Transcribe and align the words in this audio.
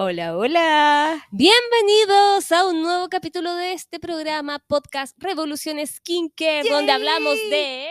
Hola, 0.00 0.36
hola. 0.36 1.26
Bienvenidos 1.32 2.52
a 2.52 2.68
un 2.68 2.82
nuevo 2.82 3.08
capítulo 3.08 3.52
de 3.56 3.72
este 3.72 3.98
programa 3.98 4.60
podcast 4.60 5.20
Revolución 5.20 5.84
Skincare, 5.84 6.70
donde 6.70 6.92
hablamos 6.92 7.34
¡Yay! 7.34 7.50
de 7.50 7.88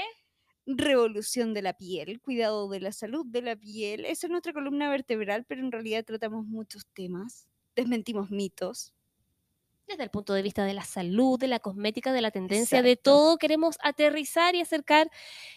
Revolución 0.67 1.53
de 1.53 1.63
la 1.63 1.73
piel, 1.73 2.21
cuidado 2.21 2.69
de 2.69 2.79
la 2.79 2.93
salud 2.93 3.25
de 3.25 3.41
la 3.41 3.57
piel. 3.57 4.05
Esa 4.05 4.27
es 4.27 4.31
nuestra 4.31 4.53
columna 4.53 4.89
vertebral, 4.89 5.43
pero 5.49 5.59
en 5.59 5.69
realidad 5.69 6.05
tratamos 6.05 6.45
muchos 6.45 6.87
temas. 6.93 7.49
Desmentimos 7.75 8.31
mitos. 8.31 8.93
Desde 9.87 10.03
el 10.03 10.09
punto 10.09 10.33
de 10.33 10.41
vista 10.41 10.65
de 10.65 10.73
la 10.73 10.83
salud, 10.83 11.39
de 11.39 11.47
la 11.47 11.59
cosmética, 11.59 12.11
de 12.11 12.21
la 12.21 12.31
tendencia, 12.31 12.81
de 12.81 12.95
todo. 12.97 13.37
Queremos 13.37 13.77
aterrizar 13.81 14.53
y 14.55 14.61
acercar 14.61 15.09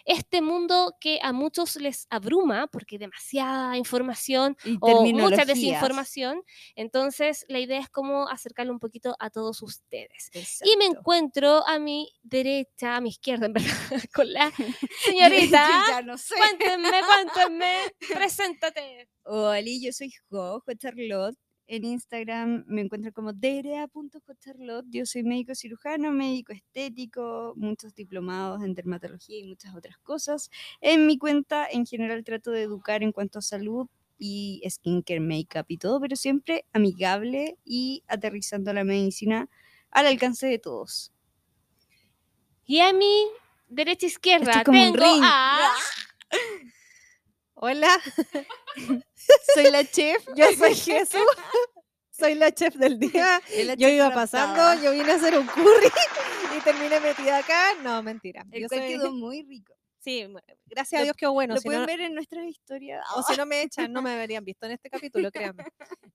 este 0.05 0.41
mundo 0.41 0.95
que 1.01 1.19
a 1.23 1.33
muchos 1.33 1.77
les 1.77 2.07
abruma 2.11 2.69
porque 2.69 2.98
demasiada 2.98 3.77
información 3.77 4.57
Y 4.65 4.79
o 4.80 5.05
mucha 5.05 5.45
desinformación. 5.45 6.43
Entonces, 6.77 7.45
la 7.48 7.59
idea 7.59 7.80
es 7.80 7.89
cómo 7.89 8.29
acercarlo 8.29 8.73
un 8.73 8.79
poquito 8.79 9.16
a 9.19 9.30
todos 9.30 9.62
ustedes. 9.62 10.30
Y 10.65 10.77
me 10.77 10.87
encuentro 10.87 11.66
a 11.66 11.79
mi 11.79 12.12
derecha, 12.23 12.97
a 12.97 13.01
mi 13.01 13.09
izquierda, 13.09 13.47
en 13.47 13.52
verdad, 13.55 13.71
con 14.15 14.33
la 14.33 14.51
señorita. 15.05 15.69
ya 15.88 16.02
no 16.02 16.16
sé. 16.16 16.35
Cuéntenme, 16.37 17.01
cuéntenme, 17.05 17.74
preséntate. 18.15 19.09
Hola, 19.24 19.60
yo 19.60 19.93
soy 19.93 20.12
Jo 20.30 20.62
Charlotte. 20.79 21.37
En 21.73 21.84
Instagram 21.84 22.65
me 22.66 22.80
encuentro 22.80 23.12
como 23.12 23.33
derea.jcharlotte. 23.33 24.87
Yo 24.91 25.06
soy 25.06 25.23
médico 25.23 25.55
cirujano, 25.55 26.10
médico 26.10 26.52
estético, 26.52 27.52
muchos 27.56 27.95
diplomados 27.95 28.65
en 28.65 28.74
dermatología 28.74 29.38
y 29.38 29.45
muchas 29.45 29.77
otras 29.77 29.96
cosas. 29.98 30.51
En 30.80 31.06
mi 31.06 31.16
cuenta, 31.16 31.69
en 31.70 31.87
general, 31.87 32.24
trato 32.24 32.51
de 32.51 32.62
educar 32.62 33.05
en 33.05 33.12
cuanto 33.12 33.38
a 33.38 33.43
salud 33.43 33.87
y 34.19 34.60
skincare, 34.69 35.20
makeup 35.20 35.66
y 35.69 35.79
todo, 35.79 36.01
pero 36.01 36.16
siempre 36.16 36.65
amigable 36.73 37.56
y 37.65 38.02
aterrizando 38.09 38.73
la 38.73 38.82
medicina 38.82 39.48
al 39.93 40.07
alcance 40.07 40.48
de 40.48 40.59
todos. 40.59 41.13
Y 42.66 42.80
a 42.80 42.93
mi 42.93 43.29
derecha 43.68 44.07
izquierda 44.07 44.46
Esto 44.46 44.59
es 44.59 44.65
como 44.65 44.82
un 44.91 44.93
tengo 44.93 45.07
ring. 45.07 45.23
a 45.24 45.71
Hola, 47.63 47.89
Soy 49.55 49.71
la 49.71 49.85
chef. 49.85 50.25
yo 50.35 50.47
soy 50.57 50.75
Jesús. 50.75 51.21
Soy 52.11 52.35
la 52.35 52.53
chef 52.53 52.75
del 52.77 52.99
día. 52.99 53.41
Yo 53.79 53.89
iba 53.89 54.13
pasando, 54.13 54.83
yo 54.83 54.93
vine 54.93 55.11
a 55.13 55.15
hacer 55.15 55.39
un 55.39 55.47
curry 55.47 55.88
y 56.59 56.61
terminé 56.61 57.01
metida 57.01 57.38
acá. 57.38 57.75
No, 57.83 58.03
mentira. 58.03 58.45
El 58.51 58.63
Yo 58.63 58.69
cual 58.69 58.81
soy- 58.81 58.88
quedó 58.91 59.13
muy 59.13 59.43
rico. 59.43 59.75
Sí, 59.99 60.27
gracias 60.66 61.01
a 61.01 61.05
Dios 61.05 61.15
quedó 61.16 61.33
bueno. 61.35 61.55
Lo 61.55 61.61
si 61.61 61.66
pueden 61.66 61.83
no- 61.83 61.87
ver 61.87 62.01
en 62.01 62.15
nuestras 62.15 62.45
historias. 62.47 63.05
O 63.16 63.23
si 63.23 63.37
no 63.37 63.45
me 63.47 63.63
echan, 63.63 63.93
no 63.93 64.00
me 64.03 64.11
habrían 64.19 64.44
visto 64.44 64.65
en 64.66 64.72
este 64.72 64.88
capítulo, 64.91 65.31
créanme. 65.31 65.65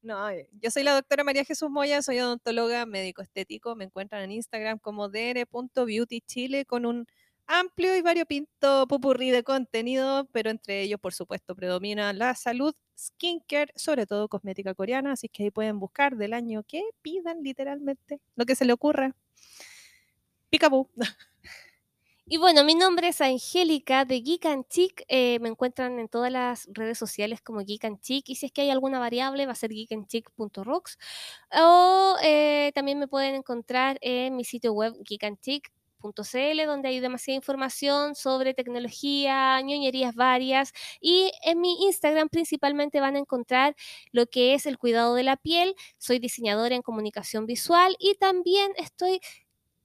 No, 0.02 0.28
eh, 0.30 0.48
yo 0.62 0.70
soy 0.72 0.82
la 0.84 0.94
doctora 0.94 1.23
María 1.23 1.44
Jesús 1.46 1.70
Moya, 1.70 2.02
soy 2.04 2.20
odontóloga, 2.20 2.86
médico 2.88 3.22
estético. 3.23 3.76
Me 3.76 3.86
encuentran 3.86 4.23
en 4.23 4.32
Instagram 4.32 4.80
como 4.80 5.08
dr.beautychile 5.10 6.66
con 6.66 6.86
un 6.88 7.06
amplio 7.48 7.96
y 7.96 8.02
variopinto 8.02 8.88
pupurrí 8.88 9.32
de 9.32 9.44
contenido, 9.44 10.28
pero 10.32 10.50
entre 10.50 10.82
ellos, 10.82 11.00
por 11.00 11.14
supuesto, 11.14 11.56
predomina 11.56 12.14
la 12.14 12.36
salud, 12.36 12.76
skincare, 12.98 13.72
sobre 13.76 14.06
todo 14.06 14.30
cosmética 14.30 14.74
coreana, 14.74 15.14
así 15.14 15.30
que 15.30 15.44
ahí 15.44 15.52
pueden 15.52 15.80
buscar 15.80 16.18
del 16.18 16.34
año 16.34 16.64
que 16.64 16.84
pidan 17.02 17.44
literalmente, 17.44 18.20
lo 18.36 18.46
que 18.46 18.56
se 18.56 18.66
le 18.66 18.73
ocurra. 18.73 19.16
Picaboo. 20.50 20.90
Y 22.28 22.38
bueno, 22.38 22.64
mi 22.64 22.73
nombre 22.73 23.10
es 23.10 23.22
Angélica 23.22 24.04
de 24.04 24.22
Geek 24.22 24.46
and 24.48 24.66
Chic. 24.68 25.04
eh, 25.10 25.38
me 25.42 25.50
encuentran 25.50 26.00
en 26.00 26.08
todas 26.08 26.32
las 26.32 26.68
redes 26.73 26.98
sociales 26.98 27.40
como 27.42 27.60
Geek 27.60 27.86
and 27.86 28.02
Chic. 28.02 28.28
Y 28.30 28.36
si 28.36 28.48
es 28.48 28.52
que 28.52 28.62
hay 28.62 28.72
alguna 28.72 28.98
variable, 28.98 29.46
va 29.46 29.52
a 29.52 29.56
ser 29.56 29.70
geekandchic.rocks. 29.72 30.98
O 31.52 32.16
eh, 32.23 32.72
también 32.73 32.98
me 32.98 33.08
pueden 33.08 33.36
encontrar 33.36 34.00
en 34.02 34.36
mi 34.36 34.44
sitio 34.44 34.73
web 34.73 34.96
donde 36.66 36.89
hay 36.89 37.00
demasiada 37.00 37.36
información 37.36 38.16
sobre 38.16 38.54
tecnología, 38.54 39.60
ñoñerías 39.61 40.16
varias. 40.16 40.71
Y 40.99 41.32
en 41.43 41.61
mi 41.61 41.83
Instagram 41.86 42.30
principalmente 42.30 42.99
van 42.99 43.16
a 43.16 43.20
encontrar 43.20 43.76
lo 44.11 44.27
que 44.27 44.54
es 44.54 44.66
el 44.66 44.77
cuidado 44.77 45.16
de 45.16 45.23
la 45.23 45.38
piel. 45.38 45.76
Soy 45.98 46.20
diseñadora 46.20 46.76
en 46.76 46.82
comunicación 46.82 47.45
visual 47.45 47.95
y 47.99 48.16
también 48.16 48.71
estoy 48.77 49.20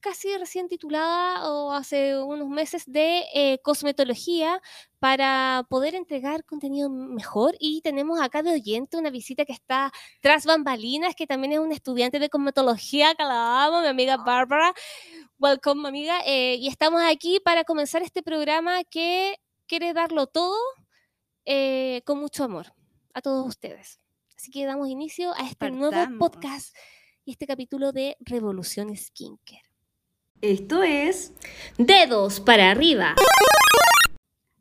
casi 0.01 0.35
recién 0.37 0.67
titulada 0.67 1.49
o 1.49 1.71
hace 1.71 2.17
unos 2.21 2.49
meses 2.49 2.83
de 2.85 3.23
eh, 3.33 3.59
cosmetología 3.63 4.61
para 4.99 5.65
poder 5.69 5.95
entregar 5.95 6.43
contenido 6.43 6.89
mejor. 6.89 7.55
Y 7.59 7.81
tenemos 7.81 8.19
acá 8.19 8.43
de 8.43 8.51
oyente 8.51 8.97
una 8.97 9.09
visita 9.11 9.45
que 9.45 9.53
está 9.53 9.91
tras 10.19 10.45
bambalinas 10.45 11.15
que 11.15 11.27
también 11.27 11.53
es 11.53 11.59
una 11.59 11.75
estudiante 11.75 12.19
de 12.19 12.29
cosmetología 12.29 13.15
que 13.15 13.23
la 13.23 13.65
amo, 13.65 13.81
mi 13.81 13.87
amiga 13.87 14.17
Bárbara. 14.17 14.73
Welcome 15.39 15.87
amiga. 15.87 16.19
Eh, 16.25 16.55
y 16.55 16.67
estamos 16.67 17.01
aquí 17.05 17.39
para 17.39 17.63
comenzar 17.63 18.01
este 18.01 18.23
programa 18.23 18.83
que 18.83 19.37
quiere 19.67 19.93
darlo 19.93 20.27
todo 20.27 20.57
eh, 21.45 22.01
con 22.05 22.19
mucho 22.19 22.43
amor 22.43 22.73
a 23.13 23.21
todos 23.21 23.47
ustedes. 23.47 23.99
Así 24.35 24.51
que 24.51 24.65
damos 24.65 24.89
inicio 24.89 25.33
a 25.35 25.47
este 25.47 25.69
nuevo 25.69 25.91
Partamos. 25.91 26.19
podcast 26.19 26.75
y 27.23 27.31
este 27.31 27.45
capítulo 27.45 27.91
de 27.91 28.17
Revolución 28.19 28.95
Skincare 28.97 29.70
Esto 30.41 30.83
es 30.83 31.33
Dedos 31.77 32.39
para 32.39 32.71
arriba 32.71 33.15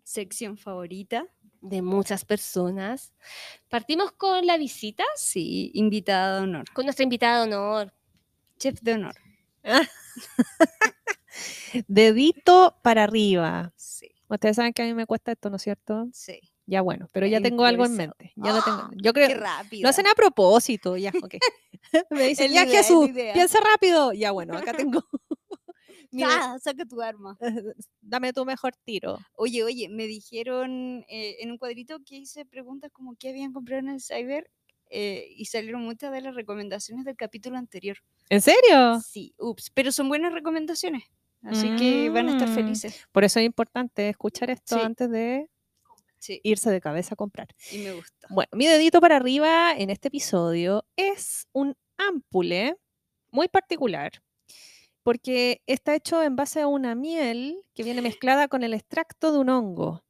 sección 0.02 0.56
favorita. 0.56 1.24
de 1.60 1.82
muchas 1.82 2.24
personas. 2.24 3.12
Partimos 3.68 4.10
con 4.12 4.44
la 4.44 4.56
visita 4.58 5.04
Sí, 5.14 5.70
invitada 5.74 6.36
de 6.38 6.42
honor. 6.42 6.64
con 6.72 6.84
nuestra 6.84 7.04
invitada 7.04 7.46
de 7.46 7.54
honor. 7.54 7.92
Chef 8.58 8.80
de 8.80 8.94
honor. 8.94 9.14
Dedito 11.86 12.76
para 12.82 13.04
arriba. 13.04 13.72
Sí, 13.76 14.10
Ustedes 14.28 14.56
saben 14.56 14.72
que 14.72 14.82
a 14.82 14.84
mí 14.86 14.94
me 14.94 15.06
cuesta 15.06 15.30
esto, 15.32 15.48
¿no 15.50 15.56
es 15.56 15.62
cierto? 15.62 16.08
sí. 16.12 16.40
Ya 16.66 16.82
bueno, 16.82 17.08
pero 17.10 17.26
ya 17.26 17.40
tengo 17.40 17.64
algo 17.64 17.84
en 17.84 17.96
mente. 17.96 18.32
Ya 18.36 18.52
lo 18.52 18.62
tengo. 18.62 18.78
¡Ah! 18.82 18.90
Yo 19.02 19.12
Qué 19.12 19.24
creo, 19.26 19.40
rápido. 19.40 19.82
lo 19.82 19.88
hacen 19.88 20.06
a 20.06 20.14
propósito, 20.14 20.96
ya, 20.96 21.10
ok. 21.20 21.34
Me 22.10 22.28
dicen, 22.28 22.46
Es 22.46 22.52
la 22.52 22.62
ya 22.62 22.68
idea, 22.68 22.82
Jesús, 22.82 23.10
piensa 23.12 23.58
rápido. 23.60 24.12
Ya 24.12 24.30
bueno, 24.30 24.56
acá 24.56 24.72
tengo. 24.72 25.02
Mira, 26.12 26.58
saca 26.58 26.84
tu 26.84 27.00
arma. 27.00 27.36
dame 28.00 28.32
tu 28.32 28.44
mejor 28.44 28.74
tiro. 28.84 29.18
Oye, 29.34 29.62
oye, 29.64 29.88
me 29.88 30.06
dijeron 30.06 31.04
eh, 31.08 31.36
en 31.40 31.50
un 31.50 31.58
cuadrito 31.58 31.98
que 32.04 32.16
hice 32.16 32.44
preguntas 32.44 32.90
como 32.92 33.14
qué 33.16 33.30
habían 33.30 33.52
comprado 33.52 33.80
en 33.80 33.88
el 33.90 34.00
cyber 34.00 34.50
eh, 34.90 35.28
y 35.36 35.44
salieron 35.46 35.82
muchas 35.82 36.10
de 36.12 36.20
las 36.20 36.34
recomendaciones 36.34 37.04
del 37.04 37.16
capítulo 37.16 37.56
anterior. 37.58 37.96
¿En 38.28 38.40
serio? 38.40 39.00
Sí, 39.00 39.34
ups, 39.38 39.70
pero 39.72 39.92
son 39.92 40.08
buenas 40.08 40.32
recomendaciones. 40.32 41.04
Así 41.42 41.74
que 41.78 42.10
van 42.10 42.28
a 42.28 42.32
estar 42.32 42.48
Mm. 42.50 42.52
felices. 42.54 43.06
Por 43.12 43.24
eso 43.24 43.38
es 43.40 43.46
importante 43.46 44.08
escuchar 44.10 44.50
esto 44.50 44.76
Sí. 44.76 44.82
antes 44.82 45.10
de 45.10 45.48
Sí, 46.18 46.38
irse 46.42 46.70
de 46.70 46.80
cabeza 46.82 47.14
a 47.14 47.16
comprar. 47.16 47.48
y 47.72 47.78
me 47.78 47.92
gusta. 47.94 48.26
Bueno, 48.30 48.48
mi 48.52 48.66
dedito 48.66 49.00
para 49.00 49.16
arriba 49.16 49.72
en 49.74 49.88
este 49.88 50.08
episodio 50.08 50.84
es 50.96 51.46
un 51.52 51.76
ampule 51.96 52.76
muy 53.30 53.48
particular 53.48 54.10
porque 55.02 55.62
está 55.66 55.94
hecho 55.94 56.22
en 56.22 56.36
base 56.36 56.60
a 56.60 56.66
una 56.66 56.94
miel 56.94 57.64
que 57.74 57.82
viene 57.82 58.02
mezclada 58.02 58.48
con 58.48 58.62
el 58.62 58.74
extracto 58.74 59.32
de 59.32 59.38
un 59.38 59.48
hongo. 59.48 60.04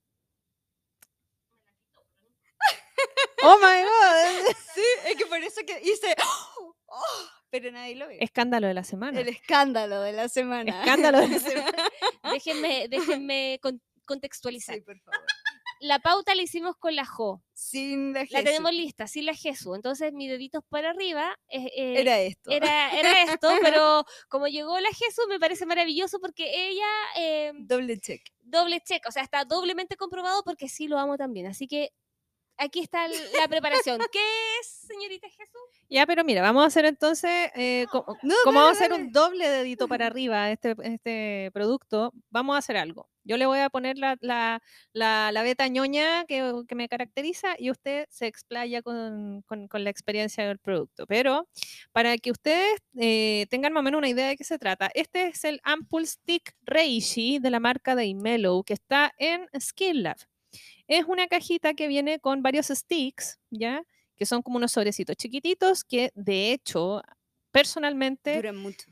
Oh 3.42 3.56
my 3.56 3.82
god, 3.82 4.54
Sí, 4.74 4.82
es 5.06 5.16
que 5.16 5.26
por 5.26 5.38
eso 5.38 5.60
que 5.66 5.80
hice. 5.82 6.14
¡Oh! 6.22 6.74
pero 7.48 7.72
nadie 7.72 7.96
lo 7.96 8.06
ve. 8.06 8.18
escándalo 8.20 8.66
de 8.68 8.74
la 8.74 8.84
semana. 8.84 9.18
El 9.20 9.28
escándalo 9.28 10.02
de 10.02 10.12
la 10.12 10.28
semana. 10.28 10.80
Escándalo 10.80 11.18
de 11.20 11.28
la 11.28 11.38
semana. 11.40 11.88
Déjenme, 12.30 12.86
déjenme 12.88 13.58
con- 13.62 13.82
contextualizar. 14.04 14.76
Sí, 14.76 14.80
por 14.82 14.98
favor. 15.00 15.20
La 15.80 15.98
pauta 15.98 16.34
la 16.34 16.42
hicimos 16.42 16.76
con 16.76 16.94
la 16.94 17.06
Jo. 17.06 17.42
Sin 17.54 18.12
la, 18.12 18.26
La 18.30 18.42
tenemos 18.44 18.72
lista, 18.72 19.06
sin 19.06 19.24
la 19.26 19.34
Jesús. 19.34 19.74
Entonces, 19.76 20.12
mi 20.12 20.28
deditos 20.28 20.62
para 20.68 20.90
arriba 20.90 21.34
eh, 21.48 21.70
eh, 21.74 22.00
Era 22.00 22.20
esto. 22.20 22.50
era, 22.50 22.90
era 22.90 23.22
esto, 23.22 23.48
pero 23.62 24.04
como 24.28 24.46
llegó 24.46 24.78
la 24.78 24.90
Jesús, 24.90 25.24
me 25.28 25.40
parece 25.40 25.64
maravilloso 25.66 26.20
porque 26.20 26.68
ella 26.68 26.86
eh, 27.16 27.52
Doble 27.54 27.98
check. 27.98 28.22
doble 28.42 28.80
check, 28.80 29.04
o 29.08 29.10
sea, 29.10 29.22
está 29.22 29.44
doblemente 29.44 29.96
comprobado 29.96 30.42
porque 30.44 30.68
sí 30.68 30.86
lo 30.86 30.98
amo 30.98 31.16
también. 31.16 31.46
Así 31.46 31.66
que 31.66 31.92
aquí 32.60 32.80
está 32.80 33.08
la 33.08 33.48
preparación. 33.48 33.98
¿Qué 34.12 34.18
es, 34.60 34.66
señorita 34.86 35.28
Jesús? 35.28 35.60
Ya, 35.88 36.06
pero 36.06 36.22
mira, 36.24 36.42
vamos 36.42 36.62
a 36.62 36.66
hacer 36.68 36.84
entonces, 36.84 37.50
eh, 37.56 37.86
No, 38.22 38.34
como 38.44 38.60
vamos 38.60 38.80
a 38.80 38.84
hacer 38.84 38.92
un 38.92 39.10
doble 39.12 39.48
dedito 39.48 39.88
para 39.88 40.06
arriba 40.06 40.50
este, 40.50 40.74
este 40.82 41.50
producto, 41.52 42.12
vamos 42.30 42.54
a 42.54 42.58
hacer 42.58 42.76
algo. 42.76 43.08
Yo 43.24 43.36
le 43.36 43.44
voy 43.46 43.58
a 43.58 43.68
poner 43.68 43.98
la, 43.98 44.16
la, 44.20 44.62
la, 44.92 45.30
la 45.30 45.42
beta 45.42 45.68
ñoña 45.68 46.24
que, 46.26 46.52
que 46.66 46.74
me 46.74 46.88
caracteriza 46.88 47.54
y 47.58 47.70
usted 47.70 48.06
se 48.08 48.26
explaya 48.26 48.82
con, 48.82 49.42
con- 49.42 49.68
con 49.68 49.84
la 49.84 49.90
experiencia 49.90 50.46
del 50.46 50.58
producto. 50.58 51.06
Pero 51.06 51.46
para 51.92 52.16
que 52.16 52.30
ustedes 52.30 52.78
eh, 52.98 53.46
tengan 53.50 53.72
más 53.74 53.82
o 53.82 53.84
menos 53.84 53.98
una 53.98 54.08
idea 54.08 54.28
de 54.28 54.36
qué 54.36 54.44
se 54.44 54.58
trata, 54.58 54.90
este 54.94 55.26
es 55.28 55.44
el 55.44 55.60
Ampoule 55.64 56.06
Stick 56.06 56.54
Reishi 56.62 57.38
de 57.40 57.50
la 57.50 57.60
marca 57.60 57.94
de 57.94 58.06
Imello 58.06 58.62
que 58.64 58.72
está 58.74 59.12
en 59.18 59.46
Skin 59.60 60.02
Lab. 60.02 60.16
Es 60.90 61.04
una 61.06 61.28
cajita 61.28 61.74
que 61.74 61.86
viene 61.88 62.18
con 62.18 62.42
varios 62.42 62.66
sticks, 62.66 63.38
¿ya? 63.50 63.82
que 64.16 64.26
son 64.26 64.42
como 64.42 64.56
unos 64.58 64.72
sobrecitos 64.72 65.16
chiquititos 65.16 65.84
que 65.84 66.10
de 66.14 66.52
hecho, 66.52 67.00
personalmente, 67.52 68.34
Duran 68.36 68.56
mucho. 68.56 68.90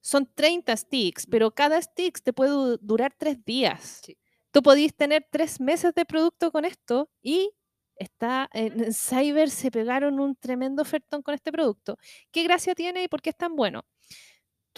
son 0.00 0.30
30 0.34 0.76
sticks, 0.76 1.26
pero 1.26 1.50
cada 1.50 1.80
stick 1.80 2.20
te 2.22 2.32
puede 2.32 2.50
du- 2.50 2.78
durar 2.80 3.12
tres 3.16 3.44
días. 3.44 4.00
Sí. 4.04 4.16
Tú 4.50 4.62
podís 4.62 4.94
tener 4.94 5.26
tres 5.30 5.60
meses 5.60 5.94
de 5.94 6.04
producto 6.04 6.50
con 6.52 6.64
esto 6.64 7.10
y 7.22 7.50
está 7.96 8.48
en 8.52 8.92
Cyber 8.92 9.50
se 9.50 9.70
pegaron 9.70 10.20
un 10.20 10.36
tremendo 10.36 10.82
ofertón 10.82 11.22
con 11.22 11.34
este 11.34 11.50
producto. 11.52 11.96
¿Qué 12.30 12.42
gracia 12.44 12.74
tiene 12.74 13.02
y 13.04 13.08
por 13.08 13.20
qué 13.22 13.30
es 13.30 13.36
tan 13.36 13.56
bueno? 13.56 13.84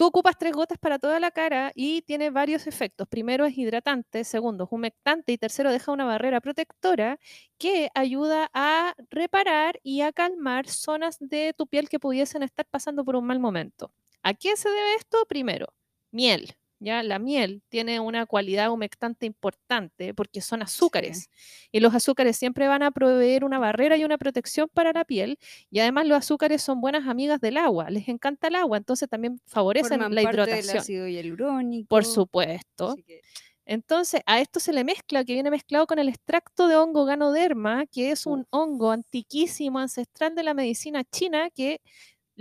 Tú 0.01 0.07
ocupas 0.07 0.35
tres 0.35 0.53
gotas 0.53 0.79
para 0.79 0.97
toda 0.97 1.19
la 1.19 1.29
cara 1.29 1.71
y 1.75 2.01
tiene 2.01 2.31
varios 2.31 2.65
efectos. 2.65 3.07
Primero 3.07 3.45
es 3.45 3.55
hidratante, 3.55 4.23
segundo 4.23 4.63
es 4.63 4.71
humectante 4.71 5.31
y 5.31 5.37
tercero 5.37 5.71
deja 5.71 5.91
una 5.91 6.05
barrera 6.05 6.41
protectora 6.41 7.19
que 7.59 7.91
ayuda 7.93 8.49
a 8.51 8.95
reparar 9.11 9.79
y 9.83 10.01
a 10.01 10.11
calmar 10.11 10.67
zonas 10.67 11.17
de 11.19 11.53
tu 11.55 11.67
piel 11.67 11.87
que 11.87 11.99
pudiesen 11.99 12.41
estar 12.41 12.65
pasando 12.65 13.05
por 13.05 13.15
un 13.15 13.27
mal 13.27 13.39
momento. 13.39 13.93
¿A 14.23 14.33
qué 14.33 14.57
se 14.57 14.69
debe 14.69 14.95
esto? 14.95 15.23
Primero, 15.27 15.67
miel. 16.09 16.55
Ya 16.83 17.03
la 17.03 17.19
miel 17.19 17.61
tiene 17.69 17.99
una 17.99 18.25
cualidad 18.25 18.71
humectante 18.71 19.27
importante 19.27 20.15
porque 20.15 20.41
son 20.41 20.63
azúcares 20.63 21.29
y 21.71 21.79
los 21.79 21.93
azúcares 21.93 22.35
siempre 22.37 22.67
van 22.67 22.81
a 22.81 22.89
proveer 22.89 23.43
una 23.45 23.59
barrera 23.59 23.97
y 23.97 24.03
una 24.03 24.17
protección 24.17 24.67
para 24.73 24.91
la 24.91 25.05
piel 25.05 25.37
y 25.69 25.77
además 25.79 26.07
los 26.07 26.17
azúcares 26.17 26.63
son 26.63 26.81
buenas 26.81 27.07
amigas 27.07 27.39
del 27.39 27.57
agua, 27.57 27.91
les 27.91 28.07
encanta 28.07 28.47
el 28.47 28.55
agua, 28.55 28.77
entonces 28.79 29.07
también 29.07 29.39
favorecen 29.45 29.89
Forman 29.99 30.15
la 30.15 30.23
parte 30.23 30.37
del 30.39 30.47
hidratación. 30.47 30.77
ácido 30.79 31.07
hialurónico. 31.07 31.87
Por 31.87 32.03
supuesto. 32.03 32.95
que- 33.05 33.21
Entonces, 33.63 34.21
a 34.25 34.41
esto 34.41 34.59
se 34.59 34.73
le 34.73 34.83
mezcla, 34.83 35.23
que 35.23 35.33
viene 35.33 35.51
mezclado 35.51 35.85
con 35.85 35.99
el 35.99 36.09
extracto 36.09 36.67
de 36.67 36.75
hongo 36.75 37.05
ganoderma, 37.05 37.85
que 37.85 38.09
es 38.11 38.25
un 38.25 38.45
hongo 38.49 38.89
antiquísimo, 38.91 39.77
ancestral 39.79 40.33
de 40.33 40.41
la 40.43 40.55
medicina 40.55 41.03
china, 41.03 41.49
que 41.51 41.79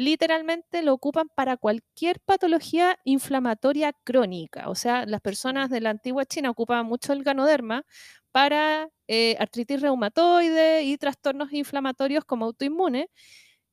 literalmente 0.01 0.83
lo 0.83 0.95
ocupan 0.95 1.29
para 1.35 1.57
cualquier 1.59 2.21
patología 2.21 2.99
inflamatoria 3.05 3.93
crónica. 4.05 4.69
O 4.71 4.75
sea, 4.75 5.05
las 5.07 5.21
personas 5.21 5.69
de 5.71 5.81
la 5.83 5.91
antigua 5.91 6.25
China 6.25 6.51
ocupaban 6.51 6.87
mucho 6.87 7.13
el 7.13 7.23
ganoderma 7.23 7.85
para 8.33 8.89
eh, 9.09 9.37
artritis 9.39 9.81
reumatoide 9.83 10.85
y 10.85 10.97
trastornos 10.97 11.53
inflamatorios 11.53 12.25
como 12.25 12.47
autoinmune. 12.47 13.11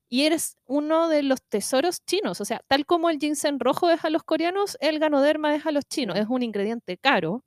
Y 0.10 0.24
eres 0.26 0.58
uno 0.66 1.10
de 1.10 1.24
los 1.24 1.42
tesoros 1.50 2.06
chinos. 2.06 2.42
O 2.42 2.46
sea, 2.46 2.62
tal 2.68 2.86
como 2.86 3.10
el 3.10 3.20
ginseng 3.20 3.60
rojo 3.60 3.90
es 3.92 4.06
a 4.06 4.10
los 4.12 4.24
coreanos, 4.24 4.78
el 4.82 5.00
ganoderma 5.00 5.56
es 5.56 5.66
a 5.66 5.72
los 5.72 5.86
chinos. 5.86 6.18
Es 6.18 6.28
un 6.30 6.44
ingrediente 6.44 6.98
caro. 6.98 7.44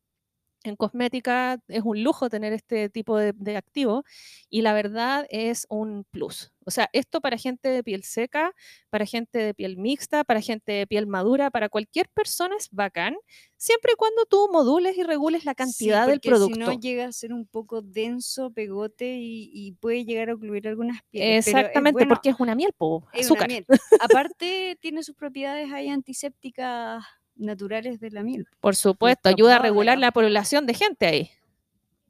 En 0.63 0.77
cosmética 0.77 1.59
es 1.69 1.83
un 1.85 2.03
lujo 2.03 2.29
tener 2.29 2.53
este 2.53 2.91
tipo 2.91 3.17
de, 3.17 3.33
de 3.35 3.57
activo 3.57 4.05
y 4.51 4.61
la 4.63 4.75
verdad 4.75 5.27
es 5.31 5.67
un 5.71 6.05
plus. 6.11 6.53
O 6.67 6.71
sea, 6.71 6.91
esto 6.93 7.21
para 7.23 7.39
gente 7.39 7.71
de 7.71 7.83
piel 7.83 8.05
seca, 8.05 8.55
para 8.91 9.07
gente 9.07 9.39
de 9.39 9.55
piel 9.55 9.77
mixta, 9.79 10.23
para 10.23 10.41
gente 10.43 10.73
de 10.73 10.87
piel 10.87 11.07
madura, 11.07 11.51
para 11.51 11.69
cualquier 11.71 12.09
persona 12.11 12.57
es 12.57 12.69
bacán, 12.71 13.17
siempre 13.57 13.93
y 13.93 13.97
cuando 13.97 14.27
tú 14.27 14.49
modules 14.53 14.97
y 14.99 15.03
regules 15.03 15.45
la 15.47 15.55
Sí, 15.57 15.57
cantidad 15.57 16.07
del 16.07 16.21
porque 16.21 16.29
producto. 16.29 16.55
Si 16.55 16.59
no 16.59 16.73
llega 16.73 17.07
a 17.07 17.13
ser 17.13 17.33
un 17.33 17.47
poco 17.47 17.81
denso, 17.83 18.51
pegote 18.53 19.17
y, 19.19 19.51
y 19.53 19.73
puede 19.73 20.05
llegar 20.05 20.31
a 20.31 20.35
ocluir 20.35 20.69
algunas 20.69 21.01
pieles. 21.11 21.41
pero 21.45 21.69
es 21.69 21.71
Exactamente, 21.71 21.93
bueno, 21.93 22.09
porque 22.09 22.31
es 22.31 22.37
una 22.39 22.55
miel, 22.55 22.73
po, 22.77 23.09
es 23.13 23.31
una 23.31 23.45
azúcar. 23.45 23.49
miel. 23.49 23.67
Aparte, 23.99 24.77
tiene 24.81 25.03
sus 25.03 25.17
propiedades 25.17 25.73
ahí 25.73 25.89
antisépticas 25.89 27.05
naturales 27.41 27.99
de 28.01 28.11
la 28.11 28.23
miel. 28.23 28.47
Por 28.61 28.77
supuesto, 28.77 29.29
ayuda 29.29 29.57
a 29.57 29.59
regular 29.59 29.99
la 29.99 30.13
población 30.13 30.67
de 30.67 30.75
gente 30.75 31.07
ahí. 31.07 31.31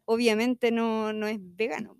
Obviamente 0.04 0.70
no, 0.72 1.12
no 1.12 1.26
es 1.26 1.38
vegano. 1.40 1.96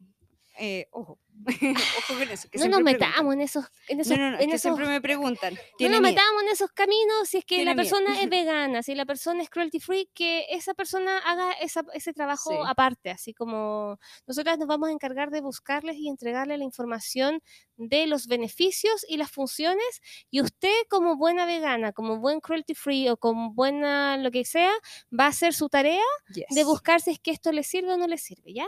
Eh, 0.59 0.88
ojo. 0.91 1.19
ojo 1.49 2.19
con 2.19 2.29
eso. 2.29 2.49
Que 2.50 2.59
no 2.59 2.69
nos 2.69 2.82
metamos 2.82 3.15
preguntan. 3.15 3.32
en 3.32 3.41
esos, 3.41 3.65
en 3.88 4.00
esos, 4.00 4.19
No, 4.19 4.25
no, 4.25 4.31
no, 4.32 4.41
en 4.41 4.50
que 4.50 4.56
esos- 4.56 4.61
siempre 4.61 4.87
me 4.87 5.00
preguntan. 5.00 5.55
no 5.55 5.61
¿tiene 5.79 5.94
nos 5.94 6.03
metamos 6.03 6.43
en 6.43 6.49
esos 6.50 6.71
caminos 6.73 7.29
si 7.31 7.38
es 7.38 7.47
que 7.47 7.65
la 7.65 7.75
persona 7.75 8.21
es 8.21 8.29
vegana, 8.31 8.82
si 8.82 8.94
la 8.94 9.06
persona 9.06 9.43
es 9.43 9.49
cruelty 9.49 9.81
free, 9.81 10.11
que 10.12 10.44
esa 10.50 10.75
persona 10.75 11.17
haga 11.19 11.53
esa- 11.53 11.87
ese 11.94 12.12
trabajo 12.12 12.50
Sí. 12.50 12.56
aparte, 12.67 13.11
así 13.11 13.33
como 13.33 13.99
nosotras 14.26 14.59
nos 14.59 14.69
vamos 14.69 14.91
a 14.91 14.93
encargar 14.93 15.31
de 15.31 15.41
buscarles 15.41 15.97
y 15.97 16.09
entregarle 16.11 16.59
la 16.59 16.65
información 16.65 17.41
de 17.81 18.06
los 18.06 18.27
beneficios 18.29 19.05
y 19.09 19.17
las 19.17 19.31
funciones 19.31 20.00
y 20.31 20.41
usted 20.43 20.73
como 20.88 21.17
buena 21.17 21.47
vegana, 21.47 21.93
como 21.93 22.19
buen 22.21 22.41
cruelty 22.41 22.75
free 22.75 23.09
o 23.09 23.17
como 23.17 23.53
buena 23.55 24.17
lo 24.19 24.31
que 24.31 24.44
sea, 24.44 24.73
va 25.19 25.25
a 25.27 25.29
hacer 25.29 25.55
su 25.55 25.69
tarea 25.69 26.03
de 26.49 26.65
Yes. 26.65 26.65
buscar 26.65 27.00
si 27.00 27.11
es 27.12 27.21
que 27.21 27.31
esto 27.31 27.53
le 27.53 27.62
sirve 27.62 27.93
o 27.94 27.97
no 27.97 28.06
le 28.09 28.19
sirve, 28.19 28.53
¿ya? 28.53 28.67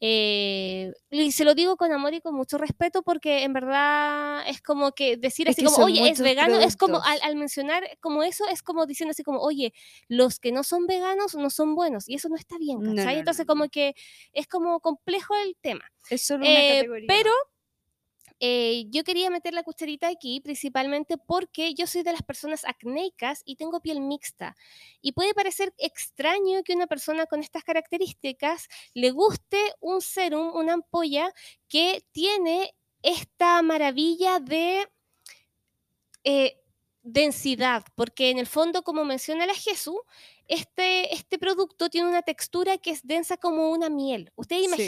Eh, 0.00 0.92
y 1.10 1.32
se 1.32 1.44
lo 1.44 1.54
digo 1.54 1.76
con 1.76 1.92
amor 1.92 2.14
y 2.14 2.20
con 2.20 2.34
mucho 2.34 2.58
respeto 2.58 3.02
porque 3.02 3.42
en 3.44 3.52
verdad 3.52 4.46
es 4.48 4.60
como 4.62 4.92
que 4.92 5.16
decir 5.16 5.48
Es 5.48 5.56
así 5.56 5.62
que 5.62 5.64
como, 5.64 5.78
oye, 5.78 6.08
es 6.10 6.20
vegano, 6.20 6.58
es 6.60 6.76
como 6.76 7.02
al, 7.02 7.20
productos. 7.20 7.22
al 7.22 7.36
mencionar 7.36 7.88
como 8.00 8.22
eso, 8.22 8.46
es 8.48 8.62
como 8.62 8.86
diciendo 8.86 9.12
así 9.12 9.22
como, 9.24 9.40
oye, 9.40 9.72
los 10.08 10.38
que 10.38 10.52
no 10.52 10.62
son 10.64 10.86
veganos 10.86 11.34
no 11.34 11.50
son 11.50 11.74
buenos 11.74 12.08
y 12.08 12.14
eso 12.14 12.28
no 12.28 12.36
está 12.36 12.58
bien, 12.58 12.78
No, 12.78 12.92
¿cachai? 12.94 13.18
no, 13.18 13.18
Entonces 13.18 13.44
no, 13.44 13.46
como 13.46 13.64
no. 13.64 13.68
que 13.68 13.94
es 14.32 14.46
como 14.46 14.80
complejo 14.80 15.34
el 15.44 15.56
tema. 15.60 15.84
Es 16.08 16.22
solo 16.22 16.46
una 16.46 16.60
Eh, 16.60 16.64
categoría. 16.64 17.08
pero 17.08 17.30
eh, 18.38 18.84
yo 18.90 19.02
quería 19.02 19.30
meter 19.30 19.54
la 19.54 19.62
cucharita 19.62 20.08
aquí 20.08 20.40
principalmente 20.40 21.16
porque 21.16 21.72
yo 21.74 21.86
soy 21.86 22.02
de 22.02 22.12
las 22.12 22.22
personas 22.22 22.64
acnéicas 22.64 23.42
y 23.44 23.56
tengo 23.56 23.80
piel 23.80 24.00
mixta. 24.00 24.56
Y 25.00 25.12
puede 25.12 25.34
parecer 25.34 25.72
extraño 25.78 26.62
que 26.62 26.74
una 26.74 26.86
persona 26.86 27.26
con 27.26 27.40
estas 27.40 27.64
características 27.64 28.68
le 28.94 29.10
guste 29.10 29.58
un 29.80 30.02
serum, 30.02 30.54
una 30.54 30.74
ampolla 30.74 31.32
que 31.68 32.04
tiene 32.12 32.74
esta 33.02 33.62
maravilla 33.62 34.40
de 34.40 34.86
eh, 36.24 36.58
densidad, 37.02 37.84
porque 37.94 38.30
en 38.30 38.38
el 38.38 38.46
fondo, 38.46 38.82
como 38.82 39.04
menciona 39.04 39.46
la 39.46 39.54
Jesús, 39.54 40.00
este, 40.48 41.14
este 41.14 41.38
producto 41.38 41.88
tiene 41.88 42.08
una 42.08 42.22
textura 42.22 42.78
que 42.78 42.90
es 42.90 43.06
densa 43.06 43.36
como 43.36 43.70
una 43.70 43.88
miel. 43.88 44.32
Ustedes 44.34 44.68
Sí. 44.76 44.86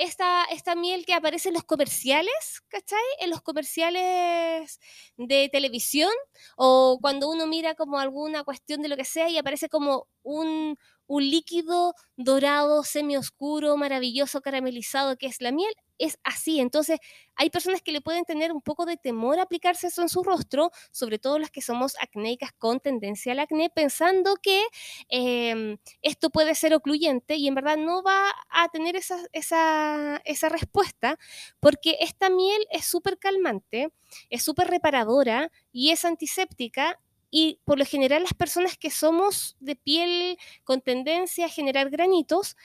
Esta, 0.00 0.44
esta 0.44 0.74
miel 0.74 1.04
que 1.04 1.12
aparece 1.12 1.48
en 1.48 1.54
los 1.54 1.64
comerciales, 1.64 2.62
¿cachai? 2.68 2.98
En 3.20 3.28
los 3.30 3.42
comerciales 3.42 4.80
de 5.18 5.48
televisión 5.52 6.10
o 6.56 6.98
cuando 7.02 7.28
uno 7.28 7.46
mira 7.46 7.74
como 7.74 7.98
alguna 7.98 8.42
cuestión 8.42 8.80
de 8.80 8.88
lo 8.88 8.96
que 8.96 9.04
sea 9.04 9.28
y 9.28 9.36
aparece 9.36 9.68
como 9.68 10.08
un, 10.22 10.78
un 11.10 11.28
líquido 11.28 11.94
dorado, 12.16 12.84
semioscuro, 12.84 13.76
maravilloso, 13.76 14.42
caramelizado 14.42 15.16
que 15.16 15.26
es 15.26 15.40
la 15.40 15.50
miel, 15.50 15.74
es 15.98 16.20
así. 16.22 16.60
Entonces, 16.60 17.00
hay 17.34 17.50
personas 17.50 17.82
que 17.82 17.90
le 17.90 18.00
pueden 18.00 18.24
tener 18.24 18.52
un 18.52 18.62
poco 18.62 18.86
de 18.86 18.96
temor 18.96 19.40
a 19.40 19.42
aplicarse 19.42 19.88
eso 19.88 20.02
en 20.02 20.08
su 20.08 20.22
rostro, 20.22 20.70
sobre 20.92 21.18
todo 21.18 21.40
las 21.40 21.50
que 21.50 21.62
somos 21.62 21.94
acnéicas 22.00 22.52
con 22.56 22.78
tendencia 22.78 23.32
al 23.32 23.40
acné, 23.40 23.70
pensando 23.70 24.36
que 24.40 24.62
em, 25.08 25.78
esto 26.00 26.30
puede 26.30 26.54
ser 26.54 26.74
ocluyente 26.74 27.34
y 27.34 27.48
en 27.48 27.56
verdad 27.56 27.76
no 27.76 28.04
va 28.04 28.30
a 28.48 28.68
tener 28.68 28.94
esa, 28.94 29.18
esa, 29.32 30.22
esa 30.24 30.48
respuesta 30.48 31.18
porque 31.58 31.96
esta 32.00 32.30
miel 32.30 32.64
es 32.70 32.84
súper 32.84 33.18
calmante, 33.18 33.88
es 34.30 34.44
súper 34.44 34.68
reparadora 34.68 35.50
y 35.72 35.90
es 35.90 36.04
antiséptica. 36.04 37.00
Y 37.30 37.60
por 37.64 37.78
lo 37.78 37.84
general 37.84 38.22
las 38.22 38.34
personas 38.34 38.76
que 38.76 38.90
somos 38.90 39.56
de 39.60 39.76
piel 39.76 40.38
con 40.64 40.80
tendencia 40.80 41.46
a 41.46 41.48
generar 41.48 41.90
granitos, 41.90 42.56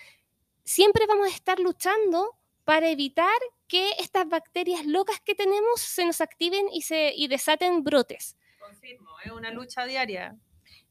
siempre 0.63 1.05
vamos 1.05 1.27
a 1.27 1.35
estar 1.35 1.59
luchando 1.59 2.35
para 2.63 2.89
evitar 2.89 3.37
que 3.67 3.91
estas 3.99 4.27
bacterias 4.27 4.85
locas 4.85 5.19
que 5.21 5.35
tenemos 5.35 5.79
se 5.81 6.05
nos 6.05 6.21
activen 6.21 6.67
y, 6.71 6.81
se, 6.81 7.13
y 7.15 7.27
desaten 7.27 7.83
brotes 7.83 8.37
Confirmo, 8.59 9.11
es 9.23 9.31
una 9.31 9.51
lucha 9.51 9.85
diaria. 9.85 10.35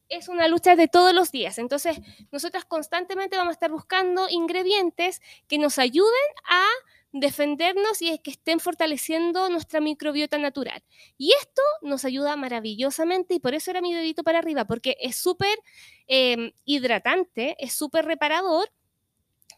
es 0.08 0.28
una 0.28 0.46
lucha 0.48 0.76
de 0.76 0.86
todos 0.86 1.12
los 1.12 1.32
días. 1.32 1.58
Entonces, 1.58 1.98
nosotras 2.30 2.64
constantemente 2.64 3.36
vamos 3.36 3.52
a 3.52 3.54
estar 3.54 3.70
buscando 3.70 4.28
ingredientes 4.28 5.20
que 5.48 5.58
nos 5.58 5.78
ayuden 5.78 6.12
a 6.48 6.64
defendernos 7.14 8.02
y 8.02 8.18
que 8.18 8.32
estén 8.32 8.58
fortaleciendo 8.58 9.48
nuestra 9.48 9.80
microbiota 9.80 10.36
natural. 10.36 10.82
Y 11.16 11.32
esto 11.32 11.62
nos 11.80 12.04
ayuda 12.04 12.34
maravillosamente 12.36 13.34
y 13.34 13.38
por 13.38 13.54
eso 13.54 13.70
era 13.70 13.80
mi 13.80 13.94
dedito 13.94 14.24
para 14.24 14.40
arriba, 14.40 14.64
porque 14.64 14.96
es 15.00 15.14
súper 15.14 15.56
eh, 16.08 16.52
hidratante, 16.64 17.54
es 17.60 17.72
súper 17.72 18.04
reparador. 18.04 18.68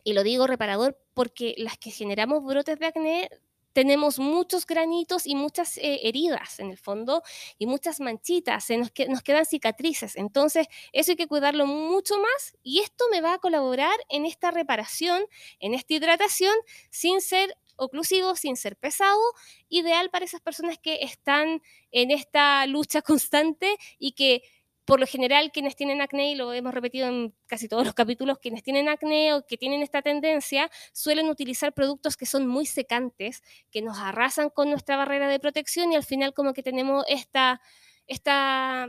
Y 0.04 0.12
lo 0.12 0.22
digo 0.22 0.46
reparador 0.46 0.98
porque 1.14 1.54
las 1.56 1.78
que 1.78 1.90
generamos 1.90 2.44
brotes 2.44 2.78
de 2.78 2.86
acné 2.86 3.30
tenemos 3.76 4.18
muchos 4.18 4.64
granitos 4.64 5.26
y 5.26 5.35
muchas 5.35 5.76
eh, 5.76 6.00
heridas 6.04 6.61
en 6.61 6.71
el 6.71 6.78
fondo 6.78 7.23
y 7.59 7.66
muchas 7.66 8.00
manchitas, 8.00 8.64
se 8.64 8.78
nos, 8.78 8.90
que, 8.90 9.06
nos 9.06 9.23
quedan 9.23 9.45
cicatrices. 9.45 10.16
Entonces, 10.16 10.66
eso 10.95 11.12
hay 11.12 11.16
que 11.16 11.26
cuidarlo 11.26 11.66
mucho 11.66 12.16
más 12.16 12.56
y 12.62 12.80
esto 12.80 13.04
me 13.11 13.21
va 13.21 13.35
a 13.35 13.38
colaborar 13.38 13.95
en 14.09 14.25
esta 14.25 14.50
reparación, 14.50 15.26
en 15.61 15.75
esta 15.75 15.92
hidratación, 15.92 16.54
sin 16.88 17.21
ser 17.21 17.54
oclusivo, 17.76 18.35
sin 18.35 18.56
ser 18.56 18.78
pesado, 18.78 19.21
ideal 19.68 20.09
para 20.09 20.25
esas 20.25 20.40
personas 20.40 20.78
que 20.78 21.00
están 21.02 21.61
en 21.90 22.11
esta 22.11 22.66
lucha 22.66 23.02
constante 23.02 23.76
y 23.99 24.12
que 24.12 24.42
por 24.87 25.00
lo 25.00 25.07
general 25.07 25.50
quienes 25.52 25.76
tienen 25.76 26.00
acné, 26.00 26.31
y 26.31 26.35
lo 26.37 26.52
hemos 26.52 26.73
repetido 26.73 27.09
en 27.09 27.35
casi 27.47 27.69
todos 27.69 27.85
los 27.85 27.93
capítulos, 27.93 28.38
quienes 28.38 28.62
tienen 28.62 28.88
acné 28.88 29.35
o 29.35 29.45
que 29.45 29.59
tienen 29.59 29.83
esta 29.83 30.00
tendencia 30.00 30.71
suelen 30.93 31.28
utilizar 31.28 31.75
productos 31.75 32.16
que 32.16 32.25
son 32.25 32.47
muy 32.47 32.64
secantes, 32.66 33.43
que 33.71 33.83
nos 33.83 33.99
arrasan 33.99 34.49
con 34.49 34.71
nuestra 34.71 34.97
barrera 34.97 35.28
de 35.28 35.40
protección 35.40 35.93
y 35.93 35.97
al 35.97 36.05
final 36.05 36.33
como 36.33 36.55
que 36.55 36.62
tenemos 36.62 37.05
esta, 37.09 37.61
esta, 38.07 38.87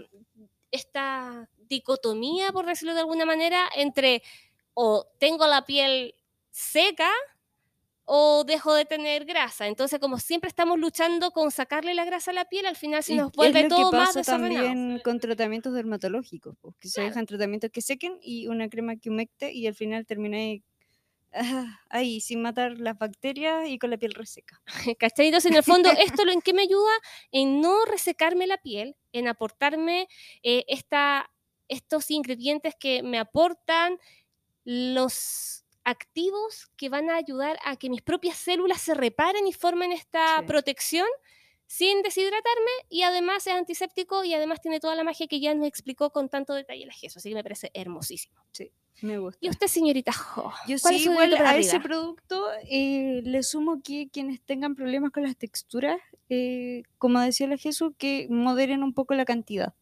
esta 0.72 1.50
dicotomía, 1.58 2.52
por 2.52 2.68
decirlo 2.68 2.94
de 2.94 3.02
alguna 3.02 3.26
manera, 3.26 3.68
entre 3.76 4.22
o 4.76 5.08
tengo 5.18 5.48
la 5.48 5.66
piel 5.66 6.14
seca 6.52 7.10
o 8.08 8.46
dejo 8.46 8.74
de 8.74 8.86
tener 8.86 9.26
grasa. 9.26 9.68
Entonces, 9.68 10.00
como 10.00 10.20
siempre 10.20 10.50
estamos 10.50 10.80
luchando 10.80 11.32
con 11.32 11.52
sacarle 11.52 11.94
la 11.96 12.06
grasa 12.06 12.32
a 12.32 12.34
la 12.36 12.46
piel, 12.46 12.66
al 12.68 12.78
final 12.78 13.04
se 13.04 13.16
nos 13.16 13.34
vuelve 13.34 13.60
es 13.60 13.62
lo 13.62 13.70
todo 13.70 13.74
que 13.74 13.86
pasa 13.86 14.24
también 14.24 15.00
con 15.00 15.20
tratamientos 15.20 15.74
dermatológicos, 15.74 16.56
pues, 16.62 16.76
que 16.80 16.90
se 16.90 17.02
Claro. 17.02 17.04
dejan 17.04 17.26
tratamientos 17.26 17.70
que 17.72 17.82
sequen 17.82 18.18
y 18.22 18.48
una 18.48 18.70
crema 18.70 18.96
que 18.98 19.10
humecte 19.10 19.52
y 19.54 19.68
al 19.68 19.76
final 19.76 20.06
termina 20.06 20.38
ahí, 20.38 20.64
ah, 21.34 21.82
ahí, 21.90 22.22
sin 22.22 22.42
matar 22.42 22.80
las 22.80 22.98
bacterias 22.98 23.68
y 23.70 23.80
con 23.80 23.92
la 23.92 23.98
piel 23.98 24.14
reseca. 24.14 24.62
¿Cachai? 25.00 25.28
Entonces, 25.28 25.52
en 25.52 25.58
el 25.58 25.64
fondo, 25.64 25.90
¿esto 26.00 26.26
lo 26.26 26.32
en 26.32 26.42
qué 26.42 26.54
me 26.54 26.64
ayuda? 26.64 26.92
En 27.32 27.62
no 27.62 27.86
resecarme 27.86 28.48
la 28.48 28.58
piel, 28.58 28.96
en 29.14 29.28
aportarme 29.28 30.08
eh, 30.44 30.66
esta, 30.68 31.32
estos 31.68 32.12
ingredientes 32.12 32.76
que 32.80 33.04
me 33.04 33.20
aportan 33.20 33.98
los 34.66 35.66
activos 35.88 36.70
que 36.76 36.90
van 36.90 37.10
a 37.10 37.16
ayudar 37.16 37.58
a 37.64 37.78
que 37.78 37.90
mis 37.90 38.02
propias 38.02 38.38
células 38.38 38.82
se 38.82 38.94
reparen 38.94 39.48
y 39.48 39.54
formen 39.54 39.92
esta 39.94 40.40
Sí. 40.40 40.46
protección 40.46 41.08
sin 41.66 42.02
deshidratarme 42.02 42.72
y 42.90 43.04
además 43.04 43.48
es 43.48 43.54
antiséptico 43.54 44.24
y 44.24 44.34
además 44.34 44.62
tiene 44.62 44.80
toda 44.80 44.96
la 44.96 45.04
magia 45.04 45.28
que 45.28 45.40
ya 45.40 45.54
nos 45.54 45.68
explicó 45.68 46.12
con 46.12 46.30
tanto 46.30 46.54
detalle 46.54 46.86
la 46.86 46.94
Geso, 46.94 47.20
así 47.20 47.30
que 47.30 47.36
me 47.36 47.44
parece 47.44 47.72
hermosísimo. 47.74 48.36
Me 49.02 49.18
gusta. 49.20 49.38
¿Y 49.42 49.50
usted, 49.50 49.68
señorita 49.68 50.12
Jo? 50.12 50.52
Yo 50.68 50.78
¿cuál 50.82 50.96
es 50.96 51.04
sí, 51.04 51.10
igual 51.10 51.34
a 51.36 51.56
ese 51.58 51.80
producto 51.80 52.46
eh, 52.70 53.22
le 53.24 53.44
sumo 53.44 53.82
que 53.84 54.10
quienes 54.12 54.42
tengan 54.42 54.76
problemas 54.76 55.12
con 55.12 55.24
las 55.24 55.38
texturas, 55.38 56.00
eh, 56.30 56.84
como 56.98 57.20
decía 57.22 57.48
la 57.48 57.58
Jesús, 57.58 57.92
que 57.98 58.28
moderen 58.30 58.82
un 58.84 58.94
poco 58.94 59.14
la 59.14 59.24
cantidad. 59.26 59.74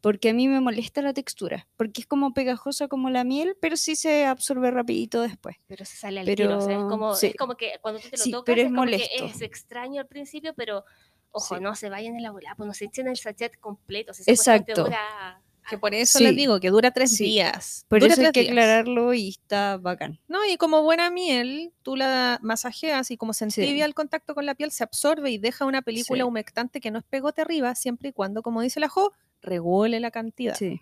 Porque 0.00 0.30
a 0.30 0.34
mí 0.34 0.46
me 0.46 0.60
molesta 0.60 1.02
la 1.02 1.12
textura, 1.12 1.66
porque 1.76 2.02
es 2.02 2.06
como 2.06 2.32
pegajosa 2.32 2.86
como 2.86 3.10
la 3.10 3.24
miel, 3.24 3.56
pero 3.60 3.76
sí 3.76 3.96
se 3.96 4.26
absorbe 4.26 4.70
rapidito 4.70 5.20
después. 5.22 5.56
pero 5.66 5.84
se 5.84 5.96
sale 5.96 6.20
al 6.20 6.26
tiro, 6.26 6.58
o 6.58 6.60
sea, 6.60 6.72
es 6.72 6.76
Pero, 6.78 6.88
como, 6.88 7.14
sí. 7.14 7.26
es 7.28 7.34
como 7.36 7.56
que 7.56 7.72
cuando 7.80 8.00
tú 8.00 8.08
te 8.08 8.16
lo 8.16 8.22
Sí, 8.22 8.30
tocas 8.30 8.44
pero 8.46 8.60
es 8.62 8.68
como 8.68 8.82
que 8.82 8.86
molesto. 8.86 9.24
es 9.24 9.42
extraño 9.42 10.00
al 10.00 10.06
principio, 10.06 10.54
pero 10.54 10.84
ojo, 11.32 11.56
Sí. 11.56 11.60
no 11.62 11.74
se 11.74 11.88
vayan 11.90 12.14
en 12.14 12.22
la 12.22 12.30
bola, 12.30 12.54
pues 12.56 12.66
no 12.66 12.74
se 12.74 12.84
echen 12.84 13.08
el 13.08 13.16
sachet 13.16 13.58
completo, 13.58 14.14
si 14.14 14.24
te 14.24 14.30
Exacto. 14.30 14.84
dura- 14.84 15.42
Que 15.68 15.78
por 15.78 15.94
eso 15.94 16.18
Sí. 16.18 16.24
les 16.24 16.34
digo 16.36 16.60
que 16.60 16.70
dura 16.70 16.90
tres 16.92 17.16
Sí. 17.16 17.24
días. 17.24 17.84
Por 17.88 18.00
dura 18.00 18.12
eso 18.14 18.22
hay 18.22 18.32
que 18.32 18.40
días. 18.40 18.52
aclararlo 18.52 19.12
y 19.14 19.28
está 19.28 19.76
bacán. 19.76 20.18
No, 20.28 20.38
y 20.46 20.56
como 20.56 20.82
buena 20.82 21.10
miel, 21.10 21.72
tú 21.82 21.94
la 21.96 22.38
masajeas 22.42 23.10
y 23.10 23.16
como 23.16 23.32
se 23.32 23.50
Sí. 23.50 23.60
entibia 23.62 23.84
el 23.84 23.94
contacto 23.94 24.34
con 24.34 24.46
la 24.46 24.54
piel, 24.54 24.70
se 24.70 24.84
absorbe 24.84 25.30
y 25.30 25.38
deja 25.38 25.64
una 25.66 25.82
película 25.82 26.22
Sí. 26.24 26.28
humectante 26.28 26.80
que 26.80 26.90
no 26.90 26.98
es 26.98 27.04
pegote 27.04 27.42
arriba, 27.42 27.74
siempre 27.74 28.08
y 28.10 28.12
cuando, 28.12 28.42
como 28.42 28.62
dice 28.62 28.80
la 28.80 28.88
Jo, 28.88 29.12
regule 29.42 30.00
la 30.00 30.10
cantidad. 30.10 30.56
Sí. 30.56 30.80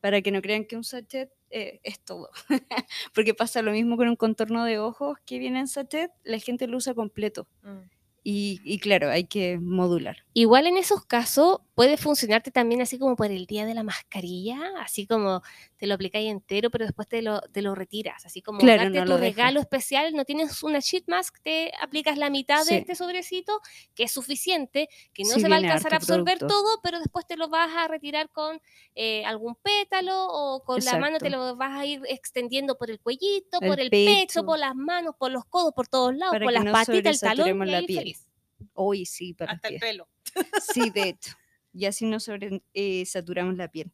Para 0.00 0.20
que 0.22 0.30
no 0.30 0.42
crean 0.42 0.64
que 0.64 0.76
un 0.76 0.84
sachet 0.84 1.30
eh, 1.50 1.80
es 1.84 2.00
todo. 2.00 2.30
Porque 3.14 3.32
pasa 3.32 3.62
lo 3.62 3.70
mismo 3.72 3.96
con 3.96 4.08
un 4.08 4.16
contorno 4.16 4.64
de 4.64 4.78
ojos 4.80 5.16
que 5.24 5.38
viene 5.38 5.60
en 5.60 5.68
sachet, 5.68 6.10
la 6.24 6.38
gente 6.40 6.66
lo 6.66 6.76
usa 6.76 6.92
completo. 6.92 7.46
Mm. 7.62 7.88
Y, 8.24 8.60
y 8.64 8.78
claro, 8.80 9.08
hay 9.10 9.24
que 9.24 9.58
modular. 9.60 10.24
Igual 10.34 10.66
en 10.66 10.76
esos 10.76 11.04
casos 11.06 11.60
puede 11.76 11.98
funcionarte 11.98 12.50
también 12.50 12.80
así 12.80 12.98
como 12.98 13.16
por 13.16 13.30
el 13.30 13.44
día 13.44 13.66
de 13.66 13.74
la 13.74 13.82
mascarilla, 13.82 14.58
así 14.80 15.06
como 15.06 15.42
te 15.76 15.86
lo 15.86 15.92
aplicáis 15.94 16.30
entero, 16.30 16.70
pero 16.70 16.86
después 16.86 17.06
te 17.06 17.20
lo, 17.20 17.42
te 17.42 17.60
lo 17.60 17.74
retiras, 17.74 18.24
así 18.24 18.40
como 18.40 18.60
Claro, 18.60 18.84
darte 18.84 18.98
no 19.00 19.04
tu 19.04 19.16
regalo 19.18 19.60
especial, 19.60 20.14
no 20.14 20.24
tienes 20.24 20.62
una 20.62 20.80
sheet 20.80 21.04
mask, 21.06 21.36
te 21.42 21.70
aplicas 21.78 22.16
la 22.16 22.30
mitad 22.30 22.62
Sí. 22.64 22.72
de 22.72 22.78
este 22.80 22.94
sobrecito, 22.94 23.60
que 23.94 24.04
es 24.04 24.10
suficiente, 24.12 24.88
que 25.12 25.24
no 25.24 25.34
Sí, 25.34 25.42
se 25.42 25.48
va 25.50 25.56
a 25.56 25.58
alcanzar 25.58 25.92
a 25.92 25.96
absorber 25.96 26.38
producto. 26.38 26.46
todo, 26.62 26.80
pero 26.82 26.98
después 26.98 27.26
te 27.26 27.36
lo 27.36 27.48
vas 27.50 27.70
a 27.76 27.86
retirar 27.88 28.30
con 28.30 28.58
eh, 28.94 29.26
algún 29.26 29.54
pétalo 29.56 30.28
o 30.28 30.64
con 30.64 30.82
la 30.82 30.98
mano 30.98 31.18
te 31.18 31.28
lo 31.28 31.56
vas 31.56 31.78
a 31.78 31.84
ir 31.84 32.00
extendiendo 32.08 32.78
por 32.78 32.90
el 32.90 33.00
cuellito, 33.00 33.58
El 33.60 33.68
por 33.68 33.80
el 33.80 33.90
pecho, 33.90 34.12
pecho. 34.40 34.46
por 34.46 34.58
las 34.58 34.74
manos, 34.74 35.14
por 35.18 35.30
los 35.30 35.44
codos, 35.44 35.74
por 35.74 35.88
todos 35.88 36.16
lados, 36.16 36.32
Para 36.32 36.46
por 36.46 36.52
las 36.54 36.64
no 36.64 36.72
patitas, 36.72 37.22
el 37.22 37.28
talón, 37.28 37.68
y 37.68 37.70
la 37.70 37.78
ahí 37.78 37.86
piel. 37.86 37.98
feliz. 37.98 38.26
Hoy 38.72 39.04
sí, 39.04 39.34
para 39.34 39.52
Hasta 39.52 39.68
el 39.68 39.78
pelo. 39.78 40.08
Sí, 40.72 40.88
de 40.88 41.10
hecho. 41.10 41.34
Y 41.76 41.86
así 41.86 42.06
no 42.06 42.20
sobre, 42.20 42.62
eh, 42.74 43.04
saturamos 43.06 43.56
la 43.56 43.68
piel. 43.68 43.90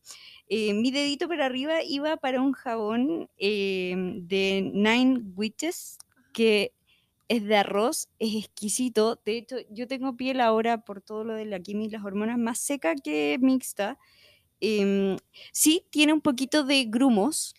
Eh, 0.48 0.72
mi 0.74 0.90
dedito 0.90 1.28
para 1.28 1.46
arriba 1.46 1.82
iba 1.82 2.16
para 2.16 2.40
un 2.40 2.52
jabón 2.52 3.28
eh, 3.38 3.94
de 4.22 4.70
Nine 4.72 5.22
Witches 5.34 5.98
que 6.32 6.72
es 7.28 7.44
de 7.44 7.56
arroz, 7.56 8.08
es 8.18 8.34
exquisito. 8.34 9.20
De 9.24 9.38
hecho, 9.38 9.56
yo 9.70 9.88
tengo 9.88 10.16
piel 10.16 10.40
ahora 10.40 10.84
por 10.84 11.00
todo 11.00 11.24
lo 11.24 11.34
de 11.34 11.46
la 11.46 11.60
quimio 11.60 11.86
y 11.86 11.90
las 11.90 12.04
hormonas 12.04 12.38
más 12.38 12.58
seca 12.58 12.94
que 12.94 13.38
mixta. 13.40 13.98
Em, 14.60 15.16
sí, 15.52 15.86
tiene 15.90 16.12
un 16.12 16.20
poquito 16.20 16.64
de 16.64 16.84
grumos 16.84 17.54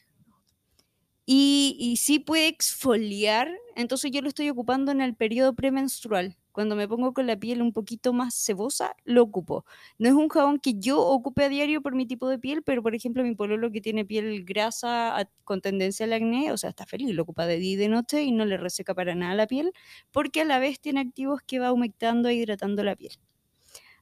y, 1.26 1.76
y 1.80 1.98
sí 1.98 2.20
puede 2.20 2.48
exfoliar. 2.48 3.52
Entonces 3.76 4.12
yo 4.12 4.22
lo 4.22 4.30
estoy 4.30 4.50
ocupando 4.50 4.92
en 4.92 5.02
el 5.02 5.16
periodo 5.16 5.54
premenstrual. 5.54 6.38
Cuando 6.54 6.76
me 6.78 6.88
pongo 6.88 7.14
con 7.14 7.28
la 7.28 7.36
piel 7.38 7.62
un 7.62 7.74
poquito 7.74 8.14
más 8.14 8.36
cebosa, 8.46 8.96
lo 9.06 9.24
ocupo. 9.24 9.66
No 10.00 10.08
es 10.10 10.16
un 10.16 10.30
jabón 10.30 10.60
que 10.60 10.76
yo 10.80 11.02
ocupe 11.02 11.44
a 11.46 11.50
diario 11.50 11.82
por 11.82 11.96
mi 11.96 12.06
tipo 12.08 12.30
de 12.30 12.40
piel, 12.40 12.64
pero 12.64 12.84
por 12.84 12.96
ejemplo 12.96 13.24
mi 13.24 13.36
pololo 13.36 13.72
que 13.72 13.82
tiene 13.82 14.06
piel 14.06 14.46
grasa 14.46 15.30
con 15.44 15.62
tendencia 15.62 16.06
al 16.06 16.14
acné, 16.14 16.52
o 16.54 16.58
sea, 16.58 16.70
está 16.72 16.86
feliz, 16.86 17.14
lo 17.16 17.24
ocupa 17.24 17.46
de 17.48 17.58
día 17.58 17.74
y 17.74 17.76
de 17.78 17.90
noche 17.90 18.24
y 18.24 18.32
no 18.32 18.46
le 18.46 18.58
reseca 18.58 18.96
para 18.96 19.16
nada 19.16 19.36
la 19.36 19.48
piel, 19.48 19.74
porque 20.12 20.42
a 20.42 20.46
la 20.46 20.60
vez 20.60 20.80
tiene 20.80 21.02
activos 21.02 21.42
que 21.46 21.60
va 21.60 21.74
humectando 21.74 22.30
e 22.30 22.36
hidratando 22.36 22.84
la 22.84 22.96
piel. 22.96 23.14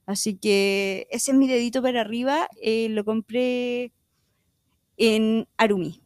Así 0.05 0.37
que 0.37 1.07
ese 1.11 1.31
es 1.31 1.37
mi 1.37 1.47
dedito 1.47 1.81
para 1.81 2.01
arriba. 2.01 2.47
eh, 2.61 2.89
lo 2.89 3.05
compré 3.05 3.91
en 4.97 5.47
Arumi. 5.57 6.01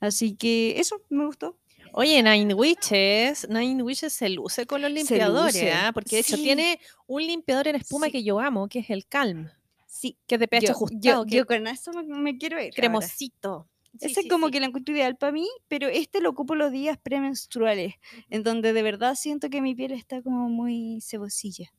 Así 0.00 0.36
que 0.36 0.78
eso 0.80 1.02
me 1.08 1.26
gustó. 1.26 1.56
Oye, 2.00 2.22
Nine 2.22 2.54
Witches, 2.54 3.48
Nine 3.48 3.82
Witches 3.82 4.12
se 4.12 4.28
luce 4.28 4.66
con 4.66 4.80
los 4.80 4.90
limpiadores, 4.92 5.74
¿ah? 5.74 5.90
porque 5.92 6.14
de 6.14 6.20
hecho 6.20 6.36
sí. 6.36 6.44
tiene 6.44 6.78
un 7.08 7.26
limpiador 7.26 7.66
en 7.66 7.74
espuma 7.74 8.06
Sí. 8.06 8.12
que 8.12 8.22
yo 8.22 8.38
amo, 8.38 8.68
que 8.68 8.78
es 8.78 8.90
el 8.90 9.04
Calm, 9.08 9.50
Sí, 9.88 10.16
que 10.28 10.36
es 10.36 10.40
de 10.40 10.46
pH 10.46 10.66
yo, 10.66 10.72
ajustado, 10.74 11.24
yo, 11.24 11.26
que 11.26 11.36
yo 11.38 11.46
con 11.46 11.66
eso 11.66 11.92
me, 11.92 12.04
me 12.04 12.38
quiero 12.38 12.62
ir. 12.62 12.72
cremosito. 12.72 13.68
Ese 14.00 14.14
sí, 14.14 14.20
es 14.20 14.28
como 14.28 14.46
sí. 14.46 14.52
que 14.52 14.60
lo 14.60 14.66
encuentro 14.66 14.94
ideal 14.94 15.16
para 15.16 15.32
mí, 15.32 15.48
pero 15.66 15.88
este 15.88 16.20
lo 16.20 16.30
ocupo 16.30 16.54
los 16.54 16.70
días 16.70 16.98
premenstruales, 17.02 17.94
en 18.30 18.44
donde 18.44 18.72
de 18.72 18.82
verdad 18.84 19.16
siento 19.16 19.50
que 19.50 19.60
mi 19.60 19.74
piel 19.74 19.90
está 19.90 20.22
como 20.22 20.48
muy 20.48 21.00
cebosilla. 21.02 21.72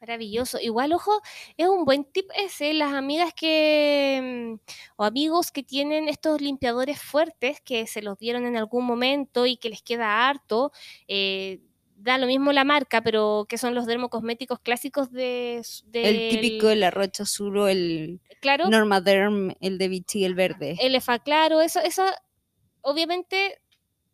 Maravilloso. 0.00 0.58
Igual, 0.58 0.94
ojo, 0.94 1.20
es 1.58 1.68
un 1.68 1.84
buen 1.84 2.04
tip 2.04 2.26
ese. 2.34 2.72
Las 2.72 2.94
amigas 2.94 3.34
que 3.34 4.56
mm, 4.56 4.72
o 4.96 5.04
amigos 5.04 5.52
que 5.52 5.62
tienen 5.62 6.08
estos 6.08 6.40
limpiadores 6.40 7.00
fuertes 7.00 7.60
que 7.60 7.86
se 7.86 8.00
los 8.00 8.18
dieron 8.18 8.46
en 8.46 8.56
algún 8.56 8.86
momento 8.86 9.44
y 9.44 9.58
que 9.58 9.68
les 9.68 9.82
queda 9.82 10.26
harto, 10.26 10.72
eh, 11.06 11.60
da 11.96 12.16
lo 12.16 12.26
mismo 12.26 12.52
la 12.52 12.64
marca, 12.64 13.02
pero 13.02 13.44
que 13.46 13.58
son 13.58 13.74
los 13.74 13.84
dermocosméticos 13.84 14.60
clásicos 14.60 15.12
de, 15.12 15.62
El 15.92 16.30
típico, 16.30 16.70
el 16.70 16.82
arrocho 16.82 17.24
azul, 17.24 17.68
el 17.68 18.20
claro, 18.40 18.68
Normaderm, 18.70 19.54
el 19.60 19.76
de 19.76 19.88
Vichy, 19.88 20.24
el 20.24 20.34
verde. 20.34 20.76
el 20.80 20.94
EFA 20.94 21.18
claro, 21.18 21.60
eso, 21.60 21.80
eso 21.80 22.04
obviamente 22.80 23.60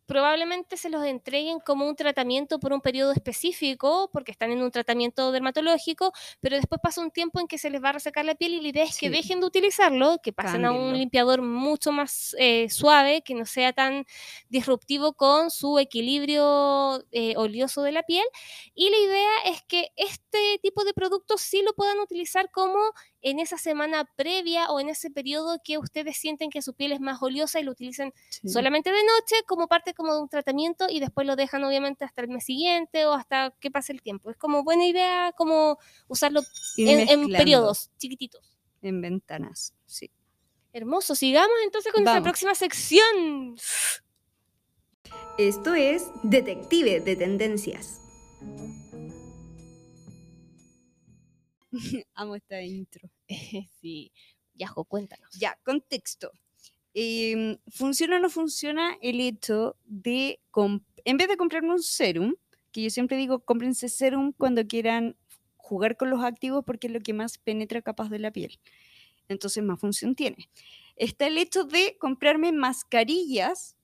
probablemente 0.07 0.77
se 0.77 0.89
los 0.89 1.03
entreguen 1.05 1.59
como 1.59 1.85
un 1.87 1.95
tratamiento 1.95 2.59
por 2.59 2.73
un 2.73 2.81
periodo 2.81 3.11
específico, 3.11 4.09
porque 4.11 4.31
están 4.31 4.51
en 4.51 4.61
un 4.63 4.71
tratamiento 4.71 5.31
dermatológico, 5.31 6.13
pero 6.39 6.55
después 6.55 6.81
pasa 6.81 7.01
un 7.01 7.11
tiempo 7.11 7.39
en 7.39 7.47
que 7.47 7.57
se 7.59 7.69
les 7.69 7.83
va 7.83 7.89
a 7.89 7.93
resecar 7.93 8.25
la 8.25 8.35
piel 8.35 8.53
y 8.53 8.61
la 8.61 8.69
idea 8.69 8.83
es 8.85 8.97
que 8.97 9.07
Sí. 9.07 9.09
dejen 9.09 9.39
de 9.41 9.45
utilizarlo, 9.47 10.19
que 10.23 10.33
pasen 10.33 10.65
a 10.65 10.71
un 10.71 10.97
limpiador 10.97 11.41
mucho 11.43 11.91
más 11.91 12.35
eh, 12.39 12.69
suave, 12.69 13.21
que 13.21 13.35
no 13.35 13.45
sea 13.45 13.73
tan 13.73 14.05
disruptivo 14.49 15.13
con 15.13 15.51
su 15.51 15.77
equilibrio 15.79 17.03
eh, 17.11 17.33
oleoso 17.37 17.81
de 17.83 17.91
la 17.91 18.03
piel. 18.03 18.25
Y 18.73 18.89
la 18.89 18.97
idea 18.97 19.29
es 19.45 19.61
que 19.63 19.89
este 19.97 20.59
tipo 20.61 20.83
de 20.85 20.93
productos 20.93 21.41
sí 21.41 21.61
lo 21.61 21.73
puedan 21.73 21.99
utilizar 21.99 22.49
como 22.51 22.79
en 23.29 23.39
esa 23.39 23.57
semana 23.57 24.09
previa 24.15 24.69
o 24.69 24.79
en 24.79 24.87
ese 24.87 25.11
periodo 25.11 25.59
que 25.61 25.77
ustedes 25.77 26.15
sienten 26.15 26.49
que 26.49 26.61
su 26.61 26.73
piel 26.73 26.93
es 26.93 27.01
más 27.01 27.21
oleosa 27.21 27.59
y 27.59 27.63
lo 27.63 27.71
utilicen 27.71 28.13
Sí. 28.29 28.47
solamente 28.47 28.89
de 28.89 29.03
noche 29.03 29.35
como 29.45 29.67
parte 29.67 29.93
como 29.93 30.13
de 30.13 30.21
un 30.21 30.29
tratamiento 30.29 30.85
y 30.89 31.01
después 31.01 31.27
lo 31.27 31.35
dejan 31.35 31.63
obviamente 31.65 32.05
hasta 32.05 32.21
el 32.21 32.29
mes 32.29 32.45
siguiente 32.45 33.05
o 33.05 33.11
hasta 33.13 33.51
que 33.59 33.69
pase 33.69 33.91
el 33.91 34.01
tiempo. 34.01 34.31
Es 34.31 34.37
como 34.37 34.63
buena 34.63 34.85
idea 34.85 35.33
como 35.35 35.77
usarlo 36.07 36.41
en, 36.77 37.27
periodos 37.29 37.91
chiquititos. 37.97 38.57
En 38.81 39.01
ventanas, 39.01 39.73
sí. 39.85 40.09
Hermoso, 40.71 41.13
sigamos 41.13 41.57
entonces 41.65 41.91
con 41.91 42.03
nuestra 42.03 42.23
próxima 42.23 42.55
sección. 42.55 43.57
Esto 45.37 45.73
es 45.73 46.07
Detective 46.23 47.01
de 47.01 47.15
Tendencias. 47.17 47.99
Amo 52.13 52.35
esta 52.35 52.61
intro. 52.61 53.09
sí. 53.81 54.11
Yajo, 54.55 54.85
cuéntanos. 54.85 55.33
Ya, 55.39 55.57
contexto. 55.63 56.31
Em, 56.93 57.57
¿Funciona 57.69 58.17
o 58.17 58.19
no 58.19 58.29
funciona 58.29 58.97
el 59.01 59.21
hecho 59.21 59.77
de, 59.85 60.39
en 61.05 61.17
vez 61.17 61.27
de 61.27 61.37
comprarme 61.37 61.71
un 61.71 61.83
serum, 61.83 62.35
que 62.71 62.81
yo 62.81 62.89
siempre 62.89 63.17
digo, 63.17 63.39
cómprense 63.39 63.87
serum 63.87 64.33
cuando 64.33 64.65
quieran 64.65 65.15
jugar 65.55 65.95
con 65.97 66.09
los 66.09 66.23
activos 66.23 66.63
porque 66.65 66.87
es 66.87 66.93
lo 66.93 66.99
que 66.99 67.13
más 67.13 67.37
penetra 67.37 67.81
capas 67.81 68.09
de 68.09 68.19
la 68.19 68.31
piel. 68.31 68.59
Entonces 69.27 69.63
más 69.63 69.79
función 69.79 70.15
tiene. 70.15 70.49
Está 70.95 71.27
el 71.27 71.37
hecho 71.37 71.65
de 71.65 71.97
comprarme 71.99 72.51
mascarillas 72.51 73.76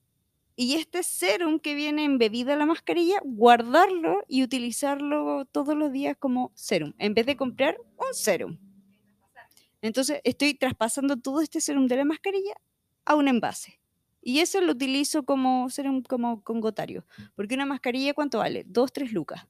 y 0.56 0.74
este 0.74 1.02
serum 1.02 1.58
que 1.58 1.74
viene 1.74 2.04
embebida 2.04 2.54
a 2.54 2.56
la 2.56 2.66
mascarilla, 2.66 3.20
guardarlo 3.24 4.24
y 4.28 4.42
utilizarlo 4.42 5.44
todos 5.46 5.76
los 5.76 5.92
días 5.92 6.16
como 6.18 6.52
serum, 6.54 6.92
en 6.98 7.14
vez 7.14 7.26
de 7.26 7.36
comprar 7.36 7.76
un 7.96 8.14
serum. 8.14 8.58
Entonces 9.82 10.20
estoy 10.24 10.54
traspasando 10.54 11.16
todo 11.16 11.40
este 11.40 11.60
serum 11.60 11.86
de 11.86 11.96
la 11.96 12.04
mascarilla 12.04 12.54
a 13.04 13.16
un 13.16 13.28
envase. 13.28 13.80
Y 14.22 14.38
eso 14.38 14.60
lo 14.62 14.72
utilizo 14.72 15.24
como 15.24 15.68
serum 15.68 16.02
como 16.02 16.42
con 16.42 16.60
gotario. 16.60 17.04
Porque 17.36 17.54
una 17.54 17.66
mascarilla, 17.66 18.14
¿cuánto 18.14 18.38
vale? 18.38 18.64
Dos, 18.66 18.92
tres 18.92 19.12
lucas. 19.12 19.46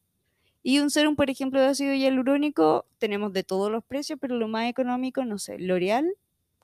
Y 0.64 0.80
un 0.80 0.90
serum, 0.90 1.14
por 1.14 1.30
ejemplo, 1.30 1.60
de 1.60 1.68
ácido 1.68 1.94
hialurónico, 1.94 2.86
tenemos 2.98 3.32
de 3.32 3.44
todos 3.44 3.70
los 3.70 3.84
precios, 3.84 4.18
pero 4.20 4.36
lo 4.36 4.48
más 4.48 4.68
económico, 4.68 5.24
no 5.24 5.38
sé, 5.38 5.58
L'Oreal, 5.60 6.10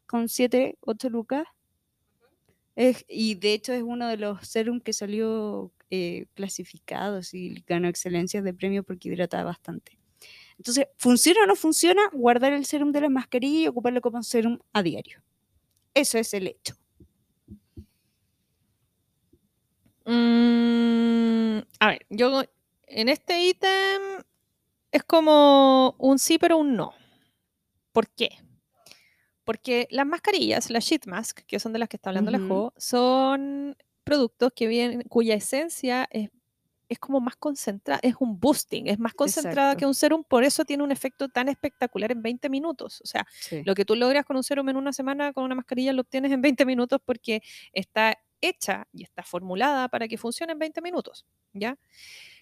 con 0.07 0.29
7, 0.29 0.79
8 0.81 1.11
lucas. 1.11 1.45
Y 2.77 3.35
de 3.35 3.53
hecho 3.53 3.73
es 3.73 3.83
uno 3.83 4.09
de 4.09 4.17
los 4.17 4.47
serums 4.47 4.83
que 4.83 4.93
salió 4.93 5.73
eh, 5.91 6.27
clasificados 6.35 7.35
y 7.35 7.63
ganó 7.67 7.89
excelencias 7.89 8.45
de 8.45 8.55
premio 8.55 8.83
porque 8.83 9.09
hidrata 9.09 9.43
bastante. 9.45 9.99
Entonces, 10.57 10.87
¿funciona 10.97 11.43
o 11.45 11.47
no 11.47 11.57
funciona 11.57 12.03
guardar 12.13 12.53
el 12.53 12.67
serum 12.67 12.93
de 12.93 13.01
la 13.01 13.09
mascarilla 13.09 13.61
y 13.61 13.69
ocuparlo 13.69 14.01
como 14.01 14.23
serum 14.23 14.59
a 14.73 14.83
diario? 14.83 15.23
Eso 15.95 16.19
es 16.19 16.35
el 16.35 16.49
hecho. 16.49 16.77
Mm, 20.07 21.59
a 21.79 21.87
ver, 21.89 22.07
yo 22.11 22.43
en 22.87 23.09
este 23.09 23.43
ítem 23.43 24.03
es 24.93 25.05
como 25.05 25.95
un 25.99 26.19
sí 26.19 26.39
pero 26.39 26.59
un 26.59 26.77
no. 26.77 26.95
¿Por 27.93 28.09
qué? 28.11 28.31
Porque 29.51 29.89
las 29.91 30.07
mascarillas, 30.07 30.71
las 30.71 30.85
sheet 30.85 31.07
mask, 31.07 31.41
que 31.41 31.59
son 31.59 31.73
de 31.73 31.81
las 31.81 31.89
que 31.89 31.97
está 31.97 32.11
hablando 32.11 32.31
la. 32.31 32.39
Jo, 32.39 32.73
son 32.77 33.77
productos 34.05 34.53
que 34.55 34.69
vienen, 34.69 35.03
cuya 35.09 35.35
esencia 35.35 36.07
es, 36.13 36.31
es 36.89 37.01
como 37.01 37.19
más 37.19 37.35
concentrada, 37.35 37.99
es 38.05 38.15
un 38.21 38.39
boosting, 38.39 38.87
es 38.87 39.01
más 39.01 39.13
concentrada 39.13 39.75
que 39.75 39.87
un 39.87 39.95
serum, 39.95 40.23
por 40.23 40.45
eso 40.45 40.65
tiene 40.65 40.85
un 40.85 40.93
efecto 40.93 41.29
tan 41.29 41.49
espectacular 41.49 42.13
en 42.13 42.23
20 42.23 42.49
minutos. 42.49 43.01
O 43.01 43.07
sea, 43.09 43.27
lo 43.65 43.75
que 43.75 43.85
tú 43.85 43.97
logras 43.97 44.25
con 44.25 44.37
un 44.37 44.45
serum 44.45 44.69
en 44.69 44.77
una 44.77 44.93
semana, 44.93 45.33
con 45.33 45.43
una 45.43 45.57
mascarilla 45.57 45.93
lo 45.93 46.03
obtienes 46.03 46.31
en 46.31 46.43
20 46.43 46.65
minutos 46.65 47.01
porque 47.05 47.43
está 47.73 48.17
hecha 48.41 48.87
y 48.93 49.03
está 49.03 49.25
formulada 49.25 49.89
para 49.89 50.07
que 50.07 50.17
funcione 50.17 50.53
en 50.53 50.61
20 50.61 50.81
minutos, 50.81 51.27
¿ya? 51.55 51.77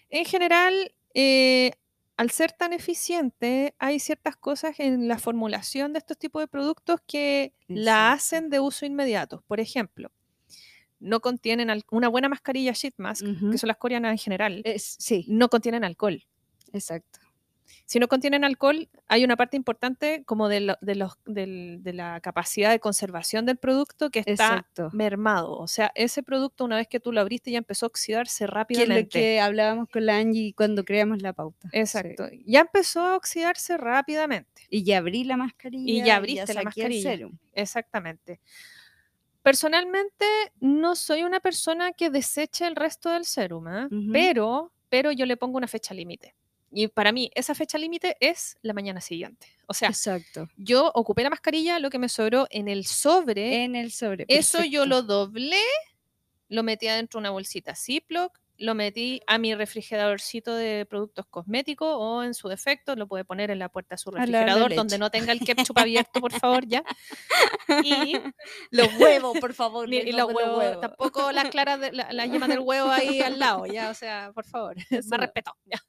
En 0.09 0.25
general, 0.25 0.93
eh, 1.15 1.71
al 2.19 2.31
ser 2.31 2.51
tan 2.51 2.73
eficiente, 2.73 3.73
hay 3.79 3.97
ciertas 3.99 4.35
cosas 4.35 4.77
en 4.81 5.07
la 5.07 5.17
formulación 5.17 5.93
de 5.93 5.99
estos 5.99 6.17
tipos 6.17 6.41
de 6.41 6.47
productos 6.49 6.99
que 7.07 7.53
la 7.69 8.11
hacen 8.11 8.49
de 8.49 8.59
uso 8.59 8.85
inmediato. 8.85 9.41
Por 9.47 9.61
ejemplo, 9.61 10.11
no 10.99 11.21
contienen 11.21 11.69
una 11.91 12.09
buena 12.09 12.27
mascarilla 12.27 12.73
sheet 12.73 12.95
mask, 12.97 13.25
que 13.51 13.57
son 13.57 13.69
las 13.69 13.77
coreanas 13.77 14.11
en 14.11 14.17
general, 14.17 14.61
Es- 14.65 14.97
sí, 14.99 15.23
no 15.29 15.47
contienen 15.47 15.85
alcohol. 15.85 16.21
exacto. 16.73 17.19
Si 17.85 17.99
no 17.99 18.07
contienen 18.07 18.43
alcohol, 18.43 18.89
hay 19.07 19.23
una 19.23 19.35
parte 19.35 19.57
importante 19.57 20.23
como 20.25 20.47
de, 20.47 20.59
lo- 20.61 20.77
de 20.81 20.95
los, 20.95 21.13
del- 21.25 21.79
de 21.81 21.93
la 21.93 22.19
capacidad 22.21 22.69
de 22.71 22.79
conservación 22.79 23.45
del 23.45 23.57
producto 23.57 24.09
que 24.09 24.19
está 24.19 24.31
Exacto. 24.31 24.89
mermado. 24.93 25.57
O 25.57 25.67
sea, 25.67 25.91
ese 25.95 26.23
producto 26.23 26.65
una 26.65 26.75
vez 26.75 26.87
que 26.87 26.99
tú 26.99 27.11
lo 27.11 27.21
abriste 27.21 27.51
ya 27.51 27.57
empezó 27.57 27.85
a 27.85 27.87
oxidarse 27.87 28.39
Que 28.39 28.43
es 28.45 28.49
rápidamente. 28.49 29.01
lo 29.03 29.09
que 29.09 29.39
hablábamos 29.39 29.89
con 29.89 30.05
la 30.05 30.17
Angie 30.17 30.53
cuando 30.55 30.83
creamos 30.83 31.21
la 31.21 31.33
pauta. 31.33 31.69
Sí. 31.71 31.77
Exacto. 31.79 32.27
Ya 32.45 32.61
empezó 32.61 33.01
a 33.01 33.15
oxidarse 33.15 33.77
rápidamente. 33.77 34.63
Y 34.69 34.83
ya 34.83 34.97
abrí 34.99 35.23
la 35.23 35.37
mascarilla. 35.37 36.05
ya 36.05 36.15
abriste 36.17 36.53
la 36.53 36.61
saqué 36.63 36.81
el 36.81 36.87
mascarilla. 36.87 37.01
serum. 37.11 37.37
Exactamente. 37.53 38.39
Personalmente, 39.41 40.25
no 40.59 40.95
soy 40.95 41.23
una 41.23 41.39
persona 41.39 41.93
que 41.93 42.09
deseche 42.09 42.67
el 42.67 42.75
resto 42.75 43.09
del 43.09 43.25
serum, 43.25 43.67
¿ah? 43.67 43.87
Ujú. 43.89 44.11
pero, 44.11 44.73
pero 44.89 45.11
yo 45.11 45.25
le 45.25 45.37
pongo 45.37 45.57
una 45.57 45.67
fecha 45.67 45.93
límite. 45.93 46.35
Y 46.71 46.87
para 46.87 47.11
mí, 47.11 47.31
esa 47.35 47.55
fecha 47.55 47.77
límite 47.77 48.15
es 48.19 48.57
la 48.61 48.73
mañana 48.73 49.01
siguiente. 49.01 49.47
O 49.67 49.73
sea, 49.73 49.89
Exacto. 49.89 50.47
yo 50.57 50.91
ocupé 50.93 51.23
la 51.23 51.29
mascarilla, 51.29 51.79
lo 51.79 51.89
que 51.89 51.99
me 51.99 52.09
sobró 52.09 52.47
en 52.49 52.67
el 52.67 52.85
sobre, 52.85 53.63
En 53.63 53.75
el 53.75 53.91
sobre. 53.91 54.25
eso 54.27 54.63
yo 54.63 54.85
lo 54.85 55.01
doblé, 55.03 55.61
lo 56.47 56.63
metí 56.63 56.87
adentro 56.87 57.17
de 57.17 57.21
una 57.21 57.29
bolsita 57.31 57.75
Ziploc, 57.75 58.39
lo 58.59 58.75
metí 58.75 59.21
a 59.25 59.37
mi 59.37 59.55
refrigeradorcito 59.55 60.53
de 60.53 60.85
productos 60.85 61.25
cosméticos 61.27 61.87
o 61.91 62.23
en 62.23 62.33
su 62.33 62.49
defecto 62.49 62.95
lo 62.95 63.07
puede 63.07 63.23
poner 63.23 63.51
en 63.51 63.59
la 63.59 63.69
puerta 63.69 63.95
de 63.95 63.99
su 63.99 64.11
refrigerador 64.11 64.75
donde 64.75 64.97
no 64.97 65.09
tenga 65.09 65.31
el 65.31 65.39
ketchup 65.39 65.77
abierto, 65.77 66.19
por 66.19 66.33
favor, 66.33 66.67
ya. 66.67 66.83
Y, 67.83 68.13
Los 68.71 68.89
huevos, 68.99 69.39
por 69.39 69.53
favor. 69.53 69.91
y 69.91 70.11
los 70.11 70.33
huevos, 70.33 70.81
tampoco 70.81 71.31
las 71.31 71.49
claras, 71.49 71.79
de, 71.79 71.93
la, 71.93 72.11
la 72.11 72.25
yema 72.25 72.47
del 72.47 72.59
huevo 72.59 72.89
ahí 72.89 73.21
al 73.21 73.39
lado, 73.39 73.65
ya, 73.65 73.89
o 73.89 73.93
sea, 73.93 74.31
por 74.33 74.45
favor, 74.45 74.75
más 75.09 75.19
respeto, 75.19 75.55
ya. 75.65 75.81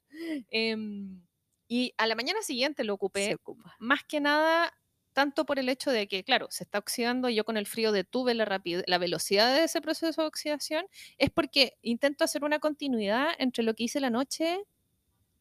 Em, 0.49 1.21
y 1.67 1.93
a 1.97 2.07
la 2.07 2.15
mañana 2.15 2.41
siguiente 2.41 2.83
lo 2.83 2.93
ocupé 2.93 3.37
más 3.79 4.03
que 4.03 4.19
nada 4.19 4.73
tanto 5.13 5.45
por 5.45 5.59
el 5.59 5.69
hecho 5.69 5.91
de 5.91 6.07
que, 6.07 6.23
claro, 6.23 6.47
se 6.51 6.63
está 6.63 6.79
oxidando 6.79 7.29
y 7.29 7.35
yo 7.35 7.43
con 7.45 7.57
el 7.57 7.67
frío 7.67 7.91
detuve 7.91 8.33
la, 8.33 8.45
rapidez, 8.45 8.83
la 8.87 8.97
velocidad 8.97 9.53
de 9.53 9.65
ese 9.65 9.81
proceso 9.81 10.21
de 10.21 10.27
oxidación, 10.27 10.85
es 11.17 11.29
porque 11.29 11.73
intento 11.81 12.23
hacer 12.23 12.43
una 12.43 12.59
continuidad 12.59 13.29
entre 13.39 13.63
lo 13.63 13.73
que 13.73 13.83
hice 13.83 13.99
la 13.99 14.09
noche 14.09 14.63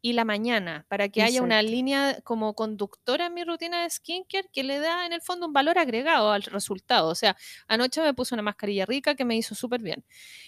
y 0.03 0.15
la 0.15 0.25
mañana, 0.25 0.87
para 0.89 1.09
que 1.11 1.23
haya 1.23 1.43
una 1.43 1.61
Exacto. 1.61 1.71
línea 1.73 2.21
como 2.25 2.55
conductora 2.55 3.27
en 3.27 3.35
mi 3.35 3.45
rutina 3.45 3.83
de 3.83 3.91
skincare 3.91 4.49
que 4.53 4.63
le 4.65 4.79
da 4.79 5.05
en 5.07 5.13
el 5.13 5.21
fondo 5.21 5.47
un 5.47 5.53
valor 5.53 5.79
agregado 5.79 6.33
al 6.33 6.43
resultado. 6.43 7.09
O 7.09 7.15
sea, 7.15 7.37
anoche 7.69 8.01
me 8.03 8.15
puse 8.15 8.35
una 8.35 8.43
mascarilla 8.43 8.87
rica 8.87 9.15
que 9.15 9.25
me 9.25 9.37
hizo 9.37 9.55
súper 9.55 9.83
bien. 9.83 10.05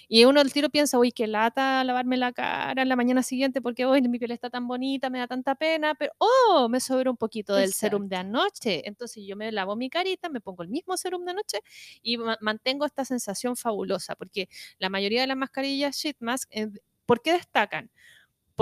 Y 0.09 0.25
uno 0.25 0.41
al 0.41 0.53
tiro 0.53 0.69
piensa, 0.71 0.99
uy, 0.99 1.13
qué 1.13 1.27
lata 1.27 1.83
lavarme 1.85 2.17
la 2.17 2.33
cara 2.33 2.83
en 2.83 2.89
la 2.89 2.97
mañana 2.97 3.23
siguiente 3.23 3.61
porque 3.63 3.85
hoy 3.85 4.03
mi 4.03 4.19
piel 4.19 4.31
está 4.33 4.51
tan 4.51 4.67
bonita, 4.67 5.11
me 5.11 5.19
da 5.19 5.27
tanta 5.27 5.55
pena, 5.55 5.95
pero 5.95 6.13
oh, 6.19 6.69
me 6.69 6.81
sobró 6.81 7.11
un 7.11 7.17
poquito 7.17 7.55
del 7.55 7.73
serum 7.73 8.09
de 8.09 8.17
anoche. 8.17 8.83
Entonces 8.89 9.25
yo 9.27 9.37
me 9.37 9.51
lavo 9.53 9.77
mi 9.77 9.91
carita, 9.91 10.29
me 10.29 10.41
pongo 10.41 10.63
el 10.63 10.69
mismo 10.69 10.97
serum 10.97 11.25
de 11.25 11.31
anoche 11.33 11.59
y 12.03 12.17
ma- 12.19 12.39
mantengo 12.41 12.87
esta 12.87 13.05
sensación 13.05 13.57
fabulosa, 13.57 14.15
porque 14.17 14.49
la 14.79 14.89
mayoría 14.89 15.21
de 15.23 15.27
las 15.27 15.37
mascarillas 15.37 15.97
sheet 15.97 16.17
mask, 16.21 16.49
eh, 16.53 16.69
¿por 17.07 17.23
qué 17.23 17.33
destacan? 17.33 17.91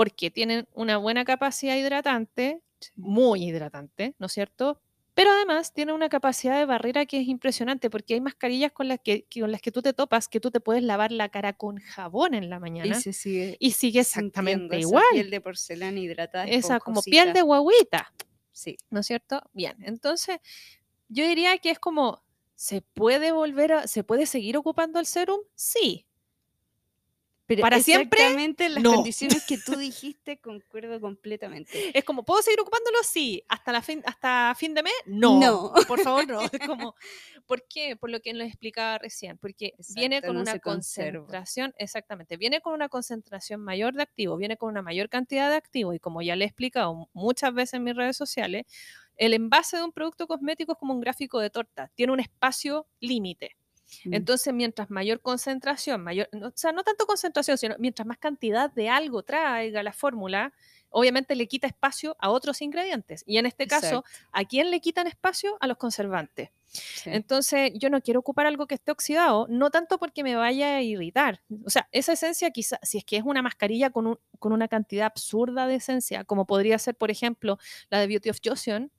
Porque 0.01 0.31
tienen 0.31 0.67
una 0.73 0.97
buena 0.97 1.23
capacidad 1.25 1.75
hidratante, 1.75 2.63
muy 2.95 3.43
hidratante, 3.43 4.15
¿no 4.17 4.25
es 4.25 4.31
cierto? 4.33 4.81
Pero 5.13 5.29
además 5.29 5.73
tiene 5.73 5.93
una 5.93 6.09
capacidad 6.09 6.57
de 6.57 6.65
barrera 6.65 7.05
que 7.05 7.19
es 7.21 7.27
impresionante 7.27 7.91
porque 7.91 8.15
hay 8.15 8.21
mascarillas 8.21 8.71
con 8.71 8.87
las 8.87 8.99
que, 9.03 9.27
con 9.39 9.51
las 9.51 9.61
que 9.61 9.71
tú 9.71 9.83
te 9.83 9.93
topas 9.93 10.27
que 10.27 10.39
tú 10.39 10.49
te 10.49 10.59
puedes 10.59 10.81
lavar 10.81 11.11
la 11.11 11.29
cara 11.29 11.53
con 11.53 11.77
jabón 11.77 12.33
en 12.33 12.49
la 12.49 12.55
Y 12.55 12.59
mañana 12.59 12.99
se 12.99 13.13
sigue 13.13 13.57
y 13.59 13.71
sigue 13.73 13.99
exactamente 13.99 14.77
esa 14.77 14.87
igual. 14.87 15.03
piel 15.11 15.29
de 15.29 15.39
porcelana 15.39 15.99
hidratada. 15.99 16.45
Esa 16.45 16.79
como 16.79 17.03
piel 17.03 17.31
de 17.33 17.43
guaguita, 17.43 18.11
Sí. 18.51 18.77
¿no 18.89 19.01
es 19.01 19.05
cierto? 19.05 19.43
Bien, 19.53 19.75
entonces 19.83 20.39
yo 21.09 21.27
diría 21.27 21.59
que 21.59 21.69
es 21.69 21.77
como, 21.77 22.23
¿se 22.55 22.81
puede 22.81 23.31
volver 23.31 23.73
a, 23.73 23.87
se 23.87 24.03
puede 24.03 24.25
seguir 24.25 24.57
ocupando 24.57 24.99
el 24.99 25.05
serum? 25.05 25.41
Sí. 25.53 26.07
Pero 27.55 27.61
¿Para 27.61 27.79
siempre? 27.81 28.19
las 28.69 28.83
No. 28.83 28.95
condiciones 28.95 29.45
que 29.45 29.57
tú 29.57 29.75
dijiste, 29.77 30.39
concuerdo 30.39 30.99
completamente. 31.01 31.97
Es 31.97 32.03
como, 32.03 32.23
¿puedo 32.23 32.41
seguir 32.41 32.59
ocupándolo? 32.59 32.97
Sí. 33.03 33.43
¿Hasta, 33.47 33.71
la 33.71 33.81
fin, 33.81 34.01
hasta 34.05 34.53
fin 34.57 34.73
de 34.73 34.83
mes? 34.83 34.93
No. 35.05 35.39
No. 35.39 35.73
Por 35.87 35.99
favor, 35.99 36.27
no. 36.27 36.41
Es 36.51 36.67
como, 36.67 36.95
¿Por 37.45 37.67
qué? 37.67 37.95
Por 37.95 38.09
lo 38.09 38.19
que 38.21 38.33
les 38.33 38.47
explicaba 38.49 38.97
recién. 38.97 39.37
Porque 39.37 39.73
viene 39.95 40.21
con 40.21 40.35
no 40.35 40.41
una 40.41 40.59
concentración, 40.59 41.73
exactamente, 41.77 42.37
viene 42.37 42.61
con 42.61 42.73
una 42.73 42.89
concentración 42.89 43.61
mayor 43.61 43.93
de 43.93 44.03
activo, 44.03 44.37
viene 44.37 44.57
con 44.57 44.69
una 44.69 44.81
mayor 44.81 45.09
cantidad 45.09 45.49
de 45.49 45.55
activo. 45.55 45.93
Y 45.93 45.99
como 45.99 46.21
ya 46.21 46.35
le 46.35 46.45
he 46.45 46.47
explicado 46.47 47.09
muchas 47.13 47.53
veces 47.53 47.75
en 47.75 47.83
mis 47.83 47.95
redes 47.95 48.17
sociales, 48.17 48.65
el 49.17 49.33
envase 49.33 49.77
de 49.77 49.83
un 49.83 49.91
producto 49.91 50.27
cosmético 50.27 50.71
es 50.73 50.77
como 50.77 50.93
un 50.93 51.01
gráfico 51.01 51.39
de 51.39 51.49
torta. 51.49 51.91
Tiene 51.95 52.13
un 52.13 52.19
espacio 52.19 52.87
límite. 52.99 53.55
Mm. 54.05 54.13
Entonces, 54.13 54.53
mientras 54.53 54.89
mayor 54.89 55.21
concentración, 55.21 56.01
mayor, 56.03 56.29
no- 56.31 56.47
o 56.47 56.53
sea, 56.55 56.71
no 56.71 56.83
tanto 56.83 57.05
concentración, 57.05 57.57
sino 57.57 57.75
mientras 57.79 58.05
más 58.07 58.17
cantidad 58.17 58.71
de 58.71 58.89
algo 58.89 59.23
traiga 59.23 59.83
la 59.83 59.93
fórmula, 59.93 60.53
obviamente 60.89 61.35
le 61.35 61.47
quita 61.47 61.67
espacio 61.67 62.15
a 62.19 62.29
otros 62.29 62.61
ingredientes. 62.61 63.23
Y 63.25 63.37
en 63.37 63.45
este 63.45 63.67
caso, 63.67 63.99
Exacto. 64.05 64.29
¿a 64.33 64.43
quién 64.45 64.71
le 64.71 64.79
quitan 64.81 65.07
espacio? 65.07 65.57
A 65.61 65.67
los 65.67 65.77
conservantes. 65.77 66.49
Sí. 66.67 67.09
Entonces, 67.11 67.71
yo 67.75 67.89
no 67.89 67.99
quiero 68.01 68.21
ocupar 68.21 68.45
algo 68.45 68.65
que 68.65 68.75
esté 68.75 68.91
oxidado, 68.91 69.45
no 69.49 69.71
tanto 69.71 69.97
porque 69.99 70.23
me 70.23 70.35
vaya 70.37 70.77
a 70.77 70.81
irritar. 70.81 71.41
O 71.65 71.69
sea, 71.69 71.87
esa 71.91 72.13
esencia 72.13 72.49
quizá, 72.51 72.79
si 72.81 72.97
es 72.97 73.03
que 73.05 73.17
es 73.17 73.23
una 73.25 73.41
mascarilla 73.41 73.89
con, 73.89 74.07
un- 74.07 74.19
con 74.39 74.53
una 74.53 74.67
cantidad 74.69 75.05
absurda 75.07 75.67
de 75.67 75.75
esencia, 75.75 76.23
como 76.23 76.45
podría 76.45 76.79
ser, 76.79 76.95
por 76.95 77.11
ejemplo, 77.11 77.57
la 77.89 77.99
de 77.99 78.07
Beauty 78.07 78.29
of 78.29 78.39
Joseon, 78.43 78.89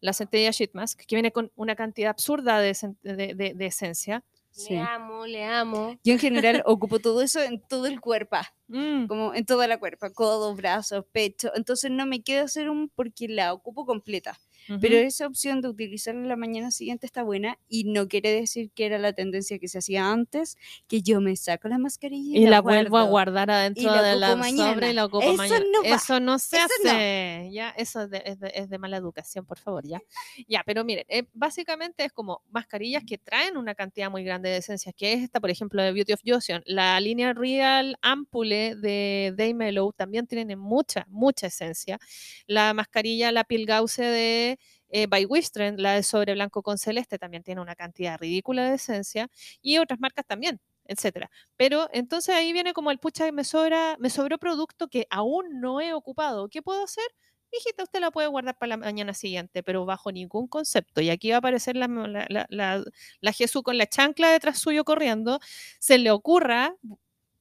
la 0.00 0.12
centella 0.12 0.50
Sheet 0.50 0.70
Mask, 0.74 1.00
que 1.06 1.14
viene 1.14 1.30
con 1.30 1.52
una 1.54 1.76
cantidad 1.76 2.10
absurda 2.10 2.58
de, 2.58 2.70
esen- 2.72 2.96
de- 3.02 3.34
de- 3.34 3.54
de 3.54 3.66
esencia. 3.66 4.24
Sí. 4.52 4.74
Le 4.74 4.80
amo, 4.80 5.26
le 5.26 5.44
amo. 5.44 5.98
Yo 6.04 6.12
en 6.12 6.18
general 6.18 6.62
ocupo 6.66 6.98
todo 7.00 7.22
eso 7.22 7.40
en 7.42 7.60
todo 7.68 7.86
el 7.86 8.00
cuerpo, 8.00 8.36
Mm, 8.68 9.06
como 9.06 9.34
en 9.34 9.44
toda 9.44 9.66
la 9.66 9.78
cuerpo, 9.78 10.06
codos, 10.14 10.56
brazos, 10.56 11.04
pecho. 11.12 11.50
Entonces 11.54 11.90
no 11.90 12.06
me 12.06 12.22
quedo 12.22 12.48
serum 12.48 12.88
porque 12.94 13.28
la 13.28 13.52
ocupo 13.52 13.84
completa. 13.84 14.38
Pero 14.80 14.96
esa 14.96 15.26
opción 15.26 15.60
de 15.60 15.68
utilizarla 15.68 16.26
la 16.26 16.36
mañana 16.36 16.70
siguiente 16.70 17.06
está 17.06 17.22
buena 17.22 17.58
y 17.68 17.84
no 17.84 18.08
quiere 18.08 18.32
decir 18.32 18.70
que 18.74 18.86
era 18.86 18.98
la 18.98 19.12
tendencia 19.12 19.58
que 19.58 19.68
se 19.68 19.78
hacía 19.78 20.10
antes, 20.10 20.56
que 20.88 21.02
yo 21.02 21.20
me 21.20 21.34
saco 21.36 21.68
la 21.68 21.78
mascarilla 21.78 22.38
y, 22.38 22.42
Y 22.42 22.46
la 22.46 22.60
vuelvo 22.60 22.98
a 22.98 23.02
guardar 23.04 23.50
adentro 23.50 23.84
la 23.84 24.02
de 24.02 24.16
la 24.16 24.30
sobre 24.32 24.90
y 24.90 24.92
la 24.94 25.04
ocupo 25.06 25.22
Eso 25.22 25.34
mañana. 25.36 25.64
no 25.72 25.82
va. 25.82 25.96
Eso 25.96 26.20
no 26.20 26.38
se 26.38 26.56
Eso 26.56 26.66
no. 26.84 26.90
hace. 26.90 27.48
Ya, 27.52 27.70
eso 27.70 28.02
es 28.02 28.10
de, 28.10 28.22
es 28.24 28.40
de- 28.40 28.52
es 28.54 28.68
de 28.70 28.78
mala 28.78 28.96
educación, 28.96 29.44
por 29.46 29.58
favor, 29.58 29.86
ya. 29.86 30.00
Ya, 30.48 30.62
pero 30.64 30.84
miren, 30.84 31.04
eh, 31.08 31.24
básicamente 31.32 32.04
es 32.04 32.12
como 32.12 32.42
mascarillas 32.50 33.02
que 33.04 33.18
traen 33.18 33.56
una 33.56 33.74
cantidad 33.74 34.10
muy 34.10 34.24
grande 34.24 34.48
de 34.50 34.58
esencias, 34.58 34.94
que 34.96 35.12
es 35.12 35.22
esta, 35.22 35.40
por 35.40 35.50
ejemplo, 35.50 35.82
de 35.82 35.92
Beauty 35.92 36.12
of 36.12 36.20
Joseon. 36.24 36.62
La 36.66 36.98
línea 37.00 37.32
Real 37.32 37.96
Ampule 38.02 38.76
de 38.76 39.34
Day 39.36 39.54
Mellow 39.54 39.92
también 39.92 40.26
tiene 40.26 40.56
mucha, 40.56 41.06
mucha 41.08 41.46
esencia. 41.48 41.98
La 42.46 42.72
mascarilla, 42.74 43.32
la 43.32 43.44
Pil 43.44 43.66
Gauze 43.66 44.02
de 44.02 44.51
eh, 44.92 45.06
by 45.08 45.24
Wistren, 45.26 45.82
la 45.82 45.94
de 45.94 46.04
sobre 46.04 46.34
blanco 46.34 46.62
con 46.62 46.78
celeste, 46.78 47.18
también 47.18 47.42
tiene 47.42 47.60
una 47.60 47.74
cantidad 47.74 48.18
ridícula 48.18 48.68
de 48.68 48.76
esencia. 48.76 49.28
Y 49.60 49.78
otras 49.78 49.98
marcas 50.00 50.26
también 50.26 50.60
etcétera. 50.84 51.30
Pero 51.56 51.88
entonces 51.92 52.34
ahí 52.34 52.52
viene 52.52 52.72
como 52.72 52.90
el 52.90 52.98
pucha 52.98 53.24
que 53.26 53.32
me 53.32 53.44
sobra, 53.44 53.96
me 53.98 54.10
sobró 54.10 54.38
producto 54.38 54.88
que 54.88 55.06
aún 55.10 55.60
no 55.60 55.80
he 55.80 55.94
ocupado. 55.94 56.48
¿Qué 56.48 56.62
puedo 56.62 56.84
hacer? 56.84 57.04
Hijita, 57.52 57.84
usted 57.84 58.00
la 58.00 58.10
puede 58.10 58.28
guardar 58.28 58.56
para 58.56 58.70
la 58.70 58.76
mañana 58.78 59.12
siguiente, 59.14 59.62
pero 59.62 59.84
bajo 59.84 60.10
ningún 60.10 60.48
concepto. 60.48 61.00
Y 61.02 61.10
aquí 61.10 61.30
va 61.30 61.36
a 61.36 61.38
aparecer 61.38 61.76
la, 61.76 61.86
la 61.88 63.32
Jesús 63.32 63.62
con 63.62 63.76
la 63.78 63.86
chancla 63.86 64.30
detrás 64.30 64.58
suyo 64.58 64.84
corriendo. 64.84 65.38
Se 65.78 65.98
le 65.98 66.10
ocurra 66.10 66.74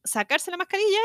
sacarse 0.04 0.52
la 0.52 0.58
mascarilla, 0.58 1.00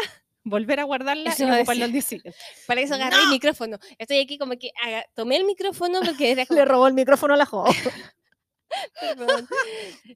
volver 0.46 0.80
a 0.80 0.84
guardarla 0.84 1.30
Eso 1.30 1.42
y 1.42 1.46
iba 1.46 1.56
a 1.56 1.58
ocuparla 1.58 1.84
al 1.84 1.92
día 1.92 2.02
siguiente. 2.02 2.38
Para 2.66 2.80
eso 2.80 2.94
agarré 2.94 3.16
el 3.22 3.30
micrófono. 3.30 3.78
Estoy 3.98 4.18
aquí 4.18 4.38
como 4.38 4.52
que 4.52 4.70
tomé 5.14 5.36
el 5.36 5.44
micrófono 5.44 6.00
porque 6.00 6.30
era 6.30 6.46
como, 6.46 6.58
Le 6.58 6.64
robó 6.64 6.86
el 6.86 6.94
micrófono 6.94 7.34
a 7.34 7.36
la 7.36 7.46
Jo. 7.46 7.64
perdón. 9.00 9.48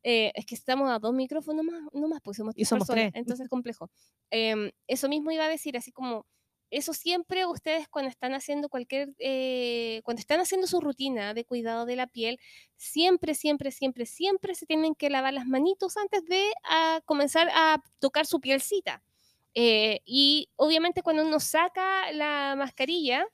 Eh, 0.02 0.32
es 0.34 0.46
que 0.46 0.54
estamos 0.54 0.90
a 0.90 0.98
dos 0.98 1.12
micrófonos 1.12 1.64
más, 1.64 1.82
no 1.92 2.08
más, 2.08 2.20
pues 2.22 2.36
somos 2.36 2.54
Y 2.56 2.64
somos 2.64 2.86
personas, 2.86 3.12
tres. 3.12 3.20
entonces 3.20 3.44
es 3.44 3.50
complejo. 3.50 3.90
Em, 4.30 4.70
eso 4.86 5.08
mismo 5.08 5.30
iba 5.30 5.44
a 5.44 5.48
decir, 5.48 5.76
así 5.76 5.92
como, 5.92 6.26
eso 6.70 6.92
siempre 6.94 7.46
ustedes 7.46 7.88
cuando 7.88 8.08
están 8.10 8.32
haciendo 8.32 8.68
cualquier, 8.68 9.08
eh, 9.18 10.00
cuando 10.04 10.20
están 10.20 10.40
haciendo 10.40 10.68
su 10.68 10.80
rutina 10.80 11.34
de 11.34 11.44
cuidado 11.44 11.84
de 11.86 11.96
la 11.96 12.06
piel, 12.06 12.38
siempre, 12.76 13.34
siempre, 13.34 13.72
siempre, 13.72 14.06
siempre 14.06 14.54
se 14.54 14.66
tienen 14.66 14.94
que 14.94 15.10
lavar 15.10 15.34
las 15.34 15.46
manitos 15.46 15.96
antes 15.96 16.24
de 16.26 16.52
ah, 16.68 17.00
comenzar 17.04 17.48
a 17.52 17.82
tocar 17.98 18.26
su 18.26 18.40
pielcita. 18.40 19.02
Eh, 19.54 20.00
y 20.04 20.48
obviamente 20.56 21.02
cuando 21.02 21.26
uno 21.26 21.40
saca 21.40 22.12
la 22.12 22.54
mascarilla, 22.56 23.26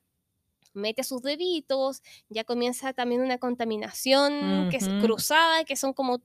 mete 0.72 1.02
sus 1.05 1.22
deditos, 1.22 2.02
ya 2.29 2.44
comienza 2.44 2.92
también 2.92 3.22
una 3.22 3.38
contaminación 3.38 4.68
que 4.70 4.76
es 4.76 4.88
cruzada, 5.00 5.64
que 5.64 5.76
son 5.76 5.92
como 5.92 6.20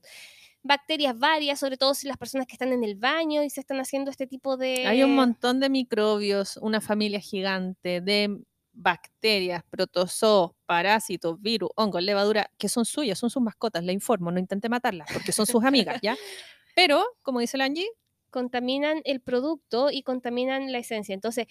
bacterias 0.62 1.18
varias, 1.18 1.58
sobre 1.58 1.76
todo 1.76 1.94
si 1.94 2.06
las 2.06 2.16
personas 2.16 2.46
que 2.46 2.52
están 2.52 2.72
en 2.72 2.84
el 2.84 2.94
baño 2.94 3.42
y 3.42 3.50
se 3.50 3.60
están 3.60 3.80
haciendo 3.80 4.10
este 4.10 4.26
tipo 4.26 4.56
de... 4.56 4.86
Hay 4.86 5.02
un 5.02 5.14
montón 5.14 5.58
de 5.58 5.68
microbios, 5.68 6.56
una 6.58 6.80
familia 6.80 7.20
gigante 7.20 8.00
de 8.00 8.38
bacterias, 8.72 9.62
protozoos, 9.68 10.52
parásitos, 10.66 11.40
virus, 11.40 11.70
hongos, 11.76 12.02
levadura, 12.02 12.50
que 12.58 12.68
son 12.68 12.84
suyas, 12.84 13.18
son 13.18 13.30
sus 13.30 13.42
mascotas, 13.42 13.84
le 13.84 13.92
informo, 13.92 14.30
no 14.30 14.38
intente 14.38 14.68
matarlas, 14.68 15.08
porque 15.12 15.32
son 15.32 15.46
sus 15.46 15.64
amigas, 15.64 15.98
¿ya? 16.02 16.16
Pero, 16.74 17.04
como 17.22 17.40
dice 17.40 17.58
la 17.58 17.64
Angie, 17.64 17.88
contaminan 18.32 19.02
el 19.04 19.20
producto 19.20 19.92
y 19.92 20.02
contaminan 20.02 20.72
la 20.72 20.78
esencia. 20.78 21.14
Entonces, 21.14 21.46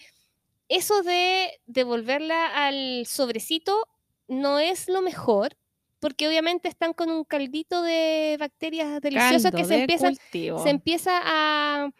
eso 0.68 1.02
de 1.02 1.60
devolverla 1.64 2.66
al 2.66 3.06
sobrecito 3.06 3.88
no 4.28 4.58
es 4.58 4.88
lo 4.88 5.00
mejor, 5.00 5.56
porque 5.98 6.28
obviamente 6.28 6.68
están 6.68 6.92
con 6.92 7.10
un 7.10 7.24
caldito 7.24 7.82
de 7.82 8.36
bacterias 8.38 9.00
deliciosas 9.00 9.52
caldo 9.52 9.56
que 9.56 9.64
se 9.64 9.74
de 9.74 9.80
empiezan, 9.82 10.16
cultivo. 10.16 10.62
se 10.62 10.70
empieza 10.70 11.20
a, 11.22 11.90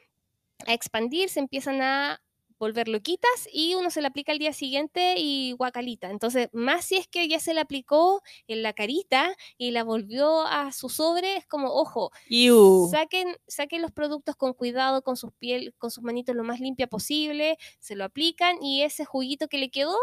a 0.67 0.73
expandir, 0.75 1.31
se 1.31 1.41
empiezan 1.41 1.81
a 1.81 2.21
volver 2.63 2.87
loquitas 2.87 3.49
y 3.53 3.75
uno 3.75 3.91
se 3.91 4.01
la 4.01 4.09
aplica 4.09 4.31
al 4.31 4.39
día 4.39 4.53
siguiente 4.53 5.17
y 5.19 5.51
guacalita. 5.51 6.11
Entonces, 6.11 6.49
más 6.53 6.85
si 6.85 6.97
es 6.97 7.09
que 7.09 7.27
ya 7.27 7.41
se 7.41 7.55
la 7.55 7.63
aplicó 7.63 8.23
en 8.47 8.63
la 8.63 8.73
carita 8.73 9.35
y 9.59 9.73
la 9.73 9.83
volvió 9.83 10.43
a 10.47 10.71
su 10.71 10.89
sobre, 10.89 11.39
es 11.39 11.47
como, 11.47 11.73
ojo, 11.73 12.13
Iu. 12.29 12.89
Saquen, 12.93 13.37
saquen 13.49 13.83
los 13.83 13.91
productos 13.91 14.37
con 14.37 14.53
cuidado, 14.53 15.03
con 15.03 15.17
sus 15.17 15.33
piel, 15.33 15.75
con 15.77 15.91
sus 15.91 16.05
manitos 16.05 16.37
lo 16.37 16.45
más 16.45 16.61
limpia 16.61 16.87
posible, 16.87 17.59
se 17.81 17.97
lo 17.97 18.05
aplican 18.05 18.63
y 18.63 18.83
ese 18.83 19.05
juguito 19.05 19.49
que 19.49 19.59
le 19.59 19.69
quedó 19.71 19.97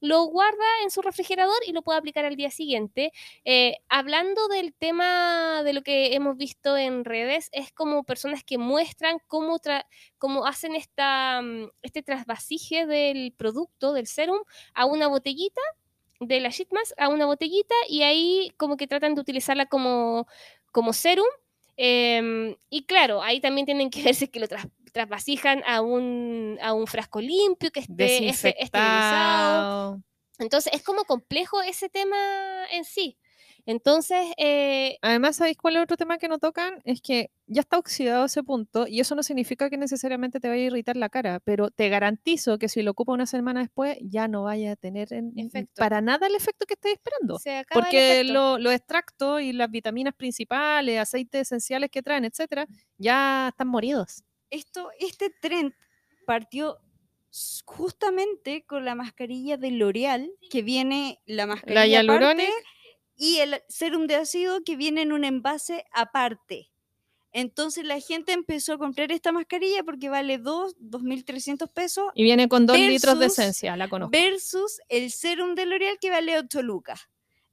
lo 0.00 0.24
guarda 0.24 0.64
en 0.82 0.90
su 0.90 1.02
refrigerador 1.02 1.56
y 1.66 1.72
lo 1.72 1.82
puede 1.82 1.98
aplicar 1.98 2.24
al 2.24 2.36
día 2.36 2.50
siguiente. 2.50 3.12
Eh, 3.44 3.78
hablando 3.88 4.48
del 4.48 4.74
tema 4.74 5.62
de 5.64 5.72
lo 5.72 5.82
que 5.82 6.14
hemos 6.14 6.36
visto 6.36 6.76
en 6.76 7.04
redes, 7.04 7.48
es 7.52 7.72
como 7.72 8.04
personas 8.04 8.44
que 8.44 8.58
muestran 8.58 9.18
cómo, 9.26 9.58
cómo 10.18 10.46
hacen 10.46 10.74
esta, 10.74 11.40
mm, 11.42 11.70
este 11.82 12.02
trasvasije 12.02 12.86
del 12.86 13.32
producto, 13.32 13.92
del 13.92 14.06
serum, 14.06 14.40
a 14.74 14.86
una 14.86 15.08
botellita 15.08 15.60
de 16.20 16.40
la 16.40 16.50
sheet 16.50 16.68
mask 16.72 16.92
a 16.98 17.08
una 17.08 17.26
botellita 17.26 17.74
y 17.88 18.02
ahí 18.02 18.52
como 18.56 18.76
que 18.76 18.86
tratan 18.86 19.14
de 19.14 19.20
utilizarla 19.20 19.66
como, 19.66 20.26
como 20.72 20.92
serum. 20.92 21.26
em, 21.76 22.56
y 22.70 22.84
claro, 22.86 23.22
ahí 23.22 23.40
también 23.40 23.66
tienen 23.66 23.90
que 23.90 24.02
ver 24.02 24.14
si 24.14 24.24
es 24.24 24.30
que 24.30 24.38
lo 24.40 24.46
trasvasijan 24.94 25.62
a 25.66 25.80
un, 25.82 26.56
a 26.62 26.72
un 26.72 26.86
frasco 26.86 27.20
limpio 27.20 27.70
que 27.72 27.80
esté 27.80 27.92
este- 28.28 28.62
esterilizado. 28.64 30.02
Entonces 30.38 30.72
es 30.72 30.82
como 30.82 31.04
complejo 31.04 31.60
ese 31.62 31.88
tema 31.88 32.16
en 32.72 32.84
sí. 32.84 33.18
Entonces, 33.66 34.18
eh, 34.36 34.98
Además, 35.00 35.36
¿sabéis 35.36 35.56
cuál 35.56 35.76
es 35.76 35.82
otro 35.82 35.96
tema 35.96 36.18
que 36.18 36.28
no 36.28 36.38
tocan? 36.38 36.80
Es 36.84 37.00
que 37.00 37.30
ya 37.46 37.62
está 37.62 37.78
oxidado 37.78 38.26
ese 38.26 38.42
punto 38.42 38.86
y 38.86 39.00
eso 39.00 39.14
no 39.14 39.22
significa 39.22 39.70
que 39.70 39.78
necesariamente 39.78 40.38
te 40.38 40.48
vaya 40.48 40.62
a 40.62 40.66
irritar 40.66 40.96
la 40.98 41.08
cara, 41.08 41.40
pero 41.40 41.70
te 41.70 41.88
garantizo 41.88 42.58
que 42.58 42.68
si 42.68 42.82
lo 42.82 42.90
ocupa 42.90 43.12
una 43.12 43.24
semana 43.26 43.60
después 43.60 43.96
ya 44.02 44.28
no 44.28 44.42
vaya 44.44 44.72
a 44.72 44.76
tener 44.76 45.12
en- 45.14 45.32
para 45.80 46.00
nada 46.02 46.26
el 46.26 46.34
efecto 46.34 46.66
que 46.66 46.74
estés 46.74 46.92
esperando. 46.92 47.38
Porque 47.80 48.22
lo- 48.34 48.58
los 48.58 48.72
extractos 48.74 49.40
y 49.40 49.52
las 49.54 49.70
vitaminas 49.70 50.14
principales, 50.14 50.98
aceites 51.00 51.40
esenciales 51.42 51.90
que 51.90 52.02
traen, 52.02 52.26
etcétera, 52.26 52.66
ya 52.98 53.48
están 53.48 53.68
moridos. 53.68 54.22
Esto, 54.50 54.90
este 55.00 55.30
trend 55.30 55.72
partió 56.26 56.78
justamente 57.64 58.64
con 58.64 58.84
la 58.84 58.94
mascarilla 58.94 59.56
de 59.56 59.70
L'Oreal, 59.72 60.30
que 60.50 60.62
viene 60.62 61.20
la 61.26 61.46
mascarilla 61.46 62.00
aparte, 62.00 62.24
Hyaluronic. 62.24 62.50
y 63.16 63.38
el 63.38 63.62
serum 63.68 64.06
de 64.06 64.16
ácido 64.16 64.62
que 64.64 64.76
viene 64.76 65.02
en 65.02 65.12
un 65.12 65.24
envase 65.24 65.84
aparte. 65.92 66.70
Entonces 67.32 67.84
la 67.84 67.98
gente 67.98 68.32
empezó 68.32 68.74
a 68.74 68.78
comprar 68.78 69.10
esta 69.10 69.32
mascarilla 69.32 69.82
porque 69.82 70.08
vale 70.08 70.38
2, 70.38 70.76
2.300 70.78 71.68
pesos 71.72 72.04
Y 72.14 72.22
viene 72.22 72.48
con 72.48 72.64
dos 72.64 72.78
litros 72.78 73.18
de 73.18 73.26
esencia, 73.26 73.76
la 73.76 73.88
conozco. 73.88 74.10
versus 74.12 74.80
el 74.88 75.10
serum 75.10 75.56
de 75.56 75.66
L'Oreal 75.66 75.98
que 76.00 76.10
vale 76.10 76.38
8 76.38 76.62
lucas. 76.62 77.00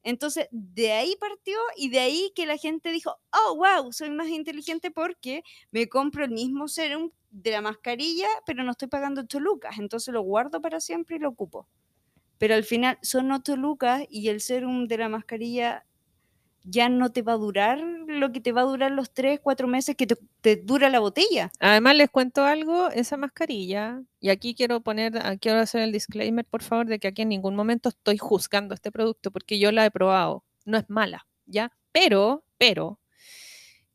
Entonces, 0.03 0.47
de 0.51 0.91
ahí 0.93 1.15
partió 1.19 1.57
y 1.75 1.89
de 1.89 1.99
ahí 1.99 2.31
que 2.35 2.45
la 2.45 2.57
gente 2.57 2.91
dijo, 2.91 3.19
oh, 3.31 3.55
wow, 3.55 3.91
soy 3.93 4.09
más 4.09 4.29
inteligente 4.29 4.91
porque 4.91 5.43
me 5.71 5.87
compro 5.87 6.23
el 6.23 6.31
mismo 6.31 6.67
serum 6.67 7.11
de 7.29 7.51
la 7.51 7.61
mascarilla, 7.61 8.27
pero 8.45 8.63
no 8.63 8.71
estoy 8.71 8.87
pagando 8.87 9.21
8 9.21 9.39
lucas. 9.39 9.77
Entonces 9.77 10.13
lo 10.13 10.21
guardo 10.21 10.61
para 10.61 10.79
siempre 10.79 11.17
y 11.17 11.19
lo 11.19 11.29
ocupo. 11.29 11.67
Pero 12.37 12.55
al 12.55 12.63
final 12.63 12.97
son 13.01 13.31
8 13.31 13.55
lucas 13.55 14.03
y 14.09 14.29
el 14.29 14.41
serum 14.41 14.87
de 14.87 14.97
la 14.97 15.09
mascarilla 15.09 15.85
ya 16.63 16.89
no 16.89 17.12
te 17.12 17.21
va 17.21 17.34
a 17.34 17.38
durar 17.38 17.80
lo 17.80 18.32
que 18.32 18.41
te 18.41 18.52
va 18.52 18.62
a 18.62 18.65
durar 18.65 18.91
los 18.91 19.12
3, 19.13 19.39
4 19.41 19.67
meses 19.67 19.95
que 19.95 20.08
te, 20.08 20.56
dura 20.58 20.89
la 20.89 21.00
botella. 21.00 21.52
Además, 21.60 21.95
les 21.95 22.10
cuento 22.10 22.43
algo, 22.43 22.89
esa 22.89 23.17
mascarilla, 23.17 24.02
y 24.19 24.30
aquí 24.30 24.56
quiero 24.56 24.82
poner, 24.82 25.39
quiero 25.39 25.60
hacer 25.60 25.82
el 25.82 25.91
disclaimer, 25.91 26.45
por 26.45 26.63
favor, 26.63 26.88
de 26.88 27.00
que 27.00 27.08
aquí 27.08 27.24
en 27.24 27.30
ningún 27.30 27.56
momento 27.56 27.89
estoy 27.89 28.17
juzgando 28.17 28.74
este 28.74 28.91
producto, 28.91 29.32
porque 29.32 29.60
yo 29.60 29.71
la 29.71 29.86
he 29.86 29.91
probado. 29.91 30.43
No 30.65 30.78
es 30.78 30.89
mala, 30.89 31.28
¿ya? 31.45 31.71
Pero, 31.91 32.43
pero, 32.58 33.00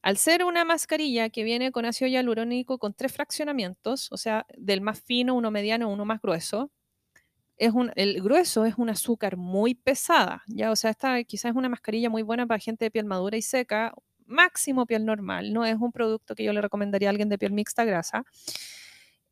al 0.03 0.17
ser 0.19 0.45
una 0.45 0.65
mascarilla 0.65 1.31
que 1.31 1.43
viene 1.43 1.73
con 1.73 1.85
ácido 1.85 2.09
hialurónico 2.09 2.79
con 2.79 2.95
tres 2.95 3.13
fraccionamientos, 3.13 4.09
o 4.13 4.17
sea, 4.17 4.47
del 4.57 4.81
más 4.81 5.01
fino, 5.01 5.35
uno 5.35 5.51
mediano, 5.51 5.89
uno 5.89 6.05
más 6.05 6.21
grueso, 6.21 6.71
es 7.59 7.73
un, 7.73 7.93
el 7.97 8.23
grueso 8.23 8.65
es 8.65 8.77
un 8.77 8.91
azúcar 8.91 9.37
muy 9.37 9.75
pesada, 9.75 10.43
ya, 10.49 10.71
o 10.71 10.77
sea, 10.77 10.91
esta 10.91 11.23
quizás 11.25 11.51
es 11.53 11.57
una 11.57 11.69
mascarilla 11.69 12.11
muy 12.11 12.23
buena 12.23 12.47
para 12.47 12.61
gente 12.61 12.85
de 12.87 12.91
piel 12.91 13.07
madura 13.07 13.37
y 13.37 13.43
seca, 13.43 13.95
máximo 14.27 14.87
piel 14.87 15.05
normal, 15.07 15.53
no 15.53 15.65
es 15.65 15.77
un 15.77 15.93
producto 15.93 16.35
que 16.35 16.45
yo 16.45 16.53
le 16.53 16.61
recomendaría 16.61 17.09
a 17.09 17.11
alguien 17.11 17.29
de 17.29 17.39
piel 17.39 17.53
mixta 17.53 17.85
grasa. 17.85 18.25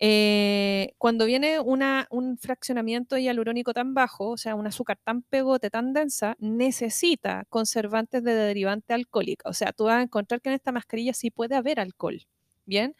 Eh, 0.01 0.93
cuando 0.99 1.25
viene 1.25 1.61
una, 1.61 2.07
un 2.11 2.37
fraccionamiento 2.37 3.17
hialurónico 3.17 3.73
tan 3.73 3.95
bajo, 3.95 4.31
o 4.31 4.37
sea, 4.37 4.55
un 4.57 4.67
azúcar 4.67 4.99
tan 5.03 5.23
pegote, 5.23 5.71
tan 5.71 5.93
densa, 5.93 6.37
necesita 6.41 7.45
conservantes 7.49 8.23
de 8.25 8.35
derivante 8.35 8.93
alcohólica. 8.93 9.49
O 9.49 9.53
sea, 9.55 9.73
tú 9.73 9.85
vas 9.85 9.99
a 10.01 10.03
encontrar 10.03 10.41
que 10.41 10.49
en 10.51 10.57
esta 10.57 10.73
mascarilla 10.73 11.15
sí 11.15 11.31
puede 11.31 11.55
haber 11.55 11.79
alcohol. 11.81 12.21
Bien. 12.67 12.97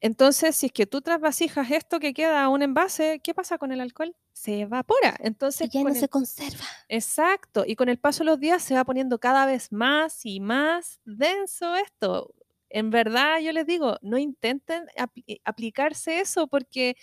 Entonces, 0.00 0.54
si 0.56 0.66
es 0.66 0.72
que 0.72 0.86
tú 0.86 1.00
trasvasijas 1.00 1.70
esto 1.72 1.98
que 1.98 2.14
queda 2.14 2.44
a 2.44 2.48
un 2.48 2.62
envase, 2.62 3.20
¿qué 3.22 3.34
pasa 3.34 3.58
con 3.58 3.72
el 3.72 3.80
alcohol? 3.80 4.14
Se 4.32 4.60
evapora. 4.60 5.16
Entonces, 5.20 5.68
Y 5.68 5.70
ya 5.78 5.82
no 5.82 5.88
el- 5.90 5.96
se 5.96 6.08
conserva. 6.08 6.64
Exacto, 6.88 7.64
y 7.66 7.74
con 7.74 7.88
el 7.88 7.98
paso 7.98 8.20
de 8.20 8.26
los 8.26 8.38
días 8.40 8.62
se 8.62 8.74
va 8.74 8.84
poniendo 8.84 9.18
cada 9.18 9.44
vez 9.46 9.72
más 9.72 10.24
y 10.24 10.38
más 10.40 11.00
denso 11.04 11.74
esto. 11.76 12.32
En 12.70 12.90
verdad, 12.90 13.40
yo 13.40 13.52
les 13.52 13.66
digo, 13.66 13.98
no 14.02 14.18
intenten 14.18 14.86
apli- 14.96 15.24
eh, 15.26 15.40
aplicarse 15.44 16.20
eso 16.20 16.46
porque 16.46 16.96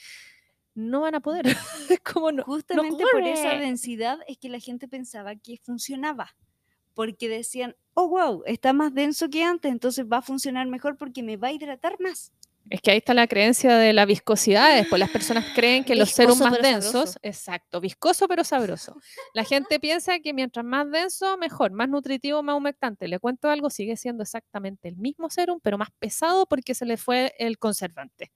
no 0.74 1.02
van 1.02 1.16
a 1.16 1.20
poder. 1.22 1.44
Es 2.00 2.00
como 2.00 2.32
no. 2.32 2.44
Justamente 2.44 3.04
por 3.12 3.24
esa 3.28 3.56
densidad 3.56 4.20
es 4.28 4.38
que 4.38 4.50
la 4.50 4.60
gente 4.60 4.88
pensaba 4.88 5.36
que 5.36 5.58
funcionaba. 5.64 6.36
Porque 6.94 7.28
decían, 7.28 7.76
oh, 7.94 8.08
wow, 8.08 8.44
está 8.46 8.72
más 8.72 8.94
denso 8.94 9.30
que 9.30 9.44
antes, 9.44 9.70
entonces 9.70 10.06
va 10.06 10.18
a 10.20 10.22
funcionar 10.22 10.66
mejor 10.68 10.96
porque 10.98 11.24
me 11.24 11.36
va 11.36 11.50
a 11.50 11.52
hidratar 11.52 11.98
más. 12.00 12.32
Es 12.70 12.82
que 12.82 12.92
ahí 12.92 12.98
está 12.98 13.14
la 13.14 13.28
creencia 13.28 13.78
de 13.78 13.94
la 13.94 14.06
viscosidad. 14.06 14.76
Después 14.76 15.00
las 15.00 15.12
personas 15.12 15.46
creen 15.54 15.84
que 15.84 15.96
los 15.96 16.10
Viscoso 16.10 16.44
más 16.44 16.58
pero 16.58 16.64
densos, 16.64 16.92
sabroso. 17.12 17.20
exacto, 17.22 17.80
viscoso 17.80 18.28
pero 18.28 18.44
sabroso. 18.44 18.98
La 19.34 19.44
gente 19.44 19.80
piensa 19.80 20.20
que 20.20 20.34
mientras 20.34 20.66
más 20.66 20.90
denso, 20.90 21.38
mejor, 21.38 21.72
más 21.72 21.90
nutritivo, 21.90 22.42
más 22.42 22.56
humectante. 22.58 23.08
Le 23.08 23.20
cuento 23.20 23.50
algo, 23.50 23.70
sigue 23.70 23.96
siendo 23.98 24.24
exactamente 24.24 24.88
el 24.90 24.98
mismo 24.98 25.30
serum, 25.30 25.60
pero 25.62 25.78
más 25.78 25.90
pesado 26.00 26.48
porque 26.48 26.74
se 26.74 26.86
le 26.86 26.98
fue 26.98 27.34
el 27.38 27.60
conservante. 27.60 28.32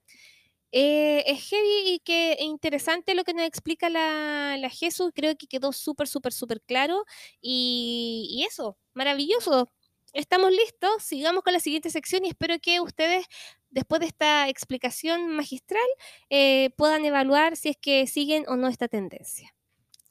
Eh, 0.71 1.23
es 1.25 1.49
heavy 1.49 1.93
y 1.95 1.99
que 1.99 2.37
interesante 2.41 3.15
lo 3.15 3.23
que 3.23 3.33
nos 3.33 3.45
explica 3.45 3.89
la, 3.89 4.55
la 4.59 4.69
Jesús. 4.69 5.11
Creo 5.15 5.35
que 5.35 5.47
quedó 5.47 5.71
súper, 5.73 6.07
súper, 6.07 6.33
súper 6.33 6.61
claro. 6.61 7.03
Y, 7.41 8.27
y 8.31 8.43
eso, 8.45 8.77
maravilloso. 8.93 9.71
Estamos 10.13 10.51
listos. 10.51 11.03
Sigamos 11.03 11.43
con 11.43 11.53
la 11.53 11.59
siguiente 11.59 11.89
sección 11.89 12.25
y 12.25 12.29
espero 12.29 12.55
que 12.59 12.79
ustedes, 12.81 13.25
después 13.71 14.01
de 14.01 14.07
esta 14.07 14.49
explicación 14.49 15.29
magistral, 15.29 15.87
eh, 16.29 16.71
puedan 16.77 17.05
evaluar 17.05 17.55
si 17.55 17.69
es 17.69 17.77
que 17.77 18.07
siguen 18.07 18.45
o 18.47 18.55
no 18.55 18.67
esta 18.67 18.87
tendencia. 18.87 19.53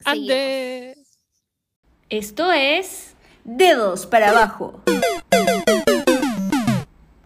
¡Ande! 0.05 0.95
Esto 2.09 2.51
es 2.51 3.15
Dedos 3.43 4.05
para 4.05 4.29
abajo. 4.29 4.81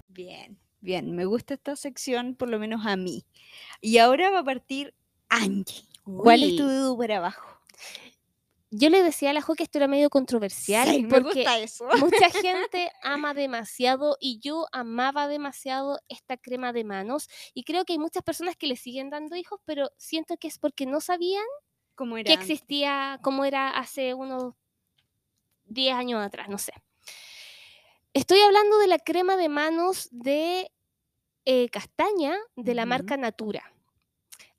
Bien, 0.08 0.58
bien, 0.82 1.16
me 1.16 1.26
gusta 1.26 1.54
esta 1.54 1.76
sección, 1.76 2.36
por 2.36 2.50
lo 2.50 2.60
menos 2.60 2.86
a 2.86 2.96
mí. 2.96 3.26
Y 3.82 3.98
ahora 3.98 4.30
va 4.30 4.40
a 4.40 4.44
partir 4.44 4.94
Angie. 5.30 5.84
¿Cuál 6.04 6.44
es 6.44 6.56
tu 6.56 6.68
dedo 6.68 6.98
para 6.98 7.18
abajo? 7.18 7.60
Yo 8.76 8.90
le 8.90 9.04
decía 9.04 9.30
a 9.30 9.34
la 9.34 9.42
Jo 9.42 9.54
que 9.54 9.64
esto 9.64 9.78
era 9.78 9.88
medio 9.88 10.10
controversial 10.10 10.88
Sí, 10.90 11.04
me 11.04 11.10
porque 11.10 11.44
gusta 11.44 11.60
eso. 11.60 11.86
mucha 12.00 12.30
gente 12.48 12.92
ama 13.04 13.34
demasiado 13.34 14.18
y 14.20 14.40
yo 14.40 14.66
amaba 14.72 15.28
demasiado 15.28 16.00
esta 16.10 16.38
crema 16.38 16.74
de 16.74 16.84
manos 16.84 17.28
y 17.54 17.64
creo 17.66 17.86
que 17.86 17.94
hay 17.94 18.00
muchas 18.00 18.24
personas 18.24 18.56
que 18.58 18.66
le 18.68 18.76
siguen 18.76 19.10
dando 19.12 19.36
hijos, 19.36 19.60
pero 19.66 19.92
siento 19.98 20.38
que 20.38 20.48
es 20.48 20.58
porque 20.58 20.86
no 20.88 21.02
sabían 21.02 21.46
¿Cómo 21.96 22.18
era? 22.18 22.28
que 22.28 22.34
existía 22.34 23.20
como 23.22 23.46
era 23.46 23.70
hace 23.70 24.14
unos 24.16 24.56
10 25.66 25.94
años 25.96 26.26
atrás, 26.26 26.50
no 26.50 26.58
sé. 26.58 26.74
Estoy 28.14 28.40
hablando 28.42 28.78
de 28.80 28.88
la 28.88 29.00
crema 29.00 29.38
de 29.38 29.50
manos 29.50 30.08
de 30.12 30.72
eh, 31.46 31.70
castaña 31.70 32.36
de 32.56 32.74
la 32.76 32.86
marca 32.86 33.18
Natura. 33.18 33.73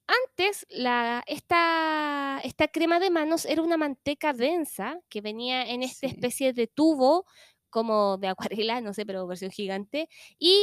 Antes, 0.07 0.67
la, 0.69 1.23
esta, 1.27 2.40
esta 2.45 2.69
crema 2.69 3.01
de 3.01 3.11
manos 3.11 3.47
era 3.47 3.62
una 3.62 3.77
manteca 3.77 4.33
densa 4.33 5.01
que 5.09 5.21
venía 5.21 5.67
en 5.69 5.83
esta 5.83 6.09
Sí. 6.09 6.14
especie 6.14 6.53
de 6.53 6.67
tubo 6.67 7.25
como 7.71 8.19
de 8.19 8.29
acuarela, 8.29 8.81
no 8.81 8.93
sé, 8.93 9.07
pero 9.07 9.27
versión 9.27 9.51
gigante. 9.51 10.09
Y 10.38 10.59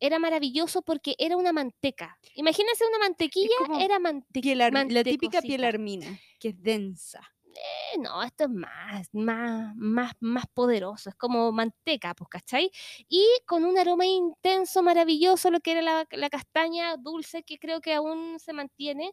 era 0.00 0.18
maravilloso 0.18 0.82
porque 0.82 1.14
era 1.18 1.36
una 1.36 1.52
manteca. 1.52 2.18
Imagínense 2.34 2.84
una 2.86 2.98
mantequilla, 2.98 3.54
era 3.80 3.98
mante 3.98 4.40
Piel 4.40 4.60
ar- 4.60 4.72
la 4.90 5.04
típica 5.04 5.40
piel 5.42 5.62
armina, 5.64 6.18
que 6.38 6.48
es 6.48 6.62
densa. 6.62 7.20
Eh, 7.54 7.98
no, 7.98 8.22
esto 8.22 8.44
es 8.44 8.50
más, 8.50 9.08
más, 9.12 9.74
más, 9.76 10.12
más 10.20 10.44
poderoso, 10.54 11.10
es 11.10 11.16
como 11.16 11.50
manteca, 11.52 12.14
pues, 12.14 12.28
¿cachai? 12.28 12.70
Y 13.08 13.24
con 13.46 13.64
un 13.64 13.78
aroma 13.78 14.06
intenso, 14.06 14.82
maravilloso, 14.82 15.50
lo 15.50 15.60
que 15.60 15.72
era 15.72 16.06
la, 16.10 16.30
castaña 16.30 16.96
dulce, 16.96 17.42
que 17.42 17.58
creo 17.58 17.80
que 17.80 17.94
aún 17.94 18.38
se 18.38 18.52
mantiene, 18.52 19.12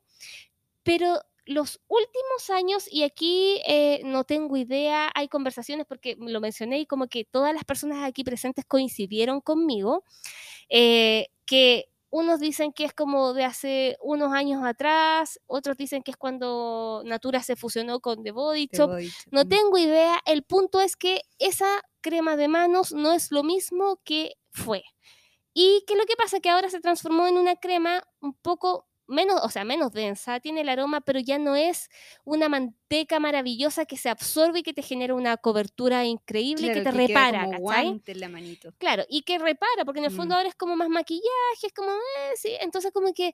pero 0.84 1.22
los 1.46 1.82
últimos 1.88 2.50
años, 2.50 2.88
y 2.92 3.04
aquí 3.04 3.62
eh, 3.68 4.02
no 4.06 4.24
tengo 4.26 4.58
idea, 4.58 5.12
hay 5.16 5.30
conversaciones 5.30 5.86
porque 5.88 6.16
lo 6.20 6.42
mencioné 6.42 6.80
y 6.80 6.86
como 6.86 7.08
que 7.08 7.26
todas 7.26 7.54
las 7.54 7.64
personas 7.64 8.06
aquí 8.06 8.24
presentes 8.24 8.66
coincidieron 8.66 9.42
conmigo, 9.42 10.04
eh, 10.70 11.30
que 11.46 11.90
unos 12.10 12.40
dicen 12.40 12.72
que 12.72 12.86
es 12.86 12.94
como 12.94 13.34
de 13.34 13.44
hace 13.44 13.98
unos 14.02 14.32
años 14.34 14.64
atrás, 14.64 15.40
otros 15.46 15.78
dicen 15.78 16.04
que 16.04 16.12
es 16.12 16.18
cuando 16.18 17.04
Natura 17.06 17.44
se 17.44 17.56
fusionó 17.56 18.00
con 18.00 18.24
The 18.24 18.32
Body 18.32 18.70
Shop. 18.72 18.92
No 19.32 19.48
tengo 19.48 19.78
idea. 19.78 20.20
El 20.26 20.44
punto 20.44 20.80
es 20.82 20.96
que 20.96 21.22
esa 21.40 21.68
crema 22.02 22.38
de 22.38 22.48
manos 22.48 22.94
no 22.94 23.12
es 23.12 23.32
lo 23.32 23.44
mismo 23.44 24.00
que 24.04 24.34
fue. 24.52 24.84
Y 25.54 25.84
que 25.88 25.96
lo 25.96 26.06
que 26.06 26.16
pasa 26.16 26.38
es 26.38 26.42
que 26.42 26.50
ahora 26.50 26.70
se 26.70 26.80
transformó 26.80 27.28
en 27.28 27.38
una 27.38 27.56
crema 27.56 28.04
un 28.22 28.34
poco 28.36 28.88
menos, 29.08 29.40
o 29.44 29.50
sea, 29.50 29.64
menos 29.64 29.92
densa, 29.94 30.40
tiene 30.40 30.62
el 30.62 30.70
aroma, 30.70 31.02
pero 31.02 31.20
ya 31.20 31.40
no 31.40 31.56
es 31.56 31.90
una 32.26 32.50
manteca 32.50 33.20
maravillosa 33.20 33.86
que 33.86 33.98
se 33.98 34.10
absorbe 34.10 34.60
y 34.60 34.64
que 34.64 34.74
te 34.74 34.82
genera 34.82 35.16
una 35.16 35.38
cobertura 35.38 36.06
increíble 36.06 36.68
que 36.70 36.82
te 36.82 36.92
queda 36.92 36.92
repara, 36.92 37.46
como 37.46 37.60
guante 37.60 38.12
en 38.12 38.20
la 38.20 38.30
manito. 38.30 38.74
Claro, 38.78 39.04
y 39.10 39.22
que 39.24 39.40
repara, 39.40 39.86
porque 39.86 40.00
en 40.00 40.06
el 40.06 40.12
fondo 40.12 40.36
Mm. 40.36 40.38
ahora 40.38 40.50
es 40.50 40.56
como 40.56 40.76
más 40.76 40.90
maquillaje, 40.90 41.68
es 41.68 41.74
como, 41.74 41.90
eh, 41.92 42.34
sí, 42.36 42.52
entonces 42.62 42.92
como 42.92 43.14
que 43.14 43.34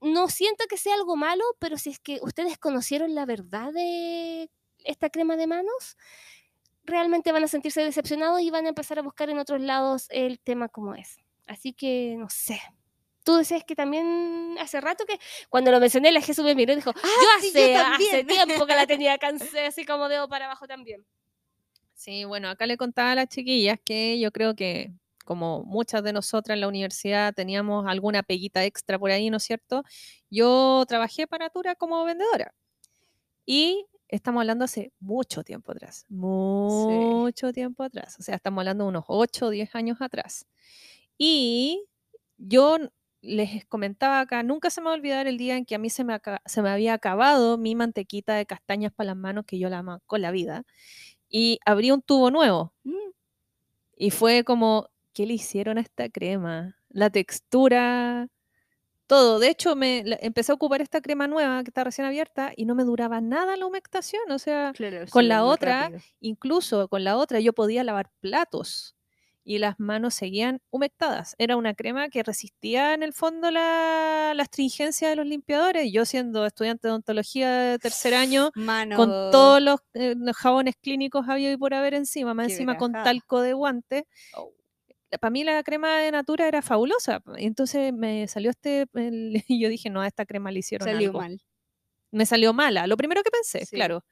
no 0.00 0.28
siento 0.28 0.64
que 0.68 0.76
sea 0.76 0.94
algo 0.94 1.16
malo, 1.16 1.44
pero 1.58 1.78
si 1.78 1.90
es 1.90 1.98
que 1.98 2.18
ustedes 2.22 2.58
conocieron 2.58 3.14
la 3.14 3.26
verdad 3.26 3.72
de 3.72 4.50
esta 4.84 5.10
crema 5.10 5.36
de 5.36 5.46
manos, 5.46 5.96
realmente 6.84 7.32
van 7.32 7.42
a 7.44 7.48
sentirse 7.48 7.82
decepcionados 7.82 8.40
y 8.40 8.50
van 8.50 8.66
a 8.66 8.68
empezar 8.68 8.98
a 8.98 9.02
buscar 9.02 9.30
en 9.30 9.38
otros 9.38 9.60
lados 9.60 10.06
el 10.10 10.38
tema 10.38 10.68
como 10.68 10.94
es. 10.94 11.16
Así 11.46 11.72
que, 11.72 12.14
no 12.18 12.28
sé. 12.28 12.60
Tú 13.26 13.34
decías 13.34 13.64
que 13.64 13.74
también 13.74 14.56
hace 14.60 14.80
rato 14.80 15.04
que 15.04 15.18
cuando 15.50 15.72
lo 15.72 15.80
mencioné 15.80 16.12
la 16.12 16.20
Jesús 16.20 16.44
me 16.44 16.54
miró 16.54 16.72
y 16.72 16.76
dijo, 16.76 16.92
yo 16.94 17.00
Ah, 17.02 17.40
sí, 17.40 17.50
yo 17.52 17.60
hace, 17.60 17.74
hace 17.74 18.18
también". 18.24 18.26
tiempo 18.46 18.66
que 18.66 18.74
la 18.76 18.86
tenía 18.86 19.18
cansé 19.18 19.66
así 19.66 19.84
como 19.84 20.08
dedo 20.08 20.28
para 20.28 20.44
abajo 20.44 20.68
también. 20.68 21.04
Sí, 21.92 22.24
bueno, 22.24 22.48
acá 22.48 22.66
le 22.66 22.76
contaba 22.76 23.10
a 23.10 23.14
las 23.16 23.28
chiquillas 23.28 23.80
que 23.84 24.20
yo 24.20 24.30
creo 24.30 24.54
que 24.54 24.92
como 25.24 25.64
muchas 25.64 26.04
de 26.04 26.12
nosotras 26.12 26.54
en 26.54 26.60
la 26.60 26.68
universidad 26.68 27.34
teníamos 27.34 27.84
alguna 27.88 28.22
peguita 28.22 28.64
extra 28.64 28.96
por 28.96 29.10
ahí, 29.10 29.28
¿no 29.28 29.38
es 29.38 29.42
cierto? 29.42 29.82
Yo 30.30 30.84
trabajé 30.86 31.26
para 31.26 31.46
Natura 31.46 31.74
como 31.74 32.04
vendedora 32.04 32.54
y 33.44 33.86
estamos 34.06 34.40
hablando 34.42 34.64
hace 34.64 34.92
mucho 35.00 35.42
tiempo 35.42 35.72
atrás, 35.72 36.04
mucho 36.08 37.52
tiempo 37.52 37.82
atrás, 37.82 38.16
o 38.20 38.22
sea, 38.22 38.36
estamos 38.36 38.60
hablando 38.60 38.84
de 38.84 38.90
unos 38.90 39.04
8 39.08 39.46
o 39.46 39.50
10 39.50 39.74
años 39.74 40.00
atrás. 40.00 40.46
Y 41.18 41.82
yo 42.38 42.78
les 43.26 43.66
comentaba 43.66 44.20
acá, 44.20 44.42
nunca 44.42 44.70
se 44.70 44.80
me 44.80 44.86
va 44.86 44.92
a 44.92 44.96
olvidar 44.96 45.26
el 45.26 45.38
día 45.38 45.56
en 45.56 45.64
que 45.66 45.74
a 45.74 45.78
mí 45.78 45.90
se 45.90 46.04
me, 46.04 46.18
se 46.46 46.62
me 46.62 46.70
había 46.70 46.94
acabado 46.94 47.58
mi 47.58 47.74
mantequita 47.74 48.34
de 48.36 48.46
castañas 48.46 48.92
para 48.92 49.08
las 49.08 49.16
manos, 49.16 49.44
que 49.46 49.58
yo 49.58 49.68
la 49.70 49.78
amo 49.78 50.00
con 50.06 50.22
la 50.22 50.30
vida, 50.32 50.64
y 51.28 51.58
abrí 51.66 51.90
un 51.92 52.02
tubo 52.02 52.30
nuevo. 52.30 52.74
Mm, 52.84 52.94
Y 53.96 54.10
fue 54.10 54.44
como, 54.44 54.88
¿qué 55.12 55.26
le 55.26 55.34
hicieron 55.34 55.78
a 55.78 55.80
esta 55.80 56.08
crema? 56.08 56.76
La 56.90 57.10
textura, 57.10 58.28
todo. 59.08 59.38
De 59.40 59.50
hecho, 59.50 59.76
me 59.76 60.04
la- 60.04 60.18
empecé 60.22 60.52
a 60.52 60.56
ocupar 60.56 60.82
esta 60.82 61.02
crema 61.02 61.28
nueva 61.28 61.64
que 61.64 61.70
está 61.70 61.84
recién 61.84 62.06
abierta 62.08 62.52
y 62.56 62.66
no 62.66 62.74
me 62.76 62.84
duraba 62.84 63.20
nada 63.22 63.56
la 63.58 63.66
humectación. 63.66 64.30
O 64.32 64.40
sea, 64.40 64.74
claro, 64.74 65.06
con 65.10 65.24
sí, 65.24 65.28
la 65.28 65.44
otra, 65.44 65.90
rápido. 65.90 66.00
incluso 66.20 66.88
con 66.88 67.04
la 67.04 67.18
otra, 67.18 67.40
yo 67.40 67.54
podía 67.54 67.84
lavar 67.84 68.10
platos 68.20 68.95
y 69.48 69.58
las 69.58 69.78
manos 69.78 70.14
seguían 70.14 70.60
humectadas. 70.70 71.36
Era 71.38 71.56
una 71.56 71.72
crema 71.74 72.08
que 72.08 72.24
resistía 72.24 72.94
en 72.94 73.04
el 73.04 73.12
fondo 73.12 73.52
la, 73.52 74.32
la 74.34 74.42
astringencia 74.42 75.08
de 75.08 75.14
los 75.14 75.24
limpiadores. 75.24 75.92
Yo 75.92 76.04
siendo 76.04 76.44
estudiante 76.44 76.88
de 76.88 76.92
odontología 76.92 77.48
de 77.52 77.78
tercer 77.78 78.14
año, 78.14 78.50
Mano, 78.56 78.96
con 78.96 79.08
todos 79.30 79.62
los, 79.62 79.80
eh, 79.94 80.14
los 80.18 80.36
jabones 80.36 80.74
clínicos 80.82 81.28
habido 81.28 81.52
y 81.52 81.56
por 81.56 81.74
haber 81.74 81.94
encima, 81.94 82.34
más 82.34 82.48
Qué 82.48 82.54
encima 82.54 82.76
con 82.76 82.92
talco 82.92 83.40
de 83.40 83.52
guante. 83.52 84.06
Para 85.20 85.30
mí 85.30 85.44
la 85.44 85.62
crema 85.62 85.98
de 86.00 86.10
Natura 86.10 86.48
era 86.48 86.60
fabulosa. 86.60 87.22
Entonces 87.36 87.92
me 87.92 88.26
salió 88.26 88.50
este, 88.50 88.86
el- 88.94 89.44
y 89.46 89.60
yo 89.62 89.68
dije, 89.68 89.88
no, 89.90 90.00
a 90.00 90.08
esta 90.08 90.26
crema 90.26 90.50
le 90.50 90.58
hicieron 90.58 90.88
salió 90.88 91.08
algo. 91.10 91.20
mal. 91.20 91.40
me 92.10 92.26
salió 92.26 92.52
mala. 92.52 92.88
Lo 92.88 92.96
primero 92.96 93.22
que 93.22 93.30
pensé, 93.30 93.64
Sí. 93.64 93.76
claro. 93.76 94.04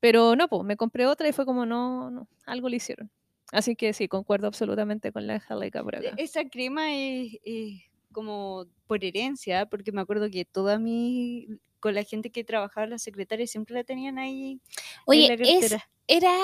Pero 0.00 0.36
no, 0.36 0.46
pues 0.48 0.62
me 0.64 0.76
compré 0.76 1.06
otra 1.06 1.28
y 1.28 1.32
fue 1.32 1.44
como, 1.44 1.66
no, 1.66 2.10
no, 2.10 2.28
algo 2.46 2.68
le 2.68 2.76
hicieron. 2.76 3.10
Así 3.52 3.76
que 3.76 3.92
sí, 3.92 4.08
concuerdo 4.08 4.46
absolutamente 4.46 5.12
con 5.12 5.26
la 5.26 5.34
Angélica 5.34 5.80
acá. 5.80 6.14
Esa 6.16 6.44
crema 6.48 6.94
es, 6.94 7.38
es 7.44 7.82
como 8.12 8.66
por 8.86 9.04
herencia, 9.04 9.66
porque 9.66 9.92
me 9.92 10.00
acuerdo 10.00 10.30
que 10.30 10.44
toda 10.44 10.78
mi, 10.78 11.48
con 11.80 11.94
la 11.94 12.02
gente 12.02 12.30
que 12.30 12.44
trabajaba 12.44 12.86
la 12.86 12.98
secretaria 12.98 13.46
siempre 13.46 13.74
la 13.74 13.84
tenían 13.84 14.18
ahí 14.18 14.60
Oye, 15.06 15.32
en 15.32 15.40
la 15.40 15.48
es, 15.48 15.76
era 16.06 16.34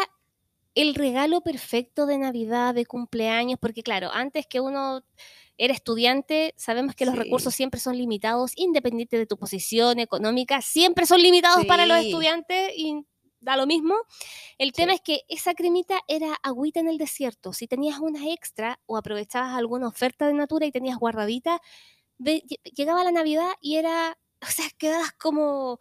el 0.75 0.95
regalo 0.95 1.41
perfecto 1.43 2.07
de 2.07 2.19
Navidad, 2.19 2.75
de 2.75 2.87
cumpleaños, 2.87 3.59
porque 3.61 3.83
claro, 3.83 4.11
antes 4.13 4.47
que 4.47 4.61
uno 4.61 5.05
era 5.57 5.73
estudiante, 5.73 6.53
sabemos 6.57 6.97
que 6.97 7.07
los 7.07 7.15
recursos 7.15 7.55
siempre 7.55 7.79
son 7.79 7.97
limitados, 7.97 8.53
independiente 8.57 9.17
de 9.17 9.27
tu 9.27 9.37
posición 9.37 10.01
económica, 10.01 10.61
siempre 10.63 11.07
son 11.07 11.23
limitados 11.23 11.65
para 11.67 11.87
los 11.87 11.99
estudiantes 11.99 12.73
y 12.77 13.05
da 13.45 13.57
lo 13.57 13.67
mismo. 13.67 13.95
El 14.59 14.73
tema 14.73 14.93
Sí. 14.93 14.97
es 14.97 15.01
que 15.03 15.21
esa 15.29 15.55
cremita 15.55 16.01
era 16.09 16.35
agüita 16.43 16.81
en 16.81 16.89
el 16.89 16.99
desierto. 16.99 17.53
Si 17.53 17.67
tenías 17.69 17.99
una 18.01 18.29
extra 18.33 18.81
o 18.87 18.97
aprovechabas 18.97 19.55
alguna 19.55 19.89
oferta 19.89 20.27
de 20.27 20.35
Natura 20.35 20.67
y 20.67 20.73
tenías 20.73 20.99
guardadita, 20.99 21.61
llegaba 22.19 23.05
la 23.05 23.13
Navidad 23.13 23.53
y 23.61 23.77
era, 23.77 24.19
o 24.43 24.47
sea, 24.47 24.67
quedabas 24.79 25.13
como 25.13 25.79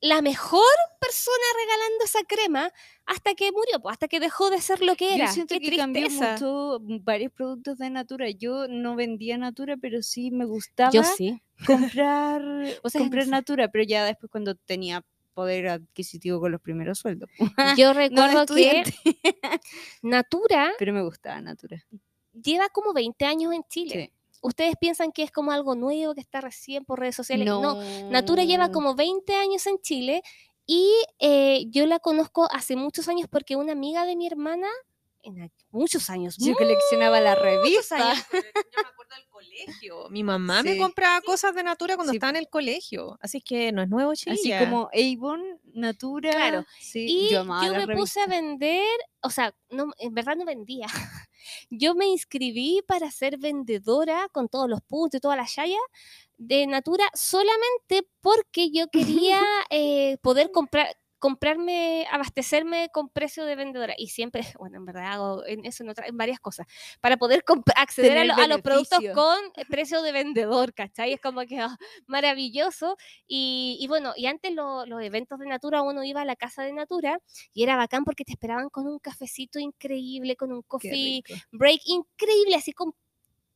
la 0.00 0.20
mejor 0.20 0.62
persona 1.00 1.36
regalando 1.62 2.04
esa 2.04 2.20
crema 2.24 2.70
hasta 3.06 3.34
que 3.34 3.50
murió, 3.52 3.80
pues, 3.80 3.92
hasta 3.94 4.08
que 4.08 4.20
dejó 4.20 4.50
de 4.50 4.60
ser 4.60 4.82
lo 4.82 4.96
que 4.96 5.14
era. 5.14 5.26
Yo 5.26 5.32
siento 5.32 5.54
Qué 5.54 5.60
que 5.70 5.76
cambió 5.76 6.10
mucho 6.10 6.78
varios 7.02 7.32
productos 7.32 7.78
de 7.78 7.88
Natura. 7.90 8.28
Yo 8.30 8.66
no 8.68 8.96
vendía 8.96 9.38
Natura, 9.38 9.76
pero 9.80 10.02
sí 10.02 10.30
me 10.30 10.44
gustaba 10.44 10.90
Yo 10.90 11.02
sí. 11.04 11.40
comprar, 11.66 12.42
O 12.82 12.90
sea, 12.90 13.00
comprar. 13.00 13.28
Natura, 13.28 13.68
pero 13.68 13.84
ya 13.84 14.04
después 14.04 14.30
cuando 14.30 14.54
tenía 14.56 15.02
poder 15.34 15.68
adquisitivo 15.68 16.40
con 16.40 16.52
los 16.52 16.60
primeros 16.60 16.98
sueldos. 16.98 17.28
Yo 17.78 17.88
No 17.88 17.94
recuerdo 17.94 18.46
que 18.54 18.80
estudiante, 18.80 18.94
Natura 20.02 20.72
pero 20.78 20.92
me 20.92 21.02
gustaba 21.02 21.40
Natura. 21.40 21.84
lleva 22.32 22.68
como 22.70 22.92
20 22.92 23.24
años 23.26 23.52
en 23.52 23.64
Chile. 23.68 24.10
Sí. 24.12 24.38
Ustedes 24.42 24.74
piensan 24.78 25.10
que 25.12 25.22
es 25.22 25.30
como 25.32 25.52
algo 25.52 25.74
nuevo 25.74 26.14
que 26.14 26.20
está 26.20 26.40
recién 26.42 26.84
por 26.84 27.00
redes 27.00 27.16
sociales. 27.16 27.46
No, 27.46 27.80
Natura 28.10 28.44
lleva 28.44 28.70
como 28.70 28.94
20 28.94 29.34
años 29.36 29.66
en 29.66 29.78
Chile 29.80 30.22
y 30.66 30.90
eh, 31.18 31.64
yo 31.70 31.86
la 31.86 31.98
conozco 31.98 32.46
hace 32.52 32.76
muchos 32.76 33.08
años 33.08 33.26
porque 33.30 33.56
una 33.56 33.72
amiga 33.72 34.04
de 34.04 34.16
mi 34.16 34.26
hermana, 34.26 34.68
en 35.22 35.50
muchos 35.70 36.10
años, 36.10 36.36
Yo 36.38 36.54
coleccionaba 36.54 37.20
la 37.20 37.34
revista. 37.34 37.96
años. 38.10 38.26
Yo 38.32 38.38
me 38.42 38.88
acuerdo 38.88 39.14
del 39.16 39.26
colegio. 39.64 40.08
Mi 40.10 40.22
mamá 40.24 40.62
me 40.62 40.76
compraba 40.78 41.20
cosas 41.20 41.54
de 41.54 41.62
Natura 41.62 41.96
cuando 41.96 42.12
Sí. 42.12 42.16
estaba 42.16 42.30
en 42.30 42.36
el 42.36 42.48
colegio. 42.48 43.18
Así 43.20 43.40
que 43.40 43.72
no 43.72 43.82
es 43.82 43.88
nuevo, 43.88 44.12
Así 44.12 44.24
chiquilla. 44.30 44.60
como 44.60 44.88
Avon, 44.92 45.42
Natura. 45.72 46.30
Claro. 46.32 46.64
Sí, 46.80 47.06
Y 47.08 47.30
yo, 47.32 47.44
me 47.44 47.86
puse 47.96 48.20
a 48.20 48.26
vender, 48.26 48.84
o 49.22 49.30
sea, 49.30 49.54
no, 49.70 49.92
en 49.98 50.14
verdad 50.14 50.36
no 50.36 50.44
vendía. 50.44 50.86
Yo 51.68 51.94
me 51.94 52.06
inscribí 52.06 52.80
para 52.86 53.10
ser 53.10 53.36
vendedora 53.38 54.28
con 54.32 54.48
todos 54.48 54.68
los 54.68 54.80
puntos 54.80 55.18
y 55.18 55.20
toda 55.20 55.36
la 55.36 55.44
chaya 55.46 55.78
de 56.38 56.66
Natura 56.66 57.04
solamente 57.14 58.08
porque 58.22 58.70
yo 58.70 58.88
quería 58.88 59.40
eh, 59.70 60.16
poder 60.22 60.50
comprar 60.50 60.96
comprarme, 61.24 62.06
abastecerme 62.10 62.90
con 62.92 63.08
precio 63.08 63.46
de 63.46 63.56
vendedora. 63.56 63.94
Y 63.96 64.08
siempre, 64.08 64.42
bueno, 64.60 64.76
en 64.76 64.84
verdad 64.84 65.06
hago 65.12 65.46
en 65.46 65.64
eso 65.64 65.82
en, 65.82 65.88
otra- 65.88 66.06
en 66.06 66.18
varias 66.18 66.38
cosas, 66.38 66.66
para 67.00 67.16
poder 67.16 67.42
acceder 67.76 68.10
a, 68.12 68.20
Tener 68.20 68.26
lo- 68.26 68.34
a 68.34 68.46
los 68.48 68.60
productos 68.60 68.98
con 69.14 69.38
precio 69.70 70.02
de 70.02 70.12
vendedor, 70.12 70.74
¿cachai? 70.74 71.14
Es 71.14 71.20
como 71.22 71.40
que 71.46 71.58
ah, 71.60 71.78
maravilloso. 72.06 72.96
Y, 73.26 73.78
y 73.80 73.86
bueno, 73.88 74.12
y 74.16 74.26
antes 74.26 74.52
lo- 74.52 74.84
los 74.84 75.00
eventos 75.02 75.38
de 75.38 75.46
Natura, 75.46 75.80
uno 75.80 76.04
iba 76.04 76.20
a 76.20 76.24
la 76.26 76.36
casa 76.36 76.62
de 76.62 76.74
Natura 76.74 77.18
y 77.54 77.62
era 77.62 77.76
bacán 77.76 78.04
porque 78.04 78.24
te 78.24 78.32
esperaban 78.32 78.68
con 78.68 78.86
un 78.86 78.98
cafecito 78.98 79.58
increíble, 79.58 80.36
con 80.36 80.52
un 80.52 80.60
coffee 80.62 81.22
break 81.52 81.80
increíble, 81.86 82.56
así 82.56 82.72
con 82.74 82.92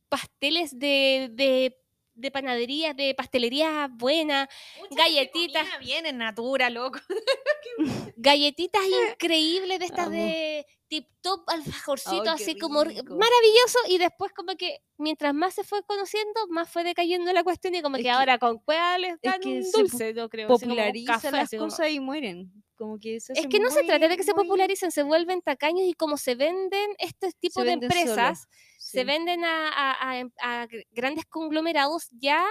pasteles 0.09 0.77
de, 0.79 1.29
de, 1.31 1.77
de 2.19 2.31
panadería, 2.31 2.93
de 2.93 3.13
pastelería 3.15 3.89
buena, 3.91 4.49
galletitas. 4.91 5.67
bien 5.79 6.05
en 6.05 6.17
Natura, 6.17 6.69
loco. 6.69 6.99
galletitas 8.17 8.81
increíbles 9.11 9.79
de 9.79 9.85
estas 9.85 10.09
de 10.11 10.65
tip 10.87 11.07
top 11.21 11.43
alfajorcito, 11.47 12.29
así 12.29 12.57
como 12.57 12.79
maravilloso. 12.83 13.79
Y 13.87 13.97
después, 13.97 14.31
como 14.33 14.55
que 14.57 14.81
mientras 14.97 15.33
más 15.33 15.53
se 15.53 15.63
fue 15.63 15.83
conociendo, 15.83 16.47
más 16.49 16.69
fue 16.69 16.83
decayendo 16.83 17.31
la 17.31 17.43
cuestión. 17.43 17.75
Y 17.75 17.81
como 17.81 17.95
Es 17.97 17.99
que, 17.99 18.03
que- 18.03 18.11
ahora 18.11 18.37
con 18.39 18.57
cuál 18.59 19.01
les 19.03 19.21
dan 19.21 19.39
que 19.39 19.49
un 19.49 19.71
dulce, 19.71 20.13
yo 20.13 20.29
creo. 20.29 20.47
así 20.53 20.65
como 20.65 20.73
un 20.73 20.77
Populariza 20.77 21.13
café, 21.13 21.31
las 21.31 21.49
como- 21.51 21.63
cosas 21.65 21.89
y 21.91 21.99
mueren. 21.99 22.51
Como 22.75 22.97
que 22.97 23.19
se 23.19 23.33
Es 23.33 23.45
que 23.47 23.59
no 23.59 23.69
se 23.71 23.83
trata 23.83 23.99
de 23.99 24.07
muy- 24.09 24.17
que 24.17 24.23
se 24.23 24.33
popularicen, 24.33 24.91
se 24.91 25.03
vuelven 25.03 25.41
tacaños 25.41 25.83
y 25.85 25.93
como 25.93 26.15
se 26.17 26.35
venden 26.35 26.89
este 26.97 27.29
tipo 27.39 27.61
de 27.61 27.71
venden 27.71 27.91
empresas, 27.91 28.47
sí. 28.91 29.03
venden 29.03 29.45
a, 29.45 29.67
a- 29.69 30.09
a 30.09 30.19
em- 30.19 30.31
a 30.41 30.67
grandes 30.91 31.25
conglomerados, 31.25 32.07
ya, 32.11 32.45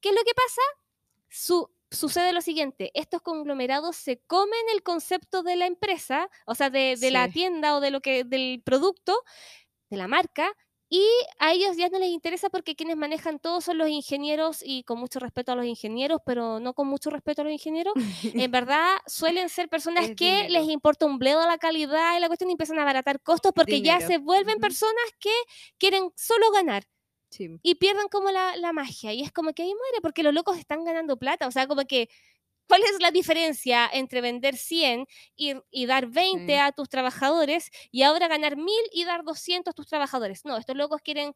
¿qué 0.00 0.10
es 0.10 0.14
lo 0.14 0.22
que 0.24 0.34
pasa? 0.34 0.62
Su- 1.28 1.70
sucede 1.90 2.32
lo 2.32 2.40
siguiente, 2.40 2.90
estos 2.94 3.22
conglomerados 3.22 3.96
se 3.96 4.18
comen 4.26 4.58
el 4.72 4.82
concepto 4.82 5.42
de 5.42 5.56
la 5.56 5.66
empresa, 5.66 6.28
o 6.46 6.54
sea, 6.54 6.68
de, 6.70 6.96
de 6.98 7.10
la 7.12 7.28
tienda 7.28 7.76
o 7.76 7.80
de 7.80 7.90
lo 7.92 8.00
que, 8.00 8.24
del 8.24 8.62
producto, 8.64 9.16
de 9.90 9.96
la 9.96 10.08
marca, 10.08 10.52
y 10.90 11.04
a 11.38 11.52
ellos 11.52 11.76
ya 11.76 11.88
no 11.88 11.98
les 11.98 12.10
interesa 12.10 12.50
porque 12.50 12.76
quienes 12.76 12.96
manejan 12.96 13.38
todo 13.38 13.60
son 13.60 13.78
los 13.78 13.88
ingenieros 13.88 14.62
y 14.64 14.84
con 14.84 14.98
mucho 15.00 15.18
respeto 15.18 15.52
a 15.52 15.56
los 15.56 15.64
ingenieros, 15.66 16.20
pero 16.24 16.60
no 16.60 16.74
con 16.74 16.86
mucho 16.86 17.10
respeto 17.10 17.40
a 17.42 17.44
los 17.44 17.52
ingenieros, 17.52 17.94
en 18.22 18.50
verdad 18.50 18.96
suelen 19.06 19.48
ser 19.48 19.68
personas 19.68 20.04
Es 20.10 20.16
que 20.16 20.42
dinero. 20.42 20.52
les 20.60 20.68
importa 20.70 21.06
un 21.06 21.18
bledo 21.18 21.44
la 21.46 21.58
calidad 21.58 22.16
y 22.16 22.20
la 22.20 22.28
cuestión 22.28 22.50
y 22.50 22.52
empiezan 22.52 22.78
a 22.78 22.82
abaratar 22.82 23.20
costos 23.22 23.52
porque 23.54 23.82
ya 23.82 24.00
se 24.00 24.18
vuelven 24.18 24.58
personas 24.60 25.04
que 25.18 25.32
quieren 25.78 26.10
solo 26.16 26.50
ganar 26.52 26.84
Sí. 27.30 27.48
y 27.64 27.74
pierden 27.74 28.06
como 28.12 28.30
la, 28.30 28.54
la 28.56 28.72
magia. 28.72 29.12
Y 29.12 29.22
es 29.22 29.32
como 29.32 29.54
que 29.54 29.64
ahí 29.64 29.68
muere 29.74 29.98
porque 30.02 30.22
los 30.22 30.32
locos 30.32 30.56
están 30.56 30.84
ganando 30.84 31.16
plata. 31.16 31.48
O 31.48 31.50
sea, 31.50 31.66
como 31.66 31.82
que, 31.82 32.08
¿cuál 32.68 32.82
es 32.84 33.00
la 33.00 33.10
diferencia 33.10 33.88
entre 33.92 34.20
vender 34.20 34.56
100 34.56 35.06
y, 35.36 35.54
y 35.70 35.86
dar 35.86 36.06
20 36.08 36.58
Sí. 36.58 36.60
a 36.60 36.72
tus 36.72 36.88
trabajadores 36.88 37.70
y 37.90 38.02
ahora 38.02 38.28
ganar 38.28 38.56
1000 38.56 38.82
y 38.92 39.04
dar 39.04 39.24
200 39.24 39.72
a 39.72 39.74
tus 39.74 39.86
trabajadores? 39.88 40.44
No, 40.44 40.56
estos 40.58 40.76
locos 40.76 41.00
quieren 41.02 41.34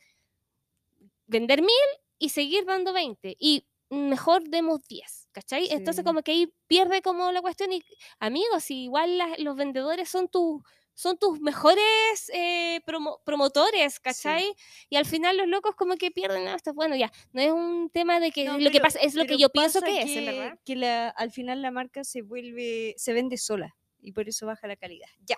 vender 1.27 1.61
1000 1.63 1.89
y 2.19 2.31
seguir 2.31 2.65
dando 2.65 2.93
20. 2.93 3.37
Y 3.39 3.67
mejor 3.91 4.43
demos 4.49 4.87
10, 4.89 5.29
¿cachai? 5.33 5.69
Entonces 5.71 6.05
Sí. 6.05 6.05
como 6.05 6.23
que 6.23 6.33
ahí 6.33 6.53
pierde 6.67 7.03
como 7.03 7.33
la 7.33 7.41
cuestión 7.43 7.73
y 7.73 7.83
amigos, 8.21 8.71
igual 8.71 9.19
los 9.39 9.57
vendedores 9.57 10.09
son 10.11 10.29
tus 10.29 10.63
son 10.99 11.17
tus 11.17 11.41
mejores 11.41 12.29
eh, 12.35 12.81
promo- 12.85 13.21
promotores, 13.25 14.01
¿cachai? 14.01 14.53
Y 14.91 14.97
al 14.97 15.07
final 15.07 15.37
los 15.37 15.47
locos 15.47 15.77
como 15.77 15.95
que 15.95 16.11
pierden 16.11 16.49
"Ah, 16.49 16.57
esto. 16.57 16.75
Bueno, 16.75 16.97
ya, 16.97 17.13
no 17.33 17.41
es 17.41 17.53
un 17.53 17.89
tema 17.89 18.19
de 18.19 18.33
que 18.33 18.45
No, 18.45 18.59
lo 18.59 18.69
que 18.73 18.81
pasa, 18.81 18.99
es 18.99 19.15
lo 19.15 19.25
que 19.25 19.39
yo 19.39 19.49
pienso 19.49 19.79
pasa 19.81 19.93
que, 19.93 20.03
es, 20.03 20.17
en 20.17 20.27
verdad. 20.27 20.59
Que 20.65 20.75
la, 20.75 21.09
al 21.11 21.31
final 21.31 21.63
la 21.63 21.71
marca 21.71 22.03
se 22.03 22.23
vuelve, 22.23 22.95
se 22.97 23.13
vende 23.13 23.37
sola 23.37 23.77
y 24.01 24.11
por 24.11 24.29
eso 24.29 24.45
baja 24.47 24.67
la 24.67 24.75
calidad. 24.75 25.07
Ya. 25.25 25.37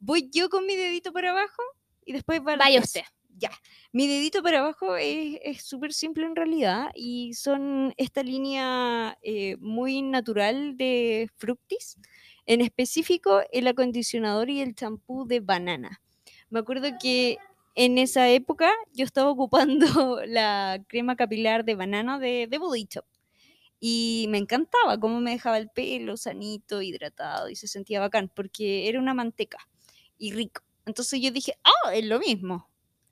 Voy 0.00 0.28
yo 0.32 0.48
con 0.48 0.66
mi 0.66 0.74
dedito 0.74 1.12
para 1.12 1.30
abajo 1.30 1.62
y 2.04 2.12
después 2.12 2.40
va 2.40 2.56
Vaya 2.56 2.80
usted. 2.80 3.02
Ya. 3.40 3.50
Mi 3.92 4.08
dedito 4.08 4.42
para 4.42 4.58
abajo 4.58 4.96
es 4.96 5.38
es 5.44 5.62
súper 5.62 5.92
simple 5.92 6.26
en 6.26 6.34
realidad 6.34 6.90
y 6.96 7.34
son 7.34 7.94
esta 7.96 8.24
línea 8.24 9.16
eh, 9.22 9.54
muy 9.60 10.02
natural 10.02 10.76
de 10.76 11.28
Fructis, 11.36 11.98
en 12.48 12.62
específico 12.62 13.42
el 13.52 13.68
acondicionador 13.68 14.48
y 14.48 14.62
el 14.62 14.74
champú 14.74 15.26
de 15.26 15.40
banana. 15.40 16.00
Me 16.48 16.60
acuerdo 16.60 16.88
que 17.00 17.36
en 17.74 17.98
esa 17.98 18.30
época 18.30 18.72
yo 18.94 19.04
estaba 19.04 19.30
ocupando 19.30 20.20
la 20.26 20.82
crema 20.88 21.14
capilar 21.14 21.66
de 21.66 21.74
banana 21.74 22.18
de, 22.18 22.46
de 22.50 22.58
Body 22.58 22.88
Shop 22.90 23.04
y 23.80 24.26
me 24.30 24.38
encantaba 24.38 24.98
cómo 24.98 25.20
me 25.20 25.32
dejaba 25.32 25.58
el 25.58 25.68
pelo 25.68 26.16
sanito, 26.16 26.80
hidratado 26.80 27.50
y 27.50 27.54
se 27.54 27.68
sentía 27.68 28.00
bacán 28.00 28.30
porque 28.34 28.88
era 28.88 28.98
una 28.98 29.12
manteca 29.12 29.58
y 30.16 30.32
rico. 30.32 30.62
Entonces 30.86 31.20
yo 31.20 31.30
dije, 31.30 31.52
ah, 31.64 31.94
es 31.94 32.06
lo 32.06 32.18
mismo, 32.18 32.66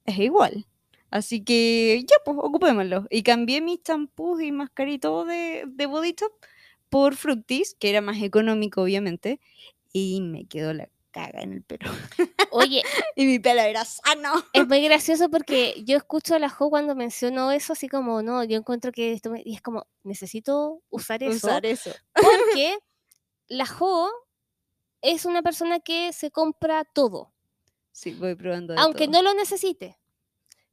es 0.07 0.19
igual. 0.19 0.67
Así 1.11 1.45
que 1.45 2.03
ya, 2.09 2.17
pues 2.25 2.39
ocupémoslo. 2.41 3.07
Y 3.11 3.23
cambié 3.23 3.61
mis 3.61 3.83
champús 3.83 4.41
y 4.41 4.51
mascaritos 4.51 5.27
de, 5.27 5.65
de 5.67 5.87
Body 5.87 6.15
Shop 6.19 6.33
por 6.89 7.17
Fructis, 7.17 7.75
que 7.79 7.91
era 7.91 8.01
más 8.01 8.23
económico, 8.23 8.83
obviamente, 8.83 9.41
y 9.93 10.21
me 10.21 10.47
quedó 10.47 10.73
la 10.73 10.89
caga 11.11 11.41
en 11.41 11.53
el 11.55 11.63
pelo. 11.63 11.91
Oye, 12.51 12.83
Y 13.17 13.25
mi 13.25 13.39
pelo 13.39 13.61
era 13.63 13.85
sano. 13.85 14.33
es 14.53 14.67
muy 14.69 14.83
gracioso 14.83 15.31
porque 15.31 15.83
yo 15.87 15.97
escucho 15.97 16.35
a 16.35 16.39
la 16.39 16.49
Jo 16.51 16.69
cuando 16.69 16.95
mencionó 16.95 17.51
eso, 17.53 17.73
así 17.73 17.89
como, 17.89 18.23
no, 18.23 18.45
yo 18.45 18.59
encuentro 18.59 18.93
que 18.93 19.13
esto, 19.13 19.31
me- 19.31 19.43
y 19.45 19.55
es 19.55 19.63
como, 19.63 19.87
necesito 20.03 20.83
usar 20.91 21.23
eso, 21.23 21.47
Usar 21.49 21.65
eso. 21.67 21.91
porque 22.15 22.77
la 23.49 23.65
Jo 23.67 24.11
es 25.01 25.25
una 25.25 25.43
persona 25.43 25.81
que 25.81 26.13
se 26.13 26.31
compra 26.31 26.85
todo. 26.85 27.33
Sí, 27.93 28.13
voy 28.13 28.35
probando 28.35 28.75
de 28.75 28.81
aunque 28.81 29.07
todo. 29.07 29.13
no 29.13 29.23
lo 29.23 29.35
necesite. 29.35 29.99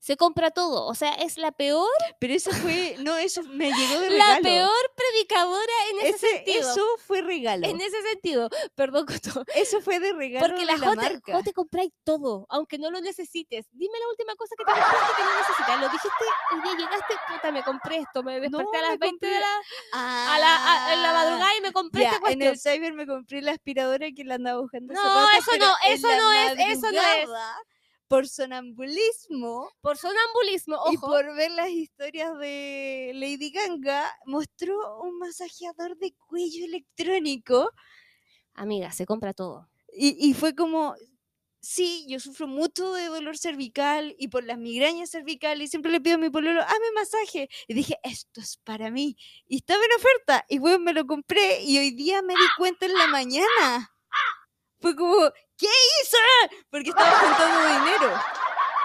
Se 0.04 0.18
compra 0.18 0.52
todo. 0.52 0.86
O 0.86 0.96
sea, 0.96 1.14
es 1.14 1.38
la 1.38 1.54
peor, 1.54 1.88
Pero 2.20 2.34
eso 2.34 2.52
fue, 2.52 2.98
no, 3.00 3.16
eso 3.16 3.42
me 3.48 3.72
llegó 3.72 4.02
de 4.02 4.10
la 4.10 4.36
regalo. 4.36 4.44
peor 4.44 4.92
predicadora 4.98 5.72
en 5.92 6.00
ese, 6.00 6.10
Ese- 6.10 6.28
sentido. 6.36 6.72
eso 6.72 6.86
fue 7.08 7.22
regalo. 7.22 7.66
En 7.66 7.80
ese 7.80 8.02
sentido, 8.02 8.50
perdón, 8.76 9.06
Coto. 9.06 9.46
Eso 9.56 9.80
fue 9.80 10.02
de 10.02 10.12
regalo 10.12 10.46
Porque 10.46 10.66
la 10.66 10.76
la 10.76 10.88
J, 10.90 11.42
te 11.46 11.54
compráis 11.54 11.94
todo, 12.04 12.46
aunque 12.50 12.78
no 12.78 12.92
lo 12.92 13.00
necesites. 13.00 13.66
Dime 13.72 13.98
la 13.98 14.10
última 14.10 14.36
cosa 14.36 14.56
que 14.58 14.66
te 14.66 14.72
compraste 14.74 15.14
que 15.16 15.24
no 15.24 15.38
necesitas. 15.40 15.80
Lo 15.80 15.88
dijiste, 15.88 16.26
hoy 16.52 16.62
día 16.64 16.86
llegaste, 16.86 17.14
puta, 17.34 17.52
me 17.54 17.64
compré 17.64 17.96
esto, 18.00 18.24
me 18.24 18.42
desperté 18.42 18.64
No, 18.74 18.78
a 18.78 18.82
las 18.82 18.92
me 18.92 18.98
20 18.98 19.26
de 19.26 19.32
compré- 19.36 19.40
la, 19.40 20.34
a 20.36 20.40
la, 20.40 20.56
a- 20.90 20.94
en 20.96 21.02
la 21.02 21.10
Ah, 21.12 21.14
madrugada 21.14 21.58
y 21.58 21.62
me 21.62 21.72
compré 21.72 22.04
esta 22.04 22.30
en 22.30 22.42
el 22.42 22.60
cyber 22.60 22.92
me 22.94 23.08
compré 23.08 23.42
la 23.42 23.52
aspiradora 23.54 24.08
que 24.14 24.26
la 24.26 24.36
andaba 24.36 24.60
buscando 24.60 24.94
No, 24.94 25.30
eso 25.30 25.52
no, 25.58 25.74
eso 25.88 26.08
la 26.10 26.18
no 26.18 26.32
es, 26.34 26.78
eso 26.78 26.92
no 26.92 27.02
es. 27.02 27.30
Por 28.14 28.28
sonambulismo 28.28 29.72
Por 29.82 29.98
sonambulismo, 29.98 30.76
y 30.92 30.98
ojo. 30.98 31.08
por 31.08 31.36
ver 31.36 31.50
las 31.50 31.70
historias 31.70 32.38
de 32.38 33.12
Lady 33.16 33.50
Ganga, 33.50 34.06
mostró 34.28 35.02
un 35.02 35.18
masajeador 35.18 35.98
de 35.98 36.14
cuello 36.30 36.64
electrónico 36.64 37.72
Amiga, 38.54 38.92
se 38.92 39.08
compra 39.08 39.34
todo. 39.34 39.68
y, 39.98 40.30
y 40.30 40.36
fue 40.36 40.54
como, 40.54 40.94
sí, 41.60 42.06
yo 42.08 42.20
sufro 42.20 42.46
mucho 42.48 42.94
de 42.94 43.06
dolor 43.08 43.36
cervical 43.36 44.16
y 44.20 44.28
por 44.28 44.44
las 44.44 44.60
migrañas 44.60 45.10
cervicales 45.10 45.66
y 45.66 45.72
siempre 45.72 45.92
le 45.92 46.00
pido 46.00 46.18
a 46.18 46.20
mi 46.20 46.30
pololo, 46.30 46.62
hazme 46.62 46.92
masaje. 46.94 47.50
Y 47.68 47.74
dije, 47.74 47.98
esto 48.04 48.42
es 48.42 48.58
para 48.58 48.92
mí. 48.92 49.18
Y 49.48 49.58
estaba 49.58 49.84
en 49.84 49.92
oferta 49.98 50.46
y 50.50 50.60
bueno, 50.60 50.78
me 50.78 50.94
lo 50.94 51.08
compré 51.08 51.64
y 51.64 51.80
hoy 51.80 51.90
día 51.92 52.22
me 52.22 52.36
di 52.36 52.46
cuenta 52.60 52.86
en 52.86 52.94
la 52.94 53.08
mañana. 53.08 53.90
Fue 54.82 54.96
como, 54.96 55.16
¿qué 55.64 55.70
hice? 55.70 56.62
Porque 56.70 56.90
estaba 56.90 57.12
juntando 57.12 57.68
dinero. 57.68 58.14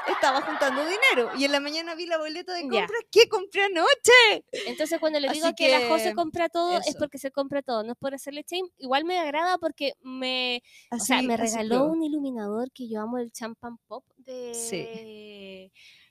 Estaba 0.08 0.40
juntando 0.40 0.82
dinero 0.86 1.30
y 1.36 1.44
en 1.44 1.52
la 1.52 1.60
mañana 1.60 1.94
vi 1.94 2.06
la 2.06 2.16
boleta 2.16 2.54
de 2.54 2.62
compra 2.62 2.96
que 3.10 3.28
compré 3.28 3.64
anoche. 3.64 4.44
Entonces, 4.66 4.98
cuando 5.00 5.20
le 5.20 5.28
digo 5.28 5.48
Así 5.48 5.54
que, 5.54 5.68
la 5.68 5.86
Jo 5.86 5.98
se 5.98 6.10
que, 6.10 6.14
compra 6.14 6.48
todo, 6.48 6.78
es 6.78 6.96
porque 6.96 7.18
se 7.18 7.30
compra 7.30 7.60
todo, 7.60 7.82
no 7.82 7.92
es 7.92 7.98
por 7.98 8.14
hacerle 8.14 8.42
shame. 8.48 8.70
Igual 8.78 9.04
me 9.04 9.18
agrada 9.18 9.58
porque 9.58 9.92
me, 10.00 10.62
o 10.90 10.98
sea, 10.98 11.20
me 11.20 11.36
regaló 11.36 11.84
un 11.84 12.02
iluminador 12.02 12.70
que 12.72 12.88
yo 12.88 13.02
amo, 13.02 13.18
el 13.18 13.32
champagne 13.32 13.76
pop 13.86 14.02
de, 14.16 15.70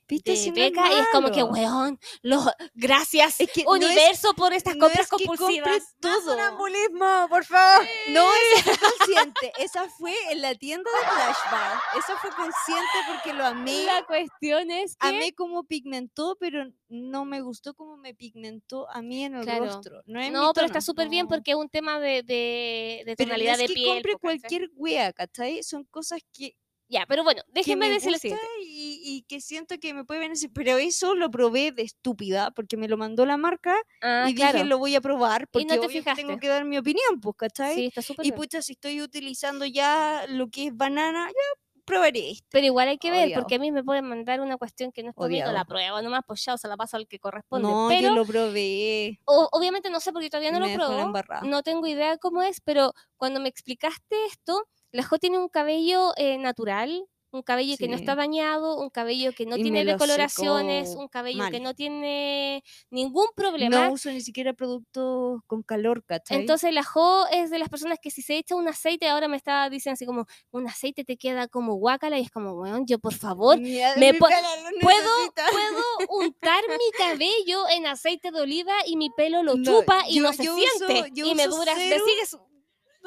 ¿Viste? 0.10 0.32
de 0.32 0.38
Si 0.38 0.52
no 0.52 0.56
es 0.58 0.72
Beca, 0.72 0.90
y 0.90 1.00
es 1.00 1.08
como 1.12 1.32
que, 1.32 1.44
weón, 1.44 2.00
lo, 2.22 2.40
gracias, 2.74 3.40
Es 3.42 3.52
que 3.52 3.64
no 3.64 3.76
es- 3.76 3.84
universo, 3.84 4.34
por 4.36 4.54
estas 4.54 4.76
no 4.76 4.86
compras 4.86 5.08
es 5.12 5.18
que 5.18 5.26
compulsivas. 5.26 5.96
todo. 6.00 6.22
sonambulismo, 6.22 7.28
por 7.30 7.44
favor. 7.46 7.86
No, 8.10 8.26
esa 8.56 8.64
fue 8.64 8.78
consciente. 9.34 9.52
Esa 9.60 9.90
fue 9.90 10.14
en 10.32 10.42
la 10.42 10.56
tienda 10.56 10.90
de 10.92 11.08
Flash 11.08 11.52
Bar. 11.52 11.80
Esa 11.98 12.18
fue 12.20 12.30
consciente 12.32 12.98
porque 13.08 13.34
lo 13.34 13.46
amé. 13.46 13.84
La 13.84 14.06
cuestión 14.06 14.72
es 14.72 14.96
que 14.98 15.08
Amé 15.08 15.34
cómo 15.34 15.64
pigmentó, 15.66 16.38
pero 16.40 16.64
no 16.90 17.26
me 17.26 17.42
gustó 17.42 17.74
cómo 17.74 17.98
me 17.98 18.14
pigmentó 18.16 18.90
a 18.90 19.02
mí 19.02 19.26
en 19.26 19.36
el 19.36 19.44
Claro. 19.44 19.66
rostro. 19.66 20.02
No, 20.06 20.54
pero 20.54 20.68
está 20.68 20.82
súper 20.82 21.10
bien 21.10 21.28
porque 21.28 21.52
es 21.52 21.58
un 21.58 21.70
tema 21.70 22.00
de, 22.00 22.24
de, 22.24 23.04
de 23.06 23.16
Pero 23.18 23.28
tonalidad 23.30 23.54
es 23.56 23.60
de 23.60 23.68
que 23.68 23.74
piel. 23.74 23.88
compre 23.96 24.14
¿cachai? 24.14 24.20
cualquier 24.22 24.70
wea, 24.76 25.12
¿cachai? 25.14 25.64
Son 25.64 25.84
cosas 25.86 26.22
que, 26.34 26.56
Ya, 26.90 27.06
pero 27.08 27.24
bueno, 27.24 27.42
déjenme 27.50 27.88
me 27.88 27.94
decir 27.96 28.12
lo 28.12 28.18
siguiente. 28.18 28.46
y, 28.64 29.02
y 29.04 29.22
que 29.24 29.42
siento 29.42 29.76
que 29.78 29.94
me 29.94 30.06
puede 30.06 30.22
beneficiar. 30.22 30.52
Pero 30.54 30.78
eso 30.78 31.16
lo 31.16 31.30
probé 31.30 31.72
de 31.74 31.82
estúpida 31.84 32.52
porque 32.52 32.78
me 32.78 32.88
lo 32.88 32.98
mandó 32.98 33.26
la 33.26 33.36
marca 33.38 33.76
Ah, 34.02 34.26
y 34.30 34.36
claro. 34.36 34.54
dije 34.60 34.66
lo 34.70 34.78
voy 34.78 34.96
a 34.96 35.02
probar 35.02 35.48
porque 35.50 35.66
no 35.66 35.82
te 35.82 36.02
tengo 36.16 36.38
que 36.40 36.48
dar 36.48 36.64
mi 36.66 36.78
opinión, 36.78 37.20
pues, 37.22 37.36
¿cachai? 37.38 37.76
Sí, 37.76 37.86
está 37.88 38.02
súper 38.02 38.26
y 38.26 38.30
bien. 38.30 38.40
pucha, 38.40 38.62
si 38.62 38.74
estoy 38.74 39.02
utilizando 39.02 39.66
ya 39.66 40.26
lo 40.30 40.50
que 40.50 40.68
es 40.68 40.76
banana, 40.78 41.28
ya 41.28 41.82
probaré 41.86 42.32
esto. 42.32 42.48
Pero 42.52 42.66
igual 42.68 42.88
hay 42.90 42.98
que 42.98 43.12
ver, 43.12 43.32
porque 43.34 43.56
a 43.56 43.60
mí 43.60 43.72
me 43.72 43.84
pueden 43.84 44.06
mandar 44.06 44.40
una 44.42 44.58
cuestión 44.58 44.92
que 44.92 45.04
no 45.04 45.10
está 45.12 45.28
bien, 45.28 45.46
no 45.46 45.52
la 45.52 45.66
pruebo, 45.66 46.02
nomás 46.02 46.22
pues 46.26 46.44
ya, 46.46 46.54
o 46.54 46.58
se 46.58 46.68
la 46.68 46.78
paso 46.78 46.98
al 46.98 47.08
que 47.08 47.20
corresponde. 47.20 47.68
No, 47.68 47.88
pero 47.90 48.10
yo 48.10 48.16
lo 48.16 48.26
probé. 48.26 49.20
o- 49.26 49.50
obviamente 49.52 49.90
no 49.90 50.00
sé 50.00 50.12
porque 50.14 50.30
todavía 50.30 50.52
no 50.52 50.60
me 50.60 50.78
lo 50.78 51.02
embarrada. 51.02 51.42
no 51.48 51.64
tengo 51.64 51.86
idea 51.88 52.18
cómo 52.18 52.42
es, 52.44 52.62
pero 52.62 52.94
cuando 53.18 53.40
me 53.40 53.50
explicaste 53.50 54.26
esto, 54.26 54.68
la 54.98 55.04
Jo 55.04 55.18
tiene 55.20 55.38
un 55.38 55.48
cabello 55.48 56.12
eh, 56.18 56.38
natural, 56.40 57.06
un 57.30 57.44
cabello 57.44 57.76
que 57.78 57.88
no 57.90 57.96
está 57.98 58.14
Sí. 58.14 58.18
dañado, 58.18 58.80
un 58.80 58.90
cabello 58.90 59.32
que 59.34 59.46
no 59.46 59.58
Y 59.58 59.62
tiene 59.62 59.84
decoloraciones, 59.84 60.96
un 60.96 61.08
cabello 61.10 61.44
que 61.52 61.60
mal. 61.60 61.64
no 61.64 61.74
tiene 61.76 62.64
ningún 62.90 63.28
problema. 63.36 63.88
No 63.88 63.92
uso 63.94 64.10
ni 64.10 64.22
siquiera 64.22 64.54
productos 64.54 65.42
con 65.46 65.62
calor, 65.62 66.04
¿cachai? 66.06 66.38
Entonces 66.38 66.74
la 66.74 66.84
Jo 66.84 67.26
es 67.32 67.50
de 67.52 67.60
las 67.60 67.68
personas 67.70 68.00
que 68.02 68.12
si 68.12 68.22
se 68.22 68.38
echa 68.38 68.56
un 68.56 68.68
aceite, 68.70 69.08
ahora 69.10 69.28
me 69.28 69.36
está 69.38 69.70
diciendo 69.70 69.96
así 69.96 70.06
como, 70.06 70.26
un 70.52 70.68
aceite 70.68 71.04
te 71.04 71.18
queda 71.18 71.48
como 71.50 71.76
guácala 71.76 72.18
y 72.18 72.24
es 72.24 72.32
como, 72.32 72.54
weón, 72.54 72.86
yo 72.88 72.98
por 72.98 73.14
favor, 73.14 73.60
me 73.60 74.14
lo 74.14 74.20
puedo, 74.20 74.38
puedo 74.82 75.84
untar 76.10 76.64
mi 76.70 76.92
cabello 76.98 77.68
en 77.70 77.88
aceite 77.88 78.32
de 78.32 78.40
oliva 78.42 78.74
y 78.88 78.96
mi 78.96 79.10
pelo 79.10 79.44
lo 79.44 79.56
No, 79.58 79.64
chupa 79.82 80.04
y 80.08 80.16
yo- 80.16 80.24
no 80.24 80.34
se 80.34 80.44
siente 80.44 80.58
uso- 81.04 81.08
y 81.14 81.36
me 81.36 81.46
dura, 81.48 81.76
me 81.76 81.84
sigue 82.00 82.26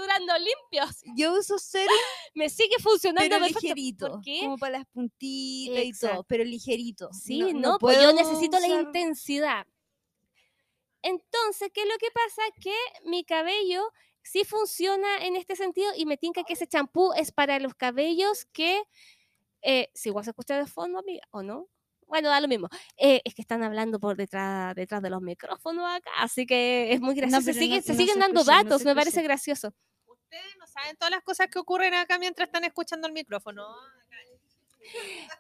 durando 0.01 0.33
limpio, 0.39 0.85
Yo 1.17 1.35
uso 1.39 1.59
cero, 1.59 1.91
me 2.35 2.49
sigue 2.49 2.77
funcionando 2.81 3.21
pero 3.29 3.37
perfecto. 3.39 3.61
ligerito. 3.63 4.09
¿Por 4.13 4.21
qué? 4.23 4.41
Como 4.41 4.59
para 4.59 4.79
las 4.79 4.87
puntitas 4.87 5.85
y 5.85 5.89
Exacto. 5.89 6.15
todo, 6.17 6.25
pero 6.25 6.45
ligerito. 6.45 7.11
Sí, 7.13 7.53
no, 7.55 7.79
pues 7.79 8.01
yo 8.03 8.13
necesito 8.13 8.59
la 8.59 8.67
usar- 8.67 8.81
intensidad. 8.83 9.67
Entonces, 11.03 11.71
¿qué 11.73 11.83
es 11.83 11.89
lo 11.89 11.97
que 11.99 12.09
pasa? 12.13 12.43
Que 12.61 12.75
mi 13.09 13.25
cabello 13.25 13.91
sí 14.23 14.45
funciona 14.45 15.25
en 15.25 15.37
este 15.37 15.57
sentido 15.57 15.91
y 15.97 16.05
me 16.05 16.17
tinca 16.19 16.45
que 16.45 16.53
ese 16.53 16.67
champú 16.67 17.13
es 17.15 17.33
para 17.33 17.59
los 17.59 17.75
cabellos 17.75 18.45
que, 18.53 18.83
eh, 19.63 19.89
si 19.95 20.11
igual 20.11 20.25
se 20.25 20.31
escucha 20.31 20.59
de 20.59 20.67
fondo, 20.67 20.99
amiga, 20.99 21.27
¿o 21.31 21.43
no? 21.43 21.69
Bueno, 22.07 22.29
da 22.29 22.41
lo 22.41 22.49
mismo. 22.49 22.69
Eh, 22.99 23.23
es 23.25 23.35
que 23.35 23.41
están 23.41 23.63
hablando 23.63 23.99
por 24.01 24.17
detrás, 24.17 24.75
detrás 24.75 25.01
de 25.01 25.11
los 25.11 25.23
micrófonos 25.23 25.85
acá, 25.89 26.11
así 26.19 26.45
que 26.45 26.93
es 26.93 27.01
muy 27.01 27.15
gracioso. 27.15 27.43
se 27.45 27.53
pero 27.53 27.61
siguen, 27.63 27.77
no- 27.79 27.83
se 27.85 27.93
no 27.93 27.99
siguen 27.99 28.15
se 28.15 28.21
dando 28.21 28.41
escucha, 28.41 28.57
no 28.59 28.65
datos, 28.65 28.83
se 28.83 28.89
me 28.89 28.95
parece 28.95 29.09
escucha. 29.11 29.23
gracioso. 29.23 29.75
Ustedes 30.31 30.57
no 30.61 30.67
saben 30.69 30.97
todas 30.97 31.11
las 31.11 31.25
cosas 31.25 31.49
que 31.49 31.59
ocurren 31.59 31.93
acá 31.93 32.17
mientras 32.17 32.47
están 32.47 32.63
escuchando 32.65 33.09
el 33.09 33.13
micrófono. 33.13 33.67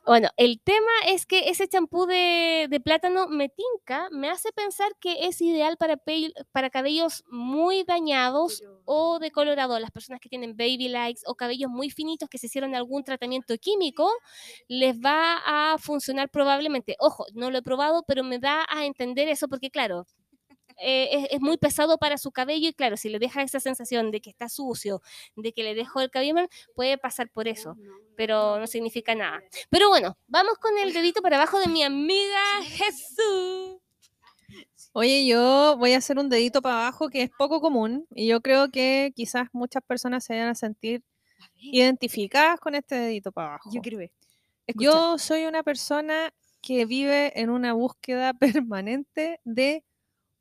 Bueno, 0.04 0.28
el 0.36 0.60
tema 0.60 0.90
es 1.06 1.26
que 1.26 1.48
ese 1.48 1.68
champú 1.68 2.06
de, 2.06 2.66
de 2.68 2.80
plátano 2.80 3.28
me 3.28 3.48
tinca, 3.48 4.08
me 4.10 4.28
hace 4.28 4.50
pensar 4.52 4.90
que 5.00 5.26
es 5.26 5.40
ideal 5.40 5.76
para, 5.76 5.96
pel- 5.96 6.32
para 6.52 6.70
cabellos 6.70 7.22
muy 7.30 7.84
dañados 7.84 8.62
o 8.84 9.18
decolorados. 9.20 9.80
Las 9.80 9.92
personas 9.92 10.20
que 10.20 10.28
tienen 10.28 10.56
baby 10.56 10.88
lights 10.88 11.22
o 11.26 11.36
cabellos 11.36 11.70
muy 11.70 11.90
finitos 11.90 12.28
que 12.28 12.38
se 12.38 12.46
hicieron 12.46 12.74
algún 12.74 13.04
tratamiento 13.04 13.56
químico, 13.58 14.10
les 14.68 14.96
va 14.96 15.38
a 15.46 15.78
funcionar 15.78 16.30
probablemente. 16.30 16.96
Ojo, 16.98 17.26
no 17.34 17.50
lo 17.50 17.58
he 17.58 17.62
probado, 17.62 18.02
pero 18.06 18.24
me 18.24 18.38
da 18.40 18.66
a 18.68 18.84
entender 18.86 19.28
eso 19.28 19.46
porque, 19.48 19.70
claro, 19.70 20.06
eh, 20.80 21.08
es, 21.12 21.28
es 21.32 21.40
muy 21.40 21.56
pesado 21.58 21.98
para 21.98 22.18
su 22.18 22.32
cabello 22.32 22.68
y, 22.68 22.72
claro, 22.72 22.96
si 22.96 23.08
le 23.08 23.18
deja 23.18 23.42
esa 23.42 23.60
sensación 23.60 24.10
de 24.10 24.20
que 24.20 24.30
está 24.30 24.48
sucio, 24.48 25.02
de 25.36 25.52
que 25.52 25.62
le 25.62 25.74
dejó 25.74 26.00
el 26.00 26.10
cabello 26.10 26.34
puede 26.74 26.98
pasar 26.98 27.30
por 27.30 27.48
eso 27.48 27.76
pero 28.20 28.58
no 28.58 28.66
significa 28.66 29.14
nada. 29.14 29.40
Pero 29.70 29.88
bueno, 29.88 30.14
vamos 30.28 30.58
con 30.58 30.76
el 30.76 30.92
dedito 30.92 31.22
para 31.22 31.36
abajo 31.36 31.58
de 31.58 31.68
mi 31.68 31.82
amiga 31.82 32.62
Jesús. 32.64 33.78
Oye, 34.92 35.24
yo 35.26 35.76
voy 35.78 35.94
a 35.94 35.96
hacer 35.96 36.18
un 36.18 36.28
dedito 36.28 36.60
para 36.60 36.82
abajo 36.82 37.08
que 37.08 37.22
es 37.22 37.30
poco 37.30 37.62
común 37.62 38.06
y 38.14 38.26
yo 38.26 38.42
creo 38.42 38.70
que 38.70 39.14
quizás 39.16 39.48
muchas 39.52 39.82
personas 39.82 40.22
se 40.22 40.34
vayan 40.34 40.50
a 40.50 40.54
sentir 40.54 41.02
identificadas 41.56 42.60
con 42.60 42.74
este 42.74 42.94
dedito 42.96 43.32
para 43.32 43.48
abajo. 43.48 43.70
Yo 43.72 43.80
quiero 43.80 43.96
ver. 43.96 44.12
Yo 44.74 45.16
soy 45.16 45.46
una 45.46 45.62
persona 45.62 46.34
que 46.60 46.84
vive 46.84 47.40
en 47.40 47.48
una 47.48 47.72
búsqueda 47.72 48.34
permanente 48.64 49.40
de 49.44 49.82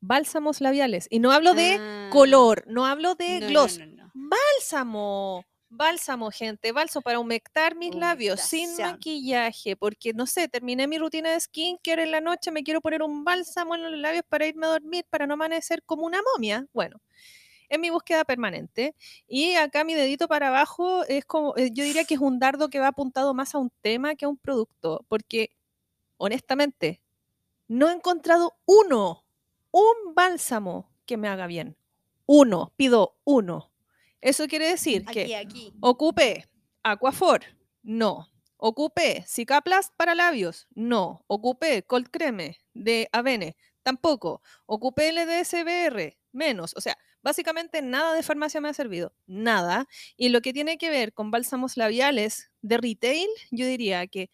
bálsamos 0.00 0.60
labiales. 0.60 1.06
Y 1.10 1.18
no 1.20 1.32
hablo 1.32 1.54
de 1.54 1.76
Ah, 1.78 2.08
color, 2.12 2.64
no 2.66 2.86
hablo 2.86 3.14
de 3.14 3.40
no, 3.40 3.46
gloss. 3.48 3.78
no, 3.78 3.86
no. 3.86 4.10
Bálsamo, 4.14 5.44
bálsamo, 5.68 6.30
gente, 6.30 6.72
bálsamo 6.72 7.02
para 7.02 7.18
humectar 7.20 7.74
mis 7.76 7.94
labios 7.94 8.40
sin 8.40 8.76
maquillaje, 8.78 9.76
porque 9.76 10.12
no 10.12 10.26
sé, 10.26 10.48
terminé 10.48 10.86
mi 10.86 10.98
rutina 10.98 11.30
de 11.30 11.40
skincare 11.40 12.02
en 12.02 12.10
la 12.10 12.20
noche, 12.20 12.50
me 12.50 12.62
quiero 12.62 12.80
poner 12.80 13.02
un 13.02 13.24
bálsamo 13.24 13.74
en 13.74 13.82
los 13.82 13.92
labios 13.92 14.24
para 14.28 14.46
irme 14.46 14.66
a 14.66 14.70
dormir, 14.70 15.04
para 15.10 15.26
no 15.26 15.34
amanecer 15.34 15.82
como 15.84 16.04
una 16.06 16.20
momia. 16.34 16.66
Bueno, 16.72 17.00
es 17.68 17.78
mi 17.78 17.90
búsqueda 17.90 18.24
permanente. 18.24 18.94
Y 19.28 19.54
acá 19.54 19.84
mi 19.84 19.94
dedito 19.94 20.26
para 20.28 20.48
abajo 20.48 21.04
es 21.06 21.24
como, 21.24 21.56
eh, 21.56 21.70
yo 21.72 21.84
diría 21.84 22.04
que 22.04 22.14
es 22.14 22.20
un 22.20 22.38
dardo 22.40 22.68
que 22.68 22.80
va 22.80 22.88
apuntado 22.88 23.32
más 23.34 23.54
a 23.54 23.58
un 23.58 23.70
tema 23.80 24.14
que 24.16 24.24
a 24.24 24.28
un 24.28 24.36
producto, 24.38 25.04
porque 25.08 25.50
honestamente, 26.16 27.00
no 27.68 27.88
he 27.88 27.92
encontrado 27.94 28.54
uno, 28.66 29.24
un 29.70 30.14
bálsamo 30.14 30.90
que 31.06 31.16
me 31.16 31.28
haga 31.28 31.46
bien. 31.46 31.76
Uno, 32.26 32.72
pido 32.76 33.18
uno. 33.24 33.72
Eso 34.20 34.46
quiere 34.46 34.68
decir 34.68 35.04
que 35.06 35.22
Aquí, 35.22 35.34
aquí. 35.34 35.72
Ocupe 35.80 36.46
Aquafor, 36.82 37.42
no. 37.82 38.28
Ocupe 38.56 39.24
Cicaplast 39.26 39.94
para 39.96 40.14
labios, 40.14 40.68
no. 40.74 41.24
Ocupe 41.26 41.82
Cold 41.84 42.08
Creme 42.10 42.58
de 42.74 43.08
Avene, 43.12 43.56
tampoco. 43.82 44.42
Ocupe 44.66 45.10
LDSBR, 45.12 46.18
menos. 46.32 46.74
O 46.76 46.80
sea, 46.80 46.98
básicamente 47.22 47.80
nada 47.82 48.14
de 48.14 48.22
farmacia 48.22 48.60
me 48.60 48.68
ha 48.68 48.74
servido, 48.74 49.14
nada. 49.26 49.88
Y 50.16 50.28
lo 50.28 50.42
que 50.42 50.52
tiene 50.52 50.78
que 50.78 50.90
ver 50.90 51.14
con 51.14 51.30
bálsamos 51.30 51.76
labiales 51.76 52.50
de 52.60 52.76
retail, 52.76 53.28
yo 53.50 53.66
diría 53.66 54.06
que 54.06 54.30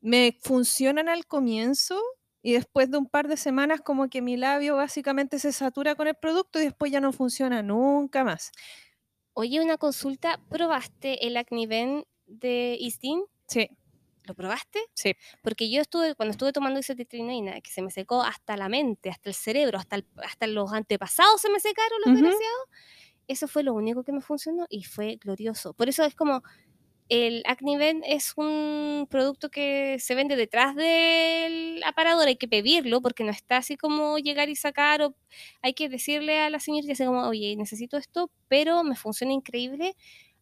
me 0.00 0.38
funcionan 0.42 1.08
al 1.08 1.26
comienzo 1.26 2.00
y 2.44 2.54
después 2.54 2.92
de 2.92 2.98
un 2.98 3.08
par 3.08 3.28
de 3.28 3.38
semanas 3.38 3.82
como 3.82 4.10
que 4.10 4.22
mi 4.22 4.36
labio 4.38 4.76
básicamente 4.76 5.40
se 5.40 5.52
satura 5.52 5.96
con 5.96 6.08
el 6.08 6.16
producto 6.16 6.60
y 6.60 6.64
después 6.66 6.92
ya 6.92 7.00
no 7.02 7.12
funciona 7.14 7.62
nunca 7.64 8.24
más. 8.24 8.52
Oye, 9.32 9.60
una 9.60 9.78
consulta, 9.78 10.40
¿probaste 10.48 11.26
el 11.26 11.36
Acniven 11.36 12.04
de 12.26 12.76
Istin? 12.80 13.22
Sí, 13.48 13.68
¿Lo 14.24 14.34
probaste? 14.34 14.80
sí. 14.94 15.14
Porque 15.42 15.70
yo 15.70 15.82
estuve, 15.82 16.14
cuando 16.14 16.32
estuve 16.32 16.52
tomando 16.52 16.80
isotretinoína, 16.80 17.60
que 17.60 17.70
se 17.70 17.82
me 17.82 17.90
secó 17.90 18.22
hasta 18.22 18.56
la 18.56 18.68
mente, 18.70 19.10
hasta 19.10 19.28
el 19.28 19.34
cerebro, 19.34 19.78
hasta, 19.78 19.96
el- 19.96 20.06
hasta 20.24 20.46
los 20.46 20.72
antepasados 20.72 21.40
se 21.42 21.50
me 21.50 21.60
secaron 21.60 22.00
los 22.02 22.12
Ujú. 22.12 22.12
desgraciados. 22.12 22.58
Eso 23.28 23.48
fue 23.48 23.62
lo 23.64 23.74
único 23.74 24.04
que 24.04 24.12
me 24.12 24.22
funcionó 24.22 24.66
y 24.70 24.84
fue 24.84 25.16
glorioso. 25.16 25.74
Por 25.74 25.88
eso 25.88 26.04
es 26.04 26.14
como, 26.14 26.42
el 27.08 27.42
Acniven 27.46 28.02
es 28.06 28.32
un 28.36 29.06
producto 29.10 29.50
que 29.50 29.98
se 30.00 30.14
vende 30.14 30.36
detrás 30.36 30.74
del 30.74 31.82
aparador, 31.84 32.26
hay 32.26 32.36
que 32.36 32.48
pedirlo 32.48 33.02
porque 33.02 33.24
no 33.24 33.30
está 33.30 33.58
así 33.58 33.76
como 33.76 34.18
llegar 34.18 34.48
y 34.48 34.56
sacar 34.56 35.02
o 35.02 35.14
hay 35.62 35.74
que 35.74 35.88
decirle 35.88 36.40
a 36.40 36.50
la 36.50 36.60
señorita 36.60 36.92
así 36.92 37.04
como, 37.04 37.28
oye, 37.28 37.54
necesito 37.56 37.96
esto, 37.96 38.30
pero 38.48 38.82
me 38.84 38.96
funciona 38.96 39.32
increíble. 39.32 39.96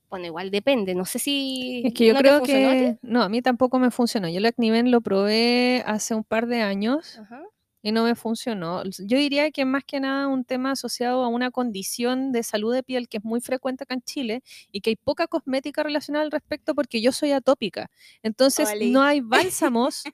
Bueno, 0.09 0.27
igual 0.27 0.51
depende, 0.51 0.95
no 0.95 1.07
sé 1.07 1.19
si... 1.19 1.83
Es 1.87 1.95
que 1.95 2.07
yo 2.07 2.13
¿no 2.13 2.21
creo 2.21 2.43
que 2.43 2.99
no, 3.01 3.23
a 3.23 3.31
mí 3.31 3.41
tampoco 3.41 3.79
me 3.79 3.91
funcionó. 3.91 4.29
Yo 4.29 4.39
el 4.39 4.47
Acniven 4.47 4.91
lo 4.91 5.01
probé 5.01 5.83
hace 5.87 6.15
un 6.15 6.23
par 6.23 6.47
de 6.47 6.61
años 6.61 7.19
Ajá. 7.19 7.43
Y 7.83 7.93
no 7.93 8.05
me 8.05 8.15
funcionó. 8.15 8.83
Yo 8.85 9.19
diría 9.19 9.51
que 9.51 9.65
más 9.65 9.85
que 9.85 10.01
nada 10.01 10.29
un 10.29 10.45
tema 10.45 10.71
asociado 10.73 11.23
a 11.25 11.29
una 11.29 11.51
condición 11.51 12.33
de 12.33 12.43
salud 12.43 12.73
de 12.75 12.83
piel 12.83 13.09
que 13.09 13.19
es 13.19 13.25
muy 13.25 13.41
frecuente 13.41 13.85
acá 13.85 13.95
en 13.95 14.03
Chile 14.03 14.43
y 14.71 14.81
que 14.81 14.91
hay 14.91 14.97
poca 14.97 15.27
cosmética 15.27 15.83
relacionada 15.83 16.25
al 16.25 16.31
respecto 16.31 16.75
porque 16.75 17.01
yo 17.03 17.13
soy 17.13 17.33
atópica. 17.33 17.91
Entonces 18.23 18.69
no 18.81 19.03
hay 19.03 19.21
bálsamos. 19.71 20.05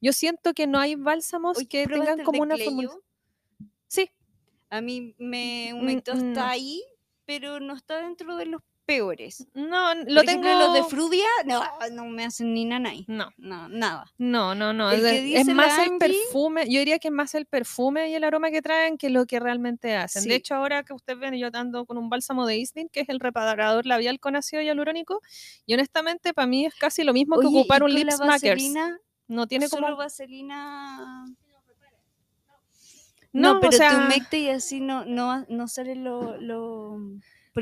Yo 0.00 0.12
siento 0.12 0.54
que 0.54 0.66
no 0.66 0.78
hay 0.78 0.94
bálsamos 0.94 1.58
que 1.68 1.84
¿probaste 1.84 2.10
tengan 2.12 2.24
como 2.24 2.42
una 2.42 2.56
fórmula. 2.56 2.90
Sí, 3.88 4.10
A 4.70 4.80
mí 4.80 5.14
me 5.18 5.72
Mm, 5.74 5.78
humectó 5.78 6.14
no. 6.14 6.28
está 6.28 6.50
ahí, 6.50 6.82
pero 7.24 7.58
no 7.60 7.74
está 7.74 8.00
dentro 8.02 8.36
de 8.36 8.46
los 8.46 8.62
peores. 8.88 9.46
no, 9.52 9.94
lo 9.94 10.04
Por 10.16 10.24
tengo. 10.24 10.46
ejemplo, 10.46 10.58
los 10.58 10.72
de 10.72 10.82
Frudia, 10.84 11.26
no, 11.44 11.62
no 11.92 12.06
me 12.06 12.24
hacen 12.24 12.54
ni 12.54 12.64
nanay. 12.64 13.04
No. 13.06 13.30
No, 13.36 13.68
nada. 13.68 14.06
No, 14.16 14.54
no, 14.54 14.72
no. 14.72 14.90
El 14.90 15.02
de- 15.02 15.10
que 15.12 15.20
dice 15.20 15.40
es 15.42 15.46
más 15.48 15.78
el 15.78 15.90
Angie- 15.90 15.98
perfume. 15.98 16.64
Yo 16.70 16.78
diría 16.78 16.98
que 16.98 17.08
es 17.08 17.14
más 17.14 17.34
el 17.34 17.44
perfume 17.44 18.08
y 18.08 18.14
el 18.14 18.24
aroma 18.24 18.50
que 18.50 18.62
traen 18.62 18.96
que 18.96 19.10
lo 19.10 19.26
que 19.26 19.40
realmente 19.40 19.94
hacen. 19.94 20.22
Sí. 20.22 20.28
De 20.30 20.36
hecho, 20.36 20.54
ahora 20.54 20.84
que 20.84 20.94
ustedes 20.94 21.18
ven, 21.18 21.34
yo 21.34 21.48
ando 21.52 21.84
con 21.84 21.98
un 21.98 22.08
bálsamo 22.08 22.46
de 22.46 22.56
Isdin, 22.56 22.88
que 22.88 23.00
es 23.00 23.10
el 23.10 23.20
reparador 23.20 23.84
labial 23.84 24.18
con 24.20 24.36
ácido 24.36 24.62
hialurónico. 24.62 25.20
Y 25.66 25.74
honestamente, 25.74 26.32
para 26.32 26.46
mí 26.46 26.64
es 26.64 26.74
casi 26.74 27.04
lo 27.04 27.12
mismo 27.12 27.38
que 27.38 27.46
ocupar 27.46 27.82
¿y 27.82 27.84
un 27.84 27.94
lip 27.94 28.10
smackers. 28.10 28.72
No 29.28 29.46
tiene 29.46 29.68
solo 29.68 29.88
como. 29.88 29.98
vaselina. 29.98 31.26
No, 33.30 33.52
No, 33.52 33.58
o 33.58 33.60
pero 33.60 33.72
sea- 33.72 34.08
te 34.30 34.38
y 34.38 34.48
así 34.48 34.80
no, 34.80 35.04
no, 35.04 35.44
no 35.50 35.68
sale 35.68 35.94
lo, 35.94 36.38
lo- 36.40 36.98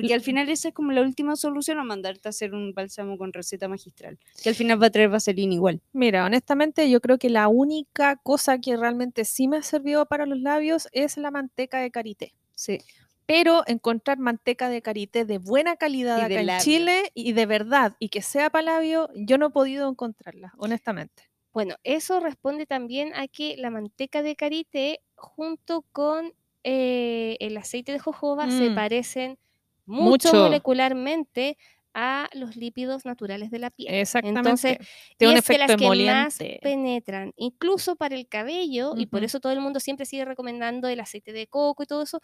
Porque 0.00 0.14
al 0.14 0.20
final 0.20 0.48
esa 0.48 0.68
es 0.68 0.74
como 0.74 0.92
la 0.92 1.00
última 1.02 1.36
solución 1.36 1.78
a 1.78 1.84
mandarte 1.84 2.28
a 2.28 2.30
hacer 2.30 2.54
un 2.54 2.72
bálsamo 2.74 3.16
con 3.18 3.32
receta 3.32 3.68
magistral. 3.68 4.18
Que 4.42 4.48
al 4.50 4.54
final 4.54 4.80
va 4.82 4.86
a 4.86 4.90
traer 4.90 5.08
vaselina 5.08 5.54
igual. 5.54 5.80
Mira, 5.92 6.24
honestamente, 6.24 6.88
yo 6.90 7.00
creo 7.00 7.18
que 7.18 7.30
la 7.30 7.48
única 7.48 8.16
cosa 8.16 8.58
que 8.58 8.76
realmente 8.76 9.24
sí 9.24 9.48
me 9.48 9.56
ha 9.58 9.62
servido 9.62 10.06
para 10.06 10.26
los 10.26 10.38
labios 10.40 10.88
es 10.92 11.16
la 11.16 11.30
manteca 11.30 11.78
de 11.80 11.90
karité. 11.90 12.34
Sí. 12.54 12.78
Pero 13.26 13.64
encontrar 13.66 14.18
manteca 14.18 14.68
de 14.68 14.82
karité 14.82 15.24
de 15.24 15.38
buena 15.38 15.76
calidad 15.76 16.20
acá 16.20 16.34
en 16.40 16.46
labio. 16.46 16.62
Chile 16.64 17.10
y 17.12 17.32
de 17.32 17.46
verdad 17.46 17.96
y 17.98 18.08
que 18.08 18.22
sea 18.22 18.50
para 18.50 18.74
labio, 18.74 19.08
yo 19.16 19.36
no 19.36 19.46
he 19.46 19.50
podido 19.50 19.88
encontrarla, 19.90 20.52
honestamente. 20.58 21.24
Bueno, 21.52 21.74
eso 21.82 22.20
responde 22.20 22.66
también 22.66 23.12
a 23.14 23.26
que 23.28 23.56
la 23.56 23.70
manteca 23.70 24.22
de 24.22 24.36
karité 24.36 25.00
junto 25.16 25.82
con 25.90 26.32
eh, 26.68 27.36
el 27.40 27.56
aceite 27.56 27.92
de 27.92 27.98
jojoba 27.98 28.50
se 28.50 28.70
Mm. 28.70 28.74
parecen 28.74 29.38
mucho, 29.86 30.28
Mucho. 30.28 30.42
molecularmente 30.44 31.56
a 31.98 32.28
los 32.34 32.56
lípidos 32.56 33.06
naturales 33.06 33.50
de 33.50 33.58
la 33.58 33.70
piel. 33.70 33.94
Exactamente. 33.94 34.40
Entonces, 34.40 34.78
Tiene 35.16 35.32
y 35.32 35.36
un 35.36 35.38
es 35.38 35.58
las 35.58 35.76
que 35.76 36.04
más 36.04 36.38
penetran, 36.60 37.32
incluso 37.36 37.96
para 37.96 38.14
el 38.14 38.28
cabello, 38.28 38.92
y 38.96 39.06
por 39.06 39.24
eso 39.24 39.40
todo 39.40 39.52
el 39.52 39.60
mundo 39.60 39.80
siempre 39.80 40.04
sigue 40.04 40.26
recomendando 40.26 40.88
el 40.88 41.00
aceite 41.00 41.32
de 41.32 41.46
coco 41.46 41.82
y 41.84 41.86
todo 41.86 42.02
eso, 42.02 42.20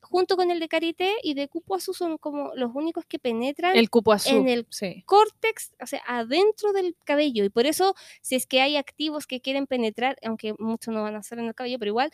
junto 0.00 0.36
con 0.36 0.50
el 0.50 0.60
de 0.60 0.68
karité 0.68 1.12
y 1.22 1.34
de 1.34 1.48
cupuazú 1.48 1.94
son 1.94 2.18
como 2.18 2.52
los 2.54 2.74
únicos 2.74 3.04
que 3.06 3.18
penetran 3.18 3.76
El 3.76 3.88
cupo 3.90 4.12
azul. 4.12 4.34
en 4.36 4.48
el 4.48 4.66
sí. 4.70 5.02
córtex, 5.06 5.74
o 5.80 5.86
sea, 5.86 6.02
adentro 6.06 6.72
del 6.72 6.96
cabello. 7.04 7.44
Y 7.44 7.50
por 7.50 7.66
eso, 7.66 7.94
si 8.20 8.34
es 8.34 8.46
que 8.46 8.60
hay 8.62 8.76
activos 8.76 9.26
que 9.26 9.40
quieren 9.40 9.66
penetrar, 9.66 10.16
aunque 10.24 10.54
muchos 10.58 10.92
no 10.92 11.02
van 11.02 11.14
a 11.14 11.18
hacer 11.18 11.38
en 11.38 11.46
el 11.46 11.54
cabello, 11.54 11.78
pero 11.78 11.90
igual 11.90 12.10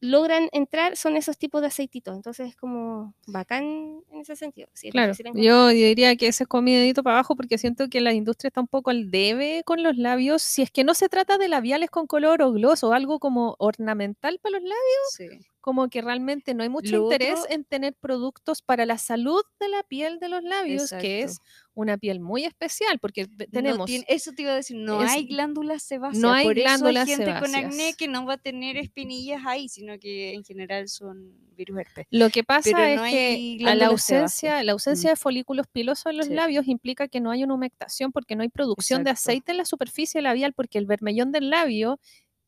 logran 0.00 0.48
entrar, 0.52 0.96
son 0.96 1.16
esos 1.16 1.36
tipos 1.38 1.60
de 1.60 1.68
aceititos. 1.68 2.14
Entonces 2.16 2.48
es 2.48 2.56
como 2.56 3.14
bacán 3.26 3.64
en 4.10 4.20
ese 4.20 4.36
sentido. 4.36 4.68
Claro, 4.90 5.12
yo 5.34 5.68
diría 5.68 6.16
que 6.16 6.28
ese 6.28 6.44
es 6.44 6.48
con 6.48 6.64
mi 6.64 6.74
dedito 6.74 7.02
para 7.02 7.16
abajo 7.16 7.36
porque 7.36 7.58
siento 7.58 7.88
que 7.88 8.00
la 8.00 8.12
industria 8.12 8.48
está 8.48 8.60
un 8.60 8.68
poco 8.68 8.90
al 8.90 9.10
debe 9.10 9.62
con 9.64 9.82
los 9.82 9.96
labios. 9.96 10.42
Si 10.42 10.62
es 10.62 10.70
que 10.70 10.84
no 10.84 10.94
se 10.94 11.08
trata 11.08 11.38
de 11.38 11.48
labiales 11.48 11.90
con 11.90 12.06
color 12.06 12.42
o 12.42 12.52
gloss 12.52 12.82
o 12.84 12.92
algo 12.92 13.18
como 13.18 13.56
ornamental 13.58 14.38
para 14.42 14.54
los 14.58 14.62
labios, 14.62 14.76
Sí. 15.16 15.28
Como 15.60 15.88
que 15.88 16.00
realmente 16.00 16.54
no 16.54 16.62
hay 16.62 16.68
mucho 16.68 16.96
Lo 16.96 17.02
interés 17.04 17.40
otro- 17.40 17.52
en 17.54 17.64
tener 17.64 17.94
productos 17.94 18.62
para 18.62 18.86
la 18.86 18.96
salud 18.98 19.42
de 19.60 19.68
la 19.68 19.82
piel 19.82 20.18
de 20.18 20.28
los 20.28 20.42
labios, 20.42 20.90
que 21.00 21.22
es 21.22 21.38
una 21.74 21.98
piel 21.98 22.18
muy 22.20 22.44
especial 22.44 22.98
porque 22.98 23.26
No 23.26 23.46
tenemos... 23.50 23.86
tiene- 23.86 24.04
eso 24.08 24.32
te 24.32 24.42
iba 24.42 24.52
a 24.52 24.56
decir, 24.56 24.76
no 24.76 25.02
es- 25.02 25.10
hay 25.10 25.24
glándulas 25.26 25.82
sebáceas. 25.82 26.20
no 26.22 26.32
hay 26.32 26.46
por 26.46 26.58
eso 26.58 26.64
glándulas 26.64 27.08
hay 27.08 27.14
gente 27.16 27.32
con 27.40 27.54
acné 27.54 27.70
sebáceas. 27.72 27.96
que 27.96 28.08
no 28.08 28.24
va 28.26 28.34
a 28.34 28.38
tener 28.38 28.76
espinillas 28.76 29.42
ahí, 29.46 29.68
sino 29.68 29.98
que 29.98 30.34
en 30.34 30.44
general 30.44 30.88
son 30.88 31.32
virus 31.56 31.78
herpes. 31.78 32.06
Lo 32.10 32.30
que 32.30 32.42
pasa 32.42 32.70
Pero 32.72 32.82
es 32.84 32.96
no 32.96 33.04
que 33.04 33.58
a 33.66 33.74
la 33.74 33.86
ausencia, 33.88 34.28
sebáceas. 34.50 34.64
la 34.64 34.72
ausencia 34.72 35.10
de 35.10 35.16
folículos 35.16 35.66
pilosos 35.66 36.06
en 36.06 36.16
los 36.16 36.26
Sí. 36.28 36.32
labios 36.34 36.66
implica 36.68 37.06
que 37.06 37.20
no 37.20 37.30
hay 37.30 37.44
una 37.44 37.52
humectación 37.54 38.12
porque 38.12 38.34
no 38.34 38.42
hay 38.42 38.48
producción 38.48 39.04
de 39.04 39.10
aceite 39.10 39.52
en 39.52 39.58
la 39.58 39.66
superficie 39.66 40.22
labial 40.22 40.54
porque 40.54 40.78
el 40.78 40.86
vermellón 40.86 41.32
del 41.32 41.50
labio 41.50 42.00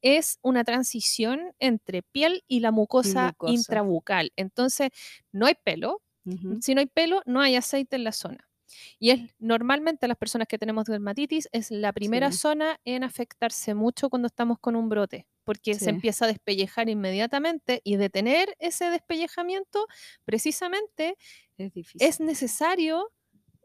es 0.03 0.39
una 0.43 0.65
transición 0.65 1.55
entre 1.61 2.03
piel 2.03 2.45
y 2.49 2.61
la 2.61 2.71
mucosa, 2.73 3.29
mucosa. 3.29 3.53
intrabucal. 3.55 4.33
Entonces, 4.37 4.91
no 5.33 5.47
hay 5.47 5.55
pelo. 5.63 6.03
Si 6.61 6.75
no 6.75 6.81
hay 6.81 6.87
pelo, 6.87 7.23
no 7.27 7.41
hay 7.41 7.57
aceite 7.57 7.97
en 7.97 8.05
la 8.05 8.13
zona. 8.13 8.49
Y 8.99 9.11
es 9.11 9.21
normalmente 9.39 10.09
las 10.09 10.17
personas 10.17 10.49
que 10.49 10.59
tenemos 10.59 10.85
dermatitis 10.87 11.49
es 11.53 11.71
la 11.71 11.93
primera 11.93 12.31
Sí. 12.31 12.39
zona 12.39 12.81
en 12.85 13.05
afectarse 13.05 13.75
mucho 13.75 14.09
cuando 14.11 14.29
estamos 14.29 14.59
con 14.61 14.77
un 14.77 14.89
brote, 14.89 15.27
porque 15.45 15.79
Sí. 15.79 15.81
se 15.81 15.91
empieza 15.91 16.25
a 16.27 16.29
despellejar 16.29 16.89
inmediatamente 16.89 17.81
y 17.85 17.97
detener 17.97 18.55
ese 18.61 18.87
despellejamiento 18.91 19.87
precisamente 20.25 21.17
es 21.99 22.21
necesario 22.21 23.11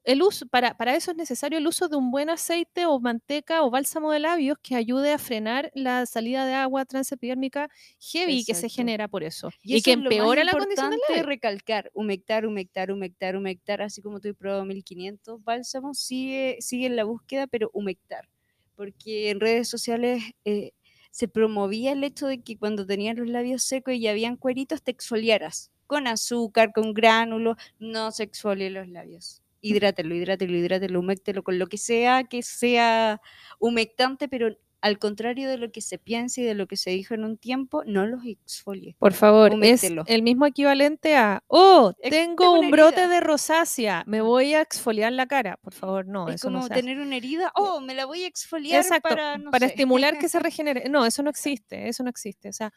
el 0.07 0.21
uso, 0.23 0.47
para, 0.47 0.77
para 0.77 0.95
eso 0.95 1.11
es 1.11 1.17
necesario 1.17 1.57
el 1.57 1.67
uso 1.67 1.89
de 1.89 1.97
un 1.97 2.11
buen 2.11 2.29
aceite 2.29 2.85
o 2.85 2.97
manteca 2.97 3.61
o 3.63 3.69
bálsamo 3.69 4.09
de 4.13 4.19
labios 4.19 4.57
que 4.63 4.75
ayude 4.75 5.11
a 5.11 5.17
frenar 5.17 5.69
la 5.75 6.05
salida 6.05 6.45
de 6.45 6.53
agua 6.53 6.85
transepidérmica 6.85 7.69
heavy 7.99 8.45
que 8.45 8.53
se 8.53 8.69
genera 8.69 9.09
por 9.09 9.25
eso 9.25 9.49
y, 9.61 9.75
eso 9.75 9.83
que 9.83 9.91
es 9.91 9.97
empeora 9.97 10.45
la 10.45 10.53
condición 10.53 10.91
del 10.91 11.01
labio. 11.09 11.23
recalcar, 11.23 11.91
humectar, 11.93 12.45
humectar, 12.45 12.89
humectar, 12.89 13.35
humectar, 13.35 13.81
así 13.81 14.01
como 14.01 14.21
tú 14.21 14.33
probado 14.33 14.63
1500 14.63 15.43
bálsamos, 15.43 15.99
sigue, 15.99 16.55
sigue 16.61 16.85
en 16.85 16.95
la 16.95 17.03
búsqueda, 17.03 17.45
pero 17.45 17.69
humectar. 17.73 18.29
Porque 18.75 19.29
en 19.29 19.41
redes 19.41 19.67
sociales 19.67 20.23
eh, 20.45 20.71
se 21.11 21.27
promovía 21.27 21.91
el 21.91 22.03
hecho 22.05 22.27
de 22.27 22.41
que 22.41 22.57
cuando 22.57 22.85
tenías 22.85 23.17
los 23.17 23.27
labios 23.27 23.63
secos 23.63 23.93
y 23.95 24.07
habían 24.07 24.37
cueritos, 24.37 24.81
te 24.81 24.91
exfoliaras 24.91 25.69
con 25.85 26.07
azúcar, 26.07 26.71
con 26.71 26.93
gránulos, 26.93 27.57
no 27.77 28.11
se 28.11 28.23
exfolien 28.23 28.73
los 28.73 28.87
labios. 28.87 29.41
Hidrátelo, 29.67 30.15
hidrátelo, 30.15 30.55
hidrátelo, 30.57 30.99
humectelo 30.99 31.43
con 31.43 31.59
lo 31.59 31.67
que 31.67 31.77
sea 31.77 32.23
que 32.25 32.41
sea 32.43 33.21
humectante, 33.59 34.27
pero 34.27 34.57
al 34.79 34.99
contrario 34.99 35.49
de 35.49 35.57
lo 35.57 35.71
que 35.71 35.81
se 35.81 35.97
piensa 35.97 36.39
y 36.41 36.43
de 36.43 36.53
lo 36.53 36.67
que 36.67 36.77
se 36.77 36.91
dijo 36.91 37.13
en 37.15 37.23
un 37.23 37.37
tiempo, 37.37 37.83
no 37.85 38.05
los 38.05 38.23
exfolie. 38.25 38.95
Por 38.99 39.13
favor, 39.13 39.55
es 39.61 39.89
Huméctelo. 39.89 40.03
el 40.05 40.21
mismo 40.21 40.45
equivalente 40.45 41.15
a, 41.15 41.43
oh, 41.47 41.93
tengo 42.01 42.11
tengo 42.11 42.59
un 42.59 42.69
brote 42.69 43.01
herida". 43.01 43.15
de 43.15 43.19
rosácea, 43.21 44.03
me 44.05 44.21
voy 44.21 44.53
a 44.53 44.61
exfoliar 44.61 45.11
la 45.13 45.25
cara. 45.25 45.57
Por 45.61 45.73
favor, 45.73 46.05
no, 46.07 46.29
es 46.29 46.35
eso 46.35 46.51
no 46.51 46.59
como 46.59 46.65
hace. 46.65 46.75
tener 46.75 46.99
una 46.99 47.15
herida, 47.17 47.51
oh, 47.55 47.81
me 47.81 47.95
la 47.95 48.05
voy 48.05 48.23
a 48.23 48.27
exfoliar 48.27 48.81
Exacto, 48.81 49.09
para, 49.09 49.37
no 49.39 49.49
para 49.49 49.67
sé. 49.67 49.73
estimular 49.73 50.19
que 50.19 50.29
se 50.29 50.39
regenere. 50.39 50.89
No, 50.89 51.05
eso 51.07 51.23
no 51.23 51.31
existe, 51.31 51.87
eso 51.89 52.03
no 52.03 52.09
existe. 52.11 52.49
O 52.49 52.53
sea, 52.53 52.71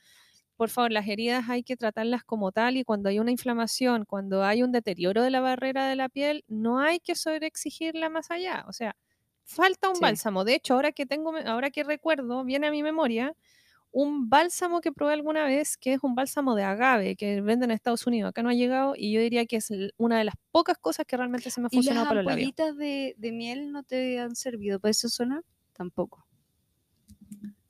por 0.61 0.69
favor, 0.71 0.93
las 0.93 1.09
heridas 1.09 1.49
hay 1.49 1.63
que 1.65 1.77
tratarlas 1.77 2.23
como 2.25 2.53
tal 2.53 2.77
y 2.77 2.85
cuando 2.85 3.09
hay 3.09 3.19
una 3.19 3.31
inflamación, 3.33 4.05
cuando 4.05 4.45
hay 4.45 4.63
un 4.63 4.73
deterioro 4.73 5.23
de 5.23 5.31
la 5.31 5.41
barrera 5.41 5.89
de 5.89 5.97
la 5.97 6.11
piel, 6.11 6.45
no 6.49 6.81
hay 6.81 7.01
que 7.01 7.15
sobreexigirla 7.17 8.11
más 8.11 8.31
allá. 8.31 8.67
O 8.69 8.73
sea, 8.75 8.95
falta 9.45 9.89
un 9.91 10.01
Sí. 10.01 10.01
bálsamo. 10.01 10.45
De 10.45 10.55
hecho, 10.57 10.75
ahora 10.75 10.93
que 10.93 11.07
tengo, 11.07 11.33
ahora 11.47 11.71
que 11.71 11.83
recuerdo, 11.85 12.45
viene 12.45 12.67
a 12.69 12.71
mi 12.73 12.83
memoria 12.83 13.35
un 13.93 14.29
bálsamo 14.31 14.81
que 14.83 14.93
probé 14.93 15.15
alguna 15.15 15.45
vez, 15.47 15.77
que 15.79 15.95
es 15.95 16.01
un 16.03 16.15
bálsamo 16.17 16.55
de 16.57 16.65
agave 16.65 17.17
que 17.17 17.41
venden 17.43 17.71
en 17.71 17.77
Estados 17.77 18.07
Unidos. 18.07 18.31
Acá 18.31 18.43
no 18.43 18.51
ha 18.51 18.55
llegado 18.55 18.95
y 18.97 19.13
yo 19.13 19.21
diría 19.23 19.47
que 19.47 19.57
es 19.57 19.71
una 19.99 20.19
de 20.19 20.25
las 20.25 20.35
pocas 20.53 20.79
cosas 20.79 21.07
que 21.07 21.17
realmente 21.17 21.51
se 21.51 21.61
me 21.63 21.69
ha 21.69 21.71
¿Y 21.71 21.75
funcionado 21.75 22.07
las 22.07 22.09
para 22.09 22.21
los 22.23 22.27
labios. 22.29 22.53
ampollitas 22.53 22.77
de, 22.77 23.15
de 23.19 23.33
miel 23.33 23.73
no 23.73 23.83
te 23.83 24.21
han 24.21 24.37
servido 24.37 24.79
para 24.79 24.91
esa 24.91 25.09
zona? 25.09 25.43
Tampoco. 25.73 26.27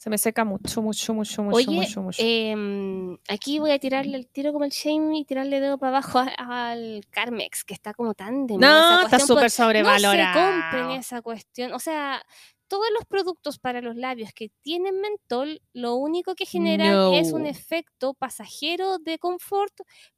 Se 0.01 0.09
me 0.09 0.17
seca 0.17 0.47
mucho, 0.47 0.81
mucho, 0.81 1.13
mucho, 1.13 1.43
mucho, 1.43 1.57
Oye, 1.57 1.67
mucho, 1.67 2.01
mucho. 2.01 2.23
em, 2.25 3.19
aquí 3.29 3.59
voy 3.59 3.73
a 3.73 3.79
tirarle 3.79 4.17
el 4.17 4.29
tiro 4.29 4.51
como 4.51 4.65
el 4.65 4.71
shame 4.71 5.19
y 5.19 5.25
tirarle 5.27 5.61
dedo 5.61 5.77
para 5.77 5.99
abajo 5.99 6.23
al 6.39 7.05
Carmex, 7.11 7.65
que 7.65 7.75
está 7.75 7.93
como 7.93 8.15
tan 8.15 8.47
de 8.47 8.57
no, 8.57 9.03
está 9.03 9.19
súper 9.19 9.43
pues, 9.43 9.53
sobrevalorado. 9.53 10.41
No 10.41 10.57
se 10.57 10.63
compren 10.63 10.91
esa 10.99 11.21
cuestión. 11.21 11.75
O 11.75 11.79
sea, 11.79 12.23
todos 12.67 12.87
los 12.95 13.05
productos 13.05 13.59
para 13.59 13.83
los 13.83 13.95
labios 13.95 14.33
que 14.33 14.49
tienen 14.63 15.03
mentol, 15.03 15.61
lo 15.75 15.97
único 15.97 16.35
que 16.35 16.47
generan 16.47 17.13
es 17.13 17.35
un 17.35 17.45
efecto 17.45 18.15
pasajero 18.15 18.97
de 18.97 19.19
confort, 19.19 19.75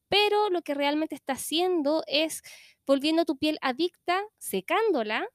pero 0.07 0.49
lo 0.49 0.63
que 0.63 0.75
realmente 0.75 1.17
está 1.17 1.33
haciendo 1.33 2.05
es 2.07 2.43
volviendo 2.87 3.25
tu 3.25 3.37
piel 3.37 3.59
adicta, 3.63 4.23
secándola. 4.39 5.27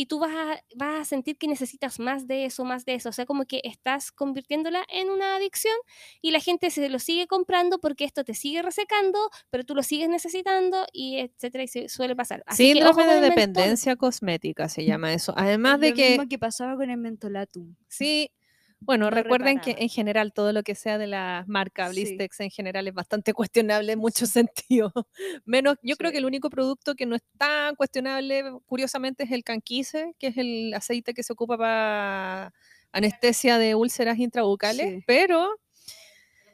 Y 0.00 0.06
tú 0.06 0.18
vas 0.18 0.32
a, 0.34 0.64
vas 0.76 1.00
a 1.02 1.04
sentir 1.04 1.36
que 1.36 1.46
necesitas 1.46 1.98
más 2.00 2.26
de 2.26 2.46
eso, 2.46 2.64
más 2.64 2.86
de 2.86 2.94
eso. 2.94 3.10
O 3.10 3.12
sea, 3.12 3.26
como 3.26 3.44
que 3.44 3.60
estás 3.64 4.10
convirtiéndola 4.12 4.82
en 4.88 5.10
una 5.10 5.36
adicción 5.36 5.74
y 6.22 6.30
la 6.30 6.40
gente 6.40 6.70
se 6.70 6.88
lo 6.88 6.98
sigue 6.98 7.26
comprando 7.26 7.78
porque 7.80 8.04
esto 8.04 8.24
te 8.24 8.32
sigue 8.34 8.62
resecando, 8.62 9.18
pero 9.50 9.64
tú 9.64 9.74
lo 9.74 9.82
sigues 9.82 10.08
necesitando 10.08 10.86
y 10.92 11.18
etcétera, 11.18 11.64
y 11.64 11.68
se 11.68 11.88
suele 11.90 12.16
pasar. 12.16 12.42
Así 12.46 12.70
que 12.70 12.82
ojo 12.86 13.02
Síndrome 13.02 13.04
con 13.04 13.20
de 13.20 13.20
mentol. 13.20 13.30
dependencia 13.36 13.96
cosmética 13.96 14.68
se 14.70 14.84
llama 14.86 15.12
eso. 15.12 15.34
Además 15.36 15.78
Es 15.80 15.80
de 15.80 15.90
lo 15.90 15.94
que, 15.96 16.08
mismo 16.12 16.28
que 16.28 16.38
pasaba 16.38 16.76
con 16.76 16.88
el 16.90 16.96
mentolatum. 16.96 17.76
sí, 17.88 18.30
bueno, 18.80 19.04
No 19.06 19.10
recuerden 19.10 19.60
que 19.60 19.76
en 19.78 19.88
general 19.90 20.32
todo 20.32 20.52
lo 20.52 20.62
que 20.62 20.74
sea 20.74 20.96
de 20.98 21.06
la 21.06 21.44
marca 21.46 21.86
Sí. 21.88 21.92
Blistex 21.92 22.40
en 22.40 22.50
general 22.50 22.88
es 22.88 22.94
bastante 22.94 23.32
cuestionable 23.34 23.92
en 23.92 23.98
muchos 23.98 24.30
sentidos. 24.30 24.92
Menos, 25.44 25.76
yo 25.82 25.96
creo 25.96 26.10
que 26.12 26.18
el 26.18 26.24
único 26.24 26.48
producto 26.50 26.94
que 26.94 27.06
no 27.06 27.14
es 27.16 27.22
tan 27.38 27.74
cuestionable, 27.76 28.42
curiosamente, 28.66 29.24
es 29.24 29.32
el 29.32 29.44
canquise, 29.44 30.14
que 30.18 30.28
es 30.28 30.36
el 30.38 30.72
aceite 30.74 31.12
que 31.14 31.22
se 31.22 31.32
ocupa 31.32 31.58
para 31.58 32.52
anestesia 32.92 33.58
de 33.58 33.74
úlceras 33.74 34.18
intrabucales, 34.18 34.94
Sí. 34.96 35.04
pero, 35.06 35.38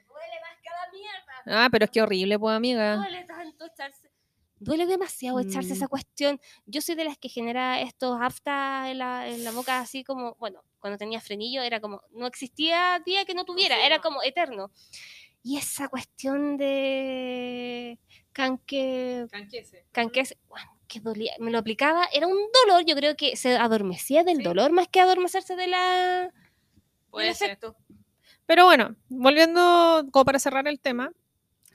Duele 0.09 0.41
más 0.43 0.61
que 0.63 0.69
la 0.71 0.93
mierda. 0.93 1.65
ah, 1.65 1.69
pero 1.71 1.85
es 1.85 1.91
que 1.91 2.03
horrible, 2.03 2.39
pues 2.39 2.57
amiga. 2.57 2.97
Duele 2.97 3.25
tanto 3.25 3.67
echarse. 3.67 4.11
Duele 4.59 4.87
demasiado 4.87 5.39
echarse 5.41 5.71
Mm. 5.71 5.77
esa 5.77 5.89
cuestión. 5.89 6.41
Yo 6.67 6.81
soy 6.81 6.95
de 6.95 7.05
las 7.05 7.19
que 7.19 7.29
genera 7.29 7.81
estos 7.81 8.19
aftas 8.21 8.89
en 8.91 8.99
la, 8.99 9.29
en 9.29 9.45
la 9.45 9.51
boca, 9.53 9.81
así 9.81 10.03
como, 10.03 10.35
bueno, 10.41 10.63
cuando 10.81 10.99
tenía 10.99 11.21
frenillo 11.21 11.63
era 11.63 11.81
como, 11.81 12.03
no 12.13 12.27
existía 12.27 13.01
día 13.05 13.25
que 13.25 13.35
no 13.35 13.45
tuviera, 13.45 13.85
era 13.85 14.01
como 14.01 14.23
eterno. 14.23 14.71
Y 15.43 15.59
esa 15.59 15.89
cuestión 15.89 16.57
de 16.57 17.99
canque, 18.33 19.27
canques, 19.93 20.37
guau, 20.49 20.65
que 20.89 21.01
dolía, 21.01 21.33
me 21.39 21.51
lo 21.51 21.59
aplicaba, 21.59 22.07
era 22.13 22.27
un 22.27 22.39
dolor, 22.65 22.85
yo 22.85 22.97
creo 22.97 23.17
que 23.17 23.37
se 23.37 23.57
adormecía 23.57 24.25
del 24.25 24.39
Sí. 24.39 24.43
dolor 24.43 24.73
más 24.73 24.89
que 24.89 25.01
adormecerse 25.01 25.57
de 25.57 25.69
la, 25.69 26.33
Puede 27.11 27.33
ser. 27.35 27.59
Pero 28.45 28.65
bueno, 28.67 28.95
volviendo 29.09 30.07
como 30.13 30.25
para 30.25 30.39
cerrar 30.39 30.69
el 30.69 30.81
tema, 30.81 31.11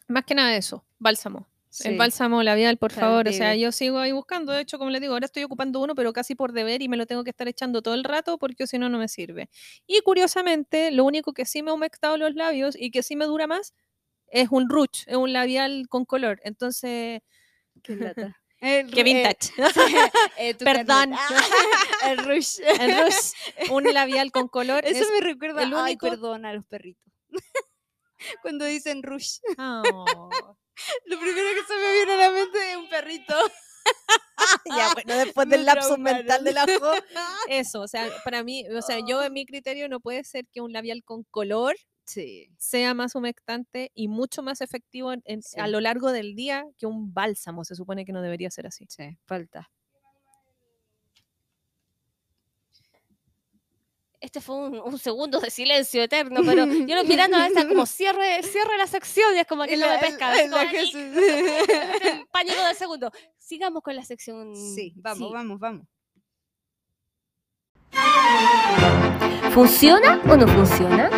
más 0.07 0.23
que 0.25 0.35
nada 0.35 0.55
eso, 0.55 0.85
bálsamo. 0.99 1.47
El 1.79 1.91
Sí. 1.93 1.97
bálsamo 1.97 2.43
labial, 2.43 2.77
por 2.77 2.91
favor. 2.91 3.27
O 3.29 3.31
sea, 3.31 3.55
yo 3.55 3.71
sigo 3.71 3.97
ahí 3.99 4.11
buscando. 4.11 4.51
De 4.51 4.61
hecho, 4.61 4.77
como 4.77 4.89
les 4.91 4.99
digo, 4.99 5.13
ahora 5.13 5.25
estoy 5.25 5.43
ocupando 5.43 5.79
uno, 5.79 5.95
pero 5.95 6.11
casi 6.11 6.35
por 6.35 6.51
deber 6.51 6.81
y 6.81 6.89
me 6.89 6.97
lo 6.97 7.05
tengo 7.05 7.23
que 7.23 7.29
estar 7.29 7.47
echando 7.47 7.81
todo 7.81 7.93
el 7.93 8.03
rato 8.03 8.37
porque 8.37 8.67
si 8.67 8.77
no, 8.77 8.89
no 8.89 8.97
me 8.97 9.07
sirve. 9.07 9.49
Y 9.87 10.01
curiosamente, 10.01 10.91
lo 10.91 11.05
único 11.05 11.31
que 11.33 11.45
sí 11.45 11.63
me 11.63 11.71
ha 11.71 11.73
humectado 11.73 12.17
los 12.17 12.35
labios 12.35 12.75
y 12.77 12.91
que 12.91 13.03
sí 13.03 13.15
me 13.15 13.23
dura 13.25 13.47
más 13.47 13.73
es 14.27 14.49
un 14.51 14.69
rouge, 14.69 15.03
es 15.07 15.15
un 15.15 15.31
labial 15.31 15.87
con 15.89 16.03
color. 16.05 16.41
Entonces, 16.43 17.21
Qué 17.83 17.95
lata. 17.95 18.37
El 18.59 18.91
qué 18.91 18.99
eh, 19.01 19.03
vintage. 19.03 19.53
eh, 20.37 20.53
tu 20.59 20.65
Perdón. 20.65 21.13
Ah, 22.03 22.11
el 22.11 22.17
rush. 22.19 22.59
El 22.79 22.97
rouge, 22.97 23.71
un 23.71 23.83
labial 23.93 24.31
con 24.31 24.47
color. 24.49 24.85
Eso 24.85 25.03
es- 25.03 25.09
me 25.11 25.21
recuerda 25.21 25.63
el 25.63 25.73
Ay, 25.73 25.93
único- 25.93 26.07
perdón 26.09 26.45
a 26.45 26.53
los 26.53 26.65
perritos. 26.65 27.11
Cuando 28.41 28.65
dicen 28.65 29.01
rush, 29.03 29.37
Oh. 29.57 30.57
Lo 31.05 31.19
primero 31.19 31.47
que 31.55 31.67
se 31.67 31.79
me 31.79 31.93
viene 31.93 32.11
a 32.13 32.17
la 32.17 32.31
mente 32.31 32.71
es 32.71 32.77
un 32.77 32.89
perrito. 32.89 33.35
ya, 34.65 34.93
bueno, 34.93 35.15
después 35.25 35.47
Me 35.47 35.57
del 35.57 35.65
lapso 35.65 35.97
mental 35.97 36.43
de 36.43 36.53
la 36.53 36.65
Jo, 36.65 36.91
eso, 37.47 37.81
o 37.81 37.87
sea, 37.87 38.09
para 38.23 38.43
mí, 38.43 38.65
o 38.69 38.81
sea, 38.81 38.99
yo 39.07 39.21
en 39.23 39.33
mi 39.33 39.45
criterio 39.45 39.89
no 39.89 39.99
puede 39.99 40.23
ser 40.23 40.45
que 40.51 40.61
un 40.61 40.71
labial 40.73 41.03
con 41.03 41.23
color 41.23 41.75
Sí. 42.05 42.49
sea 42.57 42.93
más 42.93 43.15
humectante 43.15 43.91
y 43.93 44.07
mucho 44.07 44.41
más 44.43 44.61
efectivo 44.61 45.13
en- 45.13 45.41
a 45.57 45.67
lo 45.67 45.79
largo 45.79 46.11
del 46.11 46.35
día 46.35 46.65
que 46.77 46.85
un 46.85 47.13
bálsamo. 47.13 47.63
Se 47.63 47.75
supone 47.75 48.05
que 48.05 48.11
no 48.11 48.21
debería 48.21 48.51
ser 48.51 48.67
así. 48.67 48.85
Sí, 48.89 49.17
falta. 49.25 49.71
Este 54.21 54.39
fue 54.39 54.55
un, 54.55 54.79
un 54.79 54.99
segundo 54.99 55.39
de 55.39 55.49
silencio 55.49 56.03
eterno, 56.03 56.41
pero 56.45 56.65
yo 56.87 56.95
lo 56.95 57.03
mirando 57.03 57.37
a 57.37 57.47
esta 57.47 57.67
como 57.67 57.85
cierre, 57.87 58.43
cierre 58.43 58.77
la 58.77 58.85
sección 58.85 59.35
y 59.35 59.39
es 59.39 59.47
como 59.47 59.63
que 59.65 59.75
no 59.75 59.87
me 59.89 59.97
pesca. 59.97 60.31
así 60.31 60.43
como, 60.43 60.57
"Ay, 60.57 60.67
el 60.93 62.27
pánico 62.31 62.63
del 62.63 62.75
segundo. 62.75 63.11
Sigamos 63.39 63.81
con 63.81 63.95
la 63.95 64.05
sección. 64.05 64.55
Sí, 64.55 64.93
vamos, 64.97 65.27
sí. 65.29 65.33
vamos, 65.33 65.59
vamos. 65.59 65.87
¿Funciona 69.53 70.21
o 70.29 70.37
no 70.37 70.47
funciona? 70.47 71.09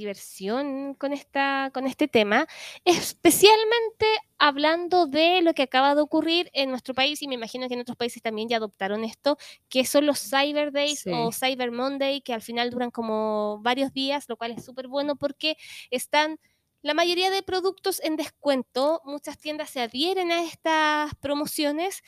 Diversión 0.00 0.94
con, 0.94 1.12
esta, 1.12 1.70
con 1.72 1.86
este 1.86 2.08
tema, 2.08 2.46
especialmente 2.84 4.06
hablando 4.38 5.06
de 5.06 5.42
lo 5.42 5.52
que 5.54 5.62
acaba 5.62 5.94
de 5.94 6.00
ocurrir 6.00 6.50
en 6.54 6.70
nuestro 6.70 6.94
país 6.94 7.20
y 7.22 7.28
me 7.28 7.34
imagino 7.34 7.68
que 7.68 7.74
en 7.74 7.80
otros 7.80 7.96
países 7.96 8.22
también 8.22 8.48
ya 8.48 8.56
adoptaron 8.56 9.04
esto, 9.04 9.36
que 9.68 9.84
son 9.84 10.06
los 10.06 10.18
Cyber 10.18 10.72
Days 10.72 11.00
Sí. 11.00 11.10
o 11.12 11.30
Cyber 11.32 11.70
Monday, 11.70 12.22
que 12.22 12.32
al 12.32 12.42
final 12.42 12.70
duran 12.70 12.90
como 12.90 13.58
varios 13.62 13.92
días, 13.92 14.24
lo 14.28 14.36
cual 14.36 14.52
es 14.52 14.64
súper 14.64 14.88
bueno 14.88 15.16
porque 15.16 15.56
están 15.90 16.38
la 16.82 16.94
mayoría 16.94 17.30
de 17.30 17.42
productos 17.42 18.00
en 18.02 18.16
descuento, 18.16 19.02
muchas 19.04 19.36
tiendas 19.38 19.68
se 19.68 19.82
adhieren 19.82 20.32
a 20.32 20.42
estas 20.42 21.14
promociones 21.16 22.02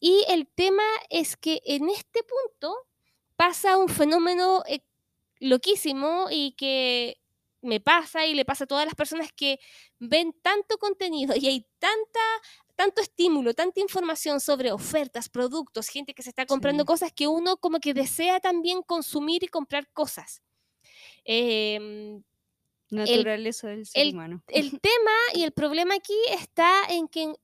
y 0.00 0.24
el 0.28 0.48
tema 0.48 0.82
es 1.10 1.36
que 1.36 1.62
en 1.64 1.88
este 1.88 2.20
punto 2.24 2.74
pasa 3.36 3.76
un 3.76 3.88
fenómeno 3.88 4.64
eh, 4.66 4.80
loquísimo 5.38 6.26
y 6.30 6.52
que 6.52 7.18
me 7.66 7.80
pasa 7.80 8.24
y 8.26 8.34
le 8.34 8.44
pasa 8.44 8.64
a 8.64 8.66
todas 8.66 8.84
las 8.86 8.94
personas 8.94 9.32
que 9.32 9.58
ven 9.98 10.32
tanto 10.42 10.78
contenido 10.78 11.34
y 11.36 11.46
hay 11.46 11.66
tanta 11.78 12.20
tanto 12.76 13.00
estímulo, 13.00 13.54
tanta 13.54 13.80
información 13.80 14.38
sobre 14.38 14.70
ofertas, 14.70 15.30
productos, 15.30 15.88
gente 15.88 16.12
que 16.12 16.22
se 16.22 16.28
está 16.28 16.44
comprando 16.44 16.82
Sí. 16.82 16.86
cosas 16.86 17.10
que 17.12 17.26
uno 17.26 17.56
como 17.56 17.80
que 17.80 17.94
desea 17.94 18.38
también 18.38 18.82
consumir 18.82 19.42
y 19.44 19.48
comprar 19.48 19.90
cosas. 19.94 20.42
Em, 21.24 22.22
Naturaleza 22.90 23.68
del 23.68 23.86
ser 23.86 24.02
el- 24.02 24.12
humano. 24.14 24.42
el 24.48 24.70
tema 24.82 25.10
y 25.34 25.42
el 25.42 25.52
problema 25.52 25.94
aquí 25.94 26.16
está 26.32 26.82
en 26.90 27.08
que 27.08 27.22
en, 27.22 27.36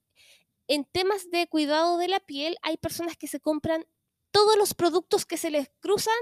en 0.68 0.85
temas 0.85 1.31
de 1.31 1.47
cuidado 1.49 1.97
de 1.99 2.09
la 2.09 2.20
piel 2.20 2.57
hay 2.62 2.77
personas 2.77 3.16
que 3.16 3.27
se 3.27 3.41
compran 3.41 3.87
todos 4.31 4.57
los 4.57 4.75
productos 4.75 5.27
que 5.27 5.37
se 5.37 5.51
les 5.51 5.68
cruzan 5.81 6.14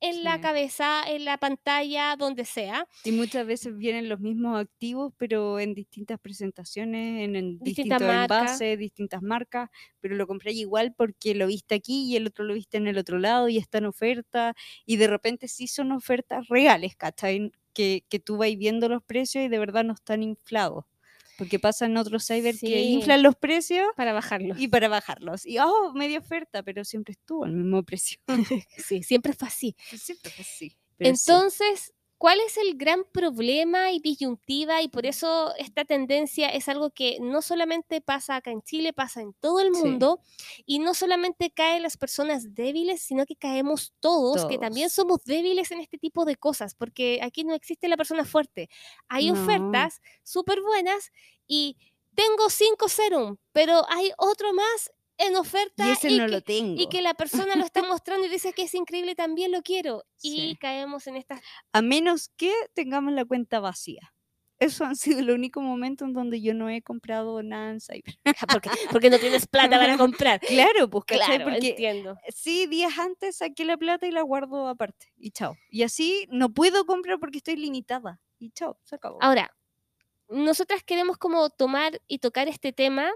en 0.00 0.24
la 0.24 0.40
cabeza, 0.40 1.02
en 1.06 1.24
la 1.24 1.38
pantalla, 1.38 2.16
donde 2.16 2.44
sea. 2.44 2.86
Y 3.04 3.12
muchas 3.12 3.46
veces 3.46 3.76
vienen 3.76 4.08
los 4.08 4.20
mismos 4.20 4.58
activos, 4.60 5.12
pero 5.16 5.60
en 5.60 5.72
distintas 5.74 6.18
presentaciones, 6.20 7.22
en, 7.24 7.36
en 7.36 7.62
Distintas 7.62 8.02
distintos 8.02 8.02
marcas. 8.02 8.60
envases, 8.60 8.78
distintas 8.78 9.22
marcas, 9.22 9.70
pero 10.00 10.16
lo 10.16 10.26
compré 10.26 10.52
igual 10.52 10.92
porque 10.94 11.34
lo 11.34 11.46
viste 11.46 11.74
aquí 11.76 12.04
y 12.10 12.16
el 12.16 12.26
otro 12.26 12.44
lo 12.44 12.54
viste 12.54 12.76
en 12.76 12.88
el 12.88 12.98
otro 12.98 13.18
lado 13.18 13.48
y 13.48 13.56
está 13.56 13.78
en 13.78 13.86
oferta. 13.86 14.54
Y 14.84 14.96
de 14.96 15.06
repente 15.06 15.48
sí 15.48 15.68
son 15.68 15.92
ofertas 15.92 16.48
reales, 16.48 16.96
¿cachai? 16.96 17.52
Que, 17.72 18.04
que 18.08 18.18
tú 18.18 18.36
vas 18.36 18.54
viendo 18.56 18.88
los 18.88 19.02
precios 19.02 19.44
y 19.44 19.48
de 19.48 19.58
verdad 19.58 19.84
no 19.84 19.94
están 19.94 20.22
inflados. 20.22 20.84
Porque 21.38 21.60
pasa 21.60 21.86
en 21.86 21.96
otros 21.96 22.26
cyber 22.26 22.58
que 22.58 22.82
inflan 22.82 23.22
los 23.22 23.36
precios 23.36 23.86
Para 23.96 24.12
bajarlo. 24.12 24.56
y 24.58 24.66
para 24.66 24.88
bajarlos. 24.88 25.46
Y, 25.46 25.58
oh, 25.58 25.92
media 25.94 26.18
oferta, 26.18 26.64
pero 26.64 26.84
siempre 26.84 27.12
estuvo 27.12 27.44
al 27.44 27.52
mismo 27.52 27.84
precio. 27.84 28.18
Sí, 28.76 29.04
siempre 29.04 29.32
fue 29.32 29.46
así. 29.46 29.76
siempre 29.96 30.30
fue 30.32 30.42
así. 30.42 30.76
sí. 31.14 31.92
¿Cuál 32.18 32.40
es 32.40 32.56
el 32.58 32.76
gran 32.76 33.04
problema 33.12 33.92
y 33.92 34.00
disyuntiva? 34.00 34.82
Y 34.82 34.88
por 34.88 35.06
eso 35.06 35.54
esta 35.56 35.84
tendencia 35.84 36.48
es 36.48 36.68
algo 36.68 36.90
que 36.90 37.18
no 37.20 37.42
solamente 37.42 38.00
pasa 38.00 38.36
acá 38.36 38.50
en 38.50 38.62
Chile, 38.62 38.92
pasa 38.92 39.22
en 39.22 39.32
todo 39.34 39.60
el 39.60 39.70
Sí. 39.72 39.72
mundo. 39.72 40.20
Y 40.66 40.80
no 40.80 40.94
solamente 40.94 41.50
caen 41.50 41.82
las 41.82 41.96
personas 41.96 42.54
débiles, 42.54 43.02
sino 43.02 43.24
que 43.26 43.36
caemos 43.36 43.92
todos, 44.00 44.44
que 44.46 44.58
también 44.58 44.90
Todos. 44.90 44.90
somos 44.90 45.24
débiles 45.24 45.70
en 45.70 45.80
este 45.80 45.98
tipo 45.98 46.24
de 46.24 46.36
cosas, 46.36 46.74
porque 46.74 47.20
aquí 47.22 47.44
no 47.44 47.54
existe 47.54 47.88
la 47.88 47.96
persona 47.96 48.24
fuerte. 48.24 48.68
Hay 49.08 49.30
No. 49.30 49.30
ofertas 49.30 50.00
súper 50.24 50.60
buenas 50.62 51.10
y 51.46 51.76
tengo 52.14 52.50
cinco 52.50 52.88
serum, 52.88 53.36
pero 53.52 53.84
hay 53.88 54.12
otro 54.18 54.52
más 54.52 54.90
en 55.18 55.36
oferta 55.36 55.86
Y 55.86 55.90
ese 55.92 56.10
y 56.10 56.18
no 56.18 56.26
que- 56.26 56.32
lo 56.32 56.40
tengo. 56.42 56.80
y 56.80 56.88
que 56.88 57.02
la 57.02 57.14
persona 57.14 57.54
lo 57.56 57.64
está 57.64 57.82
mostrando 57.88 58.26
y 58.26 58.30
dice 58.30 58.52
que 58.52 58.62
es 58.62 58.74
increíble, 58.74 59.14
también 59.14 59.52
lo 59.52 59.62
quiero. 59.62 60.04
Y 60.22 60.30
Sí. 60.52 60.56
caemos 60.60 61.06
en 61.06 61.16
estas... 61.16 61.40
a 61.72 61.82
menos 61.82 62.30
que 62.36 62.52
tengamos 62.74 63.12
la 63.12 63.24
cuenta 63.24 63.60
vacía. 63.60 64.12
eso 64.60 64.84
han 64.84 64.96
sido 64.96 65.20
el 65.20 65.30
único 65.30 65.60
momento 65.60 66.04
en 66.04 66.12
donde 66.12 66.40
yo 66.40 66.52
no 66.52 66.68
he 66.68 66.82
comprado 66.82 67.44
nada 67.44 67.70
en 67.70 67.80
Cyber. 67.80 68.18
porque, 68.52 68.70
porque 68.90 69.08
no 69.10 69.18
tienes 69.20 69.46
plata 69.46 69.78
para 69.78 69.96
comprar. 70.36 70.40
Claro, 70.40 70.90
pues. 70.90 71.04
Claro, 71.06 71.44
Porque 71.44 71.68
entiendo. 71.70 72.16
sí, 72.34 72.66
días 72.66 72.98
antes 72.98 73.36
saqué 73.36 73.64
la 73.64 73.76
plata 73.76 74.06
y 74.08 74.10
la 74.10 74.22
guardo 74.22 74.66
aparte. 74.66 75.12
Y 75.16 75.30
chao. 75.30 75.56
Y 75.70 75.84
así 75.84 76.26
no 76.30 76.48
puedo 76.52 76.86
comprar 76.86 77.20
porque 77.20 77.38
estoy 77.38 77.54
limitada. 77.54 78.20
Y 78.40 78.50
chao, 78.50 78.76
se 78.82 78.96
acabó. 78.96 79.18
Ahora, 79.22 79.48
nosotras 80.28 80.82
queremos 80.82 81.18
como 81.18 81.50
tomar 81.50 82.00
y 82.08 82.18
tocar 82.18 82.48
este 82.48 82.72
tema 82.72 83.12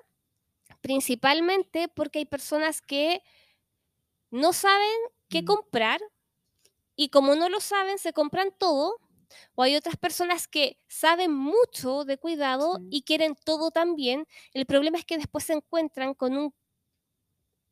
principalmente 0.80 1.88
porque 1.88 2.20
hay 2.20 2.24
personas 2.26 2.80
que 2.82 3.22
no 4.30 4.52
saben 4.52 4.88
qué 5.28 5.44
comprar 5.44 6.00
y 6.96 7.08
como 7.08 7.34
no 7.34 7.48
lo 7.48 7.60
saben, 7.60 7.98
se 7.98 8.12
compran 8.12 8.50
todo. 8.58 8.96
O 9.54 9.62
hay 9.62 9.76
otras 9.76 9.96
personas 9.96 10.46
que 10.46 10.78
saben 10.88 11.32
mucho 11.32 12.04
de 12.04 12.18
cuidado 12.18 12.76
Sí. 12.76 12.88
y 12.90 13.02
quieren 13.02 13.34
todo 13.44 13.70
también. 13.70 14.26
El 14.52 14.66
problema 14.66 14.98
es 14.98 15.06
que 15.06 15.16
después 15.16 15.44
se 15.44 15.54
encuentran 15.54 16.12
con 16.12 16.36
un, 16.36 16.54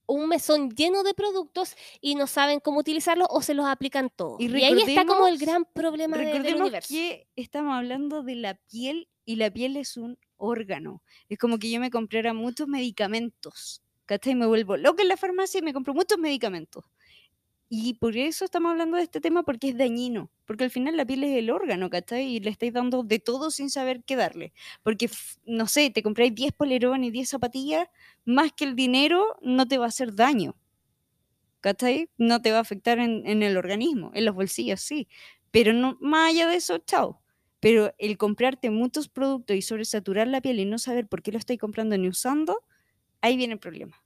un 0.06 0.26
mesón 0.26 0.70
lleno 0.70 1.02
de 1.02 1.12
productos 1.14 1.76
y 2.00 2.14
no 2.14 2.26
saben 2.26 2.60
cómo 2.60 2.80
utilizarlos 2.80 3.28
o 3.30 3.42
se 3.42 3.52
los 3.54 3.66
aplican 3.66 4.08
todos. 4.10 4.40
Y 4.40 4.46
Y, 4.46 4.64
ahí 4.64 4.80
está 4.86 5.04
como 5.04 5.26
el 5.28 5.36
gran 5.38 5.64
problema 5.66 6.16
de- 6.16 6.40
del 6.40 6.56
universo. 6.60 6.88
que 6.88 7.28
estamos 7.36 7.74
hablando 7.76 8.22
de 8.22 8.36
la 8.36 8.54
piel 8.54 9.08
y 9.26 9.36
la 9.36 9.50
piel 9.50 9.76
es 9.76 9.96
un 9.98 10.18
órgano. 10.40 11.02
Es 11.28 11.38
como 11.38 11.58
que 11.58 11.70
yo 11.70 11.80
me 11.80 11.90
comprara 11.90 12.34
muchos 12.34 12.68
medicamentos. 12.68 13.82
¿Cachai? 14.06 14.34
Me 14.34 14.46
vuelvo 14.46 14.76
loca 14.76 15.02
en 15.02 15.08
la 15.08 15.16
farmacia 15.16 15.60
y 15.60 15.62
me 15.62 15.72
compro 15.72 15.94
muchos 15.94 16.18
medicamentos. 16.18 16.84
Y 17.72 17.94
por 17.94 18.16
eso 18.16 18.44
estamos 18.44 18.72
hablando 18.72 18.96
de 18.96 19.04
este 19.04 19.20
tema 19.20 19.44
porque 19.44 19.68
es 19.68 19.78
dañino. 19.78 20.30
Porque 20.44 20.64
al 20.64 20.70
final 20.70 20.96
la 20.96 21.06
piel 21.06 21.22
es 21.22 21.36
el 21.38 21.50
órgano, 21.50 21.88
¿cachai? 21.88 22.26
Y 22.26 22.40
le 22.40 22.50
estáis 22.50 22.72
dando 22.72 23.04
de 23.04 23.20
todo 23.20 23.52
sin 23.52 23.70
saber 23.70 24.02
qué 24.04 24.16
darle. 24.16 24.52
Porque, 24.82 25.08
no 25.46 25.68
sé, 25.68 25.90
te 25.90 26.02
compráis 26.02 26.34
10 26.34 26.52
polerones 26.52 27.08
y 27.08 27.12
10 27.12 27.28
zapatillas, 27.28 27.88
más 28.24 28.52
que 28.52 28.64
el 28.64 28.74
dinero 28.74 29.36
no 29.42 29.68
te 29.68 29.78
va 29.78 29.84
a 29.84 29.88
hacer 29.88 30.14
daño. 30.16 30.56
¿Cachai? 31.60 32.08
No 32.18 32.42
te 32.42 32.50
va 32.52 32.58
a 32.58 32.60
afectar 32.62 32.98
en, 32.98 33.26
en 33.26 33.42
el 33.42 33.56
organismo, 33.56 34.10
en 34.14 34.24
los 34.24 34.34
bolsillos, 34.34 34.80
sí. 34.80 35.08
Pero 35.50 35.72
no, 35.72 35.96
más 36.00 36.30
allá 36.30 36.48
de 36.48 36.56
eso, 36.56 36.78
chao. 36.78 37.20
Pero 37.60 37.92
el 37.98 38.16
comprarte 38.16 38.70
muchos 38.70 39.08
productos 39.08 39.54
y 39.56 39.62
sobresaturar 39.62 40.26
la 40.26 40.40
piel 40.40 40.58
y 40.60 40.64
no 40.64 40.78
saber 40.78 41.06
por 41.06 41.22
qué 41.22 41.30
lo 41.32 41.38
estáis 41.38 41.60
comprando 41.60 41.96
ni 41.98 42.08
usando, 42.08 42.62
ahí 43.20 43.36
viene 43.36 43.52
el 43.54 43.60
problema. 43.60 44.02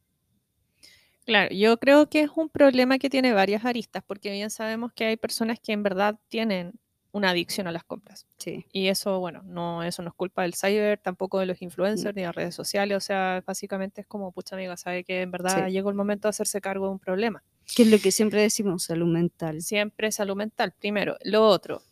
Claro, 1.25 1.55
yo 1.55 1.79
creo 1.79 2.11
que 2.11 2.21
es 2.21 2.31
un 2.37 2.51
problema 2.51 2.99
que 2.99 3.09
tiene 3.09 3.33
varias 3.33 3.65
aristas, 3.65 4.03
porque 4.07 4.31
bien 4.31 4.51
sabemos 4.51 4.93
que 4.93 5.07
hay 5.07 5.17
personas 5.17 5.59
que 5.59 5.73
en 5.73 5.83
verdad 5.83 6.19
tienen 6.29 6.73
una 7.13 7.31
adicción 7.31 7.67
a 7.69 7.73
las 7.73 7.85
compras. 7.85 8.27
Sí. 8.39 8.67
Y 8.73 8.89
eso, 8.89 9.21
bueno, 9.21 9.43
no, 9.45 9.85
eso 9.85 10.03
no 10.03 10.09
es 10.09 10.15
culpa 10.15 10.43
del 10.43 10.55
cyber, 10.55 10.99
tampoco 10.99 11.39
de 11.39 11.47
los 11.47 11.63
influencers 11.63 12.15
ni 12.15 12.23
de 12.23 12.27
las 12.27 12.35
redes 12.35 12.55
sociales. 12.57 12.97
O 12.97 13.01
sea, 13.01 13.43
básicamente 13.47 14.01
es 14.01 14.07
como, 14.07 14.33
pucha 14.33 14.57
amiga, 14.57 14.77
sabe 14.77 15.05
que 15.05 15.23
en 15.23 15.31
verdad 15.31 15.67
Sí. 15.67 15.73
llegó 15.73 15.89
el 15.91 15.95
momento 15.95 16.27
de 16.27 16.31
hacerse 16.31 16.61
cargo 16.61 16.87
de 16.87 16.93
un 16.93 16.99
problema. 16.99 17.43
Que 17.75 17.85
es 17.85 17.89
lo 17.89 17.99
que 17.99 18.11
siempre 18.11 18.43
decimos, 18.43 18.83
salud 18.83 19.07
mental. 19.07 19.63
Siempre 19.63 20.11
salud 20.13 20.35
mental, 20.37 20.75
primero. 20.79 21.17
Lo 21.23 21.47
otro, 21.47 21.83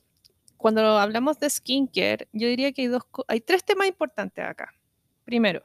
cuando 0.62 0.98
hablamos 0.98 1.38
de 1.40 1.50
skincare, 1.50 2.28
yo 2.32 2.48
diría 2.48 2.72
que 2.72 2.82
hay, 2.82 2.88
dos, 2.88 3.02
hay 3.28 3.40
tres 3.40 3.64
temas 3.64 3.88
importantes 3.88 4.42
acá. 4.44 4.72
Primero, 5.24 5.62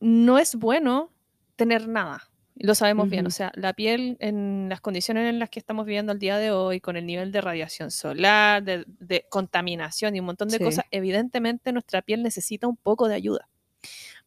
no 0.00 0.38
es 0.38 0.54
bueno 0.54 1.12
tener 1.56 1.88
nada. 1.88 2.28
Lo 2.54 2.74
sabemos 2.74 3.08
bien, 3.08 3.26
o 3.26 3.30
sea, 3.30 3.50
la 3.54 3.72
piel 3.72 4.16
en 4.20 4.68
las 4.68 4.80
condiciones 4.80 5.28
en 5.28 5.38
las 5.38 5.48
que 5.48 5.58
estamos 5.58 5.86
viviendo 5.86 6.12
el 6.12 6.18
día 6.18 6.36
de 6.38 6.50
hoy, 6.50 6.80
con 6.80 6.96
el 6.96 7.06
nivel 7.06 7.32
de 7.32 7.40
radiación 7.40 7.90
solar, 7.90 8.62
de, 8.62 8.84
de 8.86 9.26
contaminación 9.30 10.14
y 10.14 10.20
un 10.20 10.26
montón 10.26 10.48
de 10.48 10.58
Sí. 10.58 10.64
cosas, 10.64 10.84
evidentemente 10.90 11.72
nuestra 11.72 12.02
piel 12.02 12.22
necesita 12.22 12.66
un 12.68 12.76
poco 12.76 13.08
de 13.08 13.14
ayuda. 13.14 13.48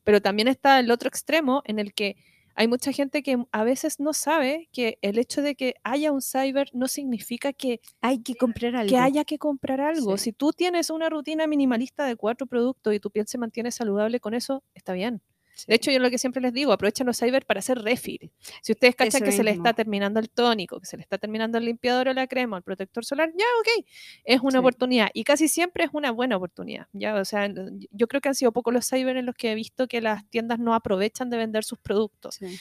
Pero 0.03 0.21
también 0.21 0.47
está 0.47 0.79
el 0.79 0.91
otro 0.91 1.07
extremo 1.07 1.61
en 1.65 1.79
el 1.79 1.93
que 1.93 2.17
hay 2.55 2.67
mucha 2.67 2.91
gente 2.91 3.21
que 3.21 3.45
a 3.51 3.63
veces 3.63 3.99
no 3.99 4.13
sabe 4.13 4.69
que 4.71 4.97
el 5.01 5.19
hecho 5.19 5.41
de 5.41 5.55
que 5.55 5.75
haya 5.83 6.11
un 6.11 6.21
cyber 6.21 6.69
no 6.73 6.87
significa 6.87 7.53
que, 7.53 7.81
Hay 8.01 8.21
que 8.21 8.35
comprar 8.35 8.75
algo. 8.75 8.89
que 8.89 8.97
haya 8.97 9.25
que 9.25 9.37
comprar 9.37 9.81
algo. 9.81 10.17
Sí. 10.17 10.25
Si 10.25 10.31
tú 10.31 10.51
tienes 10.51 10.89
una 10.89 11.09
rutina 11.09 11.47
minimalista 11.47 12.05
de 12.05 12.15
cuatro 12.15 12.47
productos 12.47 12.93
y 12.93 12.99
tu 12.99 13.11
piel 13.11 13.27
se 13.27 13.37
mantiene 13.37 13.71
saludable 13.71 14.19
con 14.19 14.33
eso, 14.33 14.63
está 14.73 14.93
bien. 14.93 15.21
Sí. 15.55 15.65
De 15.67 15.75
hecho, 15.75 15.89
yo 15.89 15.99
lo 15.99 16.09
que 16.09 16.17
siempre 16.17 16.41
les 16.41 16.53
digo, 16.53 16.71
aprovechen 16.73 17.07
los 17.07 17.17
cyber 17.17 17.45
para 17.45 17.59
hacer 17.59 17.79
refill. 17.79 18.31
Si 18.61 18.73
ustedes 18.73 18.95
cachan 18.95 19.23
Eso 19.23 19.25
que 19.25 19.31
se 19.31 19.43
le 19.43 19.51
está 19.51 19.73
terminando 19.73 20.19
el 20.19 20.29
tónico, 20.29 20.79
que 20.79 20.85
se 20.85 20.97
le 20.97 21.03
está 21.03 21.17
terminando 21.17 21.57
el 21.57 21.65
limpiador 21.65 22.09
o 22.09 22.13
la 22.13 22.27
crema 22.27 22.57
el 22.57 22.63
protector 22.63 23.03
solar, 23.05 23.29
ya, 23.35 23.45
ok, 23.61 23.85
es 24.25 24.41
una 24.41 24.51
Sí. 24.51 24.57
oportunidad. 24.57 25.07
Y 25.13 25.23
casi 25.23 25.47
siempre 25.47 25.85
es 25.85 25.89
una 25.93 26.11
buena 26.11 26.37
oportunidad. 26.37 26.87
Ya, 26.93 27.15
o 27.15 27.25
sea, 27.25 27.49
yo 27.91 28.07
creo 28.07 28.21
que 28.21 28.29
han 28.29 28.35
sido 28.35 28.51
pocos 28.51 28.73
los 28.73 28.87
cyber 28.87 29.17
en 29.17 29.25
los 29.25 29.35
que 29.35 29.51
he 29.51 29.55
visto 29.55 29.87
que 29.87 30.01
las 30.01 30.29
tiendas 30.29 30.59
no 30.59 30.73
aprovechan 30.75 31.29
de 31.29 31.37
vender 31.37 31.63
sus 31.63 31.79
productos. 31.79 32.35
Sí. 32.35 32.59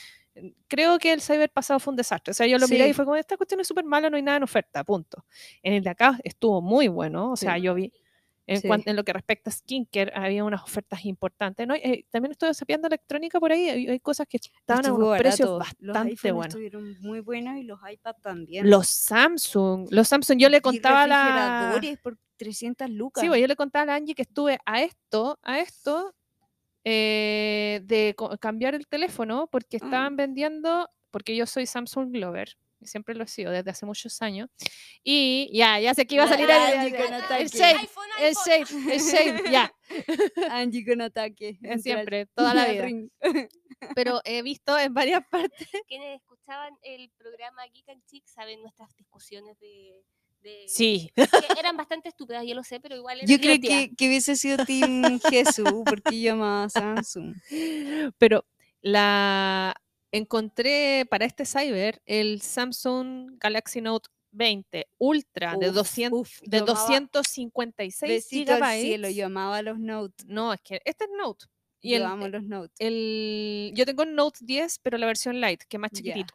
Creo 0.67 0.99
que 0.99 1.13
el 1.13 1.21
cyber 1.21 1.49
pasado 1.49 1.79
fue 1.79 1.91
un 1.91 1.95
desastre. 1.97 2.31
O 2.31 2.33
sea, 2.33 2.45
yo 2.47 2.57
lo 2.57 2.67
miré 2.67 2.85
y 2.85 2.87
Sí. 2.89 2.93
fue 2.93 3.05
como, 3.05 3.15
esta 3.15 3.37
cuestión 3.37 3.59
es 3.61 3.67
súper 3.67 3.85
mala, 3.85 4.09
no 4.09 4.17
hay 4.17 4.21
nada 4.23 4.37
en 4.37 4.43
oferta, 4.43 4.83
punto. 4.83 5.25
En 5.63 5.73
el 5.73 5.83
de 5.83 5.89
acá 5.89 6.19
estuvo 6.23 6.61
muy 6.61 6.87
bueno. 6.89 7.31
O 7.31 7.35
Sí. 7.37 7.45
sea, 7.45 7.57
yo 7.57 7.73
vi, 7.73 7.91
en, 8.47 8.61
Sí. 8.61 8.67
cuan- 8.67 8.83
en 8.85 8.95
lo 8.95 9.03
que 9.03 9.11
respecta 9.13 9.49
a 9.49 9.53
skincare, 9.53 10.11
había 10.15 10.43
unas 10.43 10.61
ofertas 10.63 11.03
importantes. 11.05 11.65
¿no? 11.67 11.73
Eh, 11.75 12.05
también 12.11 12.31
estoy 12.31 12.53
sapeando 12.53 12.87
electrónica 12.87 13.39
por 13.39 13.51
ahí, 13.51 13.69
hay, 13.69 13.87
hay 13.87 13.99
cosas 13.99 14.27
que 14.27 14.37
estaban 14.37 14.85
a 14.85 14.89
Estuvo 14.89 15.05
unos 15.07 15.17
precios 15.17 15.49
barato. 15.59 15.75
Los 15.79 15.93
bastante 15.93 16.11
iPhone 16.11 16.31
buenos. 16.35 16.47
estuvieron 16.53 17.01
muy 17.01 17.19
buenos 17.21 17.57
y 17.57 17.63
los 17.63 17.79
iPad 17.91 18.15
también. 18.21 18.69
Los 18.69 18.87
Samsung, 18.87 19.87
los 19.89 20.07
Samsung, 20.07 20.37
yo 20.39 20.49
le 20.49 20.61
contaba 20.61 21.03
a 21.03 21.07
la... 21.07 21.79
por 22.03 22.17
300 22.37 22.89
lucas. 22.89 23.21
Sí, 23.21 23.27
pues 23.29 23.39
yo 23.41 23.47
le 23.47 23.55
contaba 23.55 23.83
a 23.83 23.85
la 23.87 23.95
Angie 23.95 24.13
que 24.13 24.21
estuve 24.23 24.59
a 24.65 24.81
esto, 24.81 25.39
a 25.41 25.59
esto, 25.59 26.13
eh, 26.83 27.81
de 27.83 28.15
cambiar 28.39 28.75
el 28.75 28.87
teléfono 28.87 29.47
porque 29.51 29.77
Ah. 29.81 29.85
estaban 29.85 30.15
vendiendo, 30.15 30.89
porque 31.11 31.35
yo 31.35 31.45
soy 31.45 31.65
Samsung 31.65 32.11
Glover, 32.11 32.57
siempre 32.85 33.15
lo 33.15 33.23
he 33.23 33.27
sido 33.27 33.51
desde 33.51 33.71
hace 33.71 33.85
muchos 33.85 34.21
años, 34.21 34.49
y 35.03 35.49
ya, 35.53 35.79
ya 35.79 35.93
sé 35.93 36.05
que 36.05 36.15
iba 36.15 36.23
a 36.23 36.27
La 36.27 36.31
salir 36.33 36.49
el, 36.49 36.55
Angie 36.79 36.95
con 36.97 37.05
el 37.07 37.13
ataque. 37.13 37.47
shade, 37.47 37.89
el 38.21 38.33
shade, 38.33 38.93
el 38.93 38.99
shade, 39.01 39.51
ya, 39.51 39.73
Angie 40.51 40.85
con 40.85 41.01
ataque. 41.01 41.59
siempre, 41.81 42.25
toda 42.27 42.53
la 42.53 42.65
vida. 42.71 42.87
Pero 43.95 44.21
he 44.25 44.41
visto 44.41 44.77
en 44.79 44.93
varias 44.93 45.21
partes, 45.29 45.67
Quienes 45.87 46.17
escuchaban 46.21 46.73
el 46.81 47.09
programa 47.17 47.63
Geek 47.73 47.89
and 47.89 48.03
Chick 48.05 48.25
saben 48.27 48.61
nuestras 48.61 48.95
discusiones 48.95 49.59
de... 49.59 50.01
de- 50.41 50.65
sí, 50.67 51.11
que 51.15 51.27
eran 51.59 51.75
bastante 51.75 52.09
estúpidas, 52.09 52.45
yo 52.47 52.55
lo 52.55 52.63
sé, 52.63 52.79
pero 52.79 52.95
igual 52.95 53.19
Yo 53.25 53.37
creo 53.39 53.59
que, 53.59 53.91
que 53.95 54.07
hubiese 54.07 54.35
sido 54.35 54.63
Team 54.65 55.19
Jesús 55.29 55.67
porque 55.85 56.19
yo 56.21 56.33
amaba 56.33 56.69
Samsung. 56.69 57.35
pero 58.17 58.45
la 58.81 59.73
encontré 60.17 61.05
para 61.09 61.25
este 61.25 61.45
cyber 61.45 62.01
el 62.05 62.41
Samsung 62.41 63.37
Galaxy 63.39 63.81
Note 63.81 64.09
20 64.31 64.87
Ultra 64.97 65.55
de 65.57 65.69
Uf, 65.69 65.75
200 65.75 66.19
uf, 66.19 66.41
de 66.41 66.57
yo 66.57 66.63
amaba- 66.63 67.07
256 67.13 68.09
Besito 68.09 68.51
al 68.53 68.57
gigabytes. 68.57 68.81
cielo, 68.85 69.09
yo 69.09 69.25
amaba 69.27 69.61
los 69.61 69.79
Note. 69.79 70.23
No, 70.27 70.51
es 70.53 70.61
que 70.61 70.81
este 70.85 71.05
es 71.05 71.09
Note. 71.17 71.45
Y 71.81 71.91
yo 71.91 71.97
el, 71.97 72.03
amo 72.03 72.27
los 72.27 72.43
Note. 72.43 72.73
el- 72.79 73.71
yo 73.75 73.85
tengo 73.85 74.03
el 74.03 74.15
Note 74.15 74.39
10, 74.41 74.79
pero 74.79 74.97
la 74.97 75.05
versión 75.05 75.39
Lite, 75.39 75.65
que 75.69 75.77
es 75.77 75.81
más 75.81 75.91
chiquitito. 75.91 76.33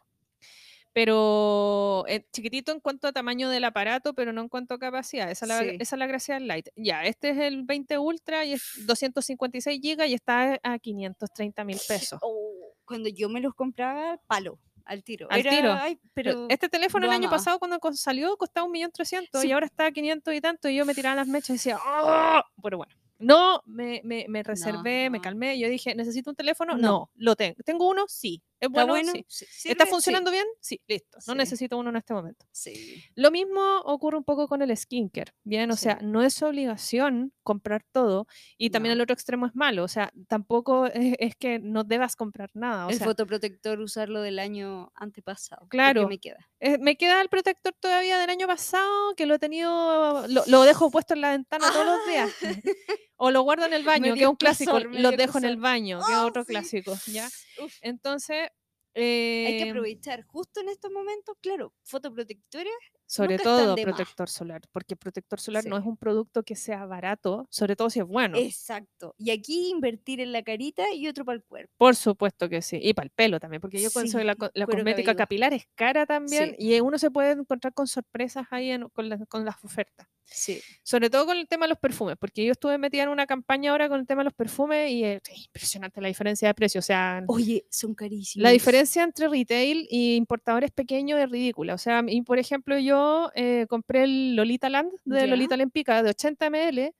Pero 0.93 2.03
eh, 2.07 2.25
chiquitito 2.33 2.71
en 2.73 2.79
cuanto 2.81 3.07
a 3.07 3.13
tamaño 3.13 3.49
del 3.49 3.63
aparato, 3.63 4.13
pero 4.13 4.33
no 4.33 4.41
en 4.41 4.49
cuanto 4.49 4.73
a 4.73 4.79
capacidad. 4.79 5.31
Esa 5.31 5.45
es 5.45 5.49
la, 5.49 5.59
Sí. 5.59 5.77
esa 5.79 5.95
es 5.95 5.99
la 5.99 6.07
gracia 6.07 6.33
del 6.35 6.47
Lite. 6.47 6.71
Ya, 6.75 7.05
este 7.05 7.29
es 7.29 7.37
el 7.37 7.63
20 7.63 7.97
Ultra 7.97 8.43
y 8.45 8.53
es 8.53 8.61
256 8.85 9.79
GB 9.81 10.07
y 10.07 10.13
está 10.13 10.59
a 10.63 10.79
530 10.79 11.63
mil 11.63 11.79
pesos. 11.87 12.19
Oh, 12.21 12.60
cuando 12.85 13.09
yo 13.09 13.29
me 13.29 13.39
los 13.41 13.53
compraba, 13.53 14.17
palo, 14.27 14.59
al 14.85 15.03
tiro. 15.03 15.27
Al 15.29 15.39
Era, 15.41 15.51
tiro. 15.51 15.73
ay, 15.73 15.99
pero 16.13 16.47
este 16.49 16.67
teléfono 16.69 17.05
el 17.05 17.11
año 17.11 17.27
amaba. 17.27 17.37
pasado 17.37 17.59
cuando 17.59 17.79
salió 17.93 18.35
costaba 18.37 18.67
1.300.000 18.67 19.41
Sí. 19.41 19.47
y 19.49 19.51
ahora 19.51 19.65
está 19.67 19.85
a 19.87 19.91
500 19.91 20.33
y 20.33 20.41
tanto 20.41 20.67
y 20.69 20.75
yo 20.75 20.85
me 20.85 20.93
tiraba 20.95 21.15
las 21.15 21.27
mechas 21.27 21.49
y 21.51 21.53
decía, 21.53 21.77
"Ah", 21.83 22.43
pero 22.61 22.77
bueno. 22.77 22.93
No, 23.19 23.61
me, 23.65 24.01
me, 24.03 24.25
me 24.27 24.41
reservé, 24.41 25.09
me 25.11 25.19
No. 25.19 25.21
calmé. 25.21 25.59
Yo 25.59 25.69
dije, 25.69 25.93
¿necesito 25.93 26.31
un 26.31 26.35
teléfono? 26.35 26.73
No. 26.75 26.81
No, 26.81 27.09
lo 27.15 27.35
tengo. 27.35 27.55
¿Tengo 27.63 27.87
uno? 27.87 28.05
Sí. 28.07 28.41
¿Es 28.61 28.67
¿Está 28.69 28.85
bueno? 28.85 29.11
bueno? 29.11 29.25
Sí. 29.27 29.69
¿Está 29.69 29.85
funcionando 29.87 30.29
bien? 30.31 30.45
Sí, 30.59 30.79
listo. 30.87 31.17
No 31.27 31.33
Sí. 31.33 31.37
necesito 31.37 31.77
uno 31.77 31.89
en 31.89 31.95
este 31.95 32.13
momento. 32.13 32.45
Sí. 32.51 33.03
Lo 33.15 33.31
mismo 33.31 33.79
ocurre 33.85 34.17
un 34.17 34.23
poco 34.23 34.47
con 34.47 34.61
el 34.61 34.75
skincare. 34.77 35.33
Bien, 35.43 35.69
o 35.71 35.75
sea, 35.75 35.97
no 36.03 36.21
es 36.21 36.41
obligación 36.43 37.33
comprar 37.43 37.83
todo 37.91 38.27
y 38.57 38.69
también 38.69 38.91
No. 38.91 38.93
el 38.97 39.01
otro 39.01 39.15
extremo 39.15 39.47
es 39.47 39.55
malo. 39.55 39.83
O 39.83 39.87
sea, 39.87 40.13
tampoco 40.27 40.85
es, 40.85 41.15
es 41.19 41.35
que 41.35 41.57
no 41.59 41.83
debas 41.83 42.15
comprar 42.15 42.51
nada. 42.53 42.85
O 42.85 42.91
el 42.91 42.97
sea, 42.97 43.07
fotoprotector 43.07 43.79
usarlo 43.79 44.21
del 44.21 44.37
año 44.37 44.91
antepasado. 44.95 45.67
Claro. 45.67 46.07
me 46.07 46.19
queda. 46.19 46.47
eh, 46.59 46.77
me 46.77 46.95
queda 46.97 47.19
el 47.21 47.29
protector 47.29 47.73
todavía 47.79 48.19
del 48.19 48.29
año 48.29 48.45
pasado 48.45 49.15
que 49.15 49.25
lo 49.25 49.33
he 49.35 49.39
tenido, 49.39 50.27
lo, 50.27 50.43
lo 50.45 50.61
dejo 50.61 50.91
puesto 50.91 51.15
en 51.15 51.21
la 51.21 51.31
ventana 51.31 51.71
todos 51.71 51.85
los 51.85 52.05
días. 52.07 52.29
O 53.23 53.29
lo 53.29 53.43
guardo 53.43 53.67
en 53.67 53.73
el 53.73 53.83
baño, 53.83 54.15
que 54.15 54.21
es 54.23 54.27
un 54.27 54.35
clásico. 54.35 54.79
Lo 54.79 55.11
dejo 55.11 55.37
en 55.37 55.45
el 55.45 55.57
baño, 55.57 55.99
que 56.07 56.11
es 56.11 56.17
Oh, 56.17 56.25
otro 56.25 56.43
clásico. 56.43 56.97
¿ya? 57.05 57.29
Uf. 57.61 57.73
Entonces, 57.81 58.49
Hay 58.93 59.57
que 59.57 59.63
eh, 59.63 59.69
aprovechar 59.69 60.23
justo 60.23 60.59
en 60.59 60.67
estos 60.67 60.91
momentos, 60.91 61.35
claro, 61.39 61.73
fotoprotectores 61.83 62.73
Sobre 63.05 63.37
todo 63.37 63.75
más. 63.77 63.85
protector 63.85 64.27
solar, 64.29 64.61
porque 64.73 64.97
protector 64.97 65.39
solar 65.39 65.65
no 65.65 65.77
es 65.77 65.85
un 65.85 65.95
producto 65.95 66.43
que 66.43 66.57
sea 66.57 66.85
barato, 66.85 67.47
sobre 67.49 67.77
todo 67.77 67.89
si 67.89 67.99
es 68.01 68.05
bueno. 68.05 68.37
Exacto. 68.37 69.15
Y 69.17 69.31
aquí 69.31 69.69
invertir 69.69 70.19
en 70.19 70.33
la 70.33 70.43
carita 70.43 70.91
y 70.93 71.07
otro 71.07 71.23
para 71.23 71.37
el 71.37 71.43
cuerpo. 71.45 71.71
Por 71.77 71.95
supuesto 71.95 72.49
que 72.49 72.61
sí. 72.61 72.79
Y 72.81 72.93
para 72.93 73.05
el 73.05 73.11
pelo 73.11 73.39
también, 73.39 73.61
porque 73.61 73.81
yo 73.81 73.89
pienso 73.91 74.17
que 74.17 74.25
la, 74.25 74.33
Sí, 74.33 74.39
co- 74.39 74.51
la 74.53 74.65
cuero 74.65 74.79
cosmética 74.79 75.05
cabelludo. 75.15 75.17
capilar 75.23 75.53
es 75.53 75.67
cara 75.75 76.05
también 76.05 76.55
Sí. 76.59 76.67
y 76.75 76.79
uno 76.81 76.97
se 76.99 77.09
puede 77.11 77.31
encontrar 77.31 77.73
con 77.73 77.87
sorpresas 77.87 78.45
ahí 78.51 78.71
en- 78.71 78.89
con, 78.89 79.07
la- 79.07 79.25
con 79.27 79.45
las 79.45 79.55
ofertas. 79.63 80.07
Sí. 80.25 80.61
Sobre 80.83 81.09
todo 81.09 81.25
con 81.25 81.37
el 81.37 81.47
tema 81.47 81.65
de 81.65 81.69
los 81.69 81.77
perfumes, 81.77 82.15
porque 82.17 82.45
yo 82.45 82.53
estuve 82.53 82.77
metida 82.77 83.03
en 83.03 83.09
una 83.09 83.27
campaña 83.27 83.71
ahora 83.71 83.89
con 83.89 83.99
el 83.99 84.07
tema 84.07 84.21
de 84.21 84.25
los 84.25 84.33
perfumes 84.33 84.89
y 84.89 85.03
es 85.03 85.21
impresionante 85.45 85.99
la 86.01 86.07
diferencia 86.07 86.47
de 86.47 86.53
precio. 86.53 86.79
O 86.79 86.81
sea, 86.81 87.21
Oye, 87.27 87.65
son 87.69 87.93
carísimos. 87.93 88.43
la 88.43 88.51
diferencia 88.51 89.03
entre 89.03 89.27
retail 89.27 89.87
y 89.89 90.15
importadores 90.15 90.71
pequeños 90.71 91.19
es 91.19 91.29
ridícula. 91.29 91.73
O 91.73 91.77
sea, 91.77 92.03
y 92.07 92.21
por 92.21 92.39
ejemplo, 92.39 92.79
yo 92.79 93.29
eh, 93.35 93.65
compré 93.69 94.03
el 94.05 94.35
Lolita 94.35 94.69
Land 94.69 94.91
de 95.03 95.19
Ya. 95.21 95.27
Lolita 95.27 95.57
Lempica 95.57 96.01
de 96.01 96.11
80 96.11 96.49
ml. 96.49 96.93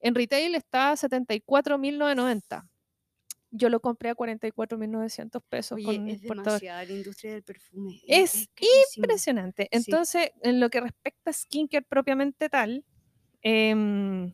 En 0.00 0.14
retail 0.14 0.54
está 0.54 0.92
a 0.92 0.96
74.990. 0.96 2.68
Yo 3.50 3.70
lo 3.70 3.80
compré 3.80 4.10
a 4.10 4.14
44.900 4.14 5.42
pesos 5.48 5.76
Oye, 5.76 5.84
con 5.84 6.08
es 6.08 6.20
demasiada 6.20 6.84
la 6.84 6.92
industria 6.92 7.32
del 7.32 7.42
perfume. 7.42 8.00
Es. 8.06 8.48
Impresionante. 8.96 9.64
Sí. 9.64 9.68
Entonces, 9.72 10.30
en 10.42 10.60
lo 10.60 10.68
que 10.68 10.80
respecta 10.80 11.30
a 11.30 11.32
skincare 11.32 11.86
propiamente 11.88 12.48
tal, 12.48 12.84
em, 13.42 14.32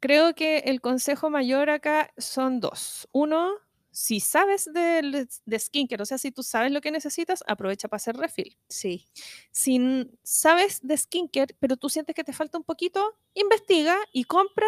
creo 0.00 0.34
que 0.34 0.58
el 0.58 0.80
consejo 0.80 1.28
mayor 1.28 1.68
acá 1.70 2.12
son 2.16 2.60
dos. 2.60 3.08
Uno, 3.12 3.52
si 3.90 4.20
sabes 4.20 4.64
de, 4.72 5.28
de 5.44 5.58
skincare, 5.58 6.02
o 6.02 6.06
sea, 6.06 6.16
si 6.16 6.32
tú 6.32 6.42
sabes 6.42 6.72
lo 6.72 6.80
que 6.80 6.90
necesitas, 6.90 7.44
aprovecha 7.46 7.88
para 7.88 7.98
hacer 7.98 8.16
refill. 8.16 8.56
Sí. 8.68 9.06
Si 9.50 10.08
sabes 10.22 10.80
de 10.82 10.96
skincare, 10.96 11.54
pero 11.60 11.76
tú 11.76 11.90
sientes 11.90 12.16
que 12.16 12.24
te 12.24 12.32
falta 12.32 12.56
un 12.56 12.64
poquito, 12.64 13.18
investiga 13.34 13.98
y 14.12 14.24
compra 14.24 14.66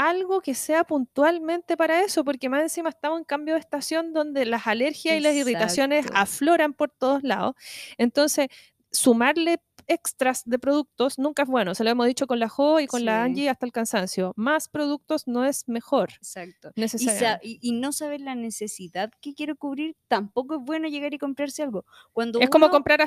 algo 0.00 0.40
que 0.40 0.54
sea 0.54 0.84
puntualmente 0.84 1.76
para 1.76 2.02
eso, 2.02 2.24
porque 2.24 2.48
más 2.48 2.62
encima 2.62 2.88
estamos 2.88 3.18
en 3.18 3.24
cambio 3.24 3.52
de 3.52 3.60
estación 3.60 4.14
donde 4.14 4.46
las 4.46 4.66
alergias 4.66 5.14
y 5.14 5.20
las 5.20 5.34
irritaciones 5.34 6.06
afloran 6.14 6.72
por 6.72 6.88
todos 6.90 7.22
lados. 7.22 7.54
Entonces, 7.98 8.48
sumarle 8.90 9.58
extras 9.86 10.42
de 10.44 10.58
productos 10.58 11.18
nunca 11.18 11.42
es 11.42 11.48
bueno. 11.48 11.74
Se 11.74 11.84
lo 11.84 11.90
hemos 11.90 12.06
dicho 12.06 12.26
con 12.26 12.38
la 12.38 12.48
Jo 12.48 12.80
y 12.80 12.86
con 12.86 13.04
la. 13.04 13.22
Angie 13.24 13.48
hasta 13.50 13.66
el 13.66 13.72
cansancio. 13.72 14.32
Más 14.36 14.68
productos 14.68 15.26
no 15.26 15.44
es 15.44 15.68
mejor. 15.68 16.10
Exacto. 16.16 16.70
Y, 17.42 17.58
y- 17.62 17.72
no 17.80 17.92
saber 17.92 18.20
la 18.20 18.34
necesidad 18.34 19.10
que 19.20 19.34
quiero 19.34 19.56
cubrir, 19.56 19.96
tampoco 20.08 20.56
es 20.56 20.60
bueno 20.62 20.88
llegar 20.88 21.14
y 21.14 21.18
comprarse 21.18 21.62
algo. 21.62 21.84
Cuando 22.12 22.40
Es 22.40 22.50
como 22.50 22.68
comprar 22.70 23.00
a 23.00 23.06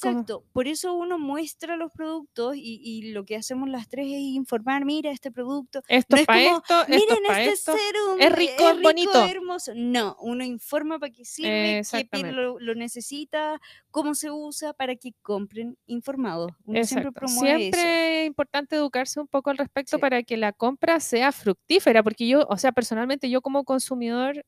como- 0.00 0.18
Exacto, 0.18 0.44
por 0.52 0.68
eso 0.68 0.94
uno 0.94 1.18
muestra 1.18 1.76
los 1.76 1.90
productos 1.92 2.56
y, 2.56 2.80
y 2.82 3.12
lo 3.12 3.24
que 3.24 3.36
hacemos 3.36 3.68
las 3.68 3.88
tres 3.88 4.06
es 4.06 4.20
informar, 4.20 4.84
mira 4.84 5.10
este 5.10 5.30
producto, 5.30 5.82
esto 5.88 6.16
no 6.16 6.20
es 6.20 6.26
para 6.26 6.44
como, 6.44 6.56
esto, 6.58 6.80
esto 6.82 6.92
es 6.94 7.00
miren 7.00 7.24
para 7.26 7.40
este 7.44 7.52
esto. 7.54 7.72
serum, 7.72 8.20
es 8.20 8.32
rico, 8.32 8.70
es 8.70 8.82
bonito". 8.82 9.24
hermoso. 9.26 9.72
No, 9.74 10.16
uno 10.20 10.44
informa 10.44 10.98
para 10.98 11.12
qué 11.12 11.24
sirve, 11.24 11.48
qué 11.90 12.32
lo, 12.32 12.58
lo 12.60 12.74
necesita, 12.74 13.60
cómo 13.90 14.14
se 14.14 14.30
usa, 14.30 14.72
para 14.72 14.96
que 14.96 15.12
compren 15.22 15.76
informados. 15.96 16.52
Uno 16.64 16.84
siempre 16.84 17.08
Exacto. 17.08 17.12
promueve 17.12 17.58
Siempre 17.58 18.22
es 18.22 18.26
importante 18.28 18.76
educarse 18.76 19.18
un 19.20 19.26
poco 19.26 19.50
al 19.50 19.58
respecto 19.58 19.96
Sí. 19.96 20.00
para 20.00 20.22
que 20.22 20.36
la 20.36 20.52
compra 20.52 21.00
sea 21.00 21.32
fructífera, 21.32 22.02
porque 22.02 22.28
yo, 22.28 22.46
o 22.48 22.56
sea, 22.56 22.70
personalmente 22.72 23.28
yo 23.28 23.40
como 23.42 23.64
consumidor, 23.64 24.44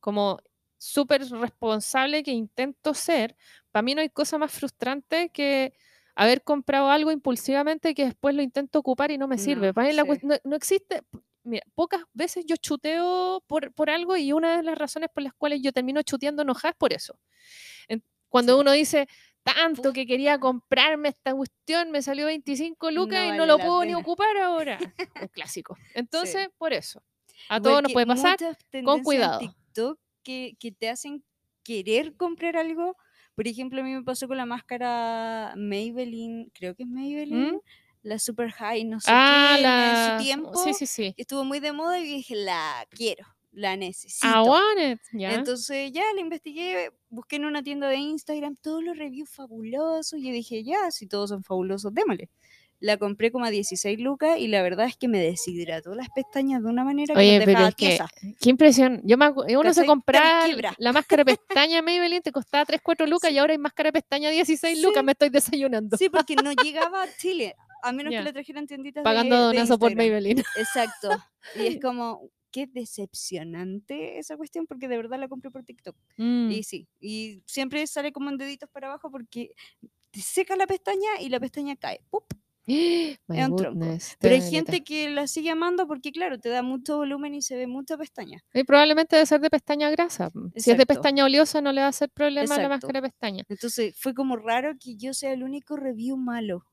como 0.00 0.38
súper 0.78 1.22
responsable 1.30 2.22
que 2.22 2.32
intento 2.32 2.92
ser, 2.94 3.36
para 3.72 3.82
mí 3.82 3.94
no 3.94 4.00
hay 4.00 4.08
cosa 4.10 4.36
más 4.38 4.52
frustrante 4.52 5.30
que 5.30 5.72
haber 6.14 6.42
comprado 6.42 6.90
algo 6.90 7.10
impulsivamente 7.12 7.94
que 7.94 8.04
después 8.06 8.34
lo 8.34 8.42
intento 8.42 8.78
ocupar 8.78 9.10
y 9.10 9.18
no 9.18 9.28
me 9.28 9.38
sirve. 9.38 9.68
No, 9.68 9.74
Para 9.74 9.88
mí 9.88 9.92
la 9.94 10.02
sí. 10.02 10.08
cuest- 10.08 10.22
no, 10.22 10.34
no 10.44 10.56
existe, 10.56 11.02
mira, 11.44 11.62
pocas 11.74 12.02
veces 12.12 12.44
yo 12.46 12.56
chuteo 12.56 13.42
por, 13.46 13.72
por 13.72 13.90
algo 13.90 14.16
y 14.16 14.32
una 14.32 14.56
de 14.56 14.62
las 14.62 14.76
razones 14.78 15.08
por 15.12 15.22
las 15.22 15.32
cuales 15.34 15.60
yo 15.62 15.72
termino 15.72 16.02
chuteando 16.02 16.42
enojada 16.42 16.70
es 16.70 16.76
por 16.76 16.92
eso. 16.92 17.18
Cuando 18.28 18.54
Sí. 18.54 18.60
uno 18.60 18.72
dice, 18.72 19.08
tanto 19.54 19.92
que 19.92 20.06
quería 20.06 20.38
comprarme 20.38 21.08
esta 21.10 21.32
cuestión, 21.34 21.90
me 21.92 22.02
salió 22.02 22.26
25 22.26 22.90
lucas 22.90 23.20
No 23.20 23.24
y 23.26 23.30
no 23.32 23.38
vale 23.38 23.46
lo 23.46 23.58
puedo 23.58 23.84
ni 23.84 23.94
ocupar 23.94 24.36
ahora. 24.38 24.76
Un 25.22 25.28
clásico. 25.28 25.76
Entonces, 25.94 26.48
por 26.58 26.72
eso. 26.72 27.02
A 27.48 27.60
todos 27.60 27.82
nos 27.82 27.92
puede 27.92 28.06
pasar. 28.06 28.36
en 28.72 29.02
cuidado. 29.04 29.38
TikTok 29.38 29.98
que, 30.22 30.56
que 30.58 30.72
te 30.72 30.88
hacen 30.88 31.24
querer 31.62 32.16
comprar 32.16 32.56
algo. 32.56 32.96
Por 33.36 33.46
ejemplo, 33.46 33.80
a 33.80 33.84
mí 33.84 33.92
me 33.92 34.02
pasó 34.02 34.26
con 34.26 34.36
la 34.36 34.46
máscara 34.46 35.52
Maybelline, 35.56 36.50
creo 36.54 36.74
que 36.74 36.82
es 36.84 36.88
Maybelline, 36.88 37.52
¿Mm? 37.52 37.60
la 38.02 38.18
Super 38.18 38.50
High, 38.50 38.84
no 38.84 38.98
sé 38.98 39.10
Ah, 39.12 39.54
qué, 39.56 39.62
la... 39.62 40.14
en 40.14 40.18
su 40.18 40.24
tiempo, 40.24 40.54
Sí, 40.64 40.72
sí, 40.74 40.86
sí. 40.86 41.14
estuvo 41.18 41.44
muy 41.44 41.60
de 41.60 41.72
moda 41.72 41.98
y 42.00 42.04
dije, 42.04 42.34
la 42.34 42.86
quiero, 42.90 43.26
la 43.56 43.74
necesito. 43.76 44.26
I 44.26 44.46
want 44.46 44.78
it. 44.78 45.00
¿ya? 45.12 45.32
Entonces 45.34 45.90
ya 45.90 46.04
la 46.14 46.20
investigué, 46.20 46.90
busqué 47.08 47.36
en 47.36 47.46
una 47.46 47.62
tienda 47.62 47.88
de 47.88 47.96
Instagram 47.96 48.56
todos 48.60 48.84
los 48.84 48.98
reviews 48.98 49.30
fabulosos 49.30 50.20
y 50.20 50.30
dije, 50.30 50.62
ya, 50.62 50.90
si 50.90 51.06
todos 51.06 51.30
son 51.30 51.42
fabulosos, 51.42 51.92
démosle. 51.94 52.28
La 52.78 52.98
compré 52.98 53.32
como 53.32 53.46
a 53.46 53.50
16 53.50 53.98
lucas 53.98 54.38
y 54.38 54.48
la 54.48 54.60
verdad 54.60 54.84
es 54.86 54.98
que 54.98 55.08
me 55.08 55.18
deshidrató 55.18 55.94
las 55.94 56.10
pestañas 56.10 56.62
de 56.62 56.68
una 56.68 56.84
manera 56.84 57.14
que 57.14 57.18
me 57.18 57.38
pero 57.38 57.46
dejaba 57.52 57.68
es 57.70 57.74
que, 57.74 57.98
qué 58.38 58.50
impresión. 58.50 59.00
Yo 59.04 59.16
me 59.16 59.24
acu- 59.24 59.58
uno 59.58 59.72
se 59.72 59.86
compraba 59.86 60.46
la 60.76 60.92
máscara 60.92 61.24
de 61.24 61.36
pestaña 61.38 61.80
Maybelline, 61.80 62.20
te 62.20 62.32
costaba 62.32 62.66
3, 62.66 62.82
4 62.82 63.06
lucas 63.06 63.30
y 63.32 63.38
ahora 63.38 63.52
hay 63.54 63.58
máscara 63.58 63.88
de 63.88 63.92
pestaña 63.94 64.28
16 64.28 64.76
Sí. 64.76 64.84
lucas, 64.84 65.02
me 65.02 65.12
estoy 65.12 65.30
desayunando. 65.30 65.96
Sí, 65.96 66.10
porque 66.10 66.36
no 66.36 66.52
llegaba 66.62 67.04
a 67.04 67.08
Chile, 67.16 67.56
a 67.82 67.92
menos 67.92 68.10
que 68.12 68.22
la 68.22 68.32
trajeran 68.34 68.66
tienditas 68.66 69.00
de- 69.02 69.04
Pagando 69.04 69.36
de, 69.36 69.42
donazo 69.56 69.78
por 69.78 69.92
Instagram. 69.92 70.12
Maybelline. 70.22 70.44
Exacto. 70.58 71.08
Y 71.54 71.66
es 71.68 71.78
como, 71.82 72.28
qué 72.56 72.66
decepcionante 72.66 74.18
esa 74.18 74.34
cuestión 74.38 74.66
porque 74.66 74.88
de 74.88 74.96
verdad 74.96 75.20
la 75.20 75.28
compré 75.28 75.50
por 75.50 75.62
TikTok. 75.62 75.94
Mm. 76.16 76.50
Y 76.50 76.62
sí, 76.62 76.88
y 76.98 77.42
siempre 77.44 77.86
sale 77.86 78.12
como 78.12 78.30
en 78.30 78.38
deditos 78.38 78.70
para 78.70 78.86
abajo 78.86 79.10
porque 79.10 79.50
te 80.10 80.20
seca 80.22 80.56
la 80.56 80.66
pestaña 80.66 81.20
y 81.20 81.28
la 81.28 81.38
pestaña 81.38 81.76
cae. 81.76 82.00
¡pup! 82.08 82.24
Es 82.66 83.18
un 83.28 83.56
tronco. 83.56 83.86
Pero 84.18 84.34
hay 84.34 84.40
gente 84.40 84.82
que 84.82 85.10
la 85.10 85.26
sigue 85.26 85.50
amando 85.50 85.86
porque, 85.86 86.12
claro, 86.12 86.40
te 86.40 86.48
da 86.48 86.62
mucho 86.62 86.96
volumen 86.96 87.34
y 87.34 87.42
se 87.42 87.56
ve 87.56 87.66
mucha 87.66 87.98
pestaña. 87.98 88.42
Y 88.54 88.64
probablemente 88.64 89.16
debe 89.16 89.26
ser 89.26 89.42
de 89.42 89.50
pestaña 89.50 89.90
grasa. 89.90 90.30
mm. 90.32 90.52
Si 90.56 90.70
es 90.70 90.78
de 90.78 90.84
Exacto. 90.84 90.94
pestaña 90.94 91.26
oleosa, 91.26 91.60
no 91.60 91.72
le 91.72 91.82
va 91.82 91.88
a 91.88 91.90
hacer 91.90 92.08
problema 92.08 92.54
a 92.54 92.56
la 92.58 92.64
Exacto. 92.64 92.68
máscara 92.70 93.00
de 93.02 93.08
pestaña. 93.10 93.44
Entonces 93.50 93.94
fue 94.00 94.14
como 94.14 94.36
raro 94.36 94.72
que 94.82 94.96
yo 94.96 95.12
sea 95.12 95.34
el 95.34 95.42
único 95.42 95.76
review 95.76 96.16
malo. 96.16 96.64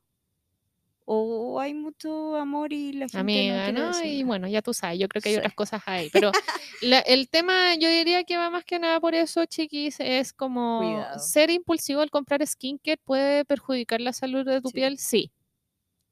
O 1.06 1.60
hay 1.60 1.74
mucho 1.74 2.36
amor 2.38 2.72
y 2.74 2.94
la 2.94 3.08
gente 3.08 3.18
Amiga, 3.20 3.72
no 3.72 3.92
¿no? 3.92 4.04
Y 4.06 4.24
bueno, 4.24 4.48
ya 4.48 4.62
tú 4.62 4.74
sabes, 4.74 5.00
yo 5.00 5.08
creo 5.08 5.22
que 5.22 5.30
hay 5.30 5.36
Sí. 5.36 5.40
otras 5.40 5.54
cosas 5.54 5.82
ahí. 5.86 6.10
Pero 6.28 6.32
la- 6.82 7.00
el 7.00 7.30
tema, 7.30 7.76
yo 7.76 7.90
diría 7.90 8.24
que 8.24 8.38
va 8.38 8.50
más 8.50 8.64
que 8.66 8.80
nada 8.80 9.00
por 9.00 9.14
eso, 9.16 9.46
chiquis, 9.46 10.00
es 10.00 10.32
como 10.34 10.80
Cuidado. 10.80 11.20
ser 11.20 11.50
impulsivo 11.50 12.02
al 12.02 12.10
comprar 12.10 12.46
skincare 12.46 12.98
puede 13.04 13.46
perjudicar 13.46 14.02
la 14.02 14.14
salud 14.14 14.46
de 14.46 14.62
tu 14.62 14.70
Sí. 14.70 14.76
piel, 14.76 14.98
sí. 14.98 15.32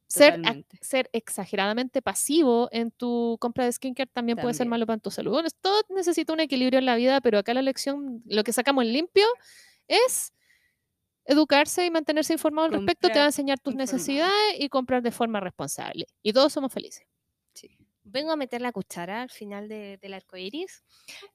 Ser, 0.07 1.09
exageradamente 1.13 2.01
pasivo 2.01 2.67
en 2.73 2.91
tu 2.91 3.37
compra 3.39 3.63
de 3.63 3.71
skincare 3.71 4.09
también, 4.11 4.37
puede 4.37 4.53
ser 4.53 4.65
También. 4.65 4.69
malo 4.71 4.85
para 4.85 4.99
tu 4.99 5.09
salud. 5.09 5.31
Bueno, 5.31 5.47
todo 5.61 5.81
necesita 5.89 6.33
un 6.33 6.41
equilibrio 6.41 6.79
en 6.79 6.85
la 6.85 6.95
vida, 6.97 7.21
pero 7.21 7.37
acá 7.39 7.53
la 7.53 7.61
lección, 7.61 8.21
lo 8.25 8.43
que 8.43 8.51
sacamos 8.51 8.83
en 8.83 8.91
limpio 8.91 9.23
es 9.87 10.33
educarse 11.31 11.85
y 11.85 11.89
mantenerse 11.91 12.33
informado 12.33 12.67
al 12.67 12.73
respecto, 12.73 13.07
te 13.09 13.17
va 13.19 13.23
a 13.25 13.27
enseñar 13.27 13.59
tus 13.59 13.73
informado. 13.73 13.93
necesidades 13.97 14.55
y 14.59 14.69
comprar 14.69 15.01
de 15.01 15.11
forma 15.11 15.39
responsable. 15.39 16.05
Y 16.21 16.33
todos 16.33 16.51
somos 16.53 16.71
felices. 16.73 17.05
Sí. 17.53 17.77
Vengo 18.03 18.31
a 18.31 18.35
meter 18.35 18.61
la 18.61 18.71
cuchara 18.71 19.21
al 19.21 19.29
final 19.29 19.67
de- 19.69 19.97
del 19.97 20.13
arco 20.13 20.37
iris. 20.37 20.83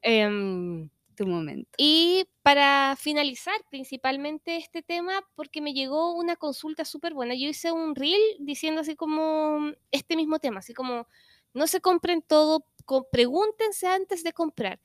Em, 0.03 0.89
Tu 1.15 1.27
momento. 1.27 1.71
Y 1.79 2.27
para 2.43 2.95
finalizar 2.99 3.55
principalmente 3.71 4.59
este 4.59 4.83
tema, 4.83 5.23
porque 5.35 5.63
me 5.63 5.73
llegó 5.73 6.13
una 6.15 6.37
consulta 6.37 6.85
súper 6.85 7.15
buena, 7.15 7.35
yo 7.35 7.49
hice 7.49 7.73
un 7.73 7.95
reel 7.95 8.21
diciendo 8.39 8.83
así 8.83 8.97
como 8.97 9.73
este 9.91 10.15
mismo 10.15 10.39
tema, 10.39 10.59
así 10.59 10.75
como 10.75 11.07
no 11.55 11.67
se 11.69 11.81
compren 11.81 12.21
todo, 12.21 12.67
pregúntense 13.11 13.87
antes 13.87 14.23
de 14.25 14.35
comprar. 14.35 14.79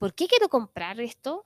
¿Por 0.00 0.12
qué 0.14 0.26
quiero 0.26 0.48
comprar 0.48 1.00
esto? 1.00 1.44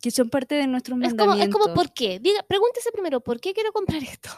Que 0.00 0.10
son 0.10 0.28
parte 0.30 0.54
de 0.54 0.66
nuestros 0.66 1.00
Es 1.02 1.14
como, 1.14 1.34
es 1.34 1.48
como. 1.48 1.74
¿por 1.74 1.92
qué? 1.92 2.18
Diga, 2.20 2.42
pregúntese 2.42 2.92
primero, 2.92 3.20
¿por 3.20 3.40
qué 3.40 3.52
quiero 3.54 3.72
comprar 3.72 4.02
esto? 4.02 4.30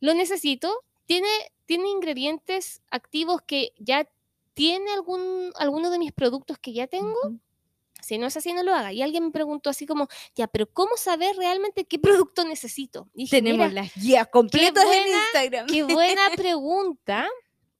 ¿Lo 0.00 0.14
necesito? 0.14 0.84
¿Tiene, 1.06 1.28
tiene 1.66 1.88
ingredientes 1.88 2.82
activos 2.90 3.42
que 3.46 3.72
ya 3.78 4.08
tiene 4.54 4.90
algún, 4.92 5.52
alguno 5.56 5.90
de 5.90 5.98
mis 5.98 6.12
productos 6.12 6.58
que 6.58 6.72
ya 6.72 6.86
tengo? 6.86 7.14
Ujú. 7.24 7.38
Si 8.02 8.18
no 8.18 8.26
es 8.26 8.36
así, 8.36 8.52
no 8.52 8.62
lo 8.62 8.74
haga. 8.74 8.92
Y 8.92 9.00
alguien 9.00 9.24
me 9.24 9.30
preguntó 9.30 9.70
así 9.70 9.86
como, 9.86 10.08
ya, 10.34 10.46
pero 10.46 10.66
¿cómo 10.70 10.96
saber 10.96 11.36
realmente 11.36 11.86
qué 11.86 11.98
producto 11.98 12.44
necesito? 12.44 13.08
Y 13.14 13.22
dije, 13.24 13.36
Tenemos 13.38 13.68
"Mira, 13.68 13.82
las 13.82 13.94
guías 13.94 14.28
completas 14.28 14.84
en 14.84 15.08
Instagram. 15.08 15.66
qué 15.66 15.84
buena 15.84 16.22
pregunta. 16.36 17.26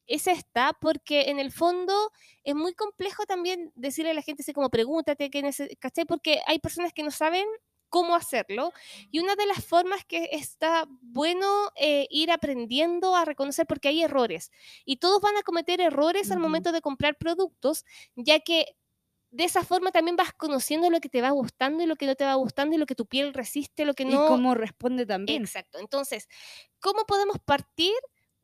Esa 0.07 0.33
está 0.33 0.77
porque 0.81 1.31
en 1.31 1.39
el 1.39 1.51
fondo 1.53 2.11
es 2.43 2.55
muy 2.55 2.75
complejo 2.75 3.25
también 3.27 3.73
decirle 3.75 4.11
a 4.11 4.15
la 4.15 4.23
gente 4.23 4.43
así 4.43 4.53
como 4.53 4.71
pregúntate 4.71 5.31
qué 5.31 5.43
¿cachai? 5.79 6.05
Porque 6.05 6.41
hay 6.47 6.59
personas 6.59 6.93
que 6.93 7.03
no 7.03 7.11
saben 7.11 7.47
cómo 7.95 8.17
hacerlo. 8.17 8.73
Y 9.13 9.21
una 9.21 9.37
de 9.37 9.47
las 9.47 9.65
formas 9.65 10.05
que 10.05 10.29
está 10.33 10.85
bueno 11.01 11.71
eh, 11.77 12.09
ir 12.11 12.33
aprendiendo 12.33 13.15
a 13.15 13.25
reconocer, 13.25 13.67
porque 13.67 13.87
hay 13.87 14.03
errores. 14.03 14.51
Y 14.85 14.97
todos 14.97 15.21
van 15.21 15.37
a 15.37 15.43
cometer 15.43 15.81
errores 15.81 16.33
al 16.33 16.41
momento 16.41 16.73
de 16.73 16.81
comprar 16.81 17.17
productos, 17.17 17.85
ya 18.17 18.41
que 18.41 18.77
de 19.31 19.45
esa 19.45 19.63
forma 19.65 19.93
también 19.93 20.17
vas 20.17 20.33
conociendo 20.33 20.91
lo 20.91 20.99
que 21.01 21.09
te 21.09 21.21
va 21.21 21.31
gustando 21.31 21.85
y 21.85 21.87
lo 21.87 21.95
que 21.95 22.07
no 22.07 22.17
te 22.17 22.25
va 22.25 22.35
gustando 22.35 22.75
y 22.75 22.79
lo 22.79 22.87
que 22.87 22.97
tu 22.97 23.07
piel 23.07 23.33
resiste, 23.33 23.85
lo 23.85 23.95
que 23.95 24.05
no... 24.05 24.25
Y 24.25 24.29
cómo 24.29 24.57
responde 24.57 25.07
también. 25.07 25.43
Exacto. 25.43 25.79
Entonces, 25.79 26.29
¿cómo 26.81 27.05
podemos 27.05 27.39
partir 27.45 27.95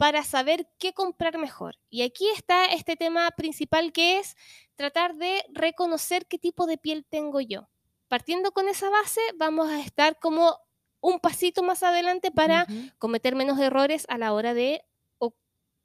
para 0.01 0.25
saber 0.25 0.67
qué 0.79 0.95
comprar 0.95 1.37
mejor? 1.37 1.77
Y 1.91 2.01
aquí 2.01 2.27
está 2.31 2.65
este 2.65 2.97
tema 2.97 3.31
principal 3.33 3.93
que 3.93 4.19
es 4.19 4.35
tratar 4.75 5.15
de 5.17 5.45
reconocer 5.53 6.25
qué 6.25 6.39
tipo 6.39 6.67
de 6.67 6.79
piel 6.79 7.05
tengo 7.05 7.43
yo. 7.43 7.69
Partiendo 8.09 8.51
con 8.53 8.67
esa 8.67 8.89
base, 8.89 9.21
vamos 9.37 9.69
a 9.69 9.79
estar 9.79 10.19
como 10.19 10.57
un 11.03 11.21
pasito 11.21 11.63
más 11.63 11.83
adelante 11.83 12.31
para 12.31 12.67
cometer 12.97 13.37
menos 13.37 13.59
errores 13.59 14.07
a 14.09 14.17
la 14.17 14.33
hora 14.33 14.55
de 14.55 14.83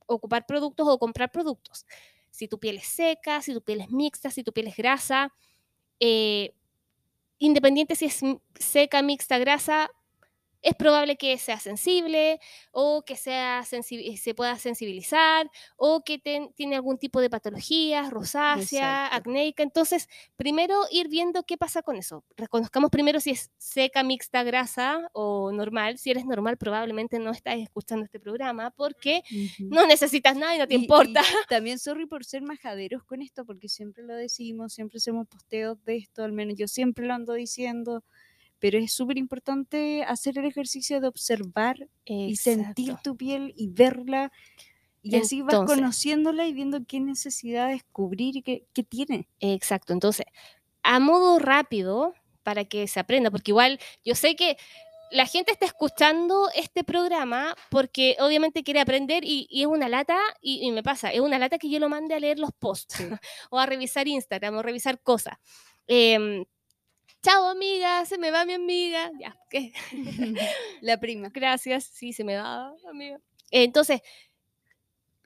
ocupar 0.05 0.45
productos 0.45 0.87
o 0.87 0.97
comprar 0.97 1.29
productos. 1.29 1.85
Si 2.29 2.47
tu 2.47 2.57
piel 2.57 2.77
es 2.77 2.87
seca, 2.87 3.41
si 3.41 3.53
tu 3.53 3.61
piel 3.61 3.81
es 3.81 3.89
mixta, 3.89 4.31
si 4.31 4.45
tu 4.45 4.53
piel 4.53 4.67
es 4.67 4.77
grasa, 4.77 5.33
eh, 5.99 6.55
independiente 7.37 7.95
si 7.95 8.05
es 8.05 8.21
seca, 8.57 9.01
mixta, 9.01 9.37
grasa, 9.39 9.91
es 10.65 10.75
probable 10.75 11.15
que 11.15 11.37
sea 11.37 11.59
sensible 11.59 12.39
o 12.71 13.03
que 13.05 13.15
sea 13.15 13.61
sensi- 13.61 14.17
se 14.17 14.33
pueda 14.33 14.57
sensibilizar 14.57 15.49
o 15.77 16.03
que 16.03 16.17
ten- 16.17 16.51
tiene 16.55 16.75
algún 16.75 16.97
tipo 16.97 17.21
de 17.21 17.29
patología, 17.29 18.09
rosácea, 18.09 19.05
Exacto. 19.05 19.15
acnéica. 19.29 19.63
Entonces, 19.63 20.09
primero 20.35 20.81
ir 20.91 21.07
viendo 21.07 21.43
qué 21.43 21.55
pasa 21.57 21.83
con 21.83 21.95
eso. 21.95 22.25
Reconozcamos 22.35 22.89
primero 22.89 23.19
si 23.19 23.31
es 23.31 23.51
seca, 23.57 24.01
mixta, 24.03 24.43
grasa 24.43 25.07
o 25.13 25.51
normal. 25.51 25.97
Si 25.99 26.09
eres 26.09 26.25
normal, 26.25 26.57
probablemente 26.57 27.19
no 27.19 27.31
estás 27.31 27.57
escuchando 27.59 28.05
este 28.05 28.19
programa 28.19 28.71
porque 28.71 29.21
no 29.59 29.85
necesitas 29.85 30.35
nada 30.35 30.55
y 30.55 30.57
no 30.59 30.67
te 30.67 30.73
Y- 30.73 30.77
y 30.77 30.81
importa. 30.81 31.21
también 31.47 31.77
sorry 31.77 32.07
por 32.07 32.25
ser 32.25 32.41
majaderos 32.41 33.03
con 33.03 33.21
esto, 33.21 33.45
porque 33.45 33.69
siempre 33.69 34.03
lo 34.03 34.15
decimos, 34.15 34.73
siempre 34.73 34.97
hacemos 34.97 35.27
posteos 35.27 35.77
de 35.85 35.97
esto, 35.97 36.23
al 36.23 36.31
menos 36.33 36.55
yo 36.57 36.67
siempre 36.67 37.05
lo 37.05 37.13
ando 37.13 37.33
diciendo, 37.33 38.03
pero 38.65 38.79
es 38.79 38.93
súper 38.93 39.19
importante 39.19 40.01
hacer 40.01 40.39
el 40.39 40.45
ejercicio 40.45 40.99
de 40.99 41.07
observar 41.07 41.87
y 42.03 42.35
sentir 42.35 42.89
Exacto. 42.89 43.11
tu 43.11 43.15
piel 43.15 43.53
y 43.55 43.67
verla, 43.67 44.31
y 45.03 45.17
así 45.17 45.43
vas 45.43 45.53
Entonces. 45.53 45.77
conociéndola 45.77 46.47
y 46.47 46.53
viendo 46.53 46.79
qué 46.83 46.99
necesidades 46.99 47.83
cubrir 47.91 48.37
y 48.37 48.41
qué, 48.41 48.65
qué 48.73 48.81
tiene. 48.81 49.27
Exacto. 49.39 49.93
Entonces, 49.93 50.25
a 50.81 50.99
modo 50.99 51.37
rápido, 51.37 52.15
para 52.41 52.65
que 52.65 52.87
se 52.87 52.99
aprenda, 52.99 53.29
porque 53.29 53.51
igual 53.51 53.79
yo 54.03 54.15
sé 54.15 54.35
que 54.35 54.57
la 55.11 55.27
gente 55.27 55.51
está 55.51 55.67
escuchando 55.67 56.49
este 56.55 56.83
programa 56.83 57.55
porque 57.69 58.17
obviamente 58.19 58.63
quiere 58.63 58.79
aprender 58.79 59.23
y, 59.23 59.45
y 59.47 59.61
es 59.61 59.67
una 59.67 59.89
lata, 59.89 60.17
y, 60.41 60.67
y 60.67 60.71
me 60.71 60.81
pasa, 60.81 61.11
es 61.11 61.19
una 61.19 61.37
lata 61.37 61.59
que 61.59 61.69
yo 61.69 61.77
lo 61.79 61.87
mande 61.87 62.15
a 62.15 62.19
leer 62.19 62.39
los 62.39 62.49
posts 62.57 62.97
o 63.51 63.59
a 63.59 63.67
revisar 63.67 64.07
Instagram 64.07 64.57
o 64.57 64.63
revisar 64.63 64.99
cosas. 65.03 65.35
Em, 65.85 66.45
Chao, 67.25 67.47
amiga, 67.49 68.05
se 68.05 68.19
me 68.19 68.29
va 68.29 68.45
mi 68.45 68.53
amiga. 68.53 69.09
Ya, 69.19 69.35
¿qué? 69.49 69.73
La 70.81 70.99
prima. 70.99 71.29
Gracias, 71.33 71.85
sí, 71.91 72.13
se 72.13 72.23
me 72.23 72.37
va, 72.37 72.71
amiga. 72.87 73.19
Entonces, 73.49 74.01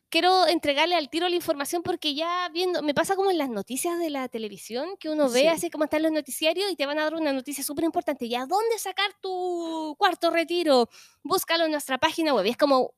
quiero 0.07 0.47
entregarle 0.47 0.95
al 0.95 1.09
tiro 1.09 1.27
la 1.27 1.35
información 1.35 1.83
porque 1.83 2.15
ya 2.15 2.49
viendo, 2.53 2.81
me 2.83 2.93
pasa 2.93 3.17
como 3.17 3.31
en 3.31 3.37
las 3.37 3.49
noticias 3.49 3.99
de 3.99 4.09
la 4.11 4.29
televisión, 4.29 4.95
que 4.97 5.09
uno 5.09 5.29
ve 5.29 5.41
Sí. 5.41 5.47
así 5.47 5.69
como 5.69 5.83
están 5.83 6.03
los 6.03 6.13
noticiarios 6.13 6.71
y 6.71 6.77
te 6.77 6.85
van 6.85 6.99
a 6.99 7.03
dar 7.03 7.15
una 7.15 7.33
noticia 7.33 7.65
súper 7.65 7.83
importante. 7.83 8.29
¿Ya 8.29 8.45
dónde 8.45 8.79
sacar 8.79 9.11
tu 9.19 9.93
cuarto 9.99 10.29
retiro? 10.31 10.87
Búscalo 11.21 11.65
en 11.65 11.71
nuestra 11.71 11.97
página 11.97 12.33
web. 12.33 12.45
Y 12.45 12.51
es 12.51 12.57
como, 12.57 12.93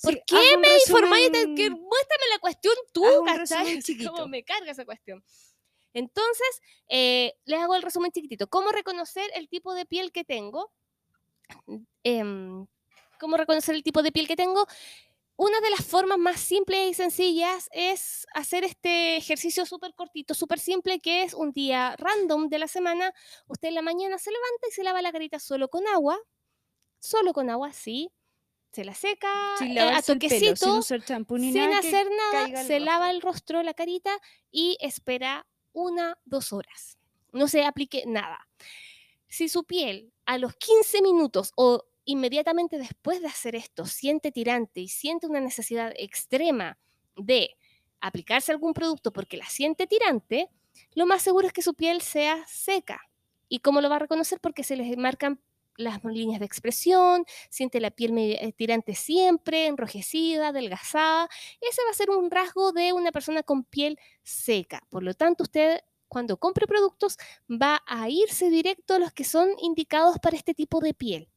¿por 0.00 0.12
Sí, 0.14 0.20
qué 0.28 0.56
me 0.58 0.68
informáis? 0.76 1.28
resumen- 1.32 1.56
que 1.56 1.70
muéstrame 1.70 2.24
la 2.30 2.38
cuestión 2.38 2.74
tú, 2.92 3.02
¿cachai? 3.26 3.80
como 4.14 4.28
me 4.28 4.44
carga 4.44 4.70
esa 4.70 4.84
cuestión. 4.84 5.24
Entonces, 5.94 6.60
eh, 6.88 7.34
les 7.44 7.60
hago 7.60 7.74
el 7.74 7.82
resumen 7.82 8.10
chiquitito. 8.10 8.48
¿Cómo 8.48 8.70
reconocer 8.72 9.30
el 9.34 9.48
tipo 9.48 9.74
de 9.74 9.86
piel 9.86 10.12
que 10.12 10.24
tengo? 10.24 10.72
Em, 12.02 12.66
¿Cómo 13.20 13.36
reconocer 13.36 13.74
el 13.74 13.82
tipo 13.82 14.02
de 14.02 14.12
piel 14.12 14.26
que 14.26 14.36
tengo? 14.36 14.66
Una 15.36 15.60
de 15.60 15.70
las 15.70 15.84
formas 15.84 16.18
más 16.18 16.40
simples 16.40 16.90
y 16.90 16.94
sencillas 16.94 17.68
es 17.72 18.26
hacer 18.34 18.62
este 18.62 19.16
ejercicio 19.16 19.66
súper 19.66 19.94
cortito, 19.94 20.32
súper 20.34 20.60
simple, 20.60 21.00
que 21.00 21.24
es 21.24 21.34
un 21.34 21.52
día 21.52 21.96
random 21.96 22.48
de 22.48 22.58
la 22.58 22.68
semana. 22.68 23.12
Usted 23.48 23.68
en 23.68 23.74
la 23.74 23.82
mañana 23.82 24.18
se 24.18 24.30
levanta 24.30 24.68
y 24.68 24.72
se 24.72 24.84
lava 24.84 25.02
la 25.02 25.10
carita 25.10 25.40
solo 25.40 25.68
con 25.68 25.86
agua, 25.88 26.18
solo 27.00 27.32
con 27.32 27.50
agua, 27.50 27.72
sí. 27.72 28.12
Se 28.72 28.84
la 28.84 28.94
seca 28.94 29.28
Sin 29.58 29.76
eh, 29.76 29.80
a 29.80 29.98
el 29.98 30.02
pelo, 30.02 30.02
sin 30.02 30.18
toquecito, 30.18 30.78
usar 30.78 31.04
champú 31.04 31.38
ni 31.38 31.52
sin 31.52 31.62
nada 31.62 31.78
hacer 31.78 32.08
nada, 32.10 32.64
se 32.64 32.80
lava 32.80 33.06
rostro. 33.06 33.10
el 33.10 33.22
rostro, 33.22 33.62
la 33.62 33.74
carita 33.74 34.10
y 34.50 34.76
espera 34.80 35.46
una, 35.74 36.18
dos 36.24 36.52
horas. 36.52 36.98
No 37.32 37.48
se 37.48 37.64
aplique 37.64 38.04
nada. 38.06 38.48
Si 39.28 39.48
su 39.48 39.64
piel 39.64 40.12
a 40.24 40.38
los 40.38 40.56
15 40.56 41.02
minutos 41.02 41.52
o 41.56 41.84
inmediatamente 42.06 42.78
después 42.78 43.20
de 43.20 43.28
hacer 43.28 43.54
esto 43.54 43.86
siente 43.86 44.30
tirante 44.30 44.80
y 44.80 44.88
siente 44.88 45.26
una 45.26 45.40
necesidad 45.40 45.92
extrema 45.96 46.78
de 47.16 47.56
aplicarse 48.00 48.52
algún 48.52 48.74
producto 48.74 49.12
porque 49.12 49.36
la 49.36 49.46
siente 49.46 49.86
tirante, 49.86 50.48
lo 50.94 51.06
más 51.06 51.22
seguro 51.22 51.46
es 51.46 51.52
que 51.52 51.62
su 51.62 51.74
piel 51.74 52.00
sea 52.00 52.44
seca. 52.46 53.00
¿Y 53.48 53.60
cómo 53.60 53.80
lo 53.80 53.88
va 53.88 53.96
a 53.96 54.00
reconocer? 54.00 54.40
Porque 54.40 54.64
se 54.64 54.76
les 54.76 54.96
marcan 54.96 55.40
las 55.76 56.02
líneas 56.04 56.40
de 56.40 56.46
expresión, 56.46 57.24
siente 57.50 57.80
la 57.80 57.90
piel 57.90 58.16
eh, 58.16 58.52
tirante 58.56 58.94
siempre, 58.94 59.66
enrojecida, 59.66 60.48
adelgazada. 60.48 61.28
Ese 61.60 61.82
va 61.84 61.90
a 61.90 61.94
ser 61.94 62.10
un 62.10 62.30
rasgo 62.30 62.72
de 62.72 62.92
una 62.92 63.12
persona 63.12 63.42
con 63.42 63.64
piel 63.64 63.98
seca. 64.22 64.82
Por 64.90 65.02
lo 65.02 65.14
tanto, 65.14 65.44
usted 65.44 65.80
cuando 66.08 66.36
compre 66.36 66.66
productos 66.66 67.18
va 67.50 67.82
a 67.86 68.08
irse 68.08 68.48
directo 68.50 68.94
a 68.94 68.98
los 68.98 69.12
que 69.12 69.24
son 69.24 69.48
indicados 69.60 70.18
para 70.22 70.36
este 70.36 70.54
tipo 70.54 70.80
de 70.80 70.94
piel. 70.94 71.28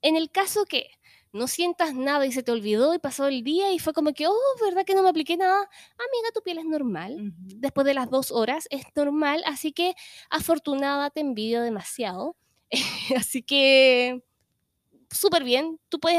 En 0.00 0.16
el 0.16 0.30
caso 0.30 0.64
que 0.64 0.90
no 1.32 1.48
sientas 1.48 1.94
nada 1.94 2.26
y 2.26 2.32
se 2.32 2.42
te 2.42 2.52
olvidó 2.52 2.94
y 2.94 2.98
pasó 2.98 3.26
el 3.26 3.42
día 3.42 3.72
y 3.72 3.78
fue 3.78 3.92
como 3.92 4.12
que, 4.12 4.26
oh, 4.26 4.34
¿verdad 4.62 4.84
que 4.84 4.94
no 4.94 5.02
me 5.02 5.08
apliqué 5.08 5.36
nada? 5.36 5.56
Amiga, 5.58 6.30
tu 6.34 6.42
piel 6.42 6.58
es 6.58 6.66
normal. 6.66 7.32
Después 7.38 7.86
de 7.86 7.94
las 7.94 8.10
dos 8.10 8.30
horas 8.30 8.68
es 8.70 8.84
normal, 8.94 9.42
así 9.46 9.72
que 9.72 9.94
afortunada 10.30 11.10
te 11.10 11.20
envidio 11.20 11.62
demasiado. 11.62 12.36
así 13.16 13.42
que 13.42 14.22
súper 15.10 15.44
bien. 15.44 15.78
Tú 15.88 16.00
puedes, 16.00 16.18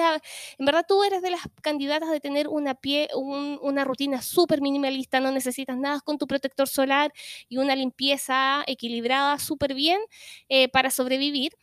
en 0.59 0.65
verdad 0.65 0.85
tú 0.87 1.03
eres 1.03 1.21
de 1.21 1.31
las 1.31 1.41
candidatas 1.63 2.11
de 2.11 2.19
tener 2.21 2.47
una 2.49 2.75
pie, 2.75 3.09
un- 3.15 3.59
una 3.61 3.83
rutina 3.85 4.21
súper 4.21 4.61
minimalista, 4.61 5.19
no 5.19 5.31
necesitas 5.31 5.77
nada 5.77 6.01
con 6.01 6.17
tu 6.19 6.27
protector 6.27 6.67
solar 6.69 7.13
y 7.49 7.57
una 7.57 7.75
limpieza 7.75 8.63
equilibrada 8.67 9.39
súper 9.39 9.73
bien 9.75 9.99
eh, 10.49 10.69
para 10.69 10.91
sobrevivir. 10.91 11.53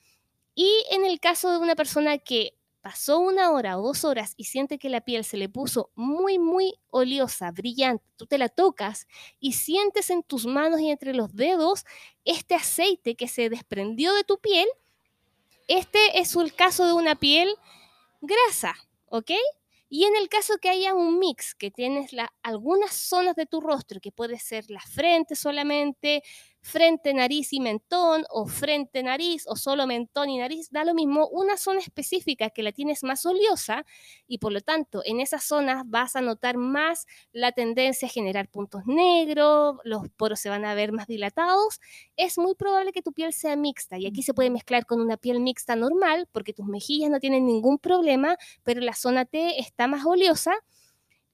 Y 0.55 0.71
en 0.91 1.05
el 1.07 1.21
caso 1.21 1.51
de 1.53 1.59
una 1.59 1.77
persona 1.77 2.19
que 2.19 2.55
pasó 2.81 3.19
una 3.19 3.51
hora 3.51 3.79
o 3.79 3.83
dos 3.83 4.05
horas 4.05 4.35
y 4.37 4.45
siente 4.45 4.79
que 4.79 4.89
la 4.89 5.03
piel 5.03 5.25
se 5.25 5.37
le 5.37 5.49
puso 5.49 5.91
muy, 5.95 6.39
muy 6.39 6.75
oleosa, 6.91 7.51
brillante, 7.51 8.05
tú 8.17 8.27
te 8.27 8.39
la 8.39 8.49
tocas 8.49 9.07
y 9.39 9.53
sientes 9.53 10.11
en 10.11 10.23
tus 10.23 10.47
manos 10.47 10.81
y 10.81 10.91
entre 10.91 11.15
los 11.15 11.35
dedos 11.35 11.85
este 12.25 12.55
aceite 12.55 13.15
que 13.15 13.29
se 13.29 13.49
desprendió 13.49 14.13
de 14.15 14.25
tu 14.25 14.39
piel, 14.39 14.69
este 15.69 16.19
es 16.19 16.35
el 16.35 16.55
caso 16.55 16.87
de 16.87 16.95
una 16.95 17.15
piel 17.15 17.55
grasa, 18.21 18.75
¿ok? 19.07 19.31
Y 19.93 20.05
en 20.05 20.15
el 20.17 20.29
caso 20.29 20.59
que 20.59 20.69
haya 20.69 20.95
un 20.95 21.19
mix, 21.19 21.55
que 21.55 21.73
tienes 21.73 22.13
algunas 22.43 22.93
zonas 22.93 23.35
de 23.35 23.47
tu 23.47 23.61
rostro, 23.61 24.01
que 24.01 24.13
puede 24.13 24.39
ser 24.39 24.65
la 24.69 24.81
frente 24.81 25.35
solamente, 25.35 26.23
frente, 26.63 27.15
nariz 27.15 27.53
y 27.53 27.61
mentón, 27.61 28.25
o 28.31 28.47
frente, 28.47 29.03
nariz, 29.03 29.45
o 29.47 29.57
solo 29.57 29.87
mentón 29.87 30.29
y 30.31 30.39
nariz, 30.39 30.71
da 30.71 30.85
lo 30.85 30.95
mismo, 30.95 31.29
una 31.29 31.57
zona 31.57 31.81
específica 31.81 32.51
que 32.51 32.63
la 32.63 32.73
tienes 32.73 33.03
más 33.03 33.25
oleosa 33.27 33.85
y 34.27 34.39
por 34.39 34.53
lo 34.53 34.61
tanto 34.61 35.03
en 35.05 35.21
esas 35.21 35.45
zonas 35.45 35.85
vas 35.87 36.17
a 36.17 36.21
notar 36.21 36.57
más 36.57 37.07
la 37.33 37.53
tendencia 37.53 38.07
a 38.09 38.11
generar 38.11 38.49
puntos 38.49 38.83
negros, 38.87 39.77
los 39.85 40.09
poros 40.11 40.41
se 40.41 40.49
van 40.49 40.65
a 40.65 40.75
ver 40.75 40.93
más 40.93 41.07
dilatados, 41.07 41.81
es 42.17 42.39
muy 42.39 42.55
probable 42.55 42.93
que 42.93 43.03
tu 43.03 43.13
piel 43.13 43.33
sea 43.33 43.57
mixta 43.57 43.99
y 43.99 44.07
aquí 44.07 44.23
se 44.23 44.35
puede 44.35 44.51
mezclar 44.51 44.87
con 44.87 45.01
una 45.01 45.17
piel 45.17 45.41
mixta 45.41 45.77
normal 45.77 46.29
porque 46.33 46.53
tus 46.53 46.67
mejillas 46.67 47.11
no 47.11 47.21
tienen 47.21 47.47
ningún 47.47 47.79
problema, 47.79 48.37
pero 48.65 48.81
la 48.81 48.95
zona 48.95 49.25
T 49.25 49.59
está 49.61 49.87
más 49.87 50.05
oleosa. 50.05 50.53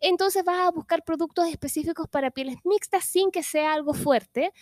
Entonces 0.01 0.45
vas 0.45 0.67
a 0.69 0.71
buscar 0.71 1.03
productos 1.05 1.49
específicos 1.49 2.09
para 2.09 2.31
pieles 2.31 2.57
mixtas 2.65 3.05
sin 3.05 3.31
que 3.31 3.43
sea 3.43 3.73
algo 3.75 3.95
fuerte. 3.95 4.53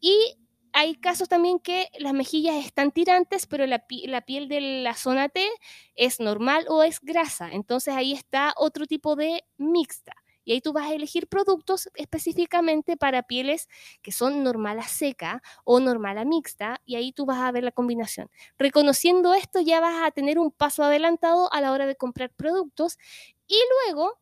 Y 0.00 0.36
hay 0.72 0.94
casos 0.96 1.28
también 1.28 1.58
que 1.60 1.88
las 1.98 2.12
mejillas 2.14 2.64
están 2.64 2.90
tirantes, 2.92 3.46
pero 3.46 3.66
la, 3.66 3.86
pi- 3.86 4.06
la 4.06 4.22
piel 4.22 4.48
de 4.48 4.60
la 4.60 4.94
zona 4.94 5.28
T 5.28 5.48
es 5.94 6.20
normal 6.20 6.66
o 6.68 6.82
es 6.82 7.00
grasa. 7.00 7.48
Entonces 7.52 7.94
ahí 7.94 8.12
está 8.12 8.52
otro 8.56 8.86
tipo 8.86 9.16
de 9.16 9.44
mixta. 9.56 10.12
Y 10.46 10.52
ahí 10.52 10.60
tú 10.60 10.74
vas 10.74 10.90
a 10.90 10.94
elegir 10.94 11.26
productos 11.26 11.88
específicamente 11.94 12.98
para 12.98 13.22
pieles 13.22 13.66
que 14.02 14.12
son 14.12 14.42
normal 14.42 14.78
a 14.78 14.82
seca 14.86 15.42
o 15.64 15.80
normal 15.80 16.18
a 16.18 16.24
mixta 16.26 16.82
y 16.84 16.96
ahí 16.96 17.12
tú 17.12 17.24
vas 17.24 17.38
a 17.38 17.50
ver 17.50 17.64
la 17.64 17.72
combinación. 17.72 18.28
Reconociendo 18.58 19.32
esto 19.32 19.60
ya 19.60 19.80
vas 19.80 20.06
a 20.06 20.10
tener 20.10 20.38
un 20.38 20.50
paso 20.50 20.82
adelantado 20.84 21.50
a 21.50 21.62
la 21.62 21.72
hora 21.72 21.86
de 21.86 21.96
comprar 21.96 22.30
productos 22.34 22.98
y 23.46 23.56
luego 23.86 24.18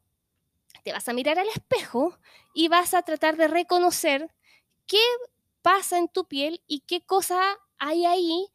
te 0.83 0.93
vas 0.93 1.09
a 1.09 1.13
mirar 1.13 1.39
al 1.39 1.49
espejo 1.49 2.19
y 2.55 2.69
vas 2.69 2.95
a 2.95 3.03
tratar 3.03 3.37
de 3.37 3.49
reconocer 3.49 4.31
qué 4.87 5.03
pasa 5.63 5.99
en 5.99 6.09
tu 6.09 6.27
piel 6.27 6.63
y 6.67 6.81
qué 6.81 7.01
cosa 7.01 7.41
hay 7.79 8.05
ahí 8.05 8.49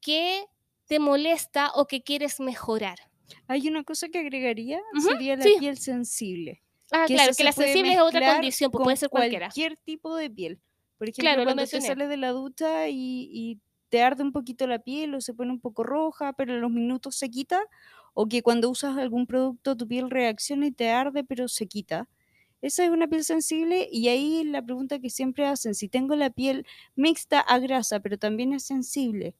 que 0.00 0.44
te 0.86 0.98
molesta 0.98 1.72
o 1.74 1.86
que 1.86 2.02
quieres 2.02 2.40
mejorar. 2.40 2.98
Hay 3.46 3.68
una 3.68 3.84
cosa 3.84 4.08
que 4.08 4.18
agregaría, 4.18 4.80
sería 5.02 5.36
la 5.36 5.42
sí. 5.42 5.56
piel 5.58 5.78
sensible. 5.78 6.62
Ah, 6.90 7.06
que 7.06 7.14
claro, 7.14 7.32
que 7.34 7.44
la 7.44 7.52
sensible 7.52 7.94
es 7.94 8.00
otra 8.00 8.34
condición, 8.34 8.70
pues 8.70 8.78
con 8.78 8.84
puede 8.84 8.96
ser 8.96 9.08
cualquiera. 9.08 9.46
Cualquier 9.46 9.76
tipo 9.78 10.14
de 10.14 10.30
piel. 10.30 10.60
Por 10.98 11.08
ejemplo, 11.08 11.22
Claro, 11.22 11.44
cuando 11.44 11.66
te 11.66 11.80
sales 11.80 12.08
de 12.08 12.16
la 12.16 12.30
ducha 12.30 12.88
y, 12.88 13.28
y 13.32 13.60
te 13.88 14.02
arde 14.02 14.22
un 14.22 14.32
poquito 14.32 14.66
la 14.66 14.78
piel 14.78 15.14
o 15.14 15.20
se 15.20 15.34
pone 15.34 15.50
un 15.50 15.60
poco 15.60 15.82
roja, 15.82 16.32
pero 16.34 16.54
en 16.54 16.60
los 16.60 16.70
minutos 16.70 17.16
se 17.16 17.30
quita, 17.30 17.62
o 18.14 18.26
que 18.26 18.42
cuando 18.42 18.70
usas 18.70 18.96
algún 18.98 19.26
producto 19.26 19.76
tu 19.76 19.86
piel 19.88 20.10
reacciona 20.10 20.66
y 20.66 20.72
te 20.72 20.90
arde, 20.90 21.24
pero 21.24 21.48
se 21.48 21.66
quita. 21.66 22.08
Esa 22.60 22.84
es 22.84 22.90
una 22.90 23.08
piel 23.08 23.24
sensible 23.24 23.88
y 23.90 24.08
ahí 24.08 24.44
la 24.44 24.62
pregunta 24.62 25.00
que 25.00 25.10
siempre 25.10 25.46
hacen, 25.46 25.74
si 25.74 25.88
tengo 25.88 26.14
la 26.14 26.30
piel 26.30 26.64
mixta 26.94 27.40
a 27.40 27.58
grasa, 27.58 28.00
pero 28.00 28.18
también 28.18 28.52
es 28.52 28.62
sensible, 28.64 29.34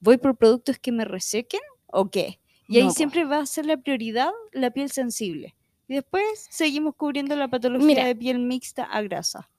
¿voy 0.00 0.16
por 0.16 0.36
productos 0.36 0.78
que 0.78 0.90
me 0.92 1.04
resequen 1.04 1.60
o 1.86 2.10
qué? 2.10 2.38
Y 2.68 2.76
ahí 2.78 2.84
No, 2.84 2.88
po. 2.88 2.94
siempre 2.94 3.24
va 3.24 3.40
a 3.40 3.46
ser 3.46 3.66
la 3.66 3.76
prioridad 3.76 4.30
la 4.52 4.70
piel 4.70 4.90
sensible. 4.90 5.54
Y 5.88 5.94
después 5.94 6.46
seguimos 6.50 6.94
cubriendo 6.94 7.36
la 7.36 7.48
patología 7.48 7.86
Mira. 7.86 8.06
de 8.06 8.16
piel 8.16 8.38
mixta 8.38 8.84
a 8.84 9.02
grasa. 9.02 9.50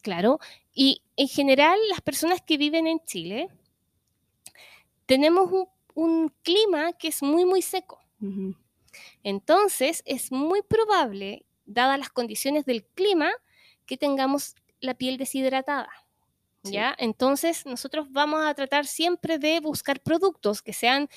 Claro. 0.00 0.38
Y 0.72 1.02
en 1.16 1.28
general, 1.28 1.76
las 1.90 2.00
personas 2.00 2.40
que 2.40 2.56
viven 2.56 2.86
en 2.86 3.00
Chile, 3.04 3.48
tenemos 5.04 5.50
un, 5.52 5.66
un 5.96 6.28
clima 6.42 6.92
que 6.92 7.08
es 7.08 7.22
muy, 7.22 7.44
muy 7.44 7.62
seco. 7.62 7.98
Entonces, 9.22 10.02
es 10.06 10.30
muy 10.30 10.62
probable, 10.62 11.46
dadas 11.64 11.98
las 11.98 12.10
condiciones 12.10 12.66
del 12.66 12.84
clima, 12.84 13.30
que 13.86 13.96
tengamos 13.96 14.54
la 14.80 14.94
piel 14.94 15.16
deshidratada. 15.16 15.88
Sí. 16.64 16.72
¿Ya? 16.72 16.94
Entonces, 16.98 17.64
nosotros 17.64 18.12
vamos 18.12 18.44
a 18.44 18.54
tratar 18.54 18.86
siempre 18.86 19.38
de 19.38 19.60
buscar 19.60 20.00
productos 20.00 20.60
que 20.60 20.74
sean 20.74 21.08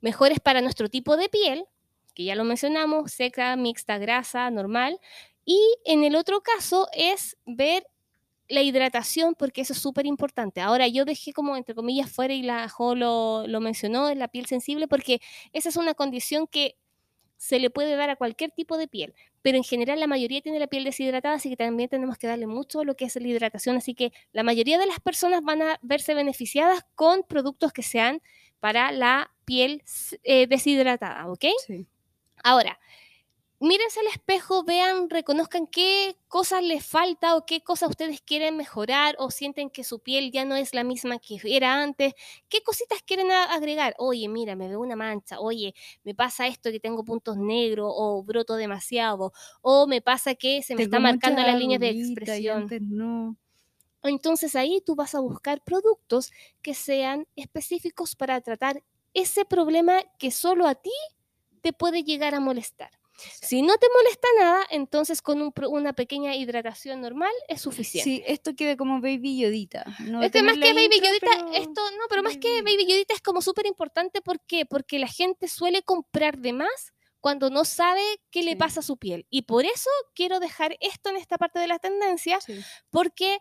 mejores 0.00 0.38
para 0.38 0.60
nuestro 0.60 0.88
tipo 0.88 1.16
de 1.16 1.28
piel, 1.28 1.64
que 2.14 2.24
ya 2.24 2.36
lo 2.36 2.44
mencionamos, 2.44 3.10
seca, 3.10 3.56
mixta, 3.56 3.98
grasa, 3.98 4.50
normal. 4.50 5.00
Y 5.44 5.60
en 5.84 6.04
el 6.04 6.14
otro 6.14 6.42
caso 6.42 6.88
es 6.92 7.36
ver 7.44 7.86
la 8.48 8.62
hidratación, 8.62 9.34
porque 9.34 9.62
eso 9.62 9.72
es 9.72 9.78
súper 9.80 10.06
importante. 10.06 10.60
Ahora, 10.60 10.88
yo 10.88 11.04
dejé 11.04 11.32
como, 11.32 11.56
entre 11.56 11.74
comillas, 11.74 12.10
fuera 12.10 12.34
y 12.34 12.42
la 12.42 12.68
Jo 12.68 12.94
lo, 12.94 13.46
lo 13.46 13.60
mencionó, 13.60 14.08
es 14.08 14.16
la 14.16 14.28
piel 14.28 14.46
sensible, 14.46 14.88
porque 14.88 15.20
esa 15.52 15.68
es 15.68 15.76
una 15.76 15.94
condición 15.94 16.46
que 16.46 16.76
se 17.36 17.58
le 17.58 17.70
puede 17.70 17.96
dar 17.96 18.10
a 18.10 18.16
cualquier 18.16 18.50
tipo 18.52 18.78
de 18.78 18.88
piel, 18.88 19.14
pero 19.42 19.56
en 19.58 19.64
general 19.64 20.00
la 20.00 20.06
mayoría 20.06 20.40
tiene 20.40 20.58
la 20.58 20.66
piel 20.66 20.84
deshidratada, 20.84 21.34
así 21.34 21.50
que 21.50 21.56
también 21.56 21.88
tenemos 21.88 22.16
que 22.16 22.26
darle 22.26 22.46
mucho 22.46 22.80
a 22.80 22.84
lo 22.84 22.96
que 22.96 23.04
es 23.04 23.16
la 23.16 23.28
hidratación, 23.28 23.76
así 23.76 23.94
que 23.94 24.12
la 24.32 24.42
mayoría 24.42 24.78
de 24.78 24.86
las 24.86 25.00
personas 25.00 25.42
van 25.42 25.60
a 25.60 25.78
verse 25.82 26.14
beneficiadas 26.14 26.84
con 26.94 27.22
productos 27.22 27.72
que 27.72 27.82
sean 27.82 28.22
para 28.60 28.92
la 28.92 29.30
piel 29.44 29.82
eh, 30.22 30.46
deshidratada, 30.46 31.26
¿ok? 31.30 31.44
Sí. 31.66 31.86
Ahora, 32.42 32.78
mírense 33.64 34.00
al 34.00 34.06
espejo, 34.08 34.64
vean, 34.64 35.10
reconozcan 35.10 35.66
qué 35.66 36.16
cosas 36.28 36.62
les 36.62 36.84
falta 36.86 37.36
o 37.36 37.46
qué 37.46 37.62
cosas 37.62 37.90
ustedes 37.90 38.20
quieren 38.20 38.56
mejorar 38.56 39.16
o 39.18 39.30
sienten 39.30 39.70
que 39.70 39.84
su 39.84 40.00
piel 40.00 40.30
ya 40.32 40.44
no 40.44 40.56
es 40.56 40.74
la 40.74 40.84
misma 40.84 41.18
que 41.18 41.38
era 41.44 41.82
antes. 41.82 42.14
¿Qué 42.48 42.62
cositas 42.62 43.02
quieren 43.02 43.30
agregar? 43.32 43.94
Oye, 43.98 44.28
mira, 44.28 44.56
me 44.56 44.68
veo 44.68 44.80
una 44.80 44.96
mancha. 44.96 45.40
Oye, 45.40 45.74
me 46.04 46.14
pasa 46.14 46.46
esto 46.46 46.70
que 46.70 46.80
tengo 46.80 47.04
puntos 47.04 47.36
negros 47.36 47.90
o 47.94 48.22
broto 48.22 48.56
demasiado. 48.56 49.32
O 49.62 49.86
me 49.86 50.00
pasa 50.02 50.34
que 50.34 50.62
se 50.62 50.74
me 50.76 50.82
Tengo 50.82 50.82
está 50.82 51.00
marcando 51.00 51.42
las 51.42 51.56
líneas 51.56 51.80
de 51.80 51.88
expresión. 51.90 52.72
antes 52.72 52.80
no. 52.82 53.36
Entonces 54.02 54.54
ahí 54.54 54.80
tú 54.84 54.94
vas 54.94 55.14
a 55.14 55.20
buscar 55.20 55.62
productos 55.64 56.30
que 56.62 56.74
sean 56.74 57.26
específicos 57.36 58.14
para 58.16 58.40
tratar 58.40 58.84
ese 59.14 59.44
problema 59.44 60.02
que 60.18 60.30
solo 60.30 60.66
a 60.66 60.74
ti 60.74 60.90
te 61.62 61.72
puede 61.72 62.04
llegar 62.04 62.34
a 62.34 62.40
molestar. 62.40 62.90
Si 63.16 63.62
no 63.62 63.76
te 63.78 63.86
molesta 63.96 64.28
nada, 64.38 64.66
entonces 64.70 65.22
con 65.22 65.40
un 65.40 65.52
una 65.68 65.92
pequeña 65.92 66.34
hidratación 66.34 67.00
normal 67.00 67.32
es 67.48 67.60
suficiente. 67.60 68.04
Sí, 68.10 68.22
esto 68.26 68.54
queda 68.56 68.76
como 68.76 69.00
baby 69.00 69.38
yodita. 69.38 69.84
No 70.00 70.22
Es 70.22 70.32
que 70.32 70.42
más 70.42 70.54
que 70.58 70.72
Baby 70.72 70.84
intro, 70.96 71.08
Yodita, 71.08 71.26
pero- 71.30 71.52
esto 71.52 71.80
no, 71.92 72.04
pero 72.08 72.22
más 72.22 72.36
que 72.38 72.60
Baby- 72.62 72.76
Baby 72.76 72.86
Yodita 72.92 73.14
es 73.14 73.20
como 73.22 73.40
súper 73.40 73.66
importante. 73.66 74.20
¿Por 74.20 74.40
qué? 74.40 74.66
Porque 74.66 74.98
la 74.98 75.06
gente 75.08 75.48
suele 75.48 75.82
comprar 75.82 76.38
de 76.38 76.52
más 76.52 76.92
cuando 77.20 77.48
no 77.48 77.64
sabe 77.64 78.02
qué 78.30 78.42
le 78.42 78.50
Sí. 78.50 78.56
pasa 78.56 78.80
a 78.80 78.82
su 78.82 78.98
piel. 78.98 79.26
Y 79.30 79.42
por 79.42 79.64
eso 79.64 79.88
quiero 80.14 80.40
dejar 80.40 80.76
esto 80.80 81.08
en 81.08 81.16
esta 81.16 81.38
parte 81.38 81.58
de 81.58 81.66
la 81.68 81.78
tendencia, 81.78 82.38
Sí. 82.40 82.60
porque 82.90 83.38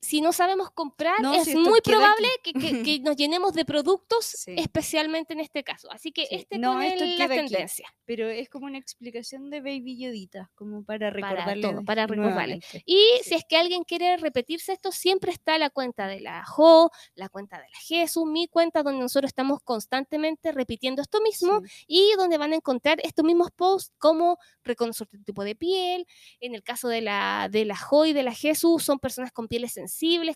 si 0.00 0.20
no 0.20 0.32
sabemos 0.32 0.70
comprar, 0.70 1.20
No, 1.20 1.34
es 1.34 1.44
si 1.44 1.56
muy 1.56 1.80
probable 1.80 2.28
que, 2.42 2.52
que- 2.52 2.82
que 2.82 3.00
nos 3.02 3.16
llenemos 3.16 3.52
de 3.52 3.64
productos, 3.64 4.24
Sí. 4.26 4.54
especialmente 4.56 5.32
en 5.32 5.40
este 5.40 5.64
caso. 5.64 5.90
Así 5.90 6.12
que 6.12 6.26
Sí. 6.26 6.36
este 6.36 6.58
No, 6.58 6.80
esto 6.80 7.04
la 7.04 7.24
aquí. 7.24 7.34
tendencia. 7.34 7.88
Pero 8.04 8.28
es 8.28 8.48
como 8.48 8.66
una 8.66 8.78
explicación 8.78 9.50
de 9.50 9.60
baby 9.60 9.98
yodita, 9.98 10.50
como 10.54 10.84
para 10.84 11.10
Para 11.10 11.30
recordarle. 11.30 11.62
todo, 11.62 11.84
para 11.84 12.06
recordarle. 12.06 12.60
Y 12.86 12.96
Sí. 13.22 13.30
si 13.30 13.34
es 13.34 13.44
que 13.48 13.56
alguien 13.56 13.82
quiere 13.82 14.16
repetirse 14.18 14.72
esto, 14.72 14.92
siempre 14.92 15.32
está 15.32 15.58
la 15.58 15.70
cuenta 15.70 16.06
de 16.06 16.20
la 16.20 16.44
Jo, 16.44 16.90
la 17.14 17.28
cuenta 17.28 17.56
de 17.56 17.64
la 17.68 17.78
Jesús, 17.80 18.24
mi 18.26 18.46
cuenta, 18.46 18.82
donde 18.82 19.00
nosotros 19.00 19.28
estamos 19.30 19.60
constantemente 19.64 20.52
repitiendo 20.52 21.02
esto 21.02 21.20
mismo 21.20 21.60
y 21.86 22.12
donde 22.16 22.38
van 22.38 22.52
a 22.52 22.56
encontrar 22.56 22.98
estos 23.02 23.24
mismos 23.24 23.50
posts 23.50 23.92
como 23.98 24.38
reconocer 24.62 25.06
tu 25.08 25.22
tipo 25.24 25.42
de 25.44 25.56
piel. 25.56 26.06
En 26.40 26.54
el 26.54 26.62
caso 26.62 26.88
de 26.88 27.00
la, 27.00 27.48
de 27.50 27.64
la 27.64 27.76
Jo 27.76 28.06
y 28.06 28.12
de 28.12 28.22
la 28.22 28.32
Jesús, 28.34 28.84
son 28.84 28.98
personas 28.98 29.32
con 29.32 29.48
pieles 29.48 29.72
sensibles, 29.72 29.87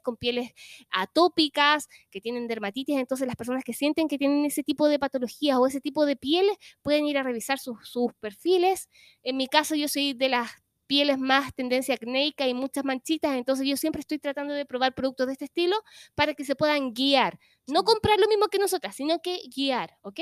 con 0.02 0.16
pieles 0.16 0.52
atópicas, 0.90 1.88
que 2.10 2.20
tienen 2.20 2.48
dermatitis. 2.48 2.96
Entonces, 2.96 3.26
las 3.26 3.36
personas 3.36 3.64
que 3.64 3.72
sienten 3.72 4.08
que 4.08 4.18
tienen 4.18 4.44
ese 4.44 4.62
tipo 4.62 4.88
de 4.88 4.98
patologías 4.98 5.58
o 5.58 5.66
ese 5.66 5.80
tipo 5.80 6.06
de 6.06 6.16
pieles 6.16 6.56
pueden 6.82 7.06
ir 7.06 7.18
a 7.18 7.22
revisar 7.22 7.58
sus, 7.58 7.76
sus 7.88 8.12
perfiles. 8.14 8.88
En 9.22 9.36
mi 9.36 9.46
caso, 9.46 9.74
yo 9.74 9.88
soy 9.88 10.14
de 10.14 10.28
las 10.28 10.50
pieles 10.86 11.18
más 11.18 11.54
tendencia 11.54 11.94
acnéica 11.94 12.46
y 12.46 12.52
muchas 12.52 12.84
manchitas, 12.84 13.34
entonces 13.34 13.66
yo 13.66 13.78
siempre 13.78 14.00
estoy 14.00 14.18
tratando 14.18 14.52
de 14.52 14.66
probar 14.66 14.94
productos 14.94 15.26
de 15.26 15.32
este 15.32 15.46
estilo 15.46 15.76
para 16.14 16.34
que 16.34 16.44
se 16.44 16.54
puedan 16.54 16.92
guiar. 16.92 17.38
No 17.66 17.82
comprar 17.82 18.18
lo 18.18 18.28
mismo 18.28 18.48
que 18.48 18.58
nosotras, 18.58 18.94
sino 18.94 19.20
que 19.22 19.40
guiar, 19.56 19.96
¿ok? 20.02 20.20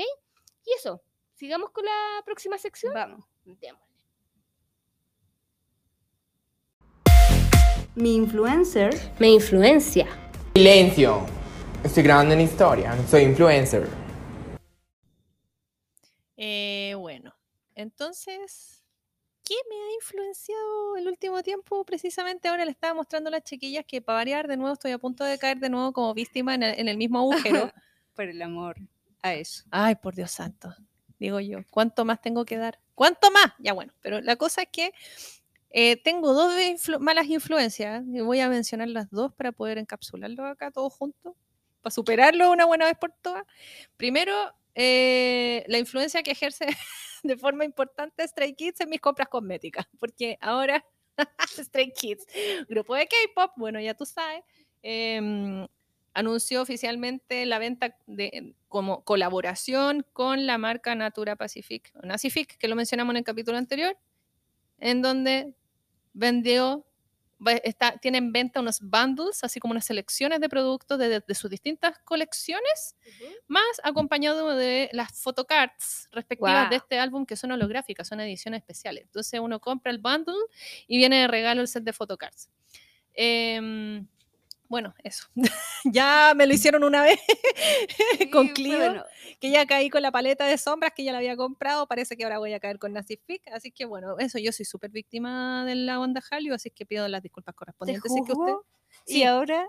Y 0.65 0.73
eso, 0.77 1.01
sigamos 1.33 1.71
con 1.71 1.83
la 1.83 2.21
próxima 2.23 2.57
sección. 2.57 2.93
Vamos. 2.93 3.25
Démosle. 3.43 3.90
Mi 7.93 8.15
influencer. 8.15 8.97
Me 9.19 9.27
influencia. 9.27 10.07
Silencio. 10.53 11.25
Estoy 11.83 12.03
grabando 12.03 12.33
una 12.33 12.43
historia, 12.43 12.95
no 12.95 13.05
soy 13.05 13.23
influencer. 13.23 13.85
Eh, 16.37 16.93
bueno, 16.97 17.35
entonces, 17.75 18.81
¿qué 19.43 19.55
me 19.69 19.75
ha 19.75 19.93
influenciado 19.95 20.95
el 20.95 21.09
último 21.09 21.43
tiempo? 21.43 21.83
Precisamente 21.83 22.47
ahora 22.47 22.63
le 22.63 22.71
estaba 22.71 22.93
mostrando 22.93 23.27
a 23.27 23.31
las 23.31 23.43
chiquillas 23.43 23.83
que 23.85 24.01
para 24.01 24.19
variar 24.19 24.47
de 24.47 24.55
nuevo 24.55 24.73
estoy 24.73 24.91
a 24.91 24.97
punto 24.97 25.25
de 25.25 25.37
caer 25.37 25.59
de 25.59 25.69
nuevo 25.69 25.91
como 25.91 26.13
víctima 26.13 26.55
en 26.55 26.63
el, 26.63 26.79
en 26.79 26.87
el 26.87 26.95
mismo 26.95 27.19
agujero. 27.19 27.73
Por 28.15 28.25
el 28.25 28.41
amor 28.41 28.77
a 29.21 29.33
eso. 29.33 29.65
Ay, 29.69 29.95
por 29.95 30.15
Dios 30.15 30.31
santo, 30.31 30.73
digo 31.19 31.41
yo, 31.41 31.59
¿cuánto 31.69 32.05
más 32.05 32.21
tengo 32.21 32.45
que 32.45 32.55
dar? 32.55 32.79
¿Cuánto 32.95 33.31
más? 33.31 33.51
Ya 33.59 33.73
bueno, 33.73 33.93
pero 34.01 34.21
la 34.21 34.37
cosa 34.37 34.61
es 34.61 34.69
que 34.71 34.93
eh, 35.73 35.95
tengo 35.97 36.33
dos 36.33 36.53
malas 36.99 37.27
influencias 37.27 38.03
voy 38.05 38.41
a 38.41 38.49
mencionar 38.49 38.89
las 38.89 39.09
dos 39.09 39.33
para 39.33 39.51
poder 39.53 39.77
encapsularlo 39.77 40.45
acá 40.45 40.69
todos 40.71 40.93
juntos, 40.93 41.33
para 41.81 41.91
superarlo 41.91 42.51
una 42.51 42.65
buena 42.65 42.85
vez 42.85 42.97
por 42.97 43.13
todas. 43.21 43.45
Primero, 43.95 44.33
eh, 44.75 45.63
la 45.67 45.77
influencia 45.77 46.23
que 46.23 46.31
ejerce 46.31 46.65
de 47.23 47.37
forma 47.37 47.65
importante 47.65 48.27
Stray 48.27 48.53
Kids 48.53 48.81
en 48.81 48.89
mis 48.89 48.99
compras 48.99 49.29
cosméticas, 49.29 49.87
porque 49.99 50.37
ahora 50.41 50.85
Stray 51.57 51.91
Kids, 51.93 52.25
grupo 52.67 52.95
de 52.95 53.07
K-pop, 53.07 53.51
bueno, 53.55 53.79
ya 53.79 53.93
tú 53.93 54.05
sabes, 54.05 54.43
em, 54.81 55.67
anunció 56.13 56.61
oficialmente 56.61 57.45
la 57.45 57.59
venta 57.59 57.95
de, 58.07 58.55
como 58.67 59.03
colaboración 59.03 60.05
con 60.11 60.45
la 60.45 60.57
marca 60.57 60.95
Natura 60.95 61.37
Pacific, 61.37 61.93
Nacific, 62.03 62.57
que 62.57 62.67
lo 62.67 62.75
mencionamos 62.75 63.13
en 63.13 63.17
el 63.17 63.23
capítulo 63.23 63.57
anterior, 63.57 63.97
en 64.79 65.01
donde 65.01 65.53
vendió 66.13 66.85
está, 67.63 67.97
tiene 67.97 68.19
en 68.19 68.31
venta 68.31 68.59
unos 68.59 68.79
bundles, 68.81 69.43
así 69.43 69.59
como 69.59 69.71
unas 69.71 69.85
selecciones 69.85 70.39
de 70.39 70.47
productos 70.47 70.99
de, 70.99 71.09
de- 71.09 71.23
de 71.27 71.33
sus 71.35 71.49
distintas 71.49 71.97
colecciones, 72.05 72.95
más 73.47 73.63
acompañado 73.83 74.55
de 74.55 74.89
las 74.93 75.11
photocards 75.19 76.07
respectivas 76.11 76.69
de 76.69 76.75
Guau. 76.75 76.77
este 76.83 76.99
álbum 76.99 77.25
que 77.25 77.35
son 77.35 77.51
holográficas, 77.51 78.07
son 78.07 78.19
ediciones 78.19 78.59
especiales. 78.59 79.05
Entonces 79.05 79.39
uno 79.39 79.59
compra 79.59 79.91
el 79.91 79.97
bundle 79.97 80.35
y 80.85 80.97
viene 80.97 81.21
de 81.21 81.27
regalo 81.27 81.61
el 81.61 81.67
set 81.67 81.83
de 81.83 81.93
photocards. 81.93 82.49
Em, 83.13 84.05
bueno, 84.71 84.95
eso. 85.03 85.27
ya 85.83 86.31
me 86.33 86.47
lo 86.47 86.53
hicieron 86.53 86.85
una 86.85 87.03
vez 87.03 87.19
con 88.31 88.47
Clio, 88.47 88.77
bueno, 88.77 89.03
que 89.41 89.51
ya 89.51 89.65
caí 89.65 89.89
con 89.89 90.01
la 90.01 90.13
paleta 90.13 90.45
de 90.45 90.57
sombras 90.57 90.93
que 90.95 91.03
ya 91.03 91.11
la 91.11 91.17
había 91.17 91.35
comprado. 91.35 91.87
Parece 91.87 92.15
que 92.15 92.23
ahora 92.23 92.39
voy 92.39 92.53
a 92.53 92.59
caer 92.61 92.79
con 92.79 92.93
Nacific. 92.93 93.45
Así 93.51 93.71
que 93.71 93.83
bueno, 93.83 94.17
eso 94.17 94.39
yo 94.39 94.53
soy 94.53 94.65
súper 94.65 94.89
víctima 94.89 95.65
de 95.65 95.75
la 95.75 95.99
onda 95.99 96.21
Hallyu, 96.21 96.53
así 96.53 96.71
que 96.71 96.85
pido 96.85 97.05
las 97.09 97.21
disculpas 97.21 97.53
te 97.53 97.57
correspondientes. 97.57 98.13
Que 98.25 98.31
usted... 98.31 98.53
y 99.07 99.23
ahora 99.23 99.67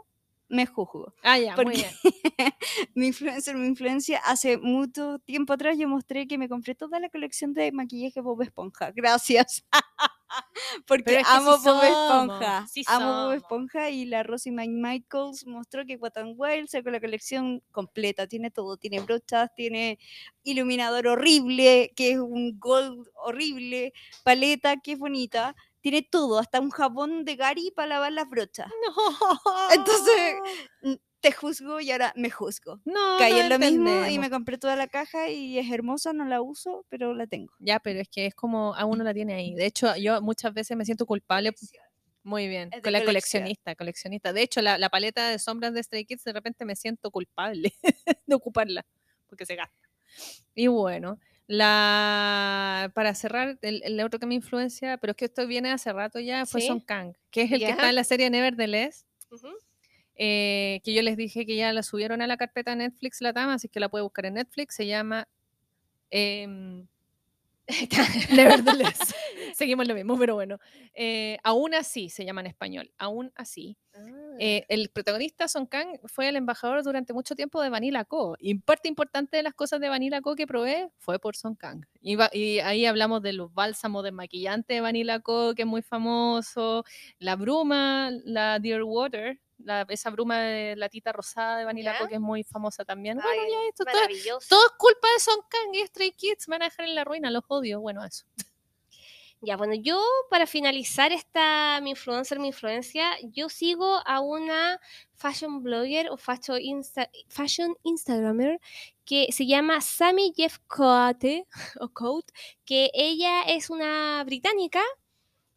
me 0.49 0.67
juzgo. 0.67 1.13
Ah, 1.25 1.37
ya, 1.37 1.57
muy 1.57 1.75
bien. 1.75 1.91
mi 2.95 3.09
influencer, 3.09 3.57
mi 3.57 3.67
influencia, 3.67 4.21
hace 4.25 4.57
mucho 4.57 5.19
tiempo 5.19 5.53
atrás 5.53 5.77
yo 5.77 5.89
mostré 5.89 6.29
que 6.29 6.39
me 6.39 6.49
compré 6.49 6.77
toda 6.77 7.01
la 7.01 7.09
colección 7.09 7.55
de 7.55 7.73
maquillaje 7.73 8.21
Bob 8.21 8.41
Esponja. 8.43 8.93
Gracias. 8.93 9.65
Porque 10.87 11.21
es 11.21 11.27
que 11.27 11.33
amo 11.35 11.57
sí 11.57 11.69
Bob 11.69 11.83
Esponja. 11.83 12.67
sí 12.67 12.83
amo 12.87 13.25
Bob. 13.25 13.33
Esponja 13.33 13.91
y 13.91 14.05
la 14.07 14.23
Rosie 14.23 14.53
McMichaels 14.53 15.47
mostró 15.47 15.85
que 15.87 15.97
Wet 15.97 16.17
n 16.17 16.35
Wild 16.37 16.69
sacó 16.69 16.91
la 16.91 17.01
colección 17.01 17.63
completa. 17.73 18.27
Tiene 18.27 18.51
todo. 18.51 18.77
Tiene 18.77 19.01
brochas, 19.01 19.51
tiene 19.55 19.99
iluminador 20.43 21.07
horrible, 21.07 21.93
que 21.97 22.13
es 22.13 22.19
un 22.19 22.59
gold 22.59 23.09
horrible, 23.15 23.93
paleta 24.25 24.77
que 24.77 24.93
es 24.93 24.99
bonita. 24.99 25.55
Tiene 25.81 26.03
todo, 26.03 26.39
hasta 26.39 26.61
un 26.61 26.71
jabón 26.71 27.25
de 27.25 27.35
Gary 27.35 27.73
para 27.75 27.89
lavar 27.89 28.13
las 28.13 28.29
brochas. 28.29 28.71
Entonces, 29.75 30.37
Mm, 30.83 30.95
Te 31.23 31.31
juzgo 31.33 31.81
y 31.81 31.93
ahora 31.93 32.13
me 32.17 32.31
juzgo. 32.31 32.81
no, 32.85 33.17
Caí 33.19 33.33
no 33.33 33.39
en 33.41 33.49
lo 33.49 33.59
mismo 33.61 34.07
y 34.11 34.19
me 34.19 34.29
compré 34.29 34.59
toda 34.59 34.75
la 34.75 34.89
caja 34.89 35.29
y 35.29 35.57
es 35.59 35.71
hermosa, 35.71 36.13
no 36.13 36.25
la 36.25 36.43
uso, 36.43 36.85
pero 36.89 37.15
la 37.15 37.29
tengo. 37.29 37.53
Ya, 37.61 37.79
pero 37.79 38.01
es 38.01 38.09
que 38.09 38.27
es 38.27 38.35
como 38.35 38.75
a 38.75 38.85
uno 38.85 39.05
la 39.05 39.15
tiene 39.15 39.35
ahí. 39.35 39.55
De 39.55 39.65
hecho, 39.65 39.95
yo 39.97 40.21
muchas 40.21 40.53
veces 40.53 40.77
me 40.77 40.85
siento 40.85 41.07
culpable. 41.07 41.55
Muy 42.25 42.49
bien, 42.49 42.71
Es 42.73 42.83
con 42.83 42.93
la 42.93 43.01
colección. 43.01 43.43
coleccionista, 43.43 43.75
coleccionista. 43.77 44.33
De 44.33 44.43
hecho, 44.43 44.63
la, 44.63 44.79
la 44.79 44.89
paleta 44.91 45.29
de 45.29 45.39
sombras 45.39 45.73
de 45.75 45.83
Stray 45.83 46.05
Kids, 46.05 46.25
de 46.25 46.33
repente 46.33 46.65
me 46.65 46.75
siento 46.77 47.11
culpable 47.11 47.73
de 48.27 48.35
ocuparla, 48.35 48.85
porque 49.29 49.47
se 49.47 49.55
gasta. 49.57 49.89
Y 50.55 50.67
bueno, 50.67 51.19
la 51.47 52.91
para 52.95 53.15
cerrar, 53.15 53.59
el, 53.63 53.83
el 53.85 54.01
otro 54.01 54.19
que 54.19 54.27
me 54.27 54.35
influencia, 54.35 54.99
pero 54.99 55.13
es 55.13 55.17
que 55.17 55.25
esto 55.27 55.47
viene 55.47 55.71
hace 55.71 55.93
rato 55.93 56.19
ya, 56.21 56.47
fue 56.47 56.61
Sí. 56.61 56.67
Son 56.67 56.81
Kang, 56.81 57.15
que 57.31 57.43
es 57.43 57.53
el 57.53 57.61
que 57.61 57.71
está 57.71 57.89
en 57.89 57.95
la 57.95 58.05
serie 58.05 58.29
Nevertheless, 58.29 59.07
Ujú. 59.31 59.49
Eh, 60.17 60.81
que 60.85 60.95
yo 60.95 61.03
les 61.03 61.17
dije 61.17 61.47
que 61.47 61.57
ya 61.57 61.73
la 61.73 61.83
subieron 61.83 62.23
a 62.23 62.27
la 62.27 62.37
carpeta 62.37 62.75
Netflix 62.75 63.21
la 63.21 63.33
Tama, 63.33 63.55
así 63.55 63.69
que 63.69 63.81
la 63.81 63.89
puede 63.89 64.03
buscar 64.05 64.27
en 64.27 64.35
Netflix, 64.35 64.75
se 64.77 64.87
llama... 64.87 65.29
em, 66.11 66.87
Nevertheless. 68.31 69.15
Seguimos 69.55 69.87
lo 69.87 69.95
mismo, 69.95 70.19
pero 70.19 70.35
bueno. 70.35 70.59
Eh, 70.95 71.39
aún 71.45 71.75
así 71.75 72.09
se 72.09 72.25
llama 72.25 72.41
en 72.41 72.49
español. 72.49 72.91
Aún 72.99 73.33
así. 73.35 73.77
Eh, 74.39 74.65
el 74.69 74.89
protagonista, 74.89 75.47
Son 75.47 75.67
Kang, 75.67 75.99
fue 76.07 76.29
el 76.29 76.37
embajador 76.37 76.83
durante 76.83 77.13
mucho 77.13 77.35
tiempo 77.35 77.63
de 77.63 77.69
Vanilla 77.69 78.05
Co. 78.05 78.37
Y 78.41 78.55
parte 78.57 78.89
importante 78.89 79.37
de 79.37 79.43
las 79.43 79.55
cosas 79.55 79.81
de 79.81 79.89
Vanilla 79.89 80.21
Co 80.23 80.35
que 80.35 80.47
probé 80.47 80.91
fue 80.99 81.19
por 81.19 81.37
Son 81.37 81.55
Kang. 81.55 81.85
Y, 82.01 82.17
va- 82.17 82.31
y 82.33 82.59
ahí 82.61 82.87
hablamos 82.87 83.23
de 83.23 83.35
los 83.35 83.53
bálsamos 83.55 84.03
desmaquillantes 84.05 84.75
de 84.75 84.81
Vanilla 84.81 85.21
Co, 85.21 85.55
que 85.55 85.63
es 85.63 85.69
muy 85.69 85.83
famoso. 85.83 86.85
La 87.19 87.37
bruma, 87.37 88.11
la 88.25 88.59
Dear 88.59 88.83
Water, 88.83 89.39
la- 89.65 89.87
esa 89.89 90.11
bruma 90.11 90.39
de 90.41 90.77
latita 90.77 91.13
rosada 91.13 91.59
de 91.59 91.65
Vanilla 91.65 91.93
¿Ya? 91.99 92.09
Que 92.09 92.15
es 92.17 92.21
muy 92.21 92.45
famosa 92.45 92.85
también. 92.85 93.19
Ay, 93.21 93.25
bueno, 93.39 93.43
ya 93.53 93.69
esto 93.69 93.85
todo, 93.85 93.95
todo 94.49 94.67
es 94.67 94.73
culpa 94.79 95.09
de 95.15 95.21
Son 95.21 95.39
Kang 95.49 95.75
y 95.75 95.87
Stray 95.87 96.13
Kids. 96.13 96.49
Me 96.49 96.55
van 96.55 96.63
a 96.63 96.65
dejar 96.67 96.87
en 96.87 96.95
la 96.95 97.05
ruina, 97.05 97.31
los 97.31 97.45
odio. 97.49 97.81
Bueno, 97.81 98.05
eso. 98.05 98.25
Ya, 99.45 99.57
bueno, 99.57 99.75
yo 99.75 100.01
para 100.31 100.47
finalizar 100.47 101.11
esta 101.11 101.81
mi 101.83 101.91
influencer, 101.91 102.39
mi 102.39 102.49
influencia, 102.49 103.17
yo 103.25 103.49
sigo 103.49 103.99
a 104.07 104.21
una 104.21 104.79
fashion 105.17 105.65
blogger 105.65 106.11
o 106.11 106.17
fashion, 106.17 106.59
insta- 106.61 107.11
fashion 107.29 107.75
instagramer 107.83 108.61
que 109.05 109.33
se 109.33 109.45
llama 109.47 109.81
Sammy 109.81 110.33
Jeff 110.37 110.59
Coate, 110.69 111.49
o 111.81 111.89
Coate, 111.89 112.33
que 112.65 112.93
ella 112.95 113.43
es 113.43 113.69
una 113.69 114.23
británica 114.25 114.81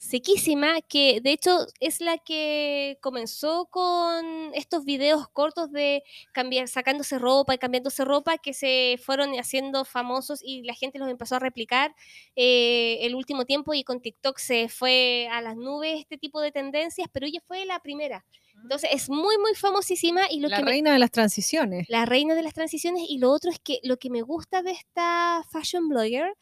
sequísima, 0.10 0.82
que 0.82 1.20
de 1.22 1.32
hecho 1.32 1.66
es 1.80 2.00
la 2.00 2.18
que 2.18 2.98
comenzó 3.02 3.66
con 3.72 4.52
estos 4.54 4.86
videos 4.86 5.28
cortos 5.30 5.72
de 5.72 6.04
cambiar, 6.32 6.68
sacándose 6.68 7.18
ropa 7.20 7.56
y 7.56 7.58
cambiándose 7.58 8.06
ropa 8.06 8.38
que 8.38 8.54
se 8.54 8.98
fueron 9.04 9.32
haciendo 9.40 9.84
famosos 9.86 10.40
y 10.44 10.62
la 10.64 10.74
gente 10.74 11.00
los 11.00 11.10
empezó 11.10 11.36
a 11.36 11.40
replicar 11.40 11.96
eh, 12.36 13.00
el 13.02 13.16
último 13.16 13.46
tiempo 13.46 13.74
y 13.74 13.84
con 13.84 14.00
TikTok 14.02 14.38
se 14.38 14.70
fue 14.70 15.28
a 15.32 15.42
las 15.42 15.56
nubes 15.58 16.00
este 16.00 16.18
tipo 16.18 16.40
de 16.40 16.52
tendencias, 16.52 17.08
pero 17.12 17.26
ella 17.26 17.40
fue 17.48 17.66
la 17.66 17.80
primera. 17.80 18.26
Entonces 18.62 18.90
es 18.94 19.10
muy, 19.10 19.38
muy 19.38 19.54
famosísima 19.54 20.22
y 20.30 20.40
lo 20.40 20.48
la 20.50 20.58
que 20.58 20.64
me- 20.64 20.72
reina 20.72 20.94
de 20.94 21.00
las 21.00 21.12
transiciones. 21.12 21.88
la 21.90 22.06
reina 22.06 22.36
de 22.36 22.42
las 22.44 22.54
transiciones 22.54 23.04
y 23.10 23.18
lo 23.18 23.32
otro 23.32 23.52
es 23.52 23.60
que 23.60 23.80
lo 23.84 23.98
que 23.98 24.10
me 24.10 24.22
gusta 24.22 24.62
de 24.64 24.72
esta 24.72 25.44
fashion 25.52 25.90
blogger 25.90 26.34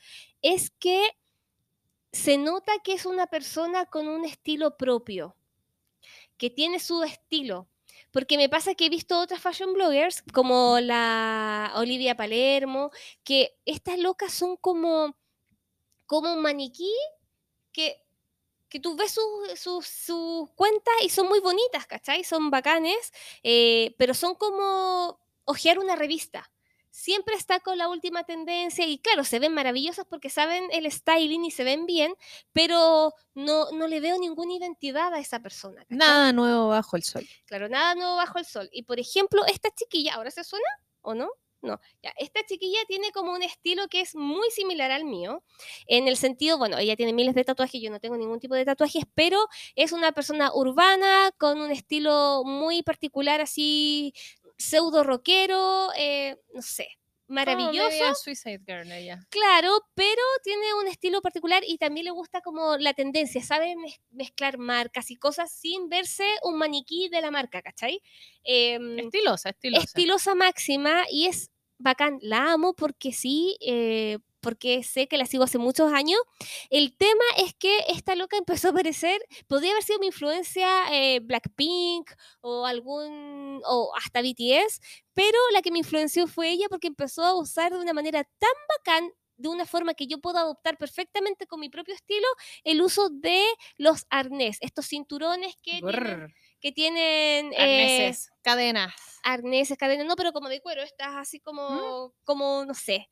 es 0.42 0.70
que 0.80 1.02
se 2.14 2.38
nota 2.38 2.74
que 2.84 2.94
es 2.94 3.06
una 3.06 3.28
persona 3.28 3.86
con 3.88 4.08
un 4.08 4.26
estilo 4.26 4.78
propio, 4.78 5.36
que 6.38 6.50
tiene 6.50 6.80
su 6.80 7.04
estilo. 7.04 7.68
Porque 8.12 8.38
me 8.38 8.50
pasa 8.50 8.76
que 8.76 8.86
he 8.86 8.90
visto 8.90 9.20
otras 9.20 9.42
fashion 9.42 9.74
bloggers, 9.74 10.24
como 10.34 10.80
la 10.80 11.72
Olivia 11.76 12.16
Palermo, 12.16 12.92
que 13.24 13.56
estas 13.66 13.98
locas 14.00 14.34
son 14.34 14.56
como, 14.58 15.18
como 16.08 16.34
un 16.34 16.42
maniquí 16.44 16.92
que, 17.74 18.04
que 18.70 18.80
tú 18.82 18.98
ves 18.98 19.14
sus 19.14 19.60
sus- 19.60 19.88
sus 19.88 20.52
cuentas 20.52 20.96
y 21.04 21.10
son 21.10 21.30
muy 21.30 21.42
bonitas, 21.42 21.88
¿cachai? 21.88 22.24
Son 22.26 22.52
bacanes, 22.52 23.14
eh, 23.44 23.96
pero 24.00 24.16
son 24.16 24.36
como 24.36 25.20
ojear 25.46 25.80
una 25.80 25.98
revista. 25.98 26.53
Siempre 26.96 27.34
está 27.34 27.60
con 27.60 27.80
la 27.80 27.90
última 27.90 28.24
tendencia 28.24 28.86
y 28.86 29.00
claro, 29.00 29.24
se 29.24 29.40
ven 29.40 29.52
maravillosas 29.52 30.06
porque 30.08 30.30
saben 30.30 30.66
el 30.72 30.90
styling 30.92 31.44
y 31.44 31.50
se 31.50 31.64
ven 31.64 31.88
bien, 31.88 32.14
pero 32.52 33.16
no, 33.34 33.72
no 33.72 33.88
le 33.88 34.00
veo 34.00 34.20
ninguna 34.20 34.54
identidad 34.54 35.12
a 35.12 35.20
esa 35.20 35.40
persona. 35.40 35.82
¿cachai? 35.82 35.98
Nada 35.98 36.32
nuevo 36.34 36.68
bajo 36.68 36.96
el 36.96 37.02
sol. 37.02 37.28
Claro, 37.48 37.68
nada 37.68 37.96
nuevo 37.96 38.16
bajo 38.16 38.38
el 38.38 38.46
sol. 38.46 38.70
Y 38.72 38.84
por 38.84 39.00
ejemplo, 39.00 39.44
esta 39.48 39.72
chiquilla, 39.72 40.14
¿ahora 40.14 40.30
se 40.30 40.44
suena 40.44 40.68
o 41.02 41.16
no? 41.16 41.32
No, 41.64 41.80
ya, 42.04 42.14
esta 42.18 42.42
chiquilla 42.46 42.80
tiene 42.88 43.12
como 43.12 43.32
un 43.32 43.42
estilo 43.42 43.88
que 43.88 44.02
es 44.02 44.16
muy 44.16 44.52
similar 44.52 44.92
al 44.92 45.06
mío, 45.06 45.44
en 45.88 46.10
el 46.10 46.18
sentido, 46.18 46.58
bueno, 46.58 46.78
ella 46.78 46.98
tiene 46.98 47.14
miles 47.14 47.36
de 47.36 47.46
tatuajes, 47.46 47.82
yo 47.82 47.90
no 47.90 48.02
tengo 48.02 48.18
ningún 48.18 48.42
tipo 48.42 48.54
de 48.54 48.66
tatuajes, 48.66 49.06
pero 49.16 49.48
es 49.76 49.94
una 49.94 50.12
persona 50.12 50.54
urbana, 50.54 51.32
con 51.38 51.62
un 51.62 51.72
estilo 51.72 52.44
muy 52.46 52.84
particular, 52.84 53.40
así, 53.40 54.14
pseudo 54.58 55.04
rockero, 55.04 55.90
eh, 55.98 56.38
no 56.54 56.62
sé, 56.62 56.88
maravilloso. 57.28 57.90
Media 57.90 58.14
Suicide 58.16 58.62
Girl 58.66 58.92
ella. 58.92 59.20
Claro, 59.30 59.72
pero 59.96 60.22
tiene 60.44 60.74
un 60.76 60.88
estilo 60.88 61.22
particular 61.22 61.64
y 61.66 61.78
también 61.78 62.06
le 62.06 62.12
gusta 62.12 62.42
como 62.42 62.78
la 62.78 62.94
tendencia, 62.94 63.42
sabe 63.42 63.76
mez- 63.76 64.00
mezclar 64.12 64.58
marcas 64.58 65.10
y 65.12 65.16
cosas 65.16 65.52
sin 65.52 65.90
verse 65.90 66.26
un 66.44 66.58
maniquí 66.58 67.10
de 67.10 67.22
la 67.22 67.32
marca, 67.32 67.62
¿cachai? 67.62 68.02
Em, 68.44 69.00
Estilosa, 69.00 69.50
estilosa. 69.50 69.84
estilosa 69.86 70.36
máxima 70.36 71.06
y 71.10 71.28
es 71.28 71.50
bacán, 71.78 72.20
la 72.22 72.52
amo 72.54 72.74
porque 72.76 73.12
sí, 73.12 73.58
eh, 73.62 74.20
porque 74.44 74.84
sé 74.84 75.08
que 75.08 75.18
la 75.18 75.26
sigo 75.26 75.44
hace 75.46 75.58
muchos 75.58 75.92
años. 75.92 76.20
El 76.70 76.96
tema 76.96 77.24
es 77.38 77.56
que 77.56 77.76
esta 77.88 78.16
loca 78.16 78.38
empezó 78.38 78.68
a 78.68 78.72
aparecer, 78.72 79.20
podría 79.48 79.72
haber 79.72 79.84
sido 79.84 79.98
mi 79.98 80.08
influencia 80.08 80.68
eh, 80.92 81.20
Blackpink 81.22 82.12
o 82.42 82.68
algún, 82.68 83.62
o 83.66 83.92
hasta 83.96 84.22
BTS, 84.22 84.82
pero 85.14 85.38
la 85.54 85.62
que 85.64 85.72
me 85.72 85.80
influenció 85.80 86.28
fue 86.28 86.50
ella 86.52 86.68
porque 86.70 86.88
empezó 86.88 87.24
a 87.24 87.34
usar 87.34 87.72
de 87.72 87.80
una 87.80 87.94
manera 87.94 88.24
tan 88.24 88.52
bacán 88.78 89.12
de 89.38 89.50
una 89.50 89.66
forma 89.66 89.94
que 89.94 90.08
yo 90.08 90.20
puedo 90.20 90.38
adoptar 90.38 90.78
perfectamente 90.78 91.48
con 91.48 91.60
mi 91.60 91.70
propio 91.70 91.94
estilo, 91.94 92.28
el 92.64 92.82
uso 92.82 93.10
de 93.10 93.44
los 93.78 94.06
arnés, 94.10 94.58
estos 94.62 94.88
cinturones 94.88 95.56
que 95.62 95.82
tienen, 95.82 96.34
que 96.62 96.72
tienen 96.72 97.54
eh, 97.54 97.58
Arneses, 97.58 98.32
cadenas. 98.42 98.94
arneses, 99.24 99.78
cadenas, 99.78 100.06
no, 100.06 100.16
pero 100.16 100.34
como 100.34 100.50
de 100.50 100.62
cuero, 100.62 100.82
estás 100.84 101.16
así 101.16 101.40
como, 101.40 102.14
como, 102.24 102.64
no 102.66 102.74
sé, 102.74 103.10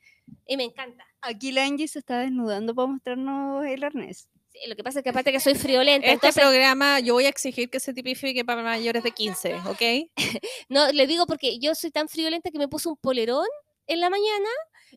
y 0.48 0.58
me 0.58 0.64
encanta. 0.64 1.06
Aquí 1.22 1.52
la 1.52 1.66
Angie 1.66 1.88
se 1.88 2.00
está 2.00 2.20
desnudando 2.20 2.74
para 2.76 2.88
mostrarnos 2.88 3.66
el 3.66 3.84
arnés. 3.84 4.28
Sí, 4.52 4.60
lo 4.68 4.76
que 4.76 4.84
pasa 4.84 5.00
es 5.00 5.04
que 5.04 5.10
aparte 5.10 5.32
que 5.32 5.40
soy 5.40 5.56
friolenta, 5.56 6.08
Este 6.08 6.14
entonces, 6.14 6.42
programa 6.42 7.00
yo 7.00 7.14
voy 7.14 7.26
a 7.26 7.30
exigir 7.30 7.70
que 7.70 7.80
se 7.80 7.94
tipifique 7.94 8.44
para 8.44 8.62
mayores 8.62 9.02
de 9.04 9.12
15, 9.12 9.56
¿ok? 9.68 10.12
no, 10.70 10.92
le 10.92 11.08
digo 11.08 11.26
porque 11.26 11.58
yo 11.60 11.74
soy 11.74 11.92
tan 11.92 12.10
friolenta 12.10 12.52
que 12.52 12.60
me 12.60 12.68
puse 12.68 12.90
un 12.90 12.98
polerón 12.98 13.48
en 13.88 14.02
la 14.02 14.10
mañana 14.10 14.50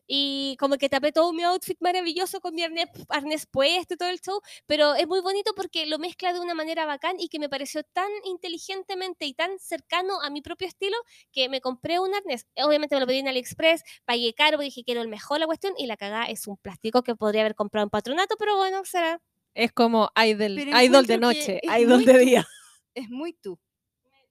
y 0.07 0.55
como 0.59 0.77
que 0.77 0.89
tapé 0.89 1.11
todo 1.11 1.33
mi 1.33 1.43
outfit 1.43 1.77
maravilloso 1.79 2.39
con 2.41 2.55
mi 2.55 2.63
arnés, 2.63 2.87
arnés 3.09 3.45
puesto 3.45 3.93
y 3.93 3.97
todo 3.97 4.09
el 4.09 4.19
show, 4.19 4.41
pero 4.65 4.95
es 4.95 5.07
muy 5.07 5.21
bonito 5.21 5.53
porque 5.55 5.85
lo 5.85 5.99
mezcla 5.99 6.33
de 6.33 6.39
una 6.39 6.53
manera 6.53 6.85
bacán 6.85 7.15
y 7.19 7.29
que 7.29 7.39
me 7.39 7.49
pareció 7.49 7.83
tan 7.83 8.09
inteligentemente 8.25 9.25
y 9.25 9.33
tan 9.33 9.57
cercano 9.59 10.21
a 10.21 10.29
mi 10.29 10.41
propio 10.41 10.67
estilo 10.67 10.97
que 11.31 11.49
me 11.49 11.61
compré 11.61 11.99
un 11.99 12.13
arnés. 12.13 12.47
Obviamente 12.57 12.95
me 12.95 13.01
lo 13.01 13.07
pedí 13.07 13.19
en 13.19 13.27
AliExpress, 13.27 13.83
pagué 14.05 14.33
caro, 14.33 14.59
dije 14.59 14.83
quiero 14.83 15.01
el 15.01 15.07
mejor 15.07 15.39
la 15.39 15.45
cuestión 15.45 15.73
y 15.77 15.87
la 15.87 15.97
cagada 15.97 16.25
es 16.25 16.47
un 16.47 16.57
plástico 16.57 17.03
que 17.03 17.15
podría 17.15 17.41
haber 17.41 17.55
comprado 17.55 17.83
en 17.83 17.89
patronato, 17.89 18.35
pero 18.37 18.57
bueno, 18.57 18.83
será. 18.85 19.21
Es 19.53 19.71
como 19.71 20.11
idol, 20.15 20.55
Pero 20.55 20.81
idol 20.81 21.05
de 21.05 21.17
noche, 21.17 21.61
idol 21.63 22.03
de 22.03 22.13
tú. 22.13 22.19
día. 22.19 22.47
Es 22.93 23.09
muy 23.09 23.33
tú. 23.33 23.59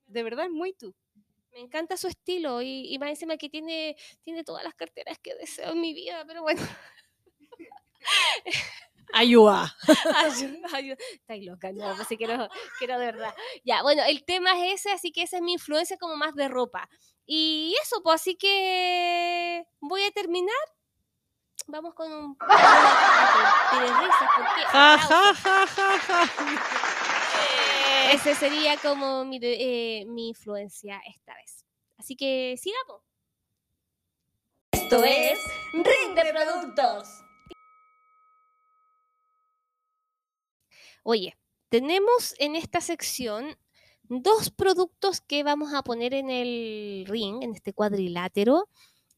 De 0.07 0.23
verdad 0.23 0.47
es 0.47 0.51
muy 0.51 0.73
tú. 0.73 0.95
Me 1.55 1.60
encanta 1.60 1.97
su 1.97 2.09
estilo 2.09 2.60
y, 2.62 2.93
y 2.93 2.98
más 2.98 3.10
encima 3.10 3.36
que 3.36 3.48
tiene, 3.48 3.97
tiene 4.22 4.43
todas 4.43 4.64
las 4.64 4.74
carteras 4.74 5.18
que 5.20 5.36
deseo 5.36 5.70
en 5.70 5.81
mi 5.81 5.94
vida, 5.94 6.24
pero 6.26 6.43
bueno. 6.43 6.60
Ayuda. 9.12 9.76
Ayuda, 10.16 10.68
ayuda. 10.72 10.97
Estáis 11.12 11.47
loca, 11.47 11.70
no, 11.72 11.94
pues 11.94 12.09
sí 12.09 12.16
quiero, 12.16 12.48
quiero 12.78 12.98
de 12.98 13.06
verdad. 13.06 13.32
Ya, 13.64 13.82
bueno, 13.82 14.02
el 14.02 14.24
tema 14.24 14.66
es 14.66 14.81
ese, 14.81 14.90
así 14.90 15.12
que 15.12 15.22
esa 15.22 15.36
es 15.36 15.43
mi 15.43 15.52
influencia 15.52 15.97
como 15.97 16.16
más 16.16 16.35
de 16.35 16.48
ropa. 16.48 16.89
Y 17.24 17.76
eso, 17.82 18.02
pues 18.02 18.20
así 18.20 18.36
que 18.36 19.64
voy 19.81 20.02
a 20.02 20.10
terminar. 20.10 20.56
Vamos 21.68 21.94
con 21.94 22.12
un... 22.12 22.36
Tienes 22.36 23.98
risas, 23.98 24.31
¿por 24.35 24.44
Ese 28.15 28.36
sería 28.36 28.77
como 28.77 29.24
mi, 29.24 29.41
eh, 29.43 30.05
mi 30.07 30.28
influencia 30.28 31.03
esta 31.05 31.35
vez. 31.35 31.66
Así 31.97 32.15
que 32.15 32.55
sigamos. 32.57 33.03
Esto 34.70 35.03
es 35.03 35.41
Ring 35.73 36.15
de 36.15 36.32
Productos. 36.32 37.09
Oye, 41.03 41.36
tenemos 41.70 42.36
en 42.39 42.55
esta 42.55 42.81
sección 42.81 43.59
dos 44.05 44.53
productos 44.53 45.20
que 45.20 45.43
vamos 45.43 45.74
a 45.74 45.82
poner 45.82 46.15
en 46.15 46.31
el 46.31 47.07
ring, 47.09 47.43
en 47.43 47.53
este 47.53 47.73
cuadrilátero. 47.73 48.69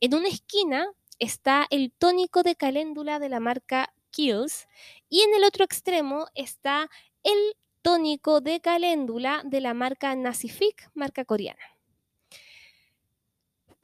En 0.01 0.15
una 0.15 0.29
esquina 0.29 0.91
está 1.19 1.67
el 1.69 1.93
tónico 1.93 2.43
de 2.43 2.57
caléndula 2.57 3.19
de 3.19 3.29
la 3.29 3.41
marca 3.41 3.93
Kiehl's 4.11 4.67
y 5.11 5.21
en 5.21 5.35
el 5.35 5.45
otro 5.45 5.65
extremo 5.65 6.29
está 6.35 6.89
el 7.23 7.57
tónico 7.87 8.41
de 8.41 8.61
caléndula 8.61 9.43
de 9.45 9.61
la 9.61 9.73
marca 9.73 10.13
Nasific, 10.17 10.91
marca 10.95 11.25
coreana. 11.25 11.63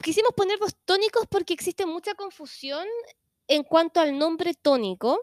Quisimos 0.03 0.33
poner 0.35 0.59
dos 0.59 0.75
tónicos 0.83 1.25
porque 1.29 1.53
existe 1.53 1.85
mucha 1.85 2.13
confusión 2.13 2.85
en 3.47 3.63
cuanto 3.63 4.01
al 4.01 4.17
nombre 4.17 4.55
tónico 4.55 5.21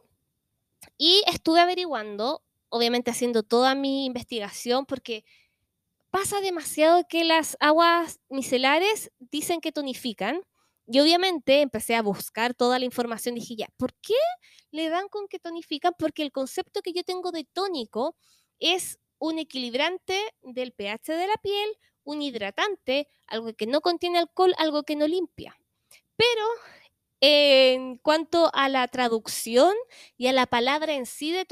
y 0.97 1.23
estuve 1.27 1.61
averiguando, 1.61 2.43
obviamente 2.71 3.11
haciendo 3.11 3.43
toda 3.43 3.75
mi 3.75 4.07
investigación 4.07 4.87
porque 4.87 5.27
pasa 6.09 6.41
demasiado 6.41 7.07
que 7.07 7.25
las 7.25 7.59
aguas 7.61 8.19
micelares 8.31 9.13
dicen 9.19 9.61
que 9.61 9.73
tonifican 9.73 10.41
y 10.87 11.01
obviamente 11.01 11.61
empecé 11.61 11.97
a 11.97 12.03
buscar 12.03 12.55
toda 12.55 12.79
la 12.79 12.87
información, 12.87 13.35
dije 13.35 13.57
ya, 13.57 13.69
¿por 13.77 13.93
qué 13.97 14.17
le 14.71 14.89
dan 14.89 15.09
con 15.09 15.29
que 15.29 15.39
tonifican? 15.39 15.93
Porque 15.99 16.23
el 16.23 16.33
concepto 16.33 16.81
que 16.81 16.95
yo 16.95 17.05
tengo 17.05 17.31
de 17.31 17.45
tónico 17.45 18.17
es 18.61 18.99
un 19.19 19.39
equilibrante 19.39 20.19
del 20.43 20.73
pH 20.73 21.13
de 21.13 21.27
la 21.27 21.37
piel, 21.43 21.71
un 22.05 22.23
hidratante, 22.23 23.09
algo 23.27 23.53
que 23.55 23.67
no 23.67 23.81
contiene 23.81 24.19
alcohol, 24.19 24.55
algo 24.59 24.85
que 24.85 24.97
no 24.97 25.07
limpia. 25.07 25.59
Pero 26.17 26.47
en 27.21 27.99
cuanto 27.99 28.51
a 28.55 28.69
la 28.71 28.89
traducción 28.89 29.75
y 30.17 30.29
a 30.29 30.33
la 30.33 30.47
palabra 30.47 30.95
en 30.95 31.05
sí 31.05 31.33
de, 31.33 31.47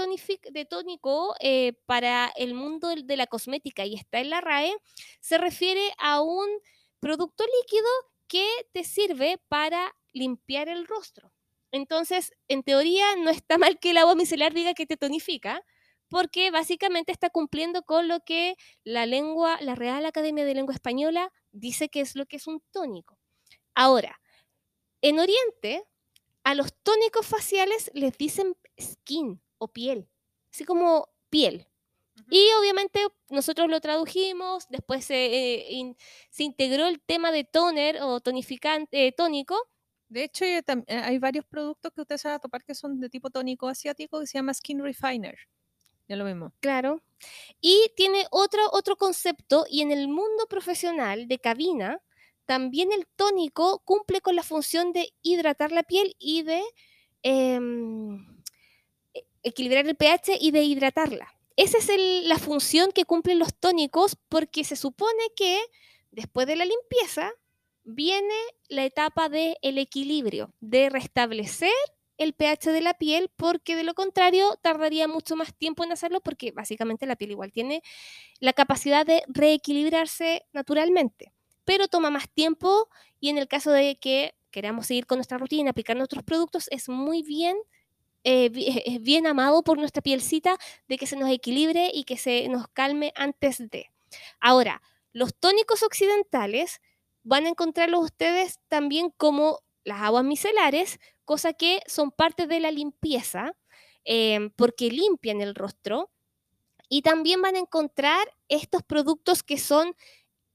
de 0.50 0.64
tónico 0.64 1.34
eh, 1.40 1.74
para 1.84 2.32
el 2.36 2.54
mundo 2.54 2.94
de 2.94 3.16
la 3.16 3.26
cosmética 3.26 3.84
y 3.84 3.94
está 3.94 4.20
en 4.20 4.30
la 4.30 4.40
RAE, 4.40 4.74
se 5.20 5.36
refiere 5.36 5.92
a 5.98 6.22
un 6.22 6.48
producto 7.00 7.44
líquido 7.60 7.88
que 8.28 8.46
te 8.72 8.84
sirve 8.84 9.38
para 9.48 9.94
limpiar 10.12 10.68
el 10.68 10.86
rostro. 10.86 11.32
Entonces, 11.70 12.32
en 12.48 12.62
teoría, 12.62 13.16
no 13.16 13.28
está 13.28 13.58
mal 13.58 13.78
que 13.78 13.90
el 13.90 13.98
agua 13.98 14.14
micelar 14.14 14.54
diga 14.54 14.72
que 14.72 14.86
te 14.86 14.96
tonifica, 14.96 15.62
porque 16.08 16.50
básicamente 16.50 17.12
está 17.12 17.30
cumpliendo 17.30 17.82
con 17.82 18.08
lo 18.08 18.20
que 18.20 18.56
la 18.84 19.06
lengua, 19.06 19.58
la 19.60 19.74
Real 19.74 20.04
Academia 20.06 20.44
de 20.44 20.54
Lengua 20.54 20.74
Española 20.74 21.32
dice 21.52 21.88
que 21.88 22.00
es 22.00 22.16
lo 22.16 22.26
que 22.26 22.36
es 22.36 22.46
un 22.46 22.62
tónico. 22.72 23.18
Ahora, 23.74 24.20
en 25.02 25.18
Oriente, 25.18 25.84
a 26.44 26.54
los 26.54 26.74
tónicos 26.82 27.26
faciales 27.26 27.90
les 27.94 28.16
dicen 28.18 28.56
skin 28.80 29.40
o 29.58 29.68
piel, 29.68 30.08
así 30.52 30.64
como 30.64 31.08
piel. 31.30 31.66
Y 32.30 32.48
obviamente 32.60 33.00
nosotros 33.30 33.68
lo 33.70 33.80
tradujimos, 33.80 34.66
después 34.70 35.04
se, 35.04 35.26
eh, 35.26 35.72
in- 35.72 35.96
se 36.30 36.44
integró 36.44 36.86
el 36.86 37.00
tema 37.00 37.30
de 37.32 37.44
toner 37.44 38.02
o 38.02 38.20
tonificante, 38.20 39.06
eh, 39.06 39.12
tónico, 39.12 39.56
De 40.10 40.24
hecho, 40.24 40.44
tam- 40.66 40.84
eh, 40.86 40.96
hay 40.96 41.18
varios 41.18 41.44
productos 41.46 41.92
que 41.94 42.00
ustedes 42.00 42.22
van 42.24 42.32
a 42.34 42.38
topar 42.38 42.64
que 42.64 42.74
son 42.74 42.98
de 43.00 43.10
tipo 43.10 43.28
tónico 43.30 43.68
asiático 43.68 44.20
que 44.20 44.26
se 44.26 44.38
llama 44.38 44.54
Skin 44.54 44.82
Refiner. 44.82 45.36
Ya 46.08 46.16
lo 46.16 46.24
mismo. 46.24 46.52
Claro. 46.60 47.02
Y 47.60 47.90
tiene 47.96 48.26
otro, 48.30 48.62
otro 48.72 48.96
concepto, 48.96 49.66
y 49.68 49.82
en 49.82 49.90
el 49.92 50.08
mundo 50.08 50.46
profesional 50.48 51.28
de 51.28 51.38
cabina, 51.38 52.00
también 52.46 52.92
el 52.92 53.06
tónico 53.16 53.80
cumple 53.84 54.20
con 54.20 54.34
la 54.36 54.42
función 54.42 54.92
de 54.92 55.12
hidratar 55.22 55.70
la 55.72 55.82
piel 55.82 56.14
y 56.18 56.42
de 56.42 56.62
em, 57.22 58.40
e- 59.12 59.26
equilibrar 59.42 59.86
el 59.86 59.96
pH 59.96 60.38
y 60.40 60.50
de 60.52 60.62
hidratarla. 60.62 61.34
Esa 61.56 61.78
es 61.78 61.88
el- 61.88 62.28
la 62.28 62.38
función 62.38 62.92
que 62.92 63.04
cumplen 63.04 63.38
los 63.40 63.54
tónicos 63.54 64.16
porque 64.28 64.64
se 64.64 64.76
supone 64.76 65.22
que 65.36 65.58
después 66.12 66.46
de 66.46 66.56
la 66.56 66.64
limpieza 66.64 67.32
viene 67.84 68.34
la 68.68 68.84
etapa 68.84 69.28
del 69.28 69.56
el 69.62 69.78
equilibrio, 69.78 70.54
de 70.60 70.88
restablecer 70.90 71.72
el 72.18 72.34
pH 72.34 72.72
de 72.72 72.80
la 72.80 72.94
piel, 72.94 73.30
porque 73.36 73.76
de 73.76 73.84
lo 73.84 73.94
contrario 73.94 74.58
tardaría 74.60 75.08
mucho 75.08 75.36
más 75.36 75.54
tiempo 75.54 75.84
en 75.84 75.92
hacerlo, 75.92 76.20
porque 76.20 76.52
básicamente 76.52 77.06
la 77.06 77.16
piel 77.16 77.30
igual 77.30 77.52
tiene 77.52 77.82
la 78.40 78.52
capacidad 78.52 79.06
de 79.06 79.22
reequilibrarse 79.28 80.44
naturalmente, 80.52 81.32
pero 81.64 81.88
toma 81.88 82.10
más 82.10 82.28
tiempo 82.28 82.88
y 83.20 83.30
en 83.30 83.38
el 83.38 83.48
caso 83.48 83.70
de 83.70 83.96
que 83.96 84.34
queramos 84.50 84.86
seguir 84.86 85.06
con 85.06 85.18
nuestra 85.18 85.38
rutina, 85.38 85.70
aplicar 85.70 85.96
nuestros 85.96 86.24
productos, 86.24 86.68
es 86.70 86.88
muy 86.88 87.22
bien, 87.22 87.56
eh, 88.24 88.50
bien 89.00 89.26
amado 89.26 89.62
por 89.62 89.78
nuestra 89.78 90.02
pielcita 90.02 90.58
de 90.88 90.98
que 90.98 91.06
se 91.06 91.16
nos 91.16 91.30
equilibre 91.30 91.90
y 91.94 92.04
que 92.04 92.16
se 92.16 92.48
nos 92.48 92.68
calme 92.68 93.12
antes 93.16 93.58
de. 93.70 93.90
Ahora, 94.40 94.82
los 95.12 95.34
tónicos 95.34 95.82
occidentales 95.82 96.80
van 97.22 97.46
a 97.46 97.50
encontrarlos 97.50 98.04
ustedes 98.04 98.60
también 98.68 99.10
como 99.16 99.60
las 99.84 100.00
aguas 100.02 100.24
micelares, 100.24 100.98
cosa 101.28 101.52
que 101.52 101.80
son 101.86 102.10
parte 102.10 102.46
de 102.48 102.60
la 102.60 102.70
limpieza, 102.72 103.52
em, 104.04 104.50
porque 104.56 104.90
limpian 104.90 105.42
el 105.42 105.54
rostro. 105.54 106.10
Y 106.88 107.02
también 107.02 107.42
van 107.42 107.56
a 107.56 107.60
encontrar 107.60 108.24
estos 108.48 108.82
productos 108.82 109.42
que 109.42 109.58
son 109.58 109.94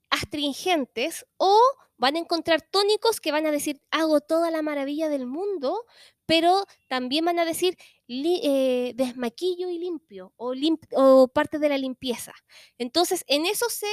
astringentes 0.09 1.25
o 1.37 1.59
van 1.97 2.15
a 2.15 2.19
encontrar 2.19 2.61
tónicos 2.61 3.19
que 3.21 3.31
van 3.31 3.45
a 3.47 3.51
decir, 3.51 3.81
hago 3.91 4.21
toda 4.21 4.51
la 4.51 4.61
maravilla 4.61 5.09
del 5.09 5.25
mundo, 5.27 5.85
pero 6.25 6.65
también 6.87 7.25
van 7.25 7.39
a 7.39 7.45
decir, 7.45 7.77
eh, 8.07 8.93
desmaquillo 8.95 9.69
y 9.69 9.77
limpio 9.79 10.33
o, 10.37 10.53
limp- 10.53 10.87
o 10.95 11.27
parte 11.27 11.59
de 11.59 11.69
la 11.69 11.77
limpieza. 11.77 12.33
Entonces, 12.77 13.23
en 13.27 13.45
eso 13.45 13.67
se 13.69 13.87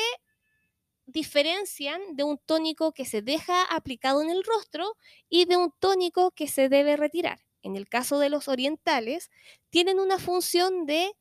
diferencian 1.12 2.01
de 2.16 2.24
un 2.24 2.39
tónico 2.39 2.93
que 2.93 3.05
se 3.05 3.23
deja 3.23 3.65
aplicado 3.65 4.23
en 4.23 4.31
el 4.31 4.45
rostro 4.45 4.97
y 5.28 5.45
de 5.47 5.57
un 5.57 5.73
tónico 5.78 6.31
que 6.32 6.49
se 6.49 6.69
debe 6.69 6.97
retirar. 6.97 7.41
En 7.62 7.77
el 7.77 7.89
caso 7.89 8.19
de 8.19 8.31
los 8.31 8.49
orientales, 8.49 9.31
tienen 9.70 10.01
una 10.01 10.19
función 10.19 10.87
de 10.87 11.12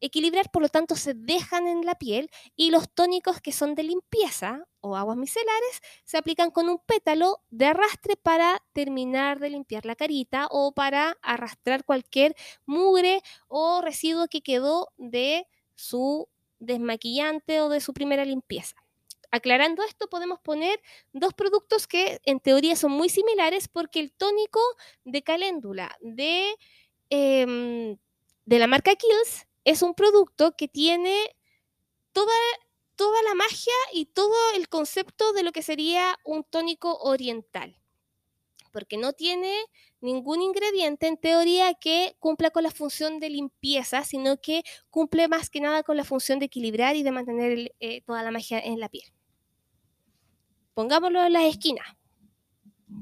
equilibrar, 0.00 0.50
por 0.50 0.62
lo 0.62 0.68
tanto 0.68 0.96
se 0.96 1.14
dejan 1.14 1.66
en 1.66 1.86
la 1.86 1.94
piel 1.94 2.30
y 2.56 2.70
los 2.70 2.90
tónicos 2.92 3.40
que 3.40 3.52
son 3.52 3.74
de 3.74 3.84
limpieza 3.84 4.66
o 4.80 4.96
aguas 4.96 5.16
micelares 5.16 5.80
se 6.04 6.18
aplican 6.18 6.50
con 6.50 6.68
un 6.68 6.78
pétalo 6.78 7.42
de 7.50 7.66
arrastre 7.66 8.16
para 8.16 8.62
terminar 8.72 9.40
de 9.40 9.50
limpiar 9.50 9.86
la 9.86 9.96
carita 9.96 10.46
o 10.50 10.72
para 10.72 11.16
arrastrar 11.22 11.84
cualquier 11.84 12.36
mugre 12.66 13.22
o 13.48 13.80
residuo 13.80 14.28
que 14.28 14.42
quedó 14.42 14.92
de 14.98 15.46
su 15.74 16.28
desmaquillante 16.58 17.60
o 17.60 17.68
de 17.68 17.80
su 17.80 17.94
primera 17.94 18.24
limpieza. 18.24 18.83
Aclarando 19.34 19.82
esto, 19.82 20.08
podemos 20.08 20.38
poner 20.38 20.80
dos 21.12 21.34
productos 21.34 21.88
que 21.88 22.20
en 22.24 22.38
teoría 22.38 22.76
son 22.76 22.92
muy 22.92 23.08
similares 23.08 23.66
porque 23.66 23.98
el 23.98 24.12
tónico 24.12 24.60
de 25.04 25.24
caléndula 25.24 25.96
de, 26.00 26.54
em, 27.10 27.98
de 28.44 28.58
la 28.60 28.68
marca 28.68 28.94
Kills 28.94 29.48
es 29.64 29.82
un 29.82 29.94
producto 29.94 30.54
que 30.56 30.68
tiene 30.68 31.16
toda, 32.12 32.32
toda 32.96 33.20
la 33.24 33.34
magia 33.34 33.72
y 33.92 34.06
todo 34.06 34.36
el 34.54 34.68
concepto 34.68 35.32
de 35.32 35.42
lo 35.42 35.52
que 35.52 35.62
sería 35.62 36.16
un 36.24 36.44
tónico 36.44 36.96
oriental. 36.98 37.76
porque 38.72 38.96
no 38.98 39.12
tiene 39.14 39.54
ningún 40.00 40.42
ingrediente 40.42 41.06
en 41.08 41.16
teoría 41.16 41.74
que 41.74 42.16
cumpla 42.20 42.50
con 42.50 42.64
la 42.64 42.72
función 42.72 43.20
de 43.20 43.30
limpieza, 43.30 44.04
sino 44.04 44.40
que 44.40 44.64
cumple 44.90 45.28
más 45.28 45.48
que 45.50 45.60
nada 45.60 45.84
con 45.84 45.96
la 45.96 46.04
función 46.04 46.40
de 46.40 46.46
equilibrar 46.46 46.96
y 46.96 47.04
de 47.04 47.12
mantener 47.12 47.74
eh, 47.80 48.02
toda 48.02 48.22
la 48.24 48.32
magia 48.32 48.58
en 48.60 48.80
la 48.80 48.88
piel. 48.90 49.13
Pongámoslo 50.74 51.24
en 51.24 51.32
las 51.32 51.44
esquinas. 51.44 51.86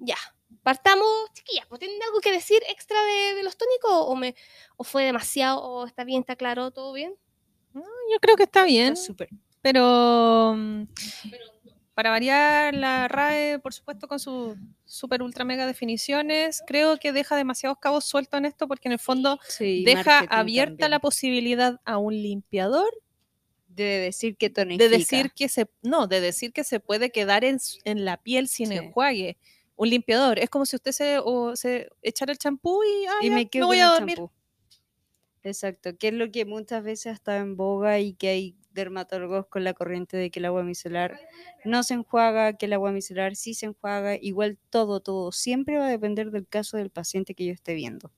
Ya. 0.03 0.17
Partamos, 0.63 1.07
chiquillas, 1.35 1.67
pues, 1.69 1.81
¿tienen 1.81 2.01
algo 2.05 2.21
que 2.21 2.31
decir 2.31 2.63
extra 2.69 2.97
de, 3.03 3.35
de 3.35 3.43
los 3.43 3.57
tónicos 3.57 3.91
o, 3.93 4.15
me, 4.15 4.35
o 4.77 4.85
fue 4.85 5.05
demasiado 5.05 5.61
o 5.61 5.87
está 5.87 6.05
bien, 6.05 6.21
está 6.21 6.37
claro, 6.37 6.71
todo 6.71 6.93
bien? 6.93 7.15
Yo 7.75 8.19
creo 8.21 8.37
que 8.37 8.45
está 8.45 8.65
bien, 8.65 8.93
Está 8.93 9.07
súper. 9.07 9.29
pero 9.61 10.55
mm, 10.57 10.83
para 11.95 12.11
variar 12.11 12.75
la 12.75 13.09
RAE, 13.09 13.59
por 13.59 13.73
supuesto, 13.75 14.07
con 14.07 14.21
sus 14.21 14.57
super 14.85 15.21
ultra 15.23 15.45
mega 15.45 15.67
definiciones, 15.67 16.63
creo 16.67 16.97
que 16.99 17.13
deja 17.13 17.35
demasiados 17.35 17.79
cabos 17.81 18.05
sueltos 18.05 18.39
en 18.39 18.45
esto 18.47 18.69
porque 18.69 18.89
en 18.89 18.93
el 18.93 18.99
fondo 19.01 19.41
Sí, 19.49 19.83
deja 19.85 20.21
abierta 20.29 20.71
también. 20.73 20.91
la 20.93 21.01
posibilidad 21.01 21.81
a 21.85 21.99
un 21.99 22.15
limpiador 22.15 22.93
de 23.75 23.85
decir 23.85 24.37
que 24.37 24.51
tonifica. 24.51 24.85
de 24.85 24.91
decir 24.99 25.31
que 25.35 25.49
se 25.49 25.67
no, 25.83 26.07
de 26.07 26.21
decir 26.21 26.53
que 26.53 26.65
se 26.65 26.81
puede 26.81 27.11
quedar 27.11 27.45
en, 27.45 27.59
en 27.85 28.05
la 28.05 28.17
piel 28.23 28.49
sin 28.49 28.69
Sí. 28.69 28.75
enjuague. 28.75 29.39
Un 29.77 29.89
limpiador, 29.91 30.39
es 30.39 30.51
como 30.51 30.67
si 30.67 30.77
usted 30.77 30.93
se, 30.93 31.19
o 31.19 31.57
se 31.57 31.89
echara 32.03 32.33
el 32.33 32.39
champú 32.39 32.83
y, 32.85 33.07
ah, 33.07 33.13
y 33.23 33.29
ya, 33.29 33.35
me 33.35 33.49
quedo 33.49 33.67
voy 33.67 33.79
con 33.79 33.85
a 33.87 33.89
el 33.89 33.93
dormir. 33.99 34.17
champú. 34.19 34.33
Exacto, 35.45 35.97
que 35.99 36.09
es 36.09 36.15
lo 36.15 36.31
que 36.31 36.45
muchas 36.45 36.85
veces 36.85 37.15
está 37.15 37.39
en 37.39 37.57
boga 37.57 37.99
y 37.99 38.15
que 38.15 38.29
hay 38.29 38.57
dermatólogos 38.71 39.47
con 39.49 39.65
la 39.65 39.75
corriente 39.75 40.17
de 40.17 40.31
que 40.31 40.39
el 40.39 40.45
agua 40.47 40.63
micelar 40.63 41.19
no 41.65 41.83
se 41.83 41.95
enjuaga, 41.95 42.57
que 42.57 42.67
el 42.67 42.73
agua 42.75 42.93
micelar 42.93 43.35
sí 43.35 43.55
se 43.55 43.67
enjuaga, 43.67 44.15
igual 44.17 44.57
todo, 44.71 45.01
todo, 45.01 45.33
siempre 45.33 45.79
va 45.79 45.87
a 45.89 45.91
depender 45.91 46.31
del 46.31 46.47
caso 46.47 46.77
del 46.77 46.91
paciente 46.91 47.35
que 47.35 47.45
yo 47.47 47.53
esté 47.53 47.75
viendo. 47.75 48.13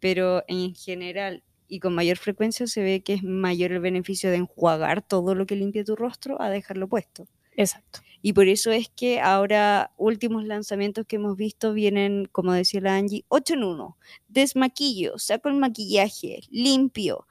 Pero 0.00 0.44
en 0.46 0.74
general 0.76 1.42
y 1.68 1.80
con 1.80 1.94
mayor 1.94 2.16
frecuencia 2.16 2.66
se 2.66 2.82
ve 2.82 3.02
que 3.02 3.14
es 3.14 3.22
mayor 3.22 3.72
el 3.72 3.80
beneficio 3.80 4.30
de 4.30 4.36
enjuagar 4.36 5.02
todo 5.02 5.34
lo 5.34 5.46
que 5.46 5.56
limpia 5.56 5.84
tu 5.84 5.94
rostro 5.94 6.40
a 6.40 6.48
dejarlo 6.48 6.88
puesto. 6.88 7.28
Exacto. 7.56 8.00
Y 8.22 8.32
por 8.32 8.48
eso 8.48 8.70
es 8.72 8.88
que 8.88 9.20
ahora 9.20 9.92
últimos 9.96 10.44
lanzamientos 10.44 11.06
que 11.06 11.16
hemos 11.16 11.36
visto 11.36 11.72
vienen, 11.72 12.28
como 12.32 12.52
decía 12.52 12.80
la 12.80 12.96
Angie, 12.96 13.24
8 13.28 13.54
en 13.54 13.64
1. 13.64 13.96
Desmaquillo, 14.28 15.18
saco 15.18 15.48
el 15.48 15.54
maquillaje, 15.56 16.40
limpio, 16.50 17.26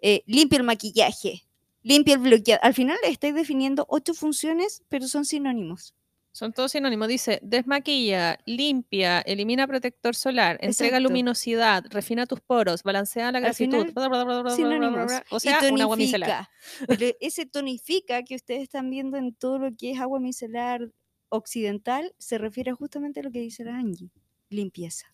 eh, 0.00 0.22
limpio 0.26 0.58
el 0.58 0.64
maquillaje, 0.64 1.44
limpio 1.82 2.14
el 2.14 2.20
bloqueador. 2.20 2.64
Al 2.64 2.74
final 2.74 2.98
estoy 3.04 3.32
definiendo 3.32 3.86
ocho 3.88 4.14
funciones, 4.14 4.82
pero 4.88 5.06
son 5.06 5.24
sinónimos. 5.24 5.94
Son 6.34 6.52
todos 6.54 6.72
sinónimos. 6.72 7.08
Dice, 7.08 7.38
desmaquilla, 7.42 8.38
limpia, 8.46 9.20
elimina 9.20 9.66
protector 9.66 10.14
solar, 10.14 10.52
entrega 10.62 10.96
Exacto. 10.96 11.00
luminosidad, 11.08 11.84
refina 11.90 12.24
tus 12.26 12.40
poros, 12.40 12.82
balancea 12.82 13.30
la 13.32 13.40
grasitud. 13.40 13.70
final, 13.86 13.92
bla, 13.92 14.08
bla, 14.08 14.24
bla, 14.24 14.24
bla, 14.24 14.34
bla, 14.34 14.42
bla, 14.42 14.56
Sinónimos. 14.56 15.06
bla, 15.06 15.24
O 15.30 15.36
Y 15.36 15.40
sea, 15.40 15.60
un 15.70 15.80
agua 15.82 15.96
micelar. 15.96 16.48
Pero 16.86 17.14
ese 17.20 17.44
tonifica 17.44 18.22
que 18.22 18.34
ustedes 18.34 18.62
están 18.62 18.88
viendo 18.88 19.18
en 19.18 19.34
todo 19.34 19.58
lo 19.58 19.76
que 19.76 19.92
es 19.92 20.00
agua 20.00 20.20
micelar 20.20 20.90
occidental 21.28 22.14
se 22.18 22.38
refiere 22.38 22.72
justamente 22.72 23.20
a 23.20 23.22
lo 23.22 23.30
que 23.30 23.40
dice 23.40 23.64
la 23.64 23.76
Angie, 23.76 24.10
limpieza. 24.50 25.06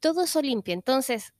Todo 0.00 0.22
eso 0.24 0.40
limpia. 0.42 0.74
Entonces, 0.74 1.32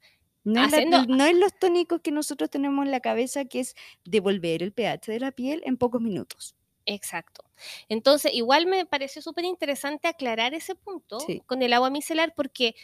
No 0.45 0.65
la- 0.67 1.05
no 1.09 1.27
es 1.27 1.37
los 1.37 1.59
tónicos 1.59 2.01
que 2.03 2.13
nosotros 2.13 2.49
tenemos 2.51 2.85
en 2.87 2.93
la 2.93 3.01
cabeza, 3.01 3.45
que 3.47 3.61
es 3.61 3.75
devolver 4.05 4.63
el 4.63 4.73
pH 4.73 5.11
de 5.11 5.19
la 5.21 5.33
piel 5.33 5.61
en 5.65 5.77
pocos 5.77 6.01
minutos. 6.01 6.55
Exacto. 6.87 7.43
Entonces, 7.89 8.33
igual 8.35 8.67
me 8.67 8.87
pareció 8.87 9.23
súper 9.23 9.45
interesante 9.45 10.09
aclarar 10.09 10.55
ese 10.55 10.75
punto 10.75 11.21
Sí. 11.21 11.41
con 11.47 11.63
el 11.63 11.73
agua 11.73 11.91
micelar, 11.91 12.33
porque 12.35 12.75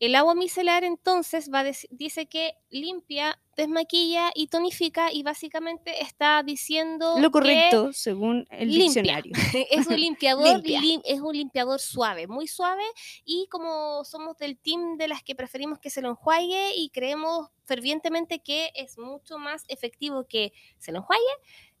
el 0.00 0.14
agua 0.14 0.36
micelar 0.36 0.84
entonces 0.84 1.50
va 1.52 1.64
dice 1.90 2.26
que 2.26 2.54
limpia, 2.70 3.40
desmaquilla 3.56 4.30
y 4.32 4.46
tonifica, 4.46 5.12
y 5.12 5.24
básicamente 5.24 6.00
está 6.00 6.40
diciendo 6.44 7.16
Lo 7.18 7.30
que 7.30 7.32
correcto, 7.32 7.92
según 7.92 8.46
el 8.50 8.68
limpia. 8.68 8.84
diccionario. 9.02 9.32
es 9.72 9.86
un 9.88 9.96
limpiador, 10.00 10.54
Limpia. 10.54 10.80
lim- 10.80 11.02
es 11.04 11.20
un 11.20 11.36
limpiador 11.36 11.80
suave, 11.80 12.28
muy 12.28 12.46
suave, 12.46 12.84
y 13.24 13.48
como 13.50 14.04
somos 14.04 14.36
del 14.38 14.56
team 14.56 14.98
de 14.98 15.08
las 15.08 15.24
que 15.24 15.34
preferimos 15.34 15.80
que 15.80 15.90
se 15.90 16.00
lo 16.00 16.10
enjuague 16.10 16.74
y 16.76 16.90
creemos 16.90 17.48
fervientemente 17.64 18.38
que 18.38 18.70
es 18.76 18.96
mucho 18.98 19.36
más 19.38 19.64
efectivo 19.66 20.28
que 20.28 20.52
se 20.78 20.92
lo 20.92 20.98
enjuague, 20.98 21.22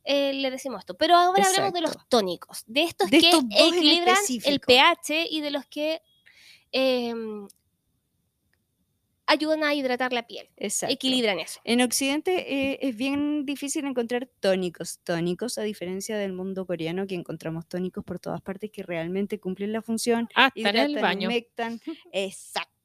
eh, 0.04 0.32
le 0.32 0.50
decimos 0.50 0.80
esto. 0.80 0.96
Pero 0.96 1.16
ahora 1.16 1.44
hablamos 1.46 1.72
de 1.72 1.80
los 1.80 1.90
Exacto. 1.92 2.08
tónicos, 2.08 2.64
de 2.66 2.82
estos 2.84 3.10
De 3.10 3.20
que 3.20 3.28
estos 3.30 3.44
equilibran 3.50 4.16
el 4.44 4.60
pH 4.60 5.26
y 5.30 5.40
de 5.40 5.50
los 5.50 5.66
que 5.66 6.00
em, 6.72 7.46
ayudan 9.26 9.62
a 9.62 9.74
hidratar 9.74 10.12
la 10.14 10.26
piel, 10.26 10.48
Exacto. 10.56 10.94
equilibran 10.94 11.38
eso. 11.38 11.60
En 11.64 11.82
Occidente 11.82 12.72
eh, 12.72 12.78
es 12.80 12.96
bien 12.96 13.44
difícil 13.44 13.84
encontrar 13.84 14.26
tónicos, 14.40 15.00
tónicos, 15.04 15.58
a 15.58 15.62
diferencia 15.62 16.16
del 16.16 16.32
mundo 16.32 16.66
coreano, 16.66 17.06
que 17.06 17.14
encontramos 17.14 17.66
tónicos 17.68 18.04
por 18.04 18.18
todas 18.20 18.40
partes 18.40 18.70
que 18.70 18.82
realmente 18.82 19.38
cumplen 19.38 19.72
la 19.72 19.82
función, 19.82 20.28
Hasta 20.34 20.58
en 20.60 20.66
el 20.76 20.90
hidratan, 20.92 21.02
baño. 21.02 21.28
humectan. 21.28 21.80
Exacto. 22.12 22.77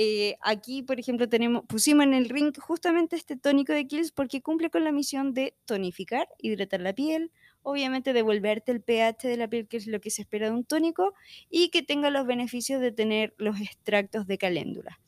Eh, 0.00 0.36
aquí, 0.42 0.84
por 0.84 1.00
ejemplo, 1.00 1.28
tenemos, 1.28 1.64
pusimos 1.66 2.06
en 2.06 2.14
el 2.14 2.28
ring 2.28 2.56
justamente 2.56 3.16
este 3.16 3.36
tónico 3.36 3.72
de 3.72 3.88
Kills 3.88 4.12
porque 4.12 4.40
cumple 4.40 4.70
con 4.70 4.84
la 4.84 4.92
misión 4.92 5.34
de 5.34 5.56
tonificar, 5.64 6.28
hidratar 6.38 6.80
la 6.80 6.92
piel, 6.92 7.32
obviamente 7.62 8.12
devolverte 8.12 8.70
el 8.70 8.80
pH 8.80 9.26
de 9.26 9.36
la 9.36 9.48
piel, 9.48 9.66
que 9.66 9.76
es 9.76 9.88
lo 9.88 10.00
que 10.00 10.10
se 10.10 10.22
espera 10.22 10.46
de 10.46 10.52
un 10.52 10.64
tónico, 10.64 11.14
y 11.50 11.70
que 11.70 11.82
tenga 11.82 12.10
los 12.10 12.26
beneficios 12.26 12.80
de 12.80 12.92
tener 12.92 13.34
los 13.38 13.60
extractos 13.60 14.28
de 14.28 14.38
caléndula. 14.38 15.00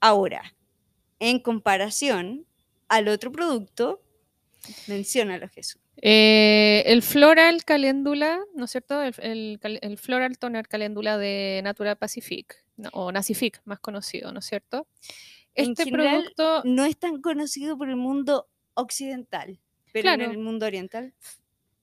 Ahora, 0.00 0.56
en 1.20 1.38
comparación 1.38 2.44
al 2.88 3.06
otro 3.06 3.30
producto, 3.30 4.02
menciónalo 4.88 5.48
Jesús. 5.48 5.85
Eh, 6.02 6.82
el 6.86 7.02
Floral 7.02 7.64
Caléndula, 7.64 8.40
¿no 8.54 8.66
es 8.66 8.70
cierto? 8.70 9.02
El, 9.02 9.14
el 9.20 9.58
cal- 9.60 9.78
el 9.82 9.98
Floral 9.98 10.38
Toner 10.38 10.68
Caléndula 10.68 11.16
de 11.18 11.60
Natura 11.64 11.94
Pacific, 11.96 12.64
no, 12.76 12.90
o 12.92 13.12
Nacific, 13.12 13.60
más 13.64 13.80
conocido, 13.80 14.30
¿no 14.32 14.40
es 14.40 14.44
cierto? 14.46 14.86
En 15.54 15.70
Este 15.70 15.84
general, 15.84 16.16
producto, 16.34 16.62
No 16.64 16.84
es 16.84 16.98
tan 16.98 17.22
conocido 17.22 17.78
por 17.78 17.88
el 17.88 17.96
mundo 17.96 18.48
occidental, 18.74 19.58
pero 19.92 20.10
en 20.10 20.20
el 20.20 20.38
mundo 20.38 20.66
oriental 20.66 21.14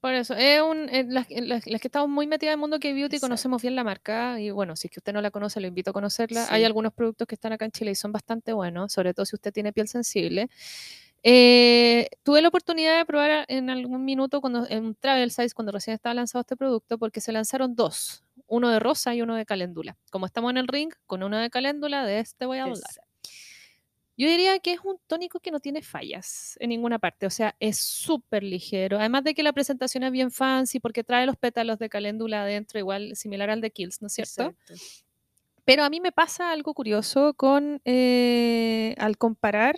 por 0.00 0.12
eso, 0.12 0.34
es 0.34 0.60
un, 0.60 0.90
eh, 0.90 1.06
las, 1.08 1.30
en 1.30 1.48
las- 1.48 1.66
las 1.66 1.80
que 1.80 1.88
estamos 1.88 2.10
muy 2.10 2.26
metidas 2.26 2.50
en 2.52 2.58
el 2.58 2.60
mundo 2.60 2.78
que 2.78 2.92
beauty 2.92 3.16
Exacto. 3.16 3.24
conocemos 3.26 3.62
bien 3.62 3.74
la 3.74 3.84
marca 3.84 4.38
y 4.38 4.50
bueno, 4.50 4.76
si 4.76 4.88
es 4.88 4.90
que 4.90 5.00
usted 5.00 5.14
no 5.14 5.22
la 5.22 5.30
conoce, 5.30 5.60
lo 5.62 5.66
invito 5.66 5.90
a 5.90 5.92
conocerla. 5.94 6.46
Hay 6.50 6.62
algunos 6.62 6.92
productos 6.92 7.26
que 7.26 7.34
están 7.36 7.54
acá 7.54 7.64
en 7.64 7.70
Chile 7.70 7.90
y 7.92 7.94
son 7.94 8.12
bastante 8.12 8.52
buenos, 8.52 8.92
sobre 8.92 9.14
todo 9.14 9.24
si 9.24 9.34
usted 9.34 9.50
tiene 9.50 9.72
piel 9.72 9.88
sensible. 9.88 10.50
Eh, 11.26 12.08
tuve 12.22 12.42
la 12.42 12.48
oportunidad 12.48 12.98
de 12.98 13.06
probar 13.06 13.30
a- 13.30 13.44
en 13.48 13.70
algún 13.70 14.04
minuto 14.04 14.42
cuando, 14.42 14.66
en 14.68 14.84
un 14.84 14.94
travel 14.94 15.30
size 15.30 15.54
cuando 15.54 15.72
recién 15.72 15.94
estaba 15.94 16.12
lanzado 16.12 16.40
este 16.42 16.54
producto 16.54 16.98
porque 16.98 17.22
se 17.22 17.32
lanzaron 17.32 17.74
dos, 17.74 18.22
uno 18.46 18.68
de 18.68 18.78
rosa 18.78 19.14
y 19.14 19.22
uno 19.22 19.34
de 19.34 19.46
caléndula. 19.46 19.96
Como 20.10 20.26
estamos 20.26 20.50
en 20.50 20.58
el 20.58 20.68
ring, 20.68 20.92
con 21.06 21.22
uno 21.22 21.38
de 21.38 21.48
caléndula, 21.48 22.04
de 22.04 22.18
este 22.20 22.44
voy 22.44 22.58
a 22.58 22.64
hablar. 22.64 22.78
Yo 24.16 24.28
diría 24.28 24.58
que 24.60 24.72
es 24.72 24.80
un 24.84 24.98
tónico 25.08 25.40
que 25.40 25.50
no 25.50 25.58
tiene 25.60 25.82
fallas 25.82 26.56
en 26.60 26.68
ninguna 26.68 26.98
parte, 27.00 27.26
o 27.26 27.30
sea, 27.30 27.56
es 27.58 27.78
súper 27.78 28.44
ligero. 28.44 28.98
Además 28.98 29.24
de 29.24 29.34
que 29.34 29.42
la 29.42 29.52
presentación 29.52 30.04
es 30.04 30.12
bien 30.12 30.30
fancy 30.30 30.78
porque 30.78 31.02
trae 31.02 31.26
los 31.26 31.36
pétalos 31.36 31.78
de 31.80 31.88
caléndula 31.88 32.42
adentro, 32.42 32.78
igual 32.78 33.16
similar 33.16 33.48
al 33.50 33.60
de 33.60 33.70
Kills, 33.72 34.02
¿no 34.02 34.06
es 34.08 34.12
cierto? 34.12 34.54
Exacto. 34.68 34.74
Pero 35.64 35.82
a 35.82 35.90
mí 35.90 36.00
me 36.00 36.12
pasa 36.12 36.52
algo 36.52 36.74
curioso 36.74 37.32
con 37.34 37.80
eh, 37.86 38.94
al 38.98 39.16
comparar 39.16 39.76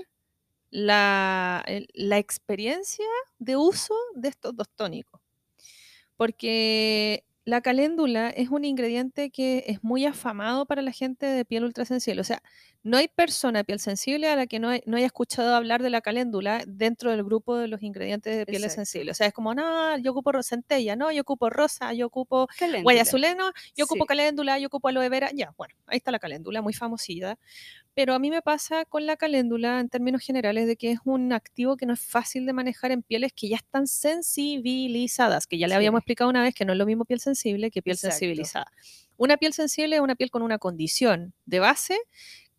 la, 0.79 1.65
el- 1.67 1.89
la 1.95 2.19
experiencia 2.19 3.07
de 3.39 3.57
uso 3.57 3.95
de 4.15 4.29
estos 4.29 4.55
dos 4.55 4.69
tónicos. 4.77 5.21
Porque 6.17 7.25
la 7.45 7.61
caléndula 7.61 8.29
es 8.31 8.49
un 8.51 8.65
ingrediente 8.65 9.31
que 9.31 9.65
es 9.69 9.83
muy 9.85 10.05
afamado 10.05 10.67
para 10.67 10.83
la 10.83 10.91
gente 10.93 11.25
de 11.27 11.45
piel 11.45 11.65
ultrasensible. 11.65 12.21
O 12.21 12.25
sea, 12.25 12.43
no 12.83 12.97
hay 12.97 13.09
persona 13.09 13.61
de 13.61 13.65
piel 13.65 13.79
sensible 13.81 14.29
a 14.29 14.37
la 14.37 14.47
que 14.47 14.59
no, 14.59 14.69
hay- 14.71 14.83
no 14.87 14.97
haya 14.97 15.07
escuchado 15.07 15.55
hablar 15.55 15.83
de 15.83 15.91
la 15.91 16.01
caléndula 16.01 16.63
dentro 16.67 17.11
del 17.11 17.23
grupo 17.25 17.57
de 17.57 17.69
los 17.69 17.83
ingredientes 17.83 18.37
de 18.37 18.47
pieles 18.47 18.73
Exacto. 18.73 18.87
sensibles. 18.87 19.13
O 19.13 19.19
sea, 19.19 19.29
es 19.29 19.33
como, 19.33 19.55
no, 19.55 19.97
yo 19.99 20.11
ocupo 20.11 20.31
centella, 20.43 20.95
no, 20.97 21.11
yo 21.13 21.23
ocupo 21.23 21.49
rosa, 21.49 21.93
yo 21.95 22.07
ocupo 22.07 22.49
guayazuleno, 22.83 23.53
yo 23.77 23.85
ocupo 23.87 24.05
Sí. 24.05 24.09
caléndula, 24.09 24.59
yo 24.59 24.67
ocupo 24.67 24.89
aloe 24.89 25.09
vera, 25.09 25.31
ya, 25.33 25.53
bueno, 25.57 25.75
ahí 25.87 25.99
está 25.99 26.11
la 26.11 26.19
caléndula, 26.19 26.61
muy 26.63 26.75
famosilla. 26.75 27.39
Pero 27.97 28.13
a 28.13 28.19
mí 28.19 28.29
me 28.31 28.43
pasa 28.43 28.85
con 28.85 29.07
la 29.07 29.17
caléndula 29.17 29.81
en 29.81 29.89
términos 29.89 30.21
generales 30.21 30.67
de 30.67 30.77
que 30.77 30.91
es 30.93 30.99
un 31.07 31.33
activo 31.33 31.79
que 31.79 31.87
no 31.87 31.95
es 31.95 32.01
fácil 32.01 32.45
de 32.45 32.53
manejar 32.53 32.91
en 32.91 33.03
pieles 33.03 33.33
que 33.33 33.49
ya 33.49 33.57
están 33.57 33.87
sensibilizadas, 33.87 35.47
que 35.47 35.57
ya 35.57 35.67
le 35.67 35.75
habíamos 35.75 36.01
explicado 36.01 36.29
una 36.29 36.43
vez 36.43 36.55
que 36.55 36.67
no 36.67 36.75
es 36.75 36.79
lo 36.79 36.85
mismo 36.85 37.07
piel 37.07 37.21
sensible 37.21 37.71
que 37.71 37.81
piel 37.81 37.95
Exacto. 37.95 38.13
sensibilizada. 38.13 38.71
Una 39.17 39.39
piel 39.39 39.55
sensible 39.55 39.97
es 39.97 40.03
una 40.03 40.15
piel 40.15 40.31
con 40.31 40.43
una 40.43 40.59
condición 40.59 41.33
de 41.47 41.59
base 41.59 41.99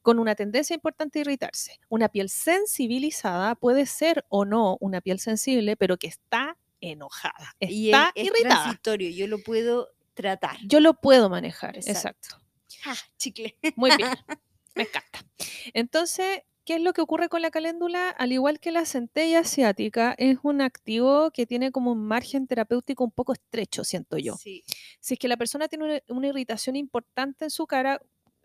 con 0.01 0.17
una 0.17 0.33
tendencia 0.33 0.73
importante 0.73 1.19
a 1.19 1.21
irritarse. 1.21 1.79
Una 1.87 2.09
piel 2.09 2.29
sensibilizada 2.29 3.53
puede 3.53 3.85
ser 3.85 4.25
o 4.29 4.43
no 4.43 4.77
una 4.79 5.01
piel 5.01 5.19
sensible, 5.19 5.75
pero 5.77 5.97
que 5.97 6.07
está 6.07 6.57
enojada, 6.81 7.55
Y 7.59 7.87
está 7.91 8.11
es, 8.15 8.23
es 8.23 8.31
irritada. 8.31 8.63
transitorio, 8.63 9.09
yo 9.11 9.27
lo 9.27 9.37
puedo 9.43 9.89
tratar. 10.15 10.57
Yo 10.65 10.79
lo 10.79 10.95
puedo 10.95 11.29
manejar, 11.29 11.75
Exacto. 11.77 12.29
exacto. 12.29 12.47
Ja, 12.81 12.95
chicle. 13.17 13.55
Muy 13.75 13.91
bien. 13.97 14.09
Me 14.77 14.83
encanta. 14.83 15.25
Entonces, 15.73 16.41
¿qué 16.65 16.75
es 16.75 16.81
lo 16.81 16.93
que 16.93 17.01
ocurre 17.01 17.29
con 17.29 17.41
la 17.41 17.51
caléndula? 17.51 18.09
Al 18.09 18.31
igual 18.31 18.59
que 18.59 18.71
la 18.71 18.85
centella 18.85 19.39
asiática, 19.39 20.15
es 20.17 20.37
un 20.43 20.61
activo 20.61 21.31
que 21.31 21.45
tiene 21.45 21.71
como 21.71 21.91
un 21.91 22.05
margen 22.05 22.47
terapéutico 22.47 23.03
un 23.03 23.11
poco 23.11 23.33
estrecho, 23.33 23.83
siento 23.83 24.17
yo. 24.17 24.35
Sí. 24.37 24.63
Si 24.99 25.15
es 25.15 25.19
que 25.19 25.27
la 25.27 25.37
persona 25.37 25.67
tiene 25.67 25.85
una, 25.85 26.01
una 26.07 26.27
irritación 26.27 26.75
importante 26.75 27.45
en 27.45 27.51
su 27.51 27.67
cara, 27.67 28.01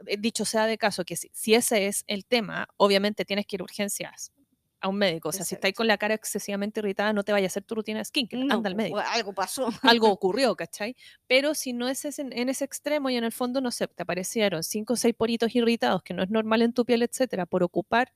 eh, 0.06 0.16
dicho 0.18 0.44
sea 0.44 0.66
de 0.66 0.78
caso 0.78 1.04
que 1.04 1.16
si, 1.16 1.30
si 1.32 1.54
ese 1.54 1.86
es 1.86 2.04
el 2.06 2.24
tema, 2.24 2.68
obviamente 2.76 3.24
tienes 3.24 3.46
que 3.46 3.56
ir 3.56 3.60
a 3.60 3.64
urgencias 3.64 4.32
a 4.82 4.88
un 4.88 4.96
médico. 4.98 5.28
O 5.30 5.32
sea, 5.32 5.44
si 5.44 5.54
estáis 5.54 5.70
Exacto. 5.70 5.76
con 5.78 5.86
la 5.86 5.96
cara 5.96 6.14
excesivamente 6.14 6.80
irritada, 6.80 7.12
no 7.12 7.22
te 7.22 7.32
vaya 7.32 7.46
a 7.46 7.48
hacer 7.48 7.62
tu 7.62 7.74
rutina 7.76 7.98
de 8.00 8.04
skincare. 8.04 8.44
No, 8.44 8.54
Anda 8.56 8.68
al 8.68 8.74
po, 8.74 8.82
médico. 8.82 8.98
Algo 8.98 9.32
pasó. 9.32 9.68
Algo 9.82 10.08
ocurrió, 10.12 10.54
¿cachai? 10.56 10.94
Pero 11.26 11.54
si 11.54 11.72
no 11.72 11.88
es 11.88 12.04
ese- 12.04 12.22
en 12.22 12.48
ese 12.48 12.64
extremo 12.64 13.08
y 13.08 13.16
en 13.16 13.24
el 13.24 13.32
fondo, 13.32 13.60
no 13.60 13.70
sé, 13.70 13.86
te 13.88 14.02
aparecieron 14.02 14.62
cinco 14.64 14.92
o 14.94 14.96
seis 14.96 15.14
poritos 15.14 15.54
irritados, 15.54 16.02
que 16.02 16.12
no 16.14 16.22
es 16.22 16.30
normal 16.30 16.62
en 16.62 16.72
tu 16.72 16.84
piel, 16.84 17.02
etcétera, 17.02 17.46
por 17.46 17.62
ocupar 17.62 18.12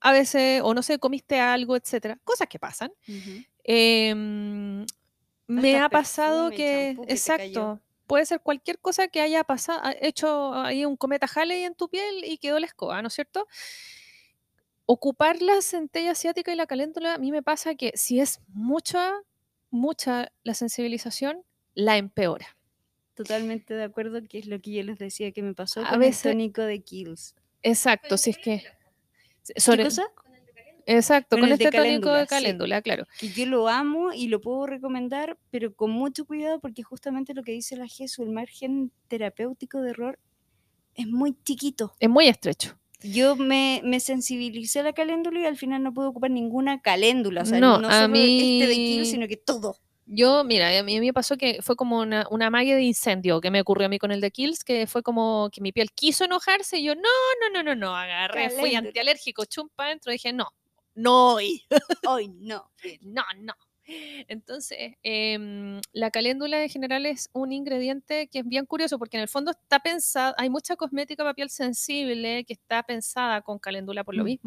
a 0.00 0.12
veces, 0.12 0.60
o 0.62 0.74
no 0.74 0.82
sé, 0.82 0.98
comiste 0.98 1.40
algo, 1.40 1.74
etcétera, 1.74 2.18
cosas 2.22 2.46
que 2.48 2.58
pasan. 2.58 2.92
Ujú. 3.08 3.42
Em, 3.64 4.84
me 5.48 5.80
ha 5.80 5.88
pasado 5.88 6.50
que, 6.50 6.96
que 7.06 7.12
exacto, 7.12 7.80
puede 8.06 8.26
ser 8.26 8.40
cualquier 8.40 8.78
cosa 8.78 9.08
que 9.08 9.20
haya 9.20 9.42
pasado, 9.42 9.80
hecho 10.00 10.54
ahí 10.54 10.84
un 10.84 10.96
cometa 10.96 11.26
Halley 11.34 11.64
en 11.64 11.74
tu 11.74 11.88
piel 11.88 12.24
y 12.24 12.38
quedó 12.38 12.58
la 12.60 12.66
escoba, 12.66 13.00
¿no 13.02 13.08
es 13.08 13.14
cierto? 13.14 13.46
Ocupar 14.86 15.42
la 15.42 15.60
centella 15.62 16.12
asiática 16.12 16.52
y 16.52 16.56
la 16.56 16.66
caléndula, 16.66 17.14
a 17.14 17.18
mí 17.18 17.32
me 17.32 17.42
pasa 17.42 17.74
que 17.74 17.92
si 17.96 18.20
es 18.20 18.40
mucha, 18.48 19.12
mucha 19.70 20.30
la 20.44 20.54
sensibilización, 20.54 21.42
la 21.74 21.96
empeora. 21.96 22.56
Totalmente 23.14 23.74
de 23.74 23.82
acuerdo, 23.82 24.20
que 24.28 24.38
es 24.38 24.46
lo 24.46 24.60
que 24.60 24.72
yo 24.72 24.82
les 24.84 24.98
decía 24.98 25.32
que 25.32 25.42
me 25.42 25.54
pasó 25.54 25.80
A 25.84 25.90
con 25.90 25.98
veces- 26.00 26.26
el 26.26 26.32
tónico 26.32 26.62
de 26.62 26.80
Kills. 26.82 27.34
Exacto, 27.62 28.16
si 28.16 28.30
es 28.30 28.38
que... 28.38 28.62
¿Qué 29.54 29.60
sobre- 29.60 29.84
cosa? 29.84 30.04
Exacto, 30.88 31.30
Con 31.36 31.40
con, 31.40 31.50
el 31.50 31.58
de 31.58 31.64
este 31.64 31.76
tónico 31.76 32.02
caléndula, 32.02 32.18
de 32.18 32.24
sí. 32.24 32.28
caléndula, 32.28 32.82
claro. 32.82 33.04
Que 33.18 33.28
yo 33.30 33.46
lo 33.46 33.66
amo 33.68 34.12
y 34.12 34.28
lo 34.28 34.40
puedo 34.40 34.66
recomendar, 34.66 35.36
pero 35.50 35.74
con 35.74 35.90
mucho 35.90 36.24
cuidado 36.26 36.60
porque 36.60 36.84
justamente 36.84 37.34
lo 37.34 37.42
que 37.42 37.50
dice 37.50 37.74
la 37.76 37.88
Jesús, 37.88 38.24
el 38.24 38.32
margen 38.32 38.92
terapéutico 39.08 39.80
de 39.80 39.90
error 39.90 40.20
es 40.94 41.08
muy 41.08 41.36
chiquito. 41.42 41.92
Es 41.98 42.08
muy 42.08 42.28
estrecho. 42.28 42.78
Yo 43.02 43.36
me, 43.36 43.80
me 43.84 44.00
sensibilicé 44.00 44.80
a 44.80 44.82
la 44.82 44.92
caléndula 44.92 45.40
y 45.40 45.44
al 45.46 45.56
final 45.56 45.82
no 45.82 45.92
pude 45.92 46.06
ocupar 46.06 46.30
ninguna 46.30 46.80
caléndula. 46.80 47.42
O 47.42 47.44
sea, 47.46 47.60
No, 47.60 47.78
no, 47.78 47.88
a 47.88 48.02
solo 48.02 48.14
este 48.16 48.66
de 48.66 48.74
mí- 48.76 48.86
Kills, 48.86 49.10
sino 49.10 49.28
que 49.28 49.36
todo. 49.36 49.76
Yo, 50.08 50.44
mira, 50.44 50.78
a 50.78 50.82
mí 50.84 51.00
me 51.00 51.12
pasó 51.12 51.36
que 51.36 51.58
fue 51.62 51.74
como 51.74 51.98
una, 51.98 52.28
una 52.30 52.48
magia 52.48 52.76
de 52.76 52.82
incendio 52.82 53.40
que 53.40 53.50
me 53.50 53.60
ocurrió 53.60 53.86
a 53.86 53.88
mí 53.88 53.98
con 53.98 54.12
el 54.12 54.20
de 54.20 54.30
Kills, 54.30 54.62
que 54.62 54.86
fue 54.86 55.02
como 55.02 55.48
que 55.50 55.60
mi 55.60 55.72
piel 55.72 55.90
quiso 55.90 56.24
enojarse 56.24 56.78
y 56.78 56.84
yo, 56.84 56.94
no, 56.94 57.02
no, 57.42 57.50
no, 57.52 57.62
no, 57.64 57.74
no, 57.74 57.96
agarré, 57.96 58.50
fui 58.50 58.56
Caléndula. 58.70 58.78
antialérgico, 58.88 59.44
chumpa 59.46 59.86
adentro, 59.86 60.12
dije, 60.12 60.32
no, 60.32 60.46
no 60.94 61.34
hoy, 61.34 61.64
Hoy 62.06 62.28
no. 62.28 62.70
no, 63.02 63.24
no. 63.38 63.54
Entonces, 64.28 64.94
em, 65.02 65.80
la 65.92 66.10
caléndula 66.10 66.62
en 66.62 66.68
general 66.68 67.06
es 67.06 67.28
un 67.32 67.52
ingrediente 67.52 68.28
que 68.28 68.40
es 68.40 68.46
bien 68.46 68.66
curioso 68.66 68.98
porque 68.98 69.16
en 69.16 69.22
el 69.22 69.28
fondo 69.28 69.50
está 69.52 69.80
pensada, 69.80 70.34
hay 70.38 70.50
mucha 70.50 70.76
cosmética 70.76 71.22
para 71.24 71.34
piel 71.34 71.50
sensible 71.50 72.44
que 72.44 72.52
está 72.54 72.82
pensada 72.82 73.42
con 73.42 73.58
caléndula 73.58 74.04
por 74.04 74.14
lo 74.16 74.24
Mm. 74.24 74.38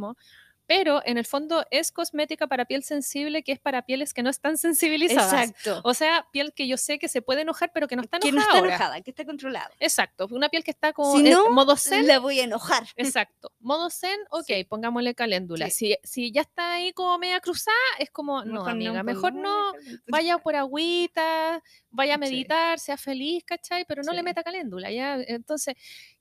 Pero 0.69 1.01
en 1.03 1.17
el 1.17 1.25
fondo 1.25 1.65
es 1.71 1.91
cosmética 1.91 2.45
para 2.45 2.65
piel 2.65 2.83
sensible 2.83 3.41
que 3.41 3.51
es 3.53 3.59
para 3.59 3.81
pieles 3.87 4.13
que 4.13 4.21
no 4.21 4.29
están 4.29 4.55
sensibilizadas. 4.59 5.49
Exacto. 5.49 5.81
O 5.83 5.95
sea, 5.95 6.27
piel 6.31 6.53
que 6.53 6.67
yo 6.67 6.77
sé 6.77 6.99
que 6.99 7.09
se 7.09 7.23
puede 7.23 7.41
enojar, 7.41 7.71
pero 7.73 7.87
que 7.87 7.95
no 7.95 8.03
está 8.03 8.17
enojada. 8.17 8.29
que 8.29 8.35
no 8.35 8.41
está 8.41 8.53
ahora. 8.59 8.75
enojada, 8.75 9.01
que 9.01 9.09
está 9.09 9.25
controlada. 9.25 9.71
Exacto, 9.79 10.27
una 10.29 10.47
piel 10.49 10.63
que 10.63 10.69
está 10.69 10.93
como 10.93 11.17
Si 11.17 11.23
no, 11.23 11.49
modo 11.49 11.75
zen. 11.75 12.05
La 12.05 12.19
voy 12.19 12.39
a 12.39 12.43
enojar. 12.43 12.83
Exacto, 12.97 13.51
modo 13.59 13.89
zen, 13.89 14.19
ok, 14.29 14.45
Sí. 14.45 14.63
pongámosle 14.65 15.15
caléndula. 15.15 15.71
Si, 15.71 15.97
si 16.03 16.31
ya 16.31 16.41
está 16.41 16.73
ahí 16.73 16.93
como 16.93 17.17
media 17.17 17.39
cruzada, 17.39 17.75
es 17.97 18.11
como, 18.11 18.45
no, 18.45 18.63
amiga, 18.67 19.01
mejor 19.01 19.33
no, 19.33 19.73
vaya 20.07 20.37
por 20.37 20.55
agüita, 20.55 21.63
vaya 21.89 22.13
a 22.13 22.17
Sí. 22.17 22.21
meditar, 22.21 22.77
sea 22.79 22.95
feliz, 22.97 23.43
¿cachai? 23.43 23.85
Pero 23.85 24.03
no 24.03 24.13
le 24.13 24.21
meta 24.21 24.43
caléndula, 24.43 24.91
¿ya? 24.91 25.15
Entonces, 25.15 25.73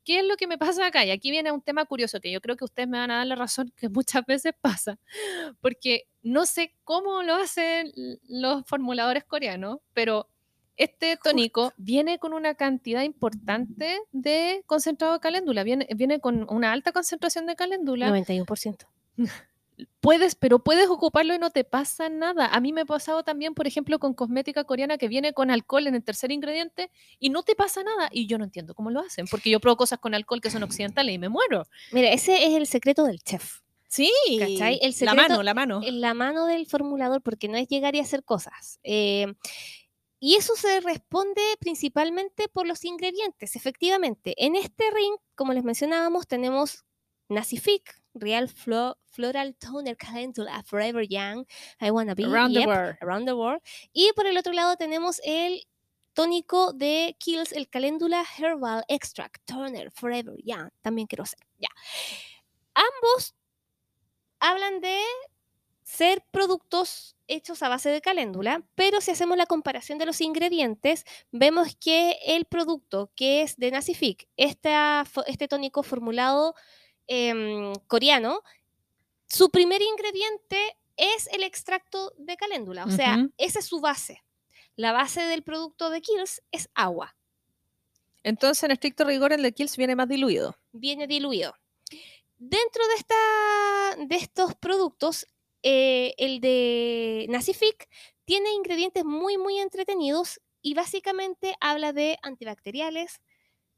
¿qué 0.08 0.20
es 0.20 0.24
lo 0.24 0.38
que 0.38 0.46
me 0.46 0.56
pasa 0.56 0.86
acá? 0.86 1.04
Y 1.04 1.10
aquí 1.10 1.30
viene 1.30 1.52
un 1.52 1.60
tema 1.60 1.84
curioso 1.84 2.18
que 2.18 2.32
yo 2.32 2.40
creo 2.40 2.56
que 2.56 2.64
ustedes 2.64 2.88
me 2.88 2.96
van 2.96 3.10
a 3.10 3.18
dar 3.18 3.26
la 3.26 3.34
razón 3.34 3.70
que 3.76 3.90
muchas 3.90 4.24
veces 4.24 4.54
pasa, 4.58 4.98
porque 5.60 6.08
no 6.22 6.46
sé 6.46 6.74
cómo 6.82 7.22
lo 7.22 7.34
hacen 7.34 7.92
los 8.26 8.64
formuladores 8.64 9.24
coreanos, 9.24 9.80
pero 9.92 10.26
este 10.78 11.18
tónico 11.22 11.74
viene 11.76 12.18
con 12.18 12.32
una 12.32 12.54
cantidad 12.54 13.02
importante 13.02 13.98
de 14.12 14.62
concentrado 14.64 15.12
de 15.12 15.20
caléndula, 15.20 15.62
viene, 15.62 15.86
viene 15.94 16.20
con 16.20 16.46
una 16.48 16.72
alta 16.72 16.92
concentración 16.92 17.44
de 17.44 17.54
caléndula. 17.54 18.08
91%. 18.08 18.86
Puedes, 20.00 20.34
pero 20.34 20.58
puedes 20.58 20.88
ocuparlo 20.88 21.34
y 21.34 21.38
no 21.38 21.50
te 21.50 21.64
pasa 21.64 22.08
nada. 22.08 22.46
A 22.46 22.60
mí 22.60 22.72
me 22.72 22.82
ha 22.82 22.84
pasado 22.84 23.22
también, 23.22 23.54
por 23.54 23.66
ejemplo, 23.66 23.98
con 23.98 24.14
cosmética 24.14 24.64
coreana 24.64 24.98
que 24.98 25.08
viene 25.08 25.32
con 25.32 25.50
alcohol 25.50 25.86
en 25.86 25.94
el 25.94 26.04
tercer 26.04 26.32
ingrediente 26.32 26.90
y 27.18 27.30
no 27.30 27.42
te 27.42 27.54
pasa 27.54 27.82
nada. 27.82 28.08
Y 28.12 28.26
yo 28.26 28.38
no 28.38 28.44
entiendo 28.44 28.74
cómo 28.74 28.90
lo 28.90 29.00
hacen, 29.00 29.26
porque 29.26 29.50
yo 29.50 29.60
pruebo 29.60 29.76
cosas 29.76 29.98
con 29.98 30.14
alcohol 30.14 30.40
que 30.40 30.50
son 30.50 30.62
occidentales 30.62 31.14
y 31.14 31.18
me 31.18 31.28
muero. 31.28 31.64
Mira, 31.92 32.12
ese 32.12 32.46
es 32.46 32.54
el 32.54 32.66
secreto 32.66 33.04
del 33.04 33.20
chef. 33.20 33.60
Sí, 33.88 34.12
¿Cachai? 34.38 34.78
El 34.82 34.94
la 35.00 35.14
mano, 35.14 35.42
la 35.42 35.54
mano. 35.54 35.80
la 35.82 36.12
mano 36.12 36.46
del 36.46 36.66
formulador 36.66 37.22
porque 37.22 37.48
no 37.48 37.56
es 37.56 37.68
llegar 37.68 37.94
y 37.94 38.00
hacer 38.00 38.22
cosas. 38.22 38.78
Eh, 38.82 39.26
y 40.20 40.34
eso 40.34 40.56
se 40.56 40.80
responde 40.80 41.42
principalmente 41.60 42.48
por 42.48 42.66
los 42.66 42.84
ingredientes. 42.84 43.56
Efectivamente, 43.56 44.34
en 44.36 44.56
este 44.56 44.84
ring, 44.90 45.14
como 45.34 45.52
les 45.52 45.64
mencionábamos, 45.64 46.26
tenemos 46.26 46.84
Nacific, 47.28 47.97
Real 48.20 48.48
Flo- 48.48 48.96
Floral 49.10 49.54
Toner 49.56 49.96
Calendula 49.96 50.62
Forever 50.64 51.02
Young, 51.08 51.44
I 51.80 51.90
Wanna 51.90 52.14
Be, 52.14 52.24
Around 52.24 52.54
the 52.54 52.66
world. 52.66 52.96
Around 53.00 53.26
the 53.26 53.32
World. 53.34 53.62
Y 53.92 54.12
por 54.14 54.26
el 54.26 54.36
otro 54.38 54.52
lado 54.52 54.76
tenemos 54.76 55.20
el 55.24 55.66
tónico 56.12 56.72
de 56.72 57.16
Kills, 57.18 57.52
el 57.52 57.68
Calendula 57.68 58.24
Herbal 58.38 58.84
Extract 58.88 59.36
Toner 59.44 59.90
Forever 59.92 60.34
Young. 60.44 60.70
También 60.82 61.06
quiero 61.06 61.24
hacer. 61.24 61.38
Ya. 61.58 61.68
Ambos 62.74 63.34
hablan 64.40 64.80
de 64.80 65.00
ser 65.82 66.22
productos 66.30 67.16
hechos 67.26 67.62
a 67.62 67.68
base 67.68 67.88
de 67.90 68.00
caléndula, 68.00 68.62
pero 68.74 69.00
si 69.00 69.10
hacemos 69.10 69.36
la 69.36 69.46
comparación 69.46 69.98
de 69.98 70.06
los 70.06 70.20
ingredientes, 70.20 71.04
vemos 71.32 71.76
que 71.80 72.18
el 72.26 72.44
producto 72.44 73.10
que 73.14 73.42
es 73.42 73.56
de 73.56 73.70
Nacific, 73.70 74.28
esta 74.36 75.04
fo- 75.04 75.24
este 75.26 75.48
tónico 75.48 75.82
formulado 75.82 76.54
em, 77.08 77.72
coreano, 77.86 78.42
su 79.26 79.50
primer 79.50 79.82
ingrediente 79.82 80.76
es 80.96 81.28
el 81.32 81.42
extracto 81.42 82.12
de 82.16 82.36
caléndula, 82.36 82.84
o 82.84 82.90
sea, 82.90 83.28
esa 83.36 83.58
es 83.58 83.66
su 83.66 83.80
base. 83.80 84.22
La 84.76 84.92
base 84.92 85.22
del 85.22 85.42
producto 85.42 85.90
de 85.90 86.00
Kills 86.00 86.42
es 86.52 86.70
agua, 86.74 87.16
Entonces, 88.22 88.62
en 88.64 88.70
estricto 88.70 89.04
rigor, 89.04 89.32
el 89.32 89.42
de 89.42 89.52
Kills 89.52 89.76
viene 89.76 89.96
más 89.96 90.08
diluido. 90.08 90.56
viene 90.72 91.06
diluido. 91.06 91.54
Dentro 92.36 92.86
de, 92.86 92.94
esta, 92.94 94.06
de 94.06 94.16
estos 94.16 94.54
productos, 94.54 95.26
eh, 95.62 96.14
el 96.18 96.40
de 96.40 97.26
Nacific 97.28 97.88
tiene 98.24 98.52
ingredientes 98.52 99.04
muy, 99.04 99.38
muy 99.38 99.58
entretenidos 99.58 100.40
y 100.62 100.74
básicamente 100.74 101.56
habla 101.60 101.92
de 101.92 102.18
antibacteriales, 102.22 103.20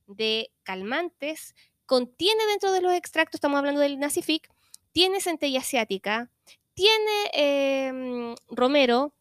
de 0.06 0.50
calmantes, 0.62 1.54
contiene 1.90 2.46
dentro 2.46 2.70
de 2.70 2.82
los 2.82 2.92
extractos, 2.92 3.38
estamos 3.38 3.58
hablando 3.58 3.80
del 3.80 3.98
Nacific, 3.98 4.48
tiene 4.92 5.20
centella 5.20 5.58
asiática, 5.58 6.30
tiene 6.72 7.30
em, 7.32 8.36
romero, 8.48 9.12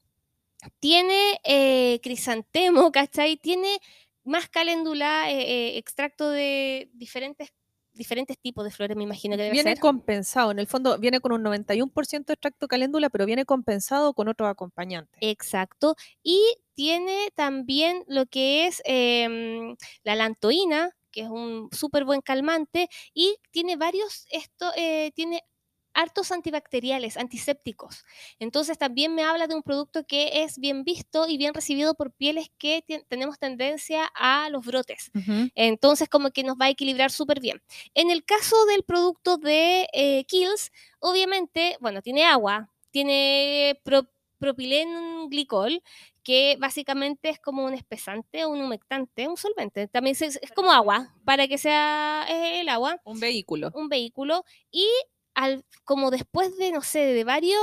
tiene 0.80 1.40
eh, 1.46 2.00
crisantemo, 2.04 2.92
¿cachai? 2.92 3.38
Tiene 3.38 3.80
más 4.24 4.50
caléndula, 4.50 5.32
eh, 5.32 5.40
eh, 5.40 5.78
extracto 5.80 6.30
de 6.30 6.92
diferentes, 6.94 7.50
diferentes 7.94 8.38
tipos 8.38 8.64
de 8.64 8.70
flores, 8.70 8.96
me 8.96 9.02
imagino 9.02 9.36
que 9.36 9.42
debe 9.42 9.54
Viene 9.54 9.72
ser. 9.72 9.80
compensado. 9.80 10.52
En 10.52 10.60
el 10.60 10.68
fondo, 10.68 11.00
viene 11.00 11.22
con 11.22 11.32
un 11.32 11.42
91% 11.42 12.26
de 12.28 12.34
extracto 12.34 12.68
caléndula, 12.68 13.10
pero 13.10 13.26
viene 13.26 13.46
compensado 13.46 14.14
con 14.14 14.28
otros 14.28 14.48
acompañantes. 14.48 15.18
Exacto. 15.22 15.96
Y 16.22 16.40
tiene 16.76 17.30
también 17.34 18.04
lo 18.08 18.28
que 18.28 18.68
es 18.68 18.84
em, 18.86 19.76
la 20.04 20.14
lantoína, 20.14 20.96
que 21.12 21.22
es 21.22 21.30
un 21.30 21.70
súper 21.72 22.06
buen 22.06 22.22
calmante, 22.22 22.90
y 23.14 23.38
tiene 23.52 23.76
varios, 23.76 24.26
esto, 24.32 24.72
eh, 24.76 25.12
tiene 25.16 25.44
hartos 25.92 26.32
antibacteriales, 26.32 27.18
antisépticos. 27.18 28.06
Entonces 28.38 28.78
también 28.78 29.16
me 29.16 29.24
habla 29.24 29.48
de 29.48 29.56
un 29.56 29.64
producto 29.64 30.06
que 30.06 30.44
es 30.44 30.60
bien 30.60 30.84
visto 30.84 31.28
y 31.28 31.38
bien 31.38 31.54
recibido 31.54 31.96
por 31.96 32.14
pieles 32.14 32.52
que 32.58 32.84
tenemos 33.10 33.40
tendencia 33.40 34.10
a 34.16 34.50
los 34.50 34.66
brotes. 34.66 35.12
Entonces, 35.56 36.08
como 36.08 36.30
que 36.30 36.44
nos 36.44 36.56
va 36.56 36.66
a 36.66 36.70
equilibrar 36.70 37.12
súper 37.12 37.42
bien. 37.42 37.62
En 37.96 38.12
el 38.12 38.24
caso 38.24 38.66
del 38.68 38.84
producto 38.84 39.38
de 39.38 39.90
eh, 39.92 40.24
Kills, 40.26 40.72
obviamente, 41.00 41.76
bueno, 41.82 42.02
tiene 42.02 42.24
agua, 42.24 42.70
tiene 42.92 43.82
pro- 43.84 44.10
propilenglicol, 44.38 45.82
que 46.30 46.58
básicamente 46.60 47.30
es 47.30 47.40
como 47.40 47.66
un 47.66 47.74
espesante 47.74 48.46
o 48.46 48.50
un 48.50 48.62
humectante, 48.62 49.28
un 49.28 49.36
solvente. 49.36 49.88
También 49.88 50.14
se- 50.16 50.28
es 50.28 50.52
como 50.56 50.72
agua, 50.72 51.16
para 51.26 51.48
que 51.48 51.58
sea 51.58 52.24
eh, 52.30 52.60
el 52.62 52.70
agua, 52.70 53.02
Un 53.04 53.20
vehículo. 53.20 53.72
un 53.74 53.90
vehículo. 53.90 54.44
Y 54.70 54.86
al, 55.34 55.66
como 55.86 56.12
después 56.12 56.56
de, 56.58 56.72
no 56.72 56.82
sé, 56.82 57.00
de 57.00 57.24
varios 57.24 57.60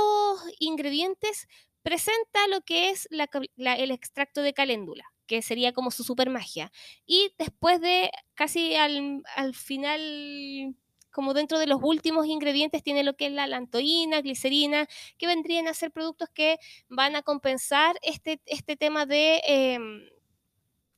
ingredientes, 0.59 1.47
presenta 1.81 2.45
lo 2.49 2.59
que 2.61 2.89
es 2.89 3.07
la 3.09 3.27
ca- 3.27 3.39
la- 3.55 3.75
el 3.77 3.91
extracto 3.91 4.41
de 4.41 4.51
caléndula, 4.53 5.05
que 5.27 5.41
sería 5.41 5.71
como 5.71 5.89
su 5.89 6.03
super 6.03 6.29
magia. 6.29 6.69
Y 7.05 7.31
después 7.37 7.79
de 7.79 8.11
casi 8.33 8.75
al, 8.75 9.23
al 9.37 9.55
final, 9.55 10.75
como 11.17 11.33
dentro 11.33 11.57
de 11.57 11.65
los 11.65 11.79
últimos 11.81 12.27
ingredientes, 12.27 12.83
tiene 12.83 13.03
lo 13.03 13.15
que 13.15 13.25
es 13.25 13.31
la 13.31 13.47
lantoína, 13.47 14.21
glicerina, 14.21 14.87
que 15.17 15.25
vendrían 15.25 15.67
a 15.67 15.73
ser 15.73 15.89
productos 15.89 16.29
que 16.29 16.59
van 16.89 17.15
a 17.15 17.23
compensar 17.23 17.97
este, 18.03 18.39
este 18.45 18.75
tema 18.75 19.07
de, 19.07 19.41
em, 19.47 20.03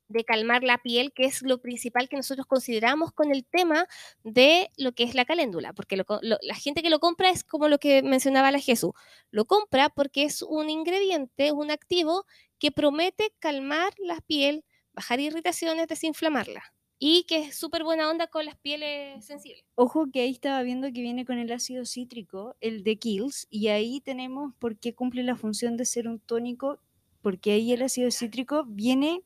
de 0.10 0.26
calmar 0.26 0.62
la 0.66 0.78
piel, 0.80 1.14
que 1.14 1.24
es 1.24 1.42
lo 1.42 1.62
principal 1.62 2.10
que 2.10 2.18
nosotros 2.18 2.46
consideramos 2.48 3.14
con 3.14 3.32
el 3.32 3.46
tema 3.46 3.88
de 4.26 4.70
lo 4.76 4.92
que 4.92 5.06
es 5.06 5.16
la 5.16 5.24
caléndula, 5.24 5.72
porque 5.72 5.96
la 5.96 6.56
gente 6.56 6.82
que 6.82 6.90
lo 6.90 7.00
compra 7.00 7.30
es 7.30 7.46
como 7.46 7.70
lo 7.70 7.78
que 7.80 8.04
mencionaba 8.04 8.52
la 8.52 8.60
Jesús, 8.60 8.92
lo 9.32 9.46
compra 9.46 9.88
porque 9.88 10.24
es 10.26 10.42
un 10.42 10.70
ingrediente, 10.70 11.54
un 11.54 11.72
activo 11.72 12.26
que 12.60 12.74
promete 12.74 13.34
calmar 13.40 13.94
la 14.00 14.20
piel, 14.20 14.66
bajar 14.92 15.22
irritaciones, 15.22 15.88
desinflamarla, 15.88 16.74
y 17.00 17.24
que 17.24 17.40
es 17.44 17.56
súper 17.56 17.86
buena 17.86 18.10
onda 18.10 18.28
con 18.28 18.46
las 18.46 18.58
pieles 18.58 19.26
sensibles. 19.26 19.64
Ojo 19.76 20.12
que 20.12 20.22
ahí 20.22 20.32
estaba 20.32 20.62
viendo 20.64 20.88
que 20.92 21.02
viene 21.02 21.26
con 21.26 21.38
el 21.40 21.52
ácido 21.52 21.86
cítrico, 21.86 22.58
el 22.60 22.84
de 22.84 22.98
Kills, 22.98 23.48
y 23.50 23.70
ahí 23.70 24.02
tenemos 24.02 24.54
por 24.60 24.78
qué 24.78 24.94
cumple 24.94 25.24
la 25.24 25.38
función 25.38 25.78
de 25.78 25.86
ser 25.86 26.10
un 26.10 26.20
tónico, 26.20 26.80
porque 27.22 27.54
ahí 27.54 27.72
el 27.72 27.82
ácido 27.82 28.12
cítrico 28.12 28.66
viene, 28.66 29.22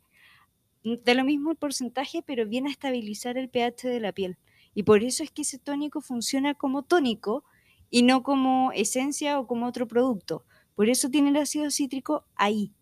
mm, 0.83 0.95
da 1.03 1.15
lo 1.15 1.23
mismo 1.23 1.51
el 1.51 1.57
porcentaje, 1.57 2.21
pero 2.21 2.47
viene 2.47 2.69
a 2.69 2.73
estabilizar 2.73 3.37
el 3.37 3.49
pH 3.49 3.89
de 3.89 3.99
la 3.99 4.11
piel. 4.11 4.37
Y 4.75 4.83
por 4.83 5.03
eso 5.03 5.23
es 5.23 5.31
que 5.31 5.41
ese 5.41 5.57
tónico 5.57 6.01
funciona 6.01 6.53
como 6.53 6.83
tónico 6.83 7.43
y 7.89 8.03
no 8.03 8.23
como 8.23 8.71
esencia 8.71 9.39
o 9.39 9.47
como 9.47 9.67
otro 9.67 9.87
producto. 9.87 10.45
Por 10.75 10.89
eso 10.89 11.09
tiene 11.09 11.29
el 11.29 11.37
ácido 11.37 11.69
cítrico 11.71 12.25
ahí. 12.35 12.73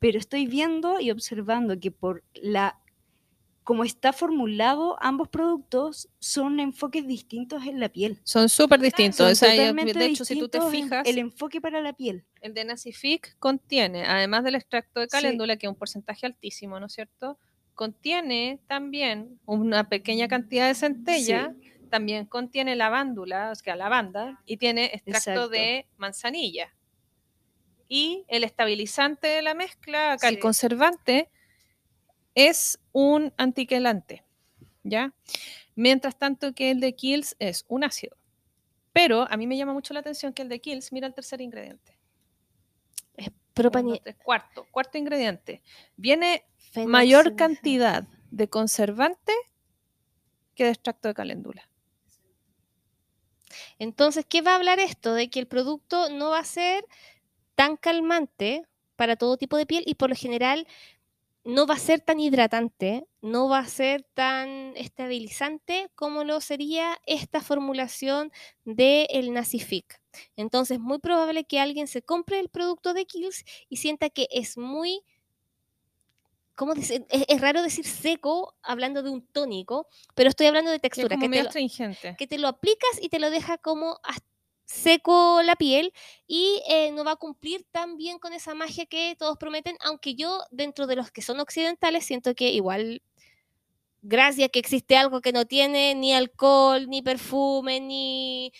Pero 0.00 0.18
estoy 0.18 0.46
viendo 0.46 1.00
y 1.00 1.10
observando 1.10 1.78
que 1.78 1.90
por 1.90 2.24
la 2.34 2.80
como 3.68 3.84
está 3.84 4.14
formulado, 4.14 4.96
ambos 4.98 5.28
productos 5.28 6.08
son 6.18 6.58
enfoques 6.58 7.06
distintos 7.06 7.66
en 7.66 7.80
la 7.80 7.90
piel. 7.90 8.18
Son 8.24 8.48
súper 8.48 8.80
distintos. 8.80 9.18
Son 9.18 9.30
o 9.32 9.34
sea, 9.34 9.50
totalmente 9.50 9.98
de 9.98 10.06
hecho, 10.06 10.24
si 10.24 10.38
tú 10.38 10.48
te 10.48 10.58
fijas, 10.70 11.06
el 11.06 11.18
enfoque 11.18 11.60
para 11.60 11.82
la 11.82 11.92
piel. 11.92 12.24
el 12.40 12.54
de 12.54 12.64
Nacific 12.64 13.36
contiene, 13.38 14.06
además 14.06 14.44
del 14.44 14.54
extracto 14.54 15.00
de 15.00 15.06
Sí. 15.06 15.10
caléndula, 15.10 15.58
que 15.58 15.66
es 15.66 15.70
un 15.70 15.76
porcentaje 15.76 16.24
altísimo, 16.24 16.80
¿no 16.80 16.86
es 16.86 16.94
cierto? 16.94 17.38
Contiene 17.74 18.58
también 18.68 19.38
una 19.44 19.86
pequeña 19.90 20.28
cantidad 20.28 20.66
de 20.66 20.74
centella, 20.74 21.54
también 21.90 22.24
contiene 22.24 22.74
lavándula, 22.74 23.50
o 23.50 23.54
sea, 23.54 23.76
lavanda, 23.76 24.40
y 24.46 24.56
tiene 24.56 24.86
extracto 24.94 25.30
Exacto. 25.30 25.48
de 25.50 25.86
manzanilla. 25.98 26.74
Y 27.86 28.24
el 28.28 28.44
estabilizante 28.44 29.26
de 29.28 29.42
la 29.42 29.52
mezcla, 29.52 30.12
acá 30.12 30.30
el 30.30 30.36
Sí. 30.36 30.40
conservante, 30.40 31.28
es 32.38 32.78
un 32.92 33.32
antiquelante, 33.36 34.22
¿ya? 34.84 35.12
Mientras 35.74 36.16
tanto 36.16 36.54
que 36.54 36.70
el 36.70 36.78
de 36.78 36.94
Kills 36.94 37.34
es 37.40 37.64
un 37.68 37.82
ácido. 37.82 38.16
Pero 38.92 39.26
a 39.28 39.36
mí 39.36 39.48
me 39.48 39.56
llama 39.56 39.72
mucho 39.72 39.92
la 39.92 40.00
atención 40.00 40.32
que 40.32 40.42
el 40.42 40.48
de 40.48 40.60
Kills, 40.60 40.92
mira 40.92 41.08
el 41.08 41.14
tercer 41.14 41.40
ingrediente. 41.40 41.98
Propani- 43.54 43.82
Uno, 43.82 43.90
dos, 43.94 44.02
tres, 44.04 44.16
cuarto, 44.22 44.66
cuarto 44.70 44.98
ingrediente. 44.98 45.62
Viene 45.96 46.44
mayor 46.86 47.34
cantidad 47.34 48.04
de 48.30 48.48
conservante 48.48 49.32
que 50.54 50.62
de 50.62 50.70
extracto 50.70 51.08
de 51.08 51.14
caléndula. 51.14 51.68
Entonces, 53.80 54.24
¿qué 54.28 54.42
va 54.42 54.52
a 54.52 54.56
hablar 54.56 54.78
esto? 54.78 55.12
De 55.14 55.28
que 55.28 55.40
el 55.40 55.48
producto 55.48 56.08
no 56.10 56.30
va 56.30 56.38
a 56.38 56.44
ser 56.44 56.84
tan 57.56 57.76
calmante 57.76 58.64
para 58.94 59.16
todo 59.16 59.36
tipo 59.36 59.56
de 59.56 59.66
piel 59.66 59.82
y 59.86 59.96
por 59.96 60.10
lo 60.10 60.16
general 60.16 60.68
no 61.44 61.66
va 61.66 61.74
a 61.74 61.78
ser 61.78 62.00
tan 62.00 62.20
hidratante, 62.20 63.06
no 63.22 63.48
va 63.48 63.60
a 63.60 63.66
ser 63.68 64.04
tan 64.14 64.76
estabilizante 64.76 65.90
como 65.94 66.24
lo 66.24 66.40
sería 66.40 66.98
esta 67.06 67.40
formulación 67.40 68.30
del 68.64 69.32
Nacific. 69.32 70.00
Entonces, 70.36 70.78
muy 70.78 70.98
probable 70.98 71.44
que 71.44 71.60
alguien 71.60 71.86
se 71.86 72.02
compre 72.02 72.38
el 72.40 72.48
producto 72.50 72.92
de 72.94 73.06
Kills 73.06 73.44
y 73.68 73.76
sienta 73.78 74.10
que 74.10 74.26
es 74.30 74.58
muy 74.58 75.02
¿Cómo 76.54 76.74
dice? 76.74 77.06
Es, 77.08 77.24
es 77.28 77.40
raro 77.40 77.62
decir 77.62 77.86
seco 77.86 78.56
hablando 78.62 79.02
de 79.02 79.10
un 79.10 79.26
tónico, 79.26 79.86
pero 80.14 80.28
estoy 80.28 80.46
hablando 80.48 80.70
de 80.70 80.76
es 80.78 80.80
textura. 80.80 81.16
que 81.16 81.28
te 81.28 81.42
lo- 81.42 81.50
que 82.16 82.26
te 82.26 82.38
lo 82.38 82.48
aplicas 82.48 82.98
y 83.00 83.08
te 83.10 83.20
lo 83.20 83.30
deja 83.30 83.58
como 83.58 84.00
seco 84.68 85.40
la 85.42 85.56
piel 85.56 85.92
y 86.26 86.62
eh, 86.68 86.92
no 86.92 87.02
va 87.02 87.12
a 87.12 87.16
cumplir 87.16 87.64
tan 87.72 87.96
bien 87.96 88.18
con 88.18 88.34
esa 88.34 88.54
magia 88.54 88.86
que 88.86 89.16
todos 89.18 89.38
prometen, 89.38 89.76
aunque 89.80 90.14
yo 90.14 90.42
dentro 90.50 90.86
de 90.86 90.96
los 90.96 91.10
que 91.10 91.22
son 91.22 91.40
occidentales 91.40 92.04
siento 92.04 92.34
que 92.34 92.50
igual, 92.52 93.02
gracias 94.02 94.50
que 94.52 94.58
existe 94.58 94.96
algo 94.96 95.22
que 95.22 95.32
no 95.32 95.46
tiene 95.46 95.94
ni 95.94 96.12
alcohol, 96.12 96.86
ni 96.88 97.00
perfume, 97.00 97.80
ni, 97.80 98.52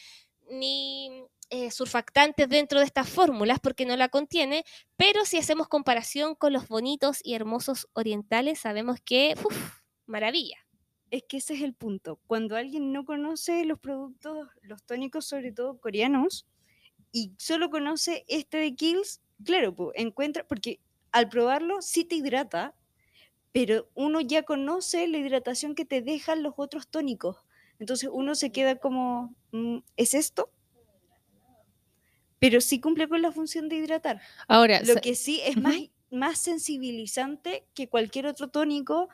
ni 0.51 1.25
eh, 1.51 1.71
surfactantes 1.71 2.49
dentro 2.49 2.79
de 2.79 2.87
estas 2.87 3.09
fórmulas 3.09 3.61
porque 3.61 3.85
no 3.85 3.97
la 3.97 4.09
contiene, 4.09 4.65
pero 4.97 5.27
si 5.27 5.37
hacemos 5.37 5.69
comparación 5.69 6.35
con 6.35 6.55
los 6.55 6.69
bonitos 6.69 7.21
y 7.23 7.35
hermosos 7.35 7.87
orientales, 7.93 8.61
sabemos 8.61 8.99
que, 9.05 9.35
uf, 9.45 9.81
maravilla. 10.07 10.68
Es 11.11 11.25
que 11.29 11.39
ese 11.39 11.55
es 11.55 11.63
el 11.63 11.75
punto. 11.75 12.21
Cuando 12.27 12.57
alguien 12.57 12.93
no 12.93 13.05
conoce 13.05 13.65
los 13.65 13.79
productos, 13.79 14.49
los 14.63 14.83
tónicos, 14.85 15.27
sobre 15.27 15.53
todo 15.53 15.81
coreanos, 15.81 16.47
y 17.13 17.33
solo 17.39 17.71
conoce 17.71 18.25
este 18.29 18.59
de 18.59 18.75
Kills, 18.75 19.23
claro, 19.45 19.75
pues 19.75 19.91
encuentra, 19.95 20.47
porque 20.47 20.81
al 21.13 21.29
probarlo 21.29 21.81
sí 21.81 22.05
te 22.05 22.17
hidrata, 22.17 22.75
pero 23.53 23.89
uno 23.95 24.21
ya 24.21 24.43
conoce 24.43 25.09
la 25.09 25.19
hidratación 25.19 25.75
que 25.75 25.87
te 25.87 26.03
dejan 26.03 26.43
los 26.43 26.55
otros 26.57 26.89
tónicos. 26.89 27.39
Entonces 27.79 28.11
uno 28.13 28.35
se 28.35 28.53
queda 28.53 28.77
como, 28.77 29.35
mm, 29.53 29.79
¿es 29.97 30.15
esto? 30.15 30.51
Pero 32.39 32.61
sí 32.61 32.81
cumple 32.81 33.09
con 33.09 33.23
la 33.23 33.33
función 33.33 33.69
de 33.69 33.77
hidratar. 33.77 34.21
Ahora, 34.47 34.81
Lo 34.83 34.97
que 34.97 35.15
sí 35.15 35.41
es 35.45 35.57
más, 35.57 35.77
más 36.11 36.39
sensibilizante 36.39 37.67
que 37.75 37.89
cualquier 37.89 38.27
otro 38.27 38.49
tónico 38.49 39.09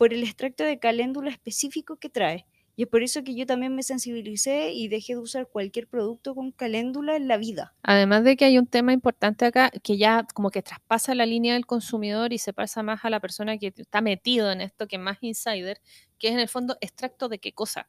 por 0.00 0.14
el 0.14 0.22
extracto 0.22 0.64
de 0.64 0.78
caléndula 0.78 1.28
específico 1.30 1.96
que 1.96 2.08
trae. 2.08 2.46
Y 2.74 2.84
es 2.84 2.88
por 2.88 3.02
eso 3.02 3.22
que 3.22 3.34
yo 3.34 3.44
también 3.44 3.74
me 3.74 3.82
sensibilicé 3.82 4.72
y 4.72 4.88
dejé 4.88 5.12
de 5.12 5.18
usar 5.18 5.46
cualquier 5.46 5.86
producto 5.88 6.34
con 6.34 6.52
caléndula 6.52 7.16
en 7.16 7.28
la 7.28 7.36
vida. 7.36 7.74
Además 7.82 8.24
de 8.24 8.34
que 8.38 8.46
hay 8.46 8.56
un 8.56 8.66
tema 8.66 8.94
importante 8.94 9.44
acá 9.44 9.70
que 9.82 9.98
ya 9.98 10.26
como 10.32 10.50
que 10.50 10.62
traspasa 10.62 11.14
la 11.14 11.26
línea 11.26 11.52
del 11.52 11.66
consumidor 11.66 12.32
y 12.32 12.38
se 12.38 12.54
pasa 12.54 12.82
más 12.82 13.04
a 13.04 13.10
la 13.10 13.20
persona 13.20 13.58
que 13.58 13.74
está 13.76 14.00
metido 14.00 14.50
en 14.50 14.62
esto, 14.62 14.88
que 14.88 14.96
más 14.96 15.18
insider, 15.20 15.82
que 16.18 16.28
es 16.28 16.32
en 16.32 16.40
el 16.40 16.48
fondo 16.48 16.78
extracto 16.80 17.28
de 17.28 17.38
qué 17.38 17.52
cosa. 17.52 17.86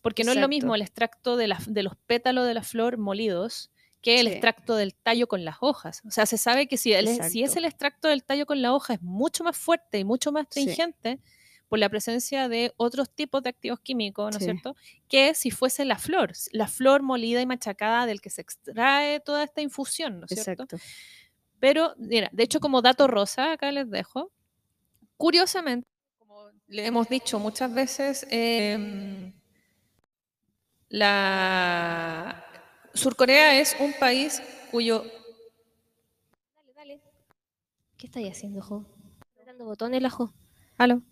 Porque 0.00 0.24
no 0.24 0.32
es 0.32 0.38
lo 0.38 0.48
mismo 0.48 0.74
el 0.74 0.80
extracto 0.80 1.36
de, 1.36 1.46
la- 1.46 1.60
de 1.66 1.82
los 1.82 1.94
pétalos 2.06 2.46
de 2.46 2.54
la 2.54 2.62
flor 2.62 2.96
molidos 2.96 3.70
que 4.00 4.18
el 4.20 4.28
Sí. 4.28 4.32
extracto 4.32 4.76
del 4.76 4.94
tallo 4.94 5.26
con 5.26 5.44
las 5.44 5.56
hojas. 5.60 6.00
O 6.06 6.10
sea, 6.10 6.24
se 6.24 6.38
sabe 6.38 6.66
que 6.68 6.78
si, 6.78 6.94
el- 6.94 7.22
si 7.24 7.42
es 7.42 7.54
el 7.56 7.66
extracto 7.66 8.08
del 8.08 8.24
tallo 8.24 8.46
con 8.46 8.62
la 8.62 8.72
hoja 8.72 8.94
es 8.94 9.02
mucho 9.02 9.44
más 9.44 9.58
fuerte 9.58 9.98
y 9.98 10.04
mucho 10.04 10.32
más 10.32 10.46
Sí. 10.48 10.62
Por 11.70 11.78
la 11.78 11.88
presencia 11.88 12.48
de 12.48 12.74
otros 12.76 13.08
tipos 13.08 13.42
de 13.44 13.48
activos 13.50 13.78
químicos, 13.80 14.24
¿no 14.32 14.36
es 14.38 14.44
Sí. 14.44 14.50
cierto? 14.50 14.74
Que 15.08 15.34
si 15.34 15.50
fuese 15.52 15.84
la 15.86 15.98
flor, 15.98 16.32
la 16.52 16.66
flor 16.66 17.00
molida 17.02 17.40
y 17.40 17.46
machacada 17.46 18.04
del 18.06 18.20
que 18.20 18.28
se 18.28 18.42
extrae 18.42 19.20
toda 19.20 19.44
esta 19.44 19.62
infusión, 19.62 20.18
¿no 20.20 20.26
es 20.28 20.34
cierto? 20.42 20.64
Exacto. 20.64 20.76
Pero, 21.60 21.94
mira, 21.96 22.28
de 22.32 22.42
hecho, 22.42 22.58
como 22.58 22.82
dato 22.82 23.06
rosa, 23.06 23.52
acá 23.52 23.70
les 23.70 23.88
dejo, 23.88 24.32
curiosamente, 25.16 25.86
como 26.18 26.50
le 26.66 26.86
hemos 26.86 27.08
dicho 27.08 27.38
muchas 27.38 27.72
veces, 27.72 28.26
em, 28.30 29.32
la 30.88 32.44
Surcorea 32.94 33.60
es 33.60 33.76
un 33.78 33.92
país 33.92 34.42
cuyo... 34.72 35.04
Dale, 36.56 36.72
dale. 36.74 37.00
¿Qué 37.96 38.06
estáis 38.06 38.30
haciendo, 38.32 38.60
Jo? 38.60 38.84
dando 39.46 39.64
botones, 39.66 40.02
la 40.02 40.10
Jo. 40.10 40.32
¿Aló? 40.78 41.02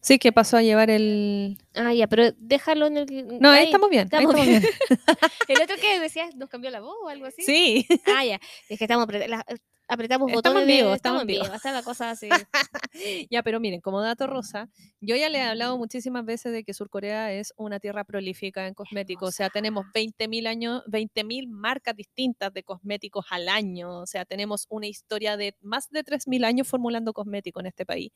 Sí, 0.00 0.18
que 0.18 0.32
pasó 0.32 0.56
a 0.56 0.62
llevar 0.62 0.90
el... 0.90 1.58
Ah, 1.74 1.92
ya, 1.92 2.06
pero 2.06 2.30
déjalo 2.38 2.86
en 2.86 2.96
el. 2.98 3.38
No, 3.40 3.50
ahí 3.50 3.64
estamos 3.66 3.90
bien, 3.90 4.08
ahí 4.12 4.24
estamos 4.24 4.46
bien. 4.46 4.62
El 5.48 5.62
otro 5.62 5.76
que 5.76 5.98
decías, 6.00 6.34
¿nos 6.36 6.48
cambió 6.48 6.70
la 6.70 6.80
voz 6.80 6.96
o 7.02 7.08
algo 7.08 7.26
así? 7.26 7.42
Sí. 7.42 7.86
Ah, 8.06 8.24
ya. 8.24 8.40
Es 8.68 8.78
que 8.78 8.84
estamos. 8.84 9.06
la- 9.12 9.44
apretamos 9.88 10.28
Estamos 10.28 10.36
botones 10.36 10.62
en 10.62 10.68
de- 10.68 10.74
vivo, 10.74 10.94
estamos 10.94 10.96
estamos 10.96 11.22
en 11.22 11.22
en 11.22 11.26
vivo, 11.34 11.44
vivo. 11.44 11.54
está 11.56 11.72
la 11.72 11.82
cosa 11.82 12.10
así. 12.10 12.28
Ya, 13.30 13.42
pero 13.42 13.60
miren, 13.60 13.80
como 13.80 14.00
dato 14.00 14.26
rosa, 14.26 14.68
yo 15.00 15.14
ya 15.14 15.28
le 15.28 15.38
he 15.38 15.42
hablado 15.42 15.76
muchísimas 15.78 16.24
veces 16.24 16.52
de 16.52 16.64
que 16.64 16.74
Surcorea 16.74 17.32
es 17.32 17.52
una 17.56 17.78
tierra 17.80 18.02
prolífica 18.04 18.66
en 18.66 18.74
cosméticos. 18.74 19.28
O 19.28 19.32
sea, 19.32 19.50
tenemos 19.50 19.84
20.000 19.94 20.46
años, 20.48 20.82
20.000 20.86 21.48
marcas 21.48 21.94
distintas 21.94 22.52
de 22.52 22.62
cosméticos 22.64 23.26
al 23.30 23.48
año. 23.48 24.00
O 24.00 24.06
sea, 24.06 24.24
tenemos 24.24 24.66
una 24.70 24.86
historia 24.86 25.36
de 25.36 25.54
más 25.60 25.90
de 25.90 26.02
3.000 26.02 26.44
años 26.44 26.66
formulando 26.66 27.12
cosméticos 27.12 27.60
en 27.60 27.66
este 27.68 27.86
país. 27.86 28.10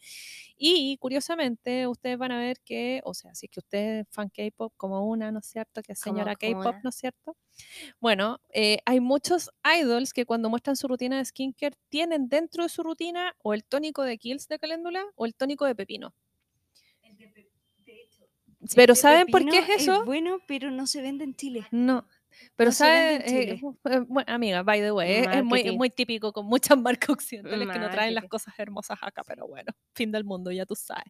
Y 0.57 0.97
curiosamente, 0.99 1.87
ustedes 1.87 2.19
van 2.19 2.33
a 2.33 2.39
ver 2.41 2.59
que, 2.65 3.01
o 3.05 3.15
sea, 3.15 3.35
si 3.35 3.47
es 3.47 3.51
que 3.53 3.61
usted 3.61 3.99
es 4.01 4.07
fan 4.11 4.31
K-pop 4.31 4.73
como 4.77 5.07
una, 5.07 5.31
¿no 5.31 5.39
es 5.41 5.47
cierto? 5.47 5.83
Que 5.83 5.93
es 5.93 6.01
señora 6.01 6.35
K-pop. 6.35 6.77
¿no 6.83 6.91
es 6.91 6.97
cierto? 6.97 7.37
Bueno, 8.01 8.41
eh, 8.53 8.79
hay 8.87 8.99
muchos 9.01 9.51
idols 9.79 10.13
que 10.13 10.25
cuando 10.25 10.49
muestran 10.49 10.75
su 10.77 10.89
rutina 10.89 11.19
de 11.19 11.25
skincare 11.25 11.62
tienen 11.71 12.29
dentro 12.29 12.65
de 12.65 12.69
su 12.69 12.83
rutina 12.83 13.35
o 13.43 13.55
el 13.55 13.65
tónico 13.65 14.03
de 14.03 14.19
Kills 14.19 14.49
de 14.49 14.59
caléndula 14.59 15.05
o 15.15 15.27
el 15.27 15.35
tónico 15.35 15.65
de 15.67 15.75
pepino. 15.75 16.15
Pero 18.75 18.93
El 18.93 18.97
de 18.97 19.01
¿saben 19.01 19.27
por 19.27 19.45
qué 19.45 19.59
es 19.59 19.69
eso? 19.83 20.05
bueno, 20.05 20.39
pero 20.47 20.71
no 20.71 20.87
se 20.87 21.03
vende 21.03 21.25
en 21.25 21.35
Chile. 21.35 21.67
No. 21.71 22.07
Pero 22.57 22.69
No 22.71 22.73
¿saben? 22.73 23.23
en 23.27 23.37
Eh, 23.37 23.61
eh, 23.61 23.99
bueno, 24.09 24.33
amiga, 24.33 24.63
by 24.63 24.81
the 24.81 24.93
way, 24.93 25.11
es- 25.13 25.29
es 25.33 25.45
muy, 25.45 25.87
es 25.89 25.95
típico 25.95 26.33
con 26.33 26.47
muchas 26.47 26.79
marcas 26.83 27.11
occidentales 27.11 27.69
que 27.71 27.79
no 27.79 27.91
traen 27.91 28.15
las 28.15 28.25
cosas 28.25 28.55
hermosas 28.59 28.99
acá, 29.03 29.23
pero 29.27 29.47
bueno, 29.47 29.73
fin 29.95 30.11
del 30.13 30.25
mundo, 30.25 30.51
ya 30.51 30.65
tú 30.65 30.75
sabes. 30.75 31.05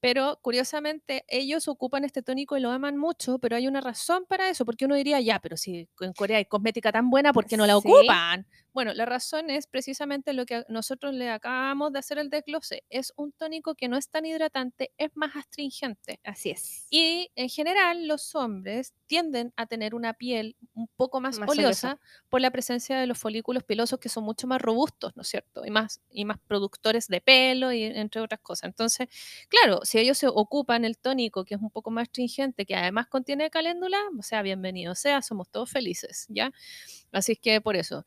Pero 0.00 0.38
curiosamente, 0.42 1.24
ellos 1.28 1.68
ocupan 1.68 2.04
este 2.04 2.22
tónico 2.22 2.56
y 2.56 2.60
lo 2.60 2.70
aman 2.70 2.96
mucho, 2.96 3.38
pero 3.38 3.56
hay 3.56 3.66
una 3.68 3.80
razón 3.80 4.24
para 4.28 4.48
eso, 4.50 4.64
porque 4.64 4.84
uno 4.84 4.94
diría, 4.94 5.20
ya, 5.20 5.38
pero 5.40 5.56
si 5.56 5.88
en 6.00 6.12
Corea 6.12 6.38
hay 6.38 6.44
cosmética 6.44 6.90
tan 6.92 7.08
buena, 7.08 7.32
¿por 7.32 7.46
qué 7.46 7.56
no 7.56 7.66
la 7.66 7.74
Sí. 7.80 7.88
ocupan? 7.88 8.46
Bueno, 8.76 8.92
la 8.92 9.06
razón 9.06 9.48
es 9.48 9.66
precisamente 9.66 10.34
lo 10.34 10.44
que 10.44 10.62
nosotros 10.68 11.14
le 11.14 11.30
acabamos 11.30 11.94
de 11.94 11.98
hacer 11.98 12.18
el 12.18 12.28
desglose. 12.28 12.84
Es 12.90 13.10
un 13.16 13.32
tónico 13.32 13.74
que 13.74 13.88
no 13.88 13.96
es 13.96 14.10
tan 14.10 14.26
hidratante, 14.26 14.92
es 14.98 15.12
más 15.14 15.34
astringente. 15.34 16.20
Así 16.22 16.50
es. 16.50 16.86
Y 16.90 17.30
en 17.36 17.48
general 17.48 18.06
los 18.06 18.34
hombres 18.34 18.92
tienden 19.06 19.54
a 19.56 19.64
tener 19.66 19.94
una 19.94 20.12
piel 20.12 20.56
un 20.74 20.88
poco 20.88 21.22
más, 21.22 21.38
Más 21.38 21.48
oleosa 21.48 21.92
oleosa. 21.92 22.00
por 22.28 22.42
la 22.42 22.50
presencia 22.50 22.98
de 22.98 23.06
los 23.06 23.16
folículos 23.16 23.64
pilosos 23.64 23.98
que 23.98 24.10
son 24.10 24.24
mucho 24.24 24.46
más 24.46 24.60
robustos, 24.60 25.16
¿no 25.16 25.22
es 25.22 25.28
cierto? 25.28 25.64
Y 25.64 25.70
más, 25.70 26.02
y 26.10 26.26
más 26.26 26.38
productores 26.46 27.08
de 27.08 27.22
pelo 27.22 27.72
y 27.72 27.82
entre 27.82 28.20
otras 28.20 28.40
cosas. 28.40 28.64
Entonces, 28.64 29.08
claro, 29.48 29.80
si 29.84 29.98
ellos 29.98 30.18
se 30.18 30.26
ocupan 30.28 30.84
el 30.84 30.98
tónico 30.98 31.46
que 31.46 31.54
es 31.54 31.62
un 31.62 31.70
poco 31.70 31.90
más 31.90 32.02
astringente, 32.02 32.66
que 32.66 32.74
además 32.74 33.06
contiene 33.06 33.48
caléndula, 33.48 33.98
o 34.18 34.22
sea, 34.22 34.42
bienvenido 34.42 34.94
sea, 34.94 35.22
somos 35.22 35.48
todos 35.48 35.70
felices, 35.70 36.26
¿ya? 36.28 36.52
Así 37.12 37.32
es 37.32 37.38
que 37.38 37.62
por 37.62 37.76
eso. 37.76 38.04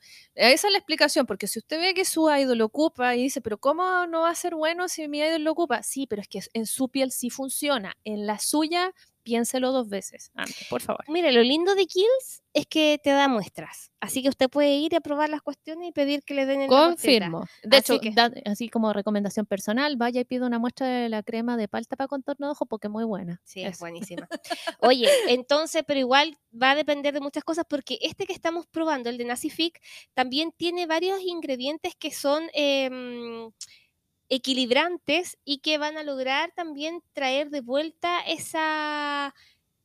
Esa 0.60 0.68
es 0.68 0.74
la 0.74 0.80
explicación, 0.80 1.26
porque 1.26 1.48
si 1.48 1.60
usted 1.60 1.80
ve 1.80 1.94
que 1.94 2.04
su 2.04 2.30
idol 2.30 2.58
lo 2.58 2.66
ocupa 2.66 3.16
y 3.16 3.22
dice, 3.24 3.40
pero 3.40 3.58
¿cómo 3.60 4.06
no 4.08 4.24
va 4.24 4.32
a 4.32 4.36
ser 4.36 4.56
bueno 4.56 4.90
si 4.90 5.08
mi 5.08 5.20
idol 5.20 5.46
lo 5.46 5.54
ocupa? 5.54 5.84
Sí, 5.84 6.06
pero 6.06 6.22
es 6.22 6.28
que 6.28 6.42
en 6.54 6.66
su 6.66 6.90
piel 6.90 7.12
sí 7.12 7.30
funciona. 7.30 7.96
En 8.04 8.28
la 8.28 8.40
suya, 8.40 8.94
piénselo 9.30 9.72
dos 9.72 9.88
veces 9.90 10.32
antes, 10.34 10.68
por 10.70 10.82
favor. 10.82 11.04
Mire, 11.08 11.32
lo 11.32 11.42
lindo 11.44 11.76
de 11.76 11.86
Kills 11.86 12.42
es 12.54 12.66
que 12.66 13.00
te 13.04 13.12
da 13.12 13.28
muestras. 13.28 13.92
Así 14.02 14.24
que 14.24 14.30
usted 14.30 14.50
puede 14.50 14.76
ir 14.78 14.96
a 14.96 15.02
probar 15.02 15.30
las 15.30 15.42
cuestiones 15.42 15.90
y 15.90 15.92
pedir 15.92 16.24
que 16.24 16.34
le 16.34 16.46
den 16.46 16.62
el 16.62 16.68
Confirmo. 16.68 17.46
De 17.64 17.78
Así 17.78 17.94
hecho, 17.94 18.02
que- 18.02 18.12
da- 18.12 18.32
así 18.46 18.70
como 18.70 18.92
recomendación 18.94 19.46
personal, 19.46 19.98
vaya 19.98 20.22
y 20.22 20.26
pida 20.26 20.48
una 20.48 20.58
muestra 20.58 20.88
de 20.88 21.10
la 21.10 21.22
crema 21.22 21.58
de 21.58 21.68
palta 21.68 21.96
para 21.96 22.08
contorno 22.08 22.48
de 22.48 22.52
ojo 22.54 22.66
porque 22.66 22.88
es 22.88 22.92
muy 22.92 23.04
buena. 23.04 23.40
Sí, 23.44 23.62
es 23.62 23.78
buenísima. 23.78 24.28
Oye, 24.80 25.08
entonces, 25.28 25.84
pero 25.86 26.00
igual 26.00 26.38
va 26.52 26.72
a 26.72 26.76
depender 26.76 27.14
de 27.14 27.20
muchas 27.22 27.44
cosas 27.44 27.66
porque 27.70 28.00
este 28.02 28.26
que 28.26 28.34
estamos 28.34 28.66
probando, 28.68 29.10
el 29.10 29.18
de 29.18 29.26
Nacific, 29.26 29.80
también 30.16 30.52
tiene 30.56 30.88
varios 30.88 31.22
ingredientes 31.22 31.94
que 31.96 32.12
son 32.12 32.44
em, 32.54 33.52
equilibrantes 34.30 35.38
y 35.44 35.60
que 35.60 35.78
van 35.78 35.98
a 35.98 36.04
lograr 36.04 36.52
también 36.56 37.02
traer 37.14 37.50
de 37.50 37.62
vuelta 37.62 38.20
esa, 38.22 39.34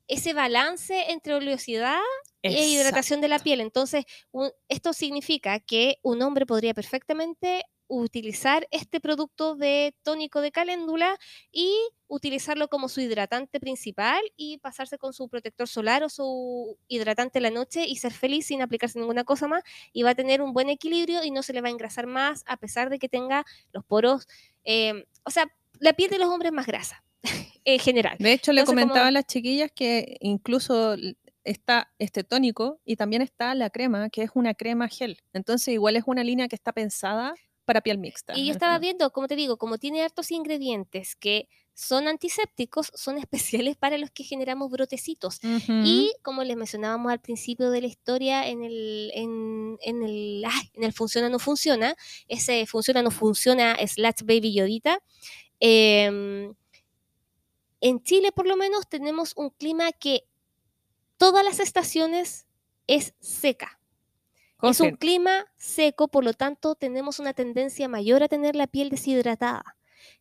ese 0.08 0.32
balance 0.34 1.10
entre 1.12 1.34
oleosidad 1.34 2.00
e 2.42 2.66
hidratación 2.68 3.20
de 3.20 3.28
la 3.28 3.38
piel. 3.38 3.60
Entonces, 3.60 4.04
un- 4.32 4.52
esto 4.68 4.92
significa 4.92 5.60
que 5.60 5.98
un 6.02 6.20
hombre 6.22 6.46
podría 6.46 6.74
perfectamente 6.74 7.64
utilizar 8.02 8.66
este 8.70 9.00
producto 9.00 9.56
de 9.56 9.94
tónico 10.02 10.40
de 10.40 10.52
caléndula 10.52 11.16
y 11.52 11.72
utilizarlo 12.08 12.68
como 12.68 12.88
su 12.88 13.00
hidratante 13.00 13.60
principal 13.60 14.20
y 14.36 14.58
pasarse 14.58 14.98
con 14.98 15.12
su 15.12 15.28
protector 15.28 15.68
solar 15.68 16.02
o 16.04 16.08
su 16.08 16.76
hidratante 16.88 17.38
en 17.38 17.44
la 17.44 17.50
noche 17.50 17.86
y 17.86 17.96
ser 17.96 18.12
feliz 18.12 18.46
sin 18.46 18.62
aplicarse 18.62 18.98
ninguna 18.98 19.24
cosa 19.24 19.48
más 19.48 19.62
y 19.92 20.02
va 20.02 20.10
a 20.10 20.14
tener 20.14 20.42
un 20.42 20.52
buen 20.52 20.68
equilibrio 20.68 21.24
y 21.24 21.30
no 21.30 21.42
se 21.42 21.52
le 21.52 21.60
va 21.60 21.68
a 21.68 21.72
engrasar 21.72 22.06
más 22.06 22.42
a 22.46 22.56
pesar 22.56 22.90
de 22.90 22.98
que 22.98 23.08
tenga 23.08 23.44
los 23.72 23.84
poros, 23.84 24.26
eh, 24.64 25.04
o 25.24 25.30
sea, 25.30 25.46
la 25.80 25.92
piel 25.92 26.10
de 26.10 26.18
los 26.18 26.28
hombres 26.28 26.50
es 26.50 26.54
más 26.54 26.66
grasa 26.66 27.02
en 27.64 27.78
general. 27.80 28.16
De 28.18 28.32
hecho, 28.32 28.52
le 28.52 28.60
Entonces, 28.60 28.74
como- 28.82 28.86
comentaba 28.92 29.08
a 29.08 29.10
las 29.12 29.26
chiquillas 29.26 29.70
que 29.74 30.16
incluso 30.20 30.96
está 31.42 31.92
este 31.98 32.24
tónico 32.24 32.80
y 32.86 32.96
también 32.96 33.20
está 33.22 33.54
la 33.54 33.68
crema, 33.70 34.08
que 34.08 34.22
es 34.22 34.30
una 34.34 34.54
crema 34.54 34.88
gel. 34.88 35.18
Entonces, 35.34 35.68
igual 35.74 35.96
es 35.96 36.04
una 36.06 36.24
línea 36.24 36.48
que 36.48 36.54
está 36.56 36.72
pensada 36.72 37.34
para 37.64 37.80
piel 37.80 37.98
mixta. 37.98 38.36
Y 38.36 38.46
yo 38.46 38.52
estaba 38.52 38.78
viendo, 38.78 39.10
como 39.10 39.28
te 39.28 39.36
digo, 39.36 39.56
como 39.56 39.78
tiene 39.78 40.02
hartos 40.02 40.30
ingredientes 40.30 41.16
que 41.16 41.48
son 41.74 42.06
antisépticos, 42.06 42.92
son 42.94 43.18
especiales 43.18 43.76
para 43.76 43.98
los 43.98 44.10
que 44.10 44.24
generamos 44.24 44.70
brotecitos. 44.70 45.40
Y 45.68 46.12
como 46.22 46.44
les 46.44 46.56
mencionábamos 46.56 47.12
al 47.12 47.20
principio 47.20 47.70
de 47.70 47.80
la 47.80 47.86
historia, 47.88 48.48
en 48.48 48.62
el, 48.62 49.10
en, 49.14 49.78
en 49.82 50.02
el, 50.02 50.44
ay, 50.46 50.70
en 50.74 50.84
el 50.84 50.92
funciona 50.92 51.28
no 51.28 51.38
funciona, 51.38 51.96
ese 52.28 52.64
funciona 52.66 53.02
no 53.02 53.10
funciona 53.10 53.76
slash 53.86 54.22
baby 54.24 54.54
yodita, 54.54 55.00
em, 55.60 56.54
en 57.80 58.02
Chile 58.02 58.32
por 58.32 58.46
lo 58.46 58.56
menos 58.56 58.88
tenemos 58.88 59.34
un 59.36 59.50
clima 59.50 59.92
que 59.92 60.24
todas 61.16 61.44
las 61.44 61.60
estaciones 61.60 62.46
es 62.86 63.14
seca. 63.20 63.78
Es 64.70 64.80
un 64.80 64.96
clima 64.96 65.46
seco, 65.56 66.08
por 66.08 66.24
lo 66.24 66.32
tanto 66.32 66.74
tenemos 66.74 67.18
una 67.18 67.34
tendencia 67.34 67.88
mayor 67.88 68.22
a 68.22 68.28
tener 68.28 68.56
la 68.56 68.66
piel 68.66 68.90
deshidratada. 68.90 69.76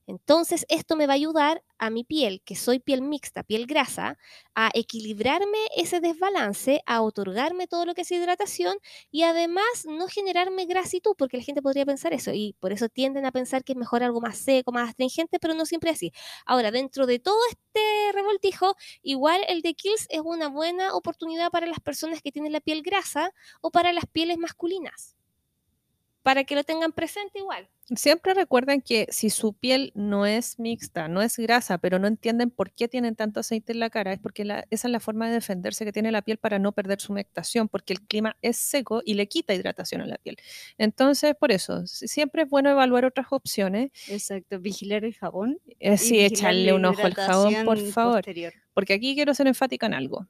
Entonces, 0.07 0.65
esto 0.69 0.95
me 0.95 1.07
va 1.07 1.13
a 1.13 1.15
ayudar 1.15 1.63
a 1.77 1.89
mi 1.89 2.03
piel, 2.03 2.41
que 2.45 2.55
soy 2.55 2.79
piel 2.79 3.01
mixta, 3.01 3.43
piel 3.43 3.65
grasa, 3.67 4.17
a 4.55 4.69
equilibrarme 4.73 5.57
ese 5.75 5.99
desbalance, 5.99 6.81
a 6.85 7.01
otorgarme 7.01 7.67
todo 7.67 7.85
lo 7.85 7.93
que 7.93 8.01
es 8.01 8.11
hidratación 8.11 8.77
y 9.11 9.23
además 9.23 9.65
no 9.85 10.07
generarme 10.07 10.65
grasitud, 10.65 11.13
porque 11.17 11.37
la 11.37 11.43
gente 11.43 11.61
podría 11.61 11.85
pensar 11.85 12.13
eso 12.13 12.31
y 12.33 12.55
por 12.59 12.71
eso 12.71 12.89
tienden 12.89 13.25
a 13.25 13.31
pensar 13.31 13.63
que 13.63 13.73
es 13.73 13.77
mejor 13.77 14.03
algo 14.03 14.21
más 14.21 14.37
seco, 14.37 14.71
más 14.71 14.89
astringente, 14.89 15.39
pero 15.39 15.53
no 15.53 15.65
siempre 15.65 15.89
así. 15.89 16.11
Ahora, 16.45 16.71
dentro 16.71 17.05
de 17.05 17.19
todo 17.19 17.39
este 17.49 18.11
revoltijo, 18.13 18.75
igual 19.01 19.41
el 19.47 19.61
de 19.61 19.73
Kills 19.73 20.07
es 20.09 20.21
una 20.23 20.47
buena 20.49 20.93
oportunidad 20.95 21.49
para 21.51 21.65
las 21.67 21.79
personas 21.79 22.21
que 22.21 22.31
tienen 22.31 22.51
la 22.53 22.61
piel 22.61 22.81
grasa 22.81 23.31
o 23.61 23.71
para 23.71 23.93
las 23.93 24.05
pieles 24.11 24.37
masculinas. 24.37 25.15
Para 26.23 26.45
que 26.45 26.55
lo 26.55 26.63
tengan 26.63 26.93
presente 26.93 27.39
igual. 27.39 27.67
Siempre 27.97 28.33
recuerden 28.33 28.81
que 28.81 29.07
si 29.09 29.29
su 29.29 29.51
piel 29.51 29.91
no 29.93 30.25
es 30.25 30.57
mixta, 30.57 31.09
no 31.09 31.21
es 31.21 31.35
grasa, 31.37 31.77
pero 31.79 31.99
no 31.99 32.07
entienden 32.07 32.49
por 32.49 32.71
qué 32.71 32.87
tienen 32.87 33.17
tanto 33.17 33.41
aceite 33.41 33.73
en 33.73 33.79
la 33.81 33.89
cara, 33.89 34.13
es 34.13 34.19
porque 34.19 34.45
la- 34.45 34.65
esa 34.69 34.87
es 34.87 34.91
la 34.93 35.01
forma 35.01 35.27
de 35.27 35.33
defenderse 35.33 35.83
que 35.83 35.91
tiene 35.91 36.09
la 36.13 36.21
piel 36.21 36.37
para 36.37 36.59
no 36.59 36.71
perder 36.71 37.01
su 37.01 37.11
humectación, 37.11 37.67
porque 37.67 37.91
el 37.91 37.99
clima 38.01 38.37
es 38.41 38.55
seco 38.55 39.01
y 39.03 39.15
le 39.15 39.27
quita 39.27 39.53
hidratación 39.53 39.99
a 39.99 40.05
la 40.05 40.17
piel. 40.17 40.37
Entonces, 40.77 41.35
por 41.37 41.51
eso, 41.51 41.85
si- 41.85 42.07
siempre 42.07 42.43
es 42.43 42.49
bueno 42.49 42.69
evaluar 42.69 43.03
otras 43.03 43.27
opciones. 43.31 43.91
Exacto, 44.07 44.59
vigilar 44.61 45.03
el 45.03 45.13
jabón. 45.13 45.59
Eh, 45.79 45.97
sí, 45.97 46.11
vigilar 46.13 46.31
echarle 46.31 46.71
un 46.73 46.85
ojo 46.85 47.03
al 47.05 47.13
jabón, 47.15 47.53
por 47.65 47.77
favor. 47.91 48.15
posterior. 48.19 48.53
Porque 48.73 48.93
aquí 48.93 49.13
quiero 49.13 49.33
ser 49.33 49.47
enfática 49.47 49.87
en 49.87 49.93
algo. 49.93 50.25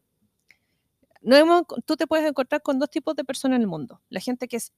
No 1.22 1.36
hemos- 1.38 1.64
tú 1.86 1.96
te 1.96 2.08
puedes 2.08 2.28
encontrar 2.28 2.62
con 2.64 2.80
dos 2.80 2.90
tipos 2.90 3.16
de 3.16 3.24
personas 3.24 3.58
en 3.58 3.62
el 3.62 3.68
mundo. 3.68 4.02
La 4.10 4.20
gente 4.20 4.48
que 4.48 4.58
es 4.58 4.74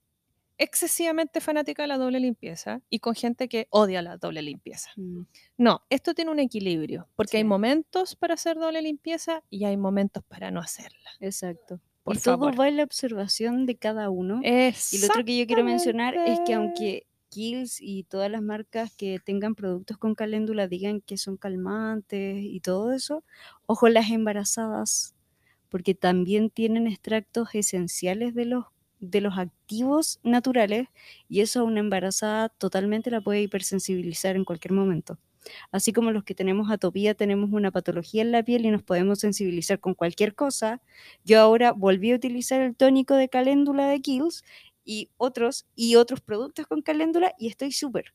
excesivamente 0.57 1.41
fanática 1.41 1.84
de 1.84 1.88
la 1.88 1.98
doble 1.98 2.19
limpieza 2.19 2.82
y 2.90 2.99
con 2.99 3.15
gente 3.15 3.48
que 3.48 3.68
odia 3.72 4.02
la 4.02 4.18
doble 4.18 4.41
limpieza. 4.41 4.91
Mm, 4.95 5.23
No, 5.57 5.82
esto 5.90 6.14
tiene 6.14 6.32
un 6.32 6.40
equilibrio, 6.40 7.10
porque 7.15 7.38
hay 7.38 7.44
momentos 7.44 8.15
para 8.15 8.34
hacer 8.36 8.57
doble 8.57 8.82
limpieza 8.82 9.44
y 9.49 9.65
hay 9.65 9.77
momentos 9.77 10.23
para 10.27 10.52
no 10.52 10.60
hacerla. 10.60 11.10
Exacto. 11.19 11.82
Por 12.03 12.15
y 12.15 12.19
todo 12.19 12.38
favor. 12.38 12.60
va 12.60 12.68
en 12.68 12.77
la 12.77 12.84
observación 12.84 13.65
de 13.65 13.77
cada 13.77 14.10
uno. 14.10 14.48
Y 14.91 14.99
lo 14.99 15.07
otro 15.07 15.23
que 15.26 15.38
yo 15.38 15.48
quiero 15.48 15.64
mencionar 15.64 16.15
es 16.15 16.40
que 16.45 16.53
aunque 16.53 17.07
Kills 17.30 17.82
y 17.82 18.03
todas 18.03 18.30
las 18.32 18.41
marcas 18.41 18.91
que 18.95 19.19
tengan 19.19 19.56
productos 19.56 19.98
con 19.98 20.15
caléndula 20.15 20.68
digan 20.68 21.02
que 21.02 21.18
son 21.18 21.38
calmantes 21.38 22.38
y 22.44 22.60
todo 22.61 22.94
eso, 22.94 23.23
ojo 23.65 23.90
las 23.90 24.10
embarazadas, 24.11 25.15
porque 25.69 25.95
también 25.95 26.49
tienen 26.49 26.88
extractos 26.88 27.49
esenciales 27.56 28.36
de 28.36 28.45
los, 28.45 28.65
de 29.11 29.22
los 29.22 29.38
activos 29.38 30.19
naturales 30.23 30.88
y 31.30 31.41
eso 31.41 31.61
a 31.61 31.64
una 31.64 31.80
embarazada 31.80 32.49
totalmente 32.49 33.11
la 33.11 33.22
puede 33.22 33.41
hipersensibilizar 33.41 34.36
en 34.36 34.45
cualquier 34.45 34.73
momento. 34.73 35.18
Así 35.72 35.94
como 35.94 36.11
los 36.11 36.23
que 36.23 36.36
tenemos 36.36 36.72
atopía 36.72 37.14
tenemos 37.14 37.52
una 37.52 37.72
patología 37.72 38.22
en 38.22 38.32
la 38.32 38.44
piel 38.44 38.65
y 38.65 38.72
nos 38.72 38.84
podemos 38.84 39.19
sensibilizar 39.19 39.80
con 39.80 39.94
cualquier 39.94 40.36
cosa, 40.36 40.82
yo 41.23 41.40
ahora 41.40 41.72
volví 41.72 42.11
a 42.11 42.15
utilizar 42.15 42.61
el 42.61 42.76
tónico 42.76 43.15
de 43.15 43.30
caléndula 43.30 43.88
de 43.88 44.02
Kills 44.02 44.44
y 44.84 45.10
otros 45.18 45.65
y 45.76 45.95
otros 45.95 46.22
productos 46.22 46.68
con 46.68 46.82
caléndula 46.82 47.34
y 47.38 47.48
estoy 47.48 47.72
súper. 47.72 48.14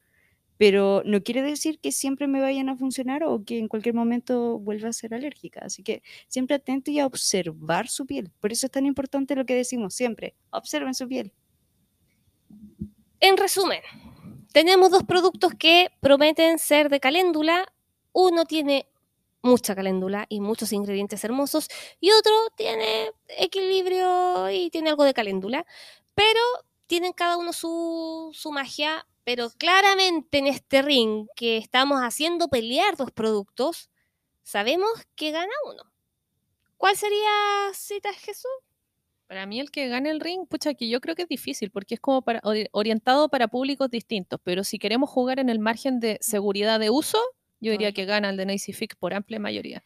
Pero 0.61 1.01
no 1.07 1.23
quiere 1.23 1.41
decir 1.41 1.81
que 1.81 1.91
siempre 1.91 2.27
me 2.27 2.39
vayan 2.39 2.69
a 2.69 2.77
funcionar 2.77 3.25
o 3.25 3.43
que 3.47 3.59
en 3.59 3.67
cualquier 3.67 3.95
momento 3.95 4.59
vuelva 4.59 4.91
a 4.91 4.93
ser 4.93 5.15
alérgica. 5.15 5.61
Así 5.65 5.83
que 5.83 6.03
siempre 6.29 6.57
atento 6.57 6.91
y 6.91 6.99
a 6.99 7.07
observar 7.07 7.89
su 7.89 8.05
piel. 8.05 8.31
Por 8.41 8.53
eso 8.53 8.67
es 8.67 8.71
tan 8.71 8.85
importante 8.85 9.35
lo 9.35 9.47
que 9.47 9.55
decimos 9.55 9.95
siempre. 9.95 10.35
Observen 10.51 10.93
su 10.93 11.09
piel. 11.09 11.33
En 13.21 13.39
resumen, 13.39 13.81
tenemos 14.53 14.91
dos 14.91 15.05
productos 15.05 15.55
que 15.59 15.89
prometen 16.01 16.59
ser 16.59 16.91
de 16.91 17.01
caléndula. 17.01 17.65
Uno 18.13 18.45
tiene 18.45 18.87
mucha 19.41 19.75
caléndula 19.75 20.27
y 20.29 20.41
muchos 20.41 20.75
ingredientes 20.75 21.25
hermosos 21.25 21.69
y 22.01 22.11
otro 22.11 22.35
tiene 22.55 23.13
equilibrio 23.29 24.51
y 24.51 24.69
tiene 24.69 24.91
algo 24.91 25.05
de 25.05 25.15
caléndula, 25.15 25.65
pero 26.15 26.41
tienen 26.87 27.15
cada 27.15 27.39
uno 27.39 27.55
su, 27.55 28.29
su 28.35 28.53
magia, 28.53 29.07
pero 29.25 29.51
claramente 29.51 30.39
en 30.39 30.47
este 30.47 30.83
ring 30.83 31.27
que 31.37 31.57
estamos 31.57 32.01
haciendo 32.01 32.49
pelear 32.49 32.97
dos 32.97 33.11
productos, 33.13 33.91
sabemos 34.43 34.91
que 35.15 35.31
gana 35.31 35.53
uno. 35.71 35.83
¿Cuál 36.77 36.97
sería, 36.97 37.29
Cita 37.75 38.13
Jesús? 38.13 38.51
Para 39.27 39.47
mí 39.47 39.61
el 39.61 39.71
que 39.71 39.87
gane 39.87 40.11
el 40.11 40.19
ring, 40.19 40.47
pucha, 40.49 40.75
que 40.75 40.89
yo 40.89 41.01
creo 41.01 41.15
que 41.15 41.23
es 41.23 41.29
difícil 41.29 41.71
porque 41.71 41.95
es 41.95 42.01
como 42.01 42.23
para, 42.23 42.41
ori- 42.41 42.69
orientado 42.73 43.29
para 43.29 43.47
públicos 43.49 43.89
distintos, 43.91 44.41
pero 44.43 44.65
si 44.65 44.79
queremos 44.79 45.09
jugar 45.09 45.39
en 45.39 45.49
el 45.51 45.61
margen 45.61 46.01
de 46.01 46.19
seguridad 46.21 46.81
de 46.81 46.91
uso, 46.91 47.21
yo 47.61 47.71
diría 47.71 47.93
que 47.93 48.07
gana 48.07 48.31
el 48.31 48.37
de 48.37 48.47
Nacyfic 48.47 48.97
por 48.97 49.15
amplia 49.15 49.39
mayoría. 49.39 49.85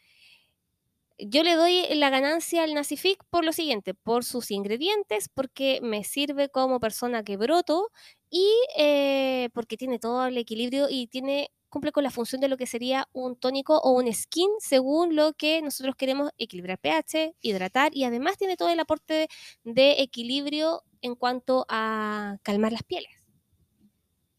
Yo 1.18 1.44
le 1.44 1.54
doy 1.54 1.86
la 1.94 2.10
ganancia 2.10 2.64
al 2.64 2.74
Nacific 2.74 3.22
por 3.30 3.44
lo 3.44 3.52
siguiente, 3.52 3.94
por 3.94 4.24
sus 4.24 4.50
ingredientes, 4.50 5.28
porque 5.28 5.78
me 5.80 6.02
sirve 6.02 6.48
como 6.48 6.80
persona 6.80 7.22
que 7.22 7.36
broto 7.36 7.90
y 8.30 8.50
eh, 8.76 9.48
porque 9.54 9.76
tiene 9.76 10.00
todo 10.00 10.26
el 10.26 10.36
equilibrio 10.38 10.88
y 10.90 11.06
tiene 11.06 11.50
cumple 11.68 11.92
con 11.92 12.04
la 12.04 12.10
función 12.10 12.40
de 12.40 12.48
lo 12.48 12.56
que 12.56 12.66
sería 12.66 13.08
un 13.12 13.36
tónico 13.36 13.78
o 13.78 13.92
un 13.92 14.12
skin 14.12 14.48
según 14.60 15.16
lo 15.16 15.32
que 15.34 15.60
nosotros 15.62 15.96
queremos 15.96 16.30
equilibrar 16.38 16.78
pH, 16.78 17.34
hidratar 17.40 17.90
y 17.96 18.04
además 18.04 18.36
tiene 18.38 18.56
todo 18.56 18.70
el 18.70 18.80
aporte 18.80 19.28
de 19.64 20.02
equilibrio 20.02 20.82
en 21.02 21.14
cuanto 21.16 21.66
a 21.68 22.38
calmar 22.42 22.72
las 22.72 22.84
pieles. 22.84 23.10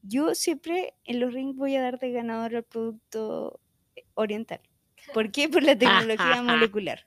Yo 0.01 0.35
siempre 0.35 0.93
en 1.03 1.19
los 1.19 1.33
rings 1.33 1.55
voy 1.57 1.75
a 1.75 1.81
dar 1.81 1.99
de 1.99 2.11
ganador 2.11 2.55
al 2.55 2.63
producto 2.63 3.59
oriental. 4.13 4.61
¿Por 5.13 5.31
qué? 5.31 5.49
Por 5.49 5.63
la 5.63 5.77
tecnología 5.77 6.41
molecular. 6.41 7.05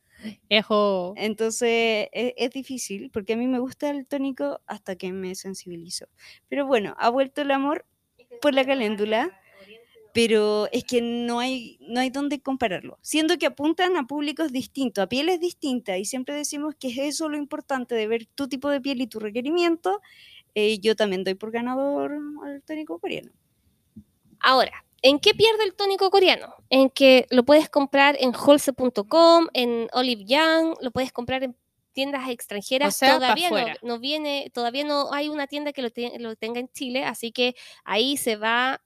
Ejo. 0.49 1.15
Entonces 1.17 2.09
e- 2.13 2.35
es, 2.37 2.51
difícil 2.51 3.11
porque 3.11 3.35
a 3.35 3.37
mí 3.37 3.47
me 3.47 3.59
gusta 3.59 3.91
el 3.91 4.07
tónico 4.07 4.61
hasta 4.67 4.97
que 4.97 5.13
me 5.13 5.35
sensibilizó. 5.35 6.07
Pero 6.49 6.67
bueno, 6.67 6.95
ha 6.99 7.09
vuelto 7.11 7.43
el 7.43 7.51
amor 7.51 7.87
por 8.43 8.55
la 8.55 8.65
caléndula, 8.65 9.41
pero 10.13 10.69
es 10.73 10.85
que 10.85 11.01
no 11.01 11.39
hay, 11.39 11.79
no 11.81 12.01
hay 12.01 12.11
dónde 12.11 12.41
compararlo. 12.41 12.99
Siendo 13.03 13.39
que 13.39 13.47
apuntan 13.47 13.97
a 13.97 14.07
públicos 14.07 14.53
distintos, 14.53 15.03
a 15.03 15.09
pieles 15.09 15.39
distintas, 15.41 15.99
y 15.99 16.05
siempre 16.05 16.35
decimos 16.35 16.75
que 16.75 16.89
es 16.89 16.99
eso 16.99 17.29
lo 17.29 17.37
importante 17.37 17.95
de 17.95 18.07
ver 18.09 18.27
tu 18.27 18.49
tipo 18.49 18.69
de 18.71 18.81
piel 18.81 19.01
y 19.01 19.07
tu 19.07 19.21
requerimiento. 19.21 20.01
eh, 20.55 20.81
yo 20.81 20.97
también 20.97 21.23
doy 21.25 21.35
por 21.35 21.53
ganador 21.53 22.19
al 22.45 22.63
tónico 22.63 22.99
coreano. 22.99 23.31
Ahora, 24.41 24.85
¿en 25.03 25.19
qué 25.19 25.33
pierde 25.35 25.65
el 25.65 25.75
tónico 25.75 26.11
coreano? 26.11 26.55
En 26.71 26.91
que 26.91 27.27
lo 27.31 27.45
puedes 27.45 27.69
comprar 27.69 28.17
en 28.21 28.33
holse.com, 28.35 29.49
en 29.53 29.89
Olive 29.93 30.25
Young, 30.25 30.77
lo 30.81 30.91
puedes 30.91 31.13
comprar 31.13 31.45
en 31.45 31.57
tiendas 31.93 32.29
extranjeras. 32.29 32.97
sea, 32.97 33.15
todavía 33.17 33.49
no, 33.83 33.99
viene, 33.99 34.51
todavía 34.53 34.85
no 34.85 35.13
hay 35.13 35.29
una 35.29 35.47
tienda 35.47 35.73
que 35.73 35.83
lo, 35.83 35.91
te- 35.91 36.19
lo 36.19 36.37
tenga 36.37 36.61
en 36.61 36.69
Chile, 36.69 37.05
así 37.05 37.33
que 37.33 37.57
ahí 37.85 38.17
se 38.17 38.37
va 38.37 38.83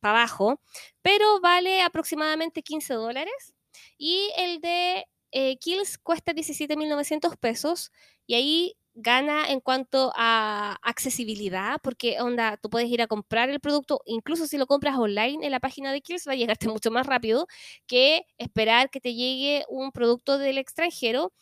para 0.00 0.18
abajo, 0.20 0.60
pero 1.02 1.40
vale 1.40 1.82
aproximadamente 1.82 2.62
15 2.62 2.94
dólares. 2.94 3.54
Y 3.98 4.30
el 4.36 4.60
de 4.60 5.06
eh, 5.32 5.56
Kills 5.58 5.98
cuesta 5.98 6.32
17.900 6.32 7.36
pesos 7.36 7.90
y 8.26 8.34
ahí 8.34 8.76
gana 8.96 9.46
en 9.50 9.60
cuanto 9.60 10.12
a 10.16 10.78
accesibilidad, 10.82 11.78
porque 11.82 12.20
onda, 12.20 12.56
tú 12.56 12.70
puedes 12.70 12.88
ir 12.90 13.02
a 13.02 13.06
comprar 13.06 13.50
el 13.50 13.60
producto, 13.60 14.00
incluso 14.06 14.46
si 14.46 14.56
lo 14.58 14.66
compras 14.66 14.96
online 14.98 15.44
en 15.46 15.52
la 15.52 15.60
página 15.60 15.92
de 15.92 16.00
Kills, 16.00 16.26
va 16.28 16.32
a 16.32 16.36
llegarte 16.36 16.68
mucho 16.68 16.90
más 16.90 17.06
rápido 17.06 17.46
que 17.86 18.22
esperar 18.38 18.90
que 18.90 19.00
te 19.00 19.14
llegue 19.14 19.64
un 19.68 19.92
producto 19.92 20.38
del 20.38 20.58
extranjero. 20.58 21.32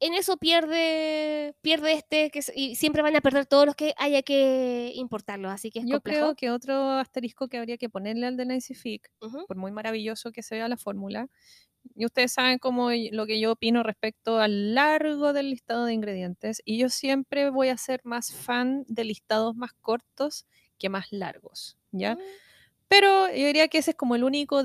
En 0.00 0.14
eso 0.14 0.36
pierde, 0.36 1.56
pierde 1.60 1.92
este, 1.94 2.30
que 2.30 2.40
y 2.54 2.76
siempre 2.76 3.02
van 3.02 3.16
a 3.16 3.20
perder 3.20 3.46
todos 3.46 3.66
los 3.66 3.74
que 3.74 3.94
haya 3.98 4.22
que 4.22 4.92
importarlos, 4.94 5.50
así 5.50 5.70
que 5.72 5.80
es 5.80 5.86
Yo 5.86 6.00
complejo. 6.00 6.28
creo 6.28 6.34
que 6.34 6.50
otro 6.50 6.90
asterisco 6.92 7.48
que 7.48 7.56
habría 7.58 7.76
que 7.78 7.88
ponerle 7.88 8.26
al 8.26 8.36
de 8.36 8.46
Nacyfic, 8.46 9.10
Ujú. 9.22 9.46
por 9.46 9.56
muy 9.56 9.70
maravilloso 9.70 10.32
que 10.32 10.42
sea 10.42 10.68
la 10.68 10.76
fórmula, 10.76 11.28
y 11.96 12.06
ustedes 12.06 12.32
saben 12.32 12.58
cómo 12.58 12.90
lo 13.12 13.26
que 13.26 13.40
yo 13.40 13.52
opino 13.52 13.82
respecto 13.84 14.40
al 14.40 14.74
largo 14.74 15.32
del 15.34 15.50
listado 15.50 15.84
de 15.86 15.94
ingredientes, 15.94 16.62
y 16.64 16.78
yo 16.78 16.88
siempre 16.90 17.50
voy 17.50 17.68
a 17.68 17.78
ser 17.78 18.00
más 18.04 18.32
fan 18.34 18.84
de 18.88 19.04
listados 19.04 19.56
más 19.56 19.72
cortos 19.74 20.46
que 20.78 20.88
más 20.90 21.08
largos, 21.12 21.78
¿ya? 21.92 22.18
Mm. 22.18 22.38
Pero 22.88 23.28
yo 23.30 23.46
diría 23.48 23.68
que 23.68 23.78
ese 23.78 23.92
es 23.92 23.96
como 23.96 24.16
el 24.16 24.24
único 24.24 24.64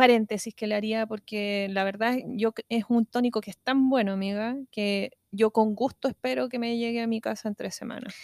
paréntesis 0.00 0.54
que 0.54 0.66
le 0.66 0.74
haría, 0.76 1.06
porque 1.06 1.68
la 1.70 1.84
verdad 1.84 2.16
yo 2.28 2.52
es 2.68 2.84
un 2.88 3.06
tónico 3.06 3.40
que 3.40 3.50
es 3.50 3.58
tan 3.58 3.88
bueno, 3.90 4.12
amiga, 4.12 4.56
que 4.72 5.12
yo 5.32 5.50
con 5.52 5.74
gusto 5.74 6.08
espero 6.08 6.48
que 6.48 6.58
me 6.58 6.78
llegue 6.78 7.02
a 7.02 7.06
mi 7.06 7.20
casa 7.20 7.48
en 7.48 7.54
tres 7.56 7.74
semanas. 7.76 8.14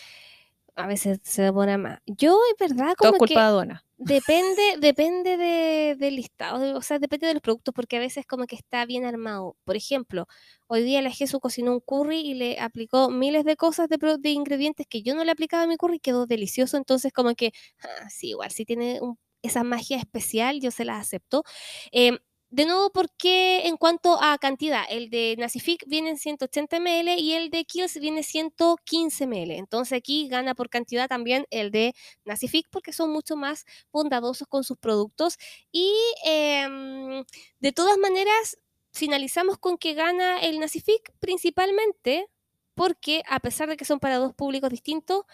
A 0.76 0.86
veces 0.86 1.20
se 1.24 1.42
demora 1.42 1.78
más. 1.78 2.00
Yo, 2.06 2.38
es 2.52 2.58
verdad, 2.68 2.94
Todo 3.00 3.12
como 3.12 3.16
es 3.16 3.22
culpa 3.22 3.40
que 3.40 3.46
de 3.50 3.80
depende, 3.98 4.76
depende 4.78 5.36
de- 5.38 5.96
del 5.98 6.16
listado, 6.16 6.76
o 6.76 6.82
sea, 6.82 6.98
depende 6.98 7.26
de 7.28 7.34
los 7.34 7.42
productos, 7.42 7.72
porque 7.74 7.96
a 7.96 8.00
veces 8.00 8.26
como 8.26 8.46
que 8.46 8.56
está 8.56 8.84
bien 8.86 9.04
armado. 9.06 9.56
Por 9.64 9.76
ejemplo, 9.76 10.26
hoy 10.66 10.82
día 10.82 11.00
la 11.02 11.10
Jesús 11.10 11.40
cocinó 11.40 11.72
un 11.72 11.80
curry 11.80 12.18
y 12.20 12.34
le 12.34 12.58
aplicó 12.60 13.10
miles 13.10 13.44
de 13.44 13.56
cosas 13.56 13.88
de, 13.88 13.96
de 14.20 14.30
ingredientes 14.30 14.86
que 14.88 15.02
yo 15.02 15.14
no 15.14 15.24
le 15.24 15.32
aplicaba 15.32 15.62
a 15.64 15.66
mi 15.66 15.76
curry 15.78 15.96
y 15.96 16.00
quedó 16.00 16.26
delicioso. 16.26 16.76
Entonces, 16.76 17.12
como 17.12 17.34
que, 17.34 17.52
ah, 17.82 18.08
sí, 18.10 18.30
igual, 18.30 18.50
si 18.50 18.64
tiene 18.66 19.00
un- 19.00 19.18
esa 19.46 19.64
magia 19.64 19.96
especial, 19.98 20.60
yo 20.60 20.70
se 20.70 20.84
la 20.84 20.98
acepto. 20.98 21.44
Em, 21.92 22.18
de 22.50 22.64
nuevo, 22.64 22.90
porque 22.90 23.66
en 23.66 23.76
cuanto 23.76 24.22
a 24.22 24.38
cantidad, 24.38 24.84
el 24.88 25.10
de 25.10 25.34
Nacific 25.36 25.84
viene 25.88 26.10
en 26.10 26.16
180 26.16 26.78
ml 26.78 27.18
y 27.18 27.32
el 27.32 27.50
de 27.50 27.64
Kills 27.64 27.98
viene 27.98 28.22
115 28.22 29.26
ml. 29.26 29.50
Entonces 29.58 29.98
aquí 29.98 30.28
gana 30.28 30.54
por 30.54 30.70
cantidad 30.70 31.08
también 31.08 31.46
el 31.50 31.70
de 31.72 31.92
Nacific 32.24 32.68
porque 32.70 32.92
son 32.92 33.10
mucho 33.10 33.36
más 33.36 33.64
bondadosos 33.92 34.46
con 34.48 34.62
sus 34.64 34.78
productos. 34.78 35.38
Y 35.72 35.92
em, 36.24 37.24
de 37.60 37.72
todas 37.72 37.98
maneras, 37.98 38.58
finalizamos 38.92 39.58
con 39.58 39.76
que 39.76 39.94
gana 39.94 40.38
el 40.38 40.60
Nacific 40.60 41.12
principalmente 41.18 42.28
porque 42.74 43.22
a 43.28 43.40
pesar 43.40 43.68
de 43.68 43.76
que 43.76 43.84
son 43.84 43.98
para 44.00 44.18
dos 44.18 44.34
públicos 44.34 44.70
distintos, 44.70 45.24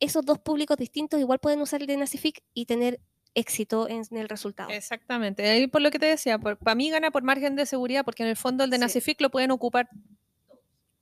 esos 0.00 0.24
dos 0.24 0.38
públicos 0.38 0.76
distintos 0.76 1.20
igual 1.20 1.40
pueden 1.40 1.60
usar 1.60 1.80
el 1.82 1.86
de 1.88 1.96
Nacific 1.96 2.42
y 2.54 2.66
tener 2.66 3.00
éxito 3.34 3.88
en, 3.88 4.02
en 4.10 4.18
el 4.18 4.28
resultado. 4.28 4.70
Exactamente. 4.70 5.48
Ahí 5.48 5.66
por 5.66 5.80
lo 5.82 5.90
que 5.90 5.98
te 5.98 6.06
decía, 6.06 6.38
para 6.38 6.74
mí 6.74 6.90
gana 6.90 7.10
por 7.10 7.22
margen 7.22 7.56
de 7.56 7.66
seguridad, 7.66 8.04
porque 8.04 8.22
en 8.22 8.28
el 8.30 8.36
fondo 8.36 8.64
el 8.64 8.70
de 8.70 8.76
Sí. 8.76 8.80
Nacific 8.80 9.20
lo 9.20 9.30
pueden 9.30 9.50
ocupar 9.50 9.88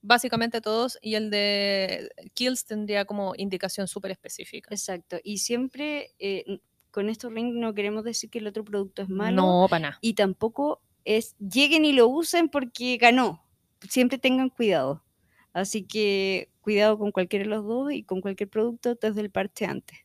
básicamente 0.00 0.60
todos 0.60 0.98
y 1.02 1.14
el 1.14 1.30
de 1.30 2.10
Kills 2.34 2.64
tendría 2.64 3.04
como 3.04 3.34
indicación 3.36 3.88
súper 3.88 4.12
específica. 4.12 4.72
Exacto. 4.72 5.18
Y 5.24 5.38
siempre 5.38 6.12
eh, 6.18 6.60
con 6.90 7.08
estos 7.08 7.32
rings 7.32 7.54
no 7.54 7.74
queremos 7.74 8.04
decir 8.04 8.30
que 8.30 8.38
el 8.38 8.46
otro 8.46 8.64
producto 8.64 9.02
es 9.02 9.08
malo. 9.08 9.42
No, 9.42 9.66
para 9.68 9.80
nada. 9.80 9.98
Y 10.00 10.14
tampoco 10.14 10.80
es 11.04 11.36
lleguen 11.38 11.84
y 11.84 11.92
lo 11.92 12.08
usen 12.08 12.48
porque 12.48 12.96
ganó. 12.96 13.44
Siempre 13.88 14.18
tengan 14.18 14.50
cuidado. 14.50 15.04
Así 15.52 15.84
que 15.84 16.50
cuidado 16.60 16.98
con 16.98 17.10
cualquiera 17.10 17.44
de 17.44 17.50
los 17.50 17.64
dos 17.64 17.92
y 17.92 18.04
con 18.04 18.20
cualquier 18.20 18.48
producto 18.48 18.94
desde 18.94 19.20
el 19.20 19.30
parche 19.30 19.64
antes. 19.66 19.98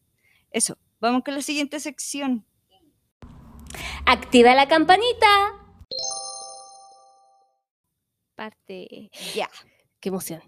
Eso. 0.51 0.77
Vamos 1.03 1.25
con 1.25 1.35
la 1.35 1.41
siguiente 1.41 1.81
sección. 1.81 2.45
Activa 4.05 4.55
la 4.55 4.69
campanita. 4.69 5.27
Parte. 8.35 9.11
Ya. 9.35 9.49
Qué 9.99 10.07
emoción. 10.07 10.41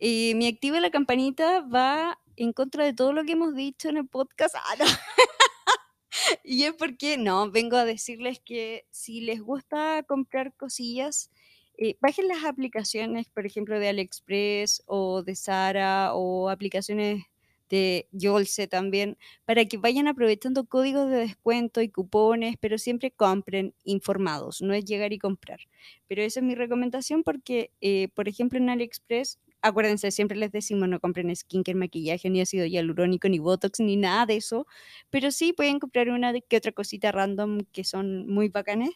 Eh, 0.00 0.34
mi 0.34 0.48
activa 0.48 0.80
la 0.80 0.90
campanita 0.90 1.62
va 1.62 2.20
en 2.36 2.52
contra 2.52 2.84
de 2.84 2.92
todo 2.92 3.14
lo 3.14 3.24
que 3.24 3.32
hemos 3.32 3.54
dicho 3.54 3.88
en 3.88 3.96
el 3.96 4.06
podcast. 4.06 4.54
Ah, 4.54 4.74
no. 4.78 4.84
y 6.44 6.64
es 6.64 6.74
porque, 6.74 7.16
no, 7.16 7.50
vengo 7.50 7.78
a 7.78 7.86
decirles 7.86 8.38
que 8.44 8.84
si 8.90 9.22
les 9.22 9.40
gusta 9.40 10.02
comprar 10.02 10.52
cosillas, 10.54 11.30
eh, 11.78 11.96
bajen 12.02 12.28
las 12.28 12.44
aplicaciones, 12.44 13.30
por 13.30 13.46
ejemplo, 13.46 13.80
de 13.80 13.88
AliExpress 13.88 14.82
o 14.84 15.22
de 15.22 15.36
Zara 15.36 16.12
o 16.12 16.50
aplicaciones 16.50 17.24
de 17.72 18.08
Yolse 18.12 18.68
también, 18.68 19.18
para 19.46 19.64
que 19.66 19.78
vayan 19.78 20.08
aprovechando 20.08 20.66
códigos 20.66 21.10
de 21.10 21.16
descuento 21.18 21.82
y 21.82 21.88
cupones, 21.90 22.56
pero 22.60 22.78
siempre 22.78 23.10
compren 23.12 23.74
informados, 23.84 24.62
no 24.62 24.74
es 24.74 24.84
llegar 24.84 25.12
y 25.14 25.18
comprar. 25.18 25.60
Pero 26.08 26.22
esa 26.22 26.40
es 26.40 26.46
mi 26.46 26.54
recomendación 26.54 27.22
porque, 27.24 27.70
eh, 27.80 28.08
por 28.14 28.28
ejemplo, 28.28 28.58
en 28.58 28.70
AliExpress 28.70 29.38
acuérdense, 29.64 30.10
siempre 30.10 30.36
les 30.36 30.50
decimos 30.50 30.88
no 30.88 30.98
compren 30.98 31.34
skincare, 31.36 31.76
maquillaje, 31.78 32.28
ni 32.30 32.40
ácido 32.40 32.66
hialurónico, 32.66 33.28
ni 33.28 33.38
botox, 33.38 33.78
ni 33.78 33.96
nada 33.96 34.26
de 34.26 34.36
eso. 34.36 34.66
Pero 35.10 35.30
sí 35.30 35.52
pueden 35.52 35.78
comprar 35.78 36.08
una 36.10 36.32
que 36.40 36.56
otra 36.56 36.72
cosita 36.72 37.12
random 37.12 37.60
que 37.72 37.84
son 37.84 38.26
muy 38.28 38.48
bacanes. 38.48 38.90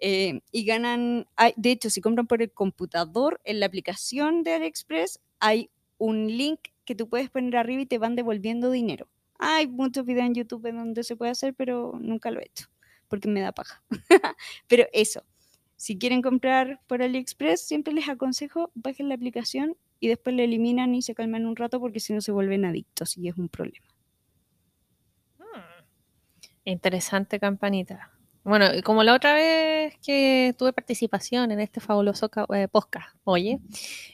eh, 0.00 0.40
y 0.52 0.64
ganan, 0.64 1.26
de 1.56 1.70
hecho, 1.72 1.90
si 1.90 2.00
compran 2.00 2.26
por 2.26 2.42
el 2.42 2.52
computador, 2.52 3.40
en 3.44 3.60
la 3.60 3.66
aplicación 3.66 4.42
de 4.44 4.54
AliExpress 4.54 5.20
hay 5.40 5.70
un 5.98 6.26
link 6.36 6.60
que 6.84 6.94
tú 6.94 7.08
puedes 7.08 7.30
poner 7.30 7.56
arriba 7.56 7.82
y 7.82 7.86
te 7.86 7.98
van 7.98 8.16
devolviendo 8.16 8.70
dinero. 8.70 9.08
Hay 9.38 9.66
muchos 9.66 10.04
videos 10.04 10.26
en 10.26 10.34
YouTube 10.34 10.66
en 10.66 10.76
donde 10.76 11.04
se 11.04 11.16
puede 11.16 11.32
hacer, 11.32 11.54
pero 11.54 11.98
nunca 12.00 12.30
lo 12.30 12.40
he 12.40 12.46
hecho 12.46 12.68
porque 13.12 13.28
me 13.28 13.42
da 13.42 13.52
paja. 13.52 13.82
pero 14.68 14.86
eso, 14.94 15.22
si 15.76 15.98
quieren 15.98 16.22
comprar 16.22 16.80
por 16.86 17.02
AliExpress, 17.02 17.60
siempre 17.60 17.92
les 17.92 18.08
aconsejo 18.08 18.70
bajen 18.74 19.10
la 19.10 19.16
aplicación 19.16 19.76
y 20.00 20.08
después 20.08 20.34
la 20.34 20.44
eliminan 20.44 20.94
y 20.94 21.02
se 21.02 21.14
calman 21.14 21.44
un 21.44 21.54
rato 21.54 21.78
porque 21.78 22.00
si 22.00 22.14
no 22.14 22.22
se 22.22 22.32
vuelven 22.32 22.64
adictos 22.64 23.18
y 23.18 23.28
es 23.28 23.36
un 23.36 23.50
problema. 23.50 23.86
Hmm. 25.38 25.84
Interesante 26.64 27.38
campanita. 27.38 28.11
Bueno, 28.44 28.66
como 28.82 29.04
la 29.04 29.14
otra 29.14 29.34
vez 29.34 29.94
que 30.04 30.54
tuve 30.58 30.72
participación 30.72 31.52
en 31.52 31.60
este 31.60 31.80
fabuloso 31.80 32.28
eh, 32.54 32.66
podcast, 32.68 33.14
oye, 33.24 33.60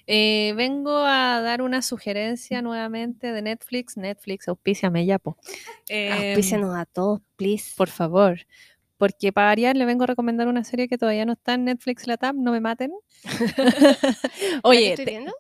eh, 0.07 0.53
vengo 0.55 0.99
a 0.99 1.41
dar 1.41 1.63
una 1.63 1.81
sugerencia 1.81 2.61
nuevamente 2.61 3.33
de 3.33 3.41
Netflix. 3.43 3.97
Netflix, 3.97 4.47
auspíciame 4.49 5.07
ya, 5.07 5.19
po. 5.19 5.39
Em, 5.89 6.13
Auspícianos 6.31 6.77
a 6.77 6.85
todos, 6.85 7.21
please. 7.37 7.73
por 7.77 7.89
favor. 7.89 8.39
Porque 8.99 9.33
para 9.33 9.47
variar 9.49 9.77
le 9.77 9.85
vengo 9.87 10.05
a 10.05 10.09
recomendar 10.09 10.49
una 10.49 10.65
serie 10.65 10.89
que 10.89 10.99
todavía 10.99 11.25
no 11.25 11.33
está 11.35 11.55
en 11.55 11.65
Netflix 11.65 12.07
la 12.07 12.17
tab, 12.17 12.35
no 12.35 12.51
me 12.53 12.61
maten. 12.61 12.91
¿La 13.57 13.73
que 13.73 14.61
Oye, 14.65 14.91
estoy 14.91 15.05
te- 15.05 15.11
viendo? 15.13 15.33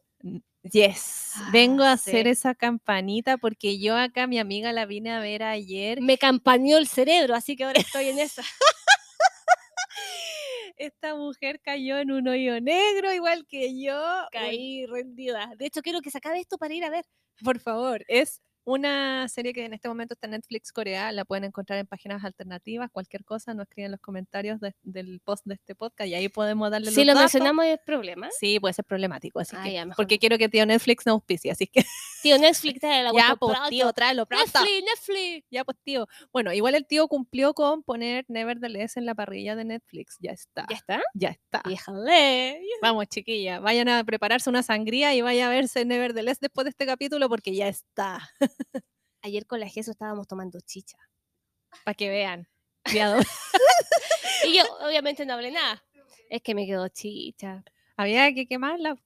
Yes, 0.71 1.35
vengo 1.53 1.83
a 1.83 1.91
Ah, 1.91 1.93
hacer 1.95 2.25
sí. 2.27 2.31
esa 2.31 2.55
campanita 2.55 3.37
porque 3.39 3.79
yo 3.79 3.97
acá 3.97 4.27
mi 4.27 4.39
amiga 4.39 4.73
la 4.73 4.87
vine 4.87 5.11
a 5.13 5.21
ver 5.21 5.43
ayer 5.43 6.01
Me 6.01 6.19
campañó 6.19 6.77
el 6.79 6.87
cerebro, 6.89 7.35
así 7.35 7.57
que 7.57 7.65
ahora 7.65 7.81
estoy 7.81 8.09
en 8.09 8.19
esa. 8.19 8.43
esta 10.77 11.15
mujer 11.17 11.61
cayó 11.61 11.99
en 11.99 12.13
un 12.13 12.29
hoyo 12.29 12.61
negro 12.61 13.13
igual 13.13 13.47
que 13.49 13.81
yo. 13.81 14.01
Caí 14.31 14.87
rendida. 14.87 15.53
De 15.57 15.67
hecho, 15.67 15.83
quiero 15.83 16.01
que 16.01 16.11
se 16.11 16.19
acabe 16.19 16.41
esto 16.41 16.59
para 16.59 16.75
ir 16.75 16.85
a 16.85 16.91
ver. 16.91 17.05
Por 17.43 17.59
favor, 17.61 18.05
es 18.09 18.41
una 18.69 19.27
serie 19.29 19.53
que 19.53 19.65
en 19.65 19.73
este 19.73 19.89
momento 19.89 20.15
está 20.15 20.27
en 20.27 20.33
Netflix 20.33 20.73
Corea, 20.73 21.11
la 21.13 21.25
pueden 21.25 21.45
encontrar 21.45 21.79
en 21.79 21.87
páginas 21.87 22.23
alternativas, 22.25 22.91
cualquier 22.93 23.25
cosa, 23.25 23.55
nos 23.55 23.65
escriben 23.65 23.87
en 23.87 23.93
los 23.93 24.01
comentarios 24.01 24.61
de- 24.61 24.75
del 24.83 25.21
post 25.25 25.45
de 25.47 25.55
este 25.55 25.75
podcast 25.75 26.09
y 26.09 26.15
ahí 26.15 26.29
podemos 26.29 26.71
darle 26.71 26.91
Si 26.91 26.97
los 27.05 27.07
lo 27.07 27.15
datos. 27.15 27.33
mencionamos 27.35 27.65
es 27.67 27.79
problema. 27.85 28.29
Sí, 28.39 28.61
puede 28.61 28.75
ser 28.75 28.85
problemático, 28.85 29.41
así 29.41 29.57
Ah, 29.59 29.63
que, 29.65 29.73
ya, 29.73 29.87
porque 29.97 30.19
quiero 30.19 30.37
que 30.39 30.49
tío 30.49 30.67
Netflix 30.67 31.07
nos 31.07 31.15
auspicie, 31.15 31.51
así 31.51 31.67
que 31.67 31.83
Tío, 32.23 32.37
Netflix 32.37 32.81
trae 32.81 33.05
la 33.05 33.13
ya, 33.13 33.37
pues 33.37 33.53
pronto. 33.53 33.69
tío, 33.71 33.93
tráelo 33.93 34.27
pronto. 34.27 34.45
Netflix, 34.61 34.85
Netflix. 34.85 35.47
Ya, 35.53 35.65
pues 35.65 35.77
tío. 35.85 36.09
Bueno, 36.33 36.53
igual 36.53 36.75
el 36.75 36.85
tío 36.85 37.07
cumplió 37.07 37.55
con 37.55 37.85
poner 37.85 38.25
Nevertheless 38.29 38.97
en 38.97 39.07
la 39.07 39.15
parrilla 39.15 39.55
de 39.55 39.65
Netflix, 39.65 40.17
ya 40.21 40.33
está, 40.33 40.67
¿Ya 40.69 40.77
está? 40.77 41.01
ya 41.15 41.29
está. 41.29 41.63
Déjale. 41.65 42.61
Vamos, 42.83 43.07
chiquilla, 43.09 43.61
vayan 43.61 43.89
a 43.89 44.03
prepararse 44.05 44.51
una 44.51 44.63
sangría 44.65 45.15
y 45.15 45.23
vaya 45.23 45.47
a 45.47 45.51
verse 45.51 45.85
Nevertheless 45.85 46.41
después 46.41 46.65
de 46.65 46.71
este 46.71 46.87
capítulo 46.87 47.29
porque 47.29 47.55
ya 47.55 47.69
está. 47.69 48.29
Ayer 49.23 49.47
con 49.47 49.61
la 49.61 49.69
Jesús 49.69 49.93
estábamos 49.93 50.29
tomando 50.29 50.61
chicha. 50.61 50.97
Para 51.85 51.95
que 51.95 52.09
vean. 52.09 52.49
Cuidado. 52.85 53.21
Y 54.45 54.57
yo, 54.57 54.63
obviamente, 54.81 55.27
no 55.27 55.35
hablé 55.35 55.51
nada. 55.51 55.83
Es 56.31 56.43
que 56.43 56.55
me 56.55 56.65
quedó 56.67 56.89
chicha. 56.89 57.65
Había 57.97 58.33
que 58.33 58.47
quemarla. 58.47 58.97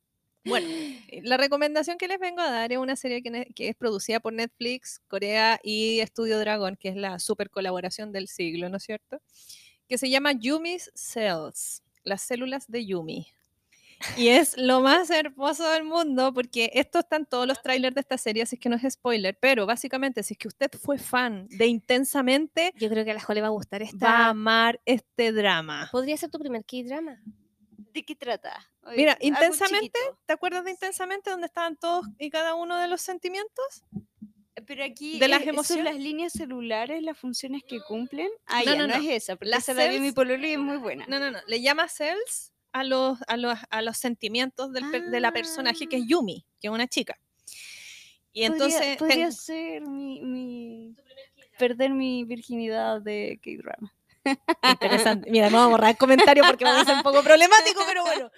Bueno, 0.44 0.66
eh, 0.68 1.20
la 1.22 1.36
recomendación 1.36 1.98
que 1.98 2.08
les 2.08 2.18
vengo 2.18 2.40
a 2.40 2.50
dar 2.50 2.72
es 2.72 2.78
una 2.78 2.96
serie 2.96 3.22
que, 3.22 3.46
que 3.54 3.68
es 3.68 3.76
producida 3.76 4.20
por 4.20 4.32
Netflix, 4.32 5.00
Corea 5.08 5.60
y 5.62 6.00
Estudio 6.00 6.38
Dragon, 6.38 6.76
que 6.76 6.88
es 6.88 6.96
la 6.96 7.18
super 7.18 7.48
colaboración 7.48 8.12
del 8.12 8.28
siglo, 8.28 8.68
¿no 8.68 8.76
es 8.76 8.82
cierto? 8.82 9.22
Que 9.88 9.98
se 9.98 10.10
llama 10.10 10.32
Yumi's 10.32 10.90
Cells, 10.94 11.82
las 12.02 12.22
células 12.22 12.66
de 12.68 12.84
Yumi. 12.84 13.28
Y 14.16 14.28
es 14.28 14.56
lo 14.56 14.80
más 14.80 15.10
hermoso 15.10 15.68
del 15.70 15.84
mundo 15.84 16.32
porque 16.34 16.70
esto 16.74 17.00
está 17.00 17.16
en 17.16 17.26
todos 17.26 17.46
los 17.46 17.60
trailers 17.62 17.94
de 17.94 18.00
esta 18.00 18.18
serie, 18.18 18.42
así 18.42 18.56
que 18.56 18.68
no 18.68 18.76
es 18.76 18.92
spoiler, 18.92 19.36
pero 19.40 19.66
básicamente 19.66 20.22
si 20.22 20.34
es 20.34 20.38
que 20.38 20.48
usted 20.48 20.70
fue 20.80 20.98
fan 20.98 21.46
de 21.48 21.66
Intensamente, 21.66 22.72
Yo 22.76 22.88
creo 22.88 23.04
que 23.04 23.10
a 23.10 23.14
la 23.14 23.20
Jo 23.20 23.32
le 23.34 23.40
va 23.40 23.46
a 23.48 23.50
gustar 23.50 23.82
esta. 23.82 24.06
va 24.06 24.18
a 24.18 24.28
amar 24.30 24.80
este 24.84 25.32
drama. 25.32 25.88
Podría 25.92 26.16
ser 26.16 26.30
tu 26.30 26.38
primer 26.38 26.64
K-drama. 26.64 27.20
¿De 27.92 28.04
qué 28.04 28.14
trata? 28.16 28.58
Oye, 28.84 28.96
Mira, 28.96 29.16
intensamente. 29.20 29.98
¿te 30.26 30.32
acuerdas 30.32 30.64
de 30.64 30.70
Intensamente 30.72 31.30
donde 31.30 31.46
estaban 31.46 31.76
todos 31.76 32.06
y 32.18 32.30
cada 32.30 32.54
uno 32.54 32.76
de 32.78 32.88
los 32.88 33.02
sentimientos? 33.02 33.84
Pero 34.66 34.84
aquí 34.84 35.18
de 35.18 35.28
las 35.28 35.40
es- 35.40 35.44
son 35.46 35.54
emociones. 35.54 35.84
las 35.84 35.96
líneas 35.96 36.32
celulares, 36.32 37.02
las 37.02 37.18
funciones 37.18 37.62
que 37.66 37.80
cumplen. 37.82 38.28
Ah, 38.46 38.60
No, 38.64 38.72
ya, 38.72 38.78
no, 38.78 38.86
no, 38.86 38.96
no. 38.98 39.02
es 39.02 39.22
esa, 39.24 39.36
porque 39.36 39.50
Las 39.50 39.64
esa 39.68 39.74
la 39.74 39.88
vi 39.88 39.96
en 39.96 40.02
mi 40.02 40.08
cells- 40.08 40.14
pololo 40.14 40.46
y 40.46 40.52
es 40.52 40.58
muy 40.58 40.76
buena. 40.78 41.04
No, 41.08 41.18
no, 41.18 41.30
no, 41.30 41.38
le 41.46 41.60
llama 41.60 41.88
cells 41.88 42.52
a 42.72 42.84
los, 42.84 43.18
a 43.26 43.36
los, 43.36 43.58
a 43.70 43.82
los 43.82 43.96
sentimientos 43.98 44.72
del 44.72 44.90
per- 44.90 45.10
de 45.10 45.20
la 45.20 45.32
personaje 45.32 45.86
que 45.86 45.96
es 45.96 46.06
Yumi, 46.06 46.44
que 46.60 46.68
es 46.68 46.72
una 46.72 46.86
chica. 46.88 47.18
Y 48.32 48.48
Podría- 48.48 48.66
entonces, 48.66 48.96
podría, 48.96 49.16
ten- 49.26 49.32
ser 49.32 49.82
mi, 49.82 50.20
mi- 50.22 50.96
perder 51.58 51.90
mi 51.90 52.24
virginidad 52.24 53.02
de 53.02 53.38
K-drama. 53.42 53.92
interesante. 54.62 55.30
Mira, 55.30 55.50
no 55.50 55.56
vamos 55.56 55.68
a 55.68 55.70
borrar 55.72 55.90
el 55.90 55.96
comentario 55.96 56.44
porque 56.46 56.64
va 56.64 56.80
a 56.80 56.84
ser 56.84 56.94
un 56.94 57.02
poco 57.02 57.22
problemático, 57.22 57.82
pero 57.86 58.02
bueno. 58.04 58.30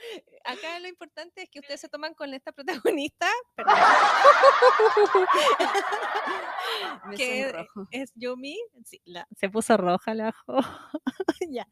Acá 0.46 0.78
lo 0.80 0.88
importante 0.88 1.42
es 1.42 1.50
que 1.50 1.60
ustedes 1.60 1.80
se 1.80 1.88
toman 1.88 2.14
con 2.14 2.32
esta 2.34 2.52
protagonista, 2.52 3.28
perdón, 3.54 3.74
Me 7.06 7.16
que 7.16 7.66
es 7.90 8.12
Yumi. 8.14 8.58
Sí, 8.84 9.00
la- 9.04 9.26
se 9.36 9.48
puso 9.48 9.76
roja 9.76 10.14
la 10.14 10.32
jo. 10.32 10.56
ya. 11.50 11.66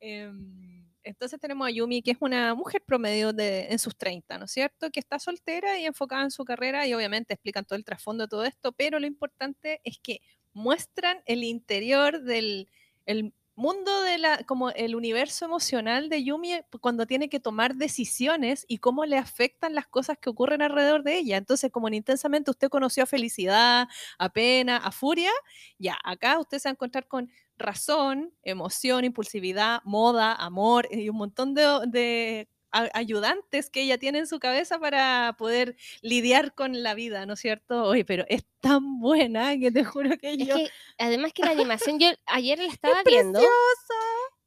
Em, 0.00 0.86
entonces 1.04 1.38
tenemos 1.40 1.66
a 1.66 1.70
Yumi, 1.70 2.02
que 2.02 2.12
es 2.12 2.18
una 2.20 2.54
mujer 2.54 2.82
promedio 2.84 3.32
en 3.36 3.78
sus 3.78 3.96
30, 3.96 4.38
¿no 4.38 4.44
es 4.44 4.50
cierto? 4.50 4.90
Que 4.90 5.00
está 5.00 5.18
soltera 5.18 5.78
y 5.78 5.86
enfocada 5.86 6.22
en 6.22 6.30
su 6.30 6.44
carrera 6.44 6.86
y 6.86 6.94
obviamente 6.94 7.34
explican 7.34 7.64
todo 7.64 7.76
el 7.78 7.84
trasfondo 7.84 8.24
de 8.24 8.28
todo 8.28 8.44
esto, 8.44 8.72
pero 8.72 8.98
lo 9.00 9.06
importante 9.06 9.80
es 9.84 9.98
que 10.02 10.20
muestran 10.52 11.22
el 11.26 11.44
interior 11.44 12.22
del 12.22 12.68
el 13.06 13.32
mundo 13.60 14.02
de 14.02 14.16
la, 14.16 14.42
como 14.44 14.70
el 14.70 14.96
universo 14.96 15.44
emocional 15.44 16.08
de 16.08 16.24
Yumi 16.24 16.54
eh, 16.54 16.64
cuando 16.80 17.06
tiene 17.06 17.28
que 17.28 17.40
tomar 17.40 17.74
decisiones 17.76 18.64
y 18.68 18.78
cómo 18.78 19.04
le 19.04 19.18
afectan 19.18 19.74
las 19.74 19.86
cosas 19.86 20.16
que 20.18 20.30
ocurren 20.30 20.62
alrededor 20.62 21.02
de 21.02 21.18
ella. 21.18 21.36
Entonces, 21.36 21.70
como 21.70 21.86
en 21.88 21.94
intensamente 21.94 22.50
usted 22.50 22.70
conoció 22.70 23.02
a 23.02 23.06
felicidad, 23.06 23.86
a 24.18 24.28
pena, 24.30 24.78
a 24.78 24.90
furia, 24.92 25.30
ya, 25.78 25.98
acá 26.04 26.38
usted 26.38 26.58
se 26.58 26.68
va 26.68 26.70
a 26.70 26.72
encontrar 26.72 27.06
con 27.06 27.30
razón, 27.60 28.34
emoción, 28.42 29.04
impulsividad, 29.04 29.80
moda, 29.84 30.34
amor 30.34 30.88
y 30.90 31.08
un 31.08 31.16
montón 31.16 31.54
de, 31.54 32.48
ayudantes 32.72 33.68
que 33.68 33.82
ella 33.82 33.98
tiene 33.98 34.20
en 34.20 34.26
su 34.26 34.38
cabeza 34.38 34.78
para 34.78 35.34
poder 35.36 35.76
lidiar 36.02 36.54
con 36.54 36.82
la 36.82 36.94
vida, 36.94 37.26
¿no 37.26 37.34
es 37.34 37.40
cierto? 37.40 37.84
Oye, 37.84 38.04
pero 38.04 38.24
es 38.28 38.44
tan 38.60 39.00
buena 39.00 39.58
que 39.58 39.70
te 39.72 39.84
juro 39.84 40.16
que 40.18 40.32
Es 40.34 40.38
yo... 40.38 40.56
que, 40.56 40.70
además 40.98 41.32
que 41.32 41.42
la 41.42 41.50
animación, 41.50 41.98
yo 41.98 42.10
ayer 42.26 42.58
la 42.58 42.66
estaba 42.72 43.02
viendo 43.04 43.40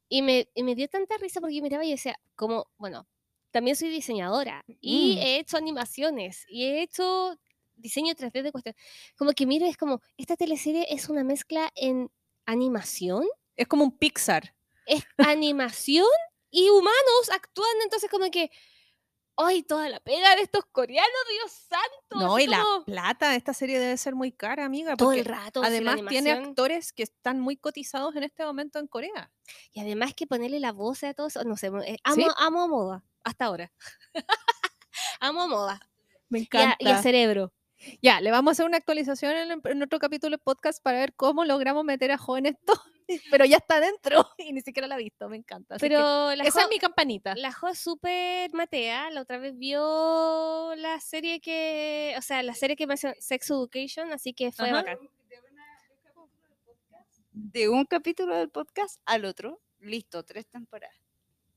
y 0.08 0.22
me, 0.22 0.48
y 0.54 0.62
me 0.62 0.74
dio 0.74 0.88
tanta 0.88 1.16
risa 1.18 1.40
porque 1.40 1.56
yo 1.56 1.62
miraba 1.62 1.84
y 1.84 1.90
decía, 1.90 2.18
como, 2.34 2.68
bueno, 2.78 3.06
también 3.50 3.76
soy 3.76 3.88
diseñadora 3.88 4.64
y 4.80 5.16
Mm. 5.16 5.18
he 5.18 5.38
hecho 5.38 5.56
animaciones 5.56 6.44
y 6.48 6.64
he 6.64 6.82
hecho 6.82 7.38
diseño 7.76 8.14
3D 8.14 8.42
de 8.42 8.52
cuestión. 8.52 8.74
Como 9.16 9.32
que 9.32 9.46
miro, 9.46 9.66
es 9.66 9.76
como, 9.76 10.00
esta 10.16 10.36
teleserie 10.36 10.86
es 10.90 11.08
una 11.08 11.24
mezcla 11.24 11.70
en 11.74 12.10
animación, 12.46 13.24
Es 13.56 13.66
como 13.68 13.84
un 13.84 13.96
Pixar. 13.98 14.54
es 14.86 15.04
animación 15.38 16.06
y 16.50 16.68
humanos 16.70 17.30
actuando, 17.32 17.82
entonces 17.84 18.10
como 18.10 18.30
que, 18.30 18.50
ay, 19.36 19.62
toda 19.64 19.88
la 19.88 19.98
pega 20.00 20.36
de 20.36 20.42
estos 20.42 20.64
coreanos, 20.66 21.10
Dios 21.30 21.52
santo. 21.52 22.24
No, 22.26 22.38
y 22.38 22.46
la 22.46 22.62
plata, 22.86 23.34
esta 23.34 23.52
serie 23.54 23.78
debe 23.80 23.96
ser 23.96 24.14
muy 24.14 24.30
cara, 24.30 24.64
amiga, 24.64 24.96
todo 24.96 25.08
porque 25.08 25.20
el 25.20 25.26
rato. 25.26 25.62
además 25.64 26.00
tiene 26.08 26.30
actores 26.32 26.92
que 26.92 27.02
están 27.02 27.40
muy 27.40 27.56
cotizados 27.56 28.14
en 28.16 28.22
este 28.22 28.44
momento 28.44 28.78
en 28.78 28.86
Corea. 28.86 29.32
Y 29.72 29.80
además 29.80 30.14
que 30.14 30.26
ponerle 30.28 30.60
la 30.60 30.70
voz 30.72 31.02
a 31.04 31.14
todos, 31.14 31.36
no 31.44 31.56
sé, 31.56 31.68
eh, 31.86 31.96
amo, 32.04 32.16
Sí. 32.16 32.26
amo 32.36 32.62
a 32.62 32.68
moda, 32.68 33.04
hasta 33.24 33.46
ahora. 33.46 33.72
amo 35.20 35.42
a 35.42 35.46
moda. 35.48 35.80
Me 36.28 36.38
Y 36.38 36.42
a, 36.42 36.44
encanta. 36.44 36.76
y 36.80 36.88
a 36.88 37.02
cerebro. 37.02 37.52
Ya, 38.02 38.20
le 38.20 38.30
vamos 38.30 38.50
a 38.50 38.52
hacer 38.52 38.66
una 38.66 38.76
actualización 38.76 39.60
en, 39.64 39.82
otro 39.82 39.98
capítulo 39.98 40.36
de 40.36 40.42
podcast 40.42 40.82
para 40.82 40.98
ver 40.98 41.14
cómo 41.14 41.44
logramos 41.44 41.84
meter 41.84 42.10
a 42.10 42.18
en 42.36 42.46
esto, 42.46 42.72
pero 43.30 43.44
ya 43.44 43.56
está 43.56 43.80
dentro 43.80 44.26
y 44.38 44.52
ni 44.52 44.60
siquiera 44.60 44.86
la 44.86 44.94
ha 44.94 44.98
visto, 44.98 45.28
me 45.28 45.36
encanta. 45.36 45.76
así 45.76 45.82
que 45.82 45.88
Pero 45.88 46.34
la 46.34 46.44
esa 46.44 46.60
Jo, 46.60 46.66
es 46.66 46.68
mi 46.70 46.78
campanita. 46.78 47.34
la 47.36 47.52
Jo 47.52 47.68
es 47.68 47.78
súper 47.78 48.52
matea. 48.52 49.10
La 49.10 49.22
otra 49.22 49.38
vez 49.38 49.56
vio 49.56 50.74
la 50.76 51.00
serie 51.00 51.40
que, 51.40 52.14
o 52.18 52.22
sea, 52.22 52.42
la 52.42 52.54
serie 52.54 52.76
que 52.76 52.86
mencionó, 52.86 53.14
Sex 53.18 53.50
Education, 53.50 54.12
así 54.12 54.32
que 54.32 54.52
fue 54.52 54.68
Ajá. 54.68 54.76
bacán. 54.76 54.98
De 57.32 57.68
un 57.68 57.84
capítulo 57.84 58.36
del 58.36 58.48
podcast 58.48 59.00
al 59.04 59.24
otro, 59.24 59.60
listo, 59.80 60.22
tres 60.22 60.46
temporadas. 60.46 61.03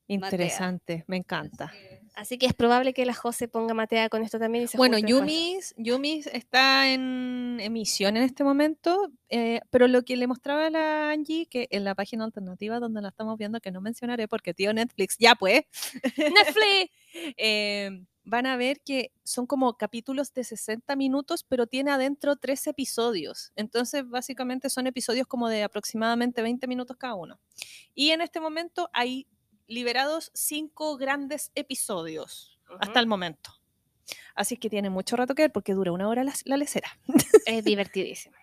Interesante, 0.07 1.03
me 1.07 1.17
encanta. 1.17 1.71
Así 2.15 2.39
que 2.39 2.47
es 2.47 2.53
probable 2.53 2.93
que 2.93 3.05
la 3.05 3.13
Jose 3.13 3.47
ponga 3.47 3.75
matea 3.75 4.09
con 4.09 4.23
esto 4.23 4.39
también. 4.39 4.63
Y 4.63 4.67
se 4.67 4.77
Bueno. 4.77 4.97
Yumis, 4.97 5.75
Yumis 5.77 6.25
está 6.27 6.91
en 6.91 7.59
emisión 7.59 8.17
en 8.17 8.23
este 8.23 8.43
momento, 8.43 9.11
eh, 9.29 9.59
pero 9.69 9.88
lo 9.88 10.01
que 10.01 10.15
le 10.15 10.25
mostraba 10.25 10.65
a 10.65 10.69
la 10.71 11.11
Angie, 11.11 11.45
que 11.45 11.67
en 11.69 11.84
la 11.84 11.93
página 11.93 12.23
alternativa 12.23 12.79
donde 12.79 13.01
la 13.01 13.09
estamos 13.09 13.38
viendo, 13.38 13.59
que 13.59 13.71
no 13.71 13.81
mencionaré 13.81 14.27
porque 14.27 14.53
tío 14.55 14.73
Netflix, 14.73 15.17
ya 15.19 15.35
pues, 15.35 15.61
Netflix. 16.17 16.91
eh, 17.38 18.03
van 18.27 18.45
a 18.45 18.57
ver 18.57 18.81
que 18.81 19.11
son 19.23 19.47
como 19.47 19.77
capítulos 19.77 20.34
de 20.34 20.43
60 20.43 20.95
minutos, 20.97 21.45
pero 21.47 21.65
tiene 21.65 21.91
adentro 21.91 22.35
tres 22.35 22.67
episodios. 22.67 23.53
Entonces, 23.55 24.07
básicamente 24.07 24.69
son 24.69 24.85
episodios 24.85 25.27
como 25.27 25.47
de 25.47 25.63
aproximadamente 25.63 26.41
20 26.41 26.67
minutos 26.67 26.97
cada 26.97 27.15
uno. 27.15 27.39
Y 27.95 28.09
en 28.09 28.21
este 28.21 28.41
momento 28.41 28.89
hay 28.91 29.27
liberados 29.68 30.31
cinco 30.34 30.98
grandes 30.98 31.52
episodios 31.56 32.60
hasta 32.80 32.99
el 32.99 33.07
momento. 33.07 33.52
Así 34.35 34.57
que 34.57 34.69
tiene 34.69 34.89
mucho 34.89 35.15
rato 35.15 35.35
que 35.35 35.44
ver 35.44 35.52
porque 35.52 35.73
dura 35.73 35.91
una 35.91 36.07
hora 36.07 36.23
la, 36.23 36.34
la 36.45 36.57
lecera. 36.57 36.89
Es 37.45 37.64
divertidísimo. 37.64 38.35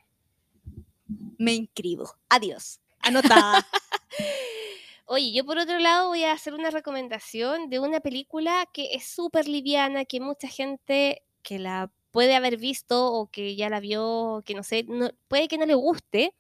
Me 1.39 1.55
inscribo. 1.55 2.11
Adiós. 2.29 2.81
Anotada. 3.01 3.67
Oye, 5.07 5.33
yo 5.33 5.45
por 5.45 5.59
otro 5.59 5.79
lado 5.79 6.09
voy 6.09 6.25
a 6.25 6.33
hacer 6.33 6.55
una 6.55 6.71
recomendación 6.71 7.69
de 7.69 7.79
una 7.79 8.01
película 8.01 8.67
que 8.73 8.95
es 8.95 9.07
súper 9.07 9.47
liviana, 9.49 10.07
que 10.07 10.19
mucha 10.21 10.49
gente 10.49 11.23
que 11.43 11.59
la 11.59 11.93
puede 12.11 12.35
haber 12.35 12.57
visto 12.57 13.13
o 13.13 13.27
que 13.31 13.55
ya 13.55 13.69
la 13.69 13.81
vio, 13.81 14.43
que 14.47 14.55
no 14.55 14.63
sé, 14.63 14.85
no- 14.89 15.11
puede 15.29 15.49
que 15.49 15.59
no 15.59 15.67
le 15.67 15.75
guste, 15.75 16.35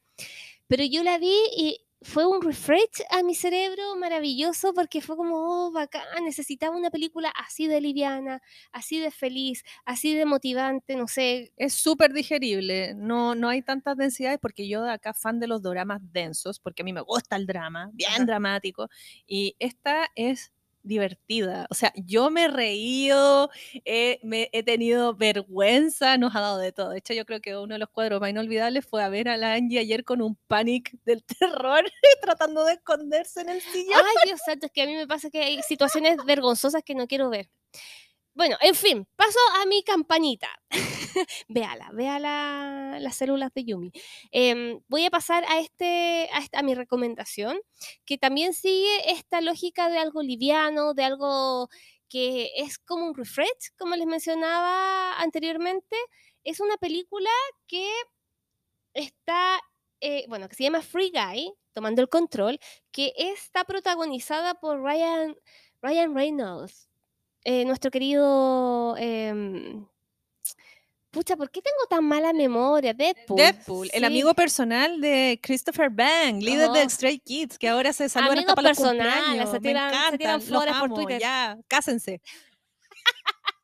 pero 0.66 0.82
yo 0.85 1.02
la 1.02 1.19
vi 1.19 1.35
y 1.56 1.84
fue 2.05 2.26
un 2.26 2.43
refresh 2.43 3.02
a 3.10 3.22
mi 3.22 3.35
cerebro 3.35 3.97
maravilloso 3.97 4.74
porque 4.74 5.01
fue 5.01 5.16
como, 5.16 5.66
oh, 5.66 5.72
bacán, 5.72 6.02
necesitaba 6.24 6.76
una 6.76 6.90
película 6.90 7.31
así 7.31 7.66
de 7.66 7.81
liviana, 7.81 8.43
así 8.72 9.01
de 9.01 9.10
feliz, 9.10 9.64
así 9.85 10.14
de 10.14 10.26
motivante, 10.26 10.97
no 10.97 11.09
sé, 11.09 11.52
es 11.56 11.72
súper 11.72 12.12
digerible. 12.12 12.94
No, 12.94 13.35
no 13.35 13.48
hay 13.48 13.62
tantas 13.62 13.97
densidades 13.97 14.39
porque 14.40 14.68
yo 14.68 14.82
de 14.82 14.93
acá 14.93 15.14
fan 15.14 15.40
de 15.40 15.47
los 15.47 15.62
dramas 15.62 16.01
densos, 16.12 16.60
porque 16.60 16.82
a 16.82 16.85
mí 16.85 16.93
me 16.93 17.01
gusta 17.01 17.36
el 17.36 17.47
drama, 17.47 17.90
bien 17.94 18.26
dramático. 18.26 18.89
Y 19.26 19.56
esta 19.59 20.09
es 20.14 20.53
divertida. 20.85 21.66
O 21.70 21.74
sea, 21.74 21.93
yo 21.97 22.31
me 22.31 22.48
he 23.85 24.20
he 24.52 24.62
tenido 24.62 25.15
vergüenza, 25.15 26.16
nos 26.19 26.36
ha 26.36 26.40
dado 26.40 26.59
de 26.59 26.73
todo. 26.73 26.90
De 26.90 26.98
hecho, 26.98 27.15
yo 27.15 27.27
creo 27.27 27.40
que 27.40 27.56
uno 27.56 27.74
de 27.74 27.78
los 27.78 27.89
cuadros 27.89 28.20
más 28.20 28.31
inolvidables 28.31 28.86
fue 28.86 29.02
a 29.02 29.09
ver 29.09 29.28
a 29.28 29.36
la 29.36 29.55
Angie 29.55 29.81
ayer 29.81 30.05
con 30.05 30.23
un 30.23 30.36
panic 30.47 30.93
del 31.05 31.24
terror, 31.40 31.85
tratando 32.23 32.65
de 32.65 32.74
esconderse 32.74 33.40
en 33.40 33.48
el 33.48 33.61
sillón. 33.61 33.94
Ay, 33.97 34.28
Dios 34.28 34.40
santo, 34.44 34.66
es 34.66 34.73
que 34.73 34.82
a 34.82 34.86
mí 34.86 34.94
me 34.94 35.06
pasa 35.06 35.31
que 35.31 35.40
hay 35.40 35.62
situaciones 35.62 36.19
vergonzosas 36.24 36.82
que 36.85 36.94
no 36.94 37.06
quiero 37.06 37.31
ver. 37.31 37.48
Bueno, 38.35 38.56
en 38.61 38.74
fin, 38.74 39.06
paso 39.16 39.39
a 39.62 39.66
mi 39.66 39.82
campanita. 39.85 40.48
véala, 41.48 41.90
vea 41.93 42.19
la- 42.19 42.98
las 43.01 43.16
células 43.16 43.52
de 43.55 43.65
Yumi. 43.65 43.93
Em, 44.32 44.81
voy 44.89 45.05
a 45.06 45.11
pasar 45.11 45.44
a, 45.48 45.61
este, 45.61 46.28
a, 46.32 46.40
esta- 46.40 46.62
mi 46.62 46.74
recomendación, 46.74 47.61
que 48.05 48.19
también 48.19 48.52
sigue 48.55 49.12
esta 49.12 49.40
lógica 49.40 49.89
de 49.89 49.98
algo 49.98 50.23
liviano, 50.23 50.94
de 50.94 51.05
algo 51.05 51.69
que 52.09 52.51
es 52.56 52.78
como 52.78 53.06
un 53.06 53.15
refresh, 53.15 53.70
como 53.78 53.94
les 53.97 54.06
mencionaba 54.06 55.20
anteriormente. 55.20 55.97
Es 56.44 56.59
una 56.61 56.77
película 56.77 57.31
que 57.69 57.89
está, 58.94 59.61
eh, 60.01 60.24
bueno, 60.28 60.48
que 60.48 60.55
se 60.56 60.65
llama 60.65 60.82
Free 60.82 61.11
Guy, 61.12 61.52
tomando 61.73 62.02
el 62.02 62.09
control, 62.09 62.59
que 62.93 63.12
está 63.16 63.65
protagonizada 63.65 64.55
por 64.55 64.82
Ryan, 64.82 65.36
Ryan 65.82 66.15
Reynolds, 66.15 66.89
eh, 67.44 67.64
nuestro 67.64 67.90
querido... 67.90 68.96
em, 68.98 69.86
pucha, 71.10 71.36
¿por 71.36 71.48
qué 71.50 71.62
tengo 71.62 71.86
tan 71.88 72.04
mala 72.04 72.32
memoria? 72.32 72.92
Deadpool. 72.92 73.36
Deadpool, 73.36 73.88
el 73.92 74.00
sí. 74.00 74.04
amigo 74.04 74.34
personal 74.34 75.00
de 75.00 75.38
Christopher 75.42 75.88
Bang, 75.90 76.42
líder 76.42 76.70
de 76.70 76.82
Oh. 76.84 76.88
Stray 76.90 77.20
Kids, 77.20 77.56
que 77.58 77.68
ahora 77.68 77.92
se 77.92 78.08
saludan 78.08 78.40
hasta 78.40 78.54
para 78.56 78.70
los 78.70 78.78
personales, 78.78 79.14
cumpleaños. 79.14 79.50
se 79.50 79.60
Me 79.60 79.70
tiran- 79.70 79.90
se 79.90 79.96
encantan, 79.96 80.18
tiran 80.18 80.34
los 80.36 80.44
flores 80.44 80.74
por 80.76 80.94
Twitter. 80.94 81.20
Ya, 81.20 81.56
cásense. 81.68 82.20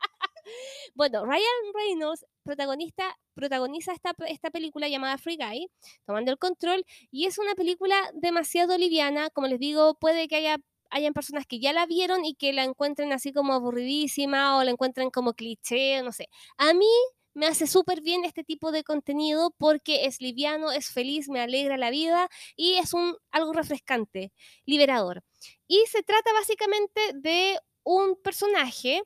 Bueno, 0.94 1.24
Ryan 1.24 1.42
Reynolds 1.72 2.26
protagonista, 2.42 3.16
protagoniza 3.34 3.92
esta, 3.92 4.12
esta 4.26 4.50
película 4.50 4.88
llamada 4.88 5.16
Free 5.18 5.36
Guy, 5.36 5.68
tomando 6.04 6.30
el 6.32 6.38
control, 6.38 6.84
y 7.10 7.26
es 7.26 7.38
una 7.38 7.54
película 7.54 7.96
demasiado 8.14 8.76
liviana, 8.76 9.30
como 9.30 9.46
les 9.46 9.58
digo, 9.60 9.94
puede 9.94 10.26
que 10.28 10.36
haya 10.36 10.58
hayan 10.90 11.12
personas 11.12 11.46
que 11.46 11.60
ya 11.60 11.72
la 11.72 11.86
vieron 11.86 12.24
y 12.24 12.34
que 12.34 12.52
la 12.52 12.64
encuentren 12.64 13.12
así 13.12 13.32
como 13.32 13.52
aburridísima 13.54 14.58
o 14.58 14.64
la 14.64 14.70
encuentren 14.70 15.10
como 15.10 15.34
cliché, 15.34 16.02
no 16.02 16.12
sé. 16.12 16.28
A 16.56 16.74
mí 16.74 16.86
me 17.34 17.46
hace 17.46 17.66
súper 17.66 18.00
bien 18.00 18.24
este 18.24 18.44
tipo 18.44 18.72
de 18.72 18.84
contenido 18.84 19.54
porque 19.58 20.06
es 20.06 20.20
liviano, 20.20 20.72
es 20.72 20.90
feliz, 20.90 21.28
me 21.28 21.40
alegra 21.40 21.76
la 21.76 21.90
vida 21.90 22.28
y 22.56 22.74
es 22.74 22.92
un 22.92 23.16
algo 23.30 23.52
refrescante, 23.52 24.32
liberador. 24.66 25.22
Y 25.66 25.84
se 25.86 26.02
trata 26.02 26.32
básicamente 26.32 27.00
de 27.14 27.58
un 27.84 28.16
personaje 28.22 29.02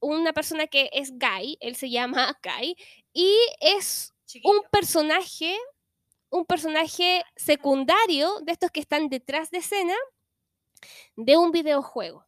una 0.00 0.32
persona 0.32 0.66
que 0.66 0.90
es 0.92 1.12
Guy, 1.18 1.58
él 1.60 1.76
se 1.76 1.90
llama 1.90 2.38
Guy, 2.42 2.76
y 3.12 3.34
es 3.60 4.14
un 4.44 4.62
personaje, 4.70 5.56
un 6.30 6.44
personaje 6.44 7.24
secundario 7.36 8.40
de 8.42 8.52
estos 8.52 8.70
que 8.70 8.80
están 8.80 9.08
detrás 9.08 9.50
de 9.50 9.58
escena 9.58 9.94
de 11.16 11.36
un 11.36 11.50
videojuego. 11.52 12.26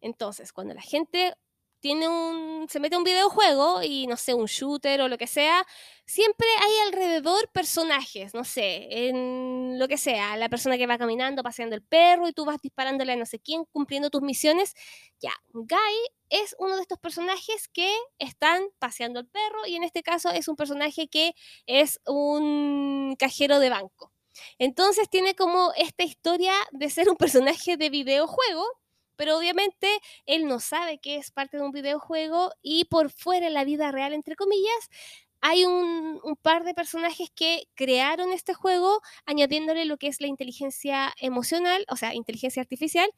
Entonces, 0.00 0.52
cuando 0.52 0.74
la 0.74 0.82
gente 0.82 1.34
tiene 1.80 2.08
un, 2.08 2.66
se 2.68 2.80
mete 2.80 2.96
a 2.96 2.98
un 2.98 3.04
videojuego 3.04 3.82
y 3.82 4.06
no 4.06 4.16
sé, 4.16 4.34
un 4.34 4.46
shooter 4.46 5.00
o 5.02 5.08
lo 5.08 5.18
que 5.18 5.26
sea, 5.26 5.64
siempre 6.04 6.46
hay 6.60 6.72
alrededor 6.86 7.48
personajes, 7.52 8.34
no 8.34 8.44
sé, 8.44 8.88
en 9.08 9.78
lo 9.78 9.86
que 9.88 9.98
sea, 9.98 10.36
la 10.36 10.48
persona 10.48 10.78
que 10.78 10.86
va 10.86 10.98
caminando, 10.98 11.42
paseando 11.42 11.76
el 11.76 11.82
perro 11.82 12.28
y 12.28 12.32
tú 12.32 12.44
vas 12.44 12.60
disparándole 12.60 13.12
a 13.12 13.16
no 13.16 13.26
sé 13.26 13.38
quién, 13.38 13.64
cumpliendo 13.66 14.10
tus 14.10 14.22
misiones. 14.22 14.74
Ya, 15.20 15.32
Guy 15.52 15.76
es 16.28 16.56
uno 16.58 16.76
de 16.76 16.82
estos 16.82 16.98
personajes 16.98 17.68
que 17.68 17.94
están 18.18 18.64
paseando 18.78 19.20
el 19.20 19.28
perro 19.28 19.66
y 19.66 19.76
en 19.76 19.84
este 19.84 20.02
caso 20.02 20.30
es 20.30 20.48
un 20.48 20.56
personaje 20.56 21.08
que 21.08 21.34
es 21.66 22.00
un 22.06 23.16
cajero 23.18 23.60
de 23.60 23.70
banco. 23.70 24.15
Entonces 24.58 25.08
tiene 25.08 25.34
como 25.34 25.72
esta 25.76 26.04
historia 26.04 26.52
de 26.72 26.90
ser 26.90 27.08
un 27.08 27.16
personaje 27.16 27.76
de 27.76 27.90
videojuego, 27.90 28.64
pero 29.16 29.38
obviamente 29.38 29.88
él 30.26 30.46
no 30.46 30.60
sabe 30.60 30.98
que 30.98 31.16
es 31.16 31.30
parte 31.30 31.56
de 31.56 31.62
un 31.62 31.72
videojuego 31.72 32.52
y 32.62 32.84
por 32.86 33.10
fuera 33.10 33.50
la 33.50 33.64
vida 33.64 33.90
real, 33.92 34.12
entre 34.12 34.36
comillas, 34.36 34.90
hay 35.40 35.64
un, 35.64 36.20
un 36.22 36.36
par 36.36 36.64
de 36.64 36.74
personajes 36.74 37.30
que 37.34 37.68
crearon 37.74 38.32
este 38.32 38.54
juego 38.54 39.00
añadiéndole 39.26 39.84
lo 39.84 39.96
que 39.98 40.08
es 40.08 40.20
la 40.20 40.26
inteligencia 40.26 41.12
emocional, 41.20 41.84
o 41.90 41.96
sea, 41.96 42.14
inteligencia 42.14 42.62
artificial, 42.62 43.08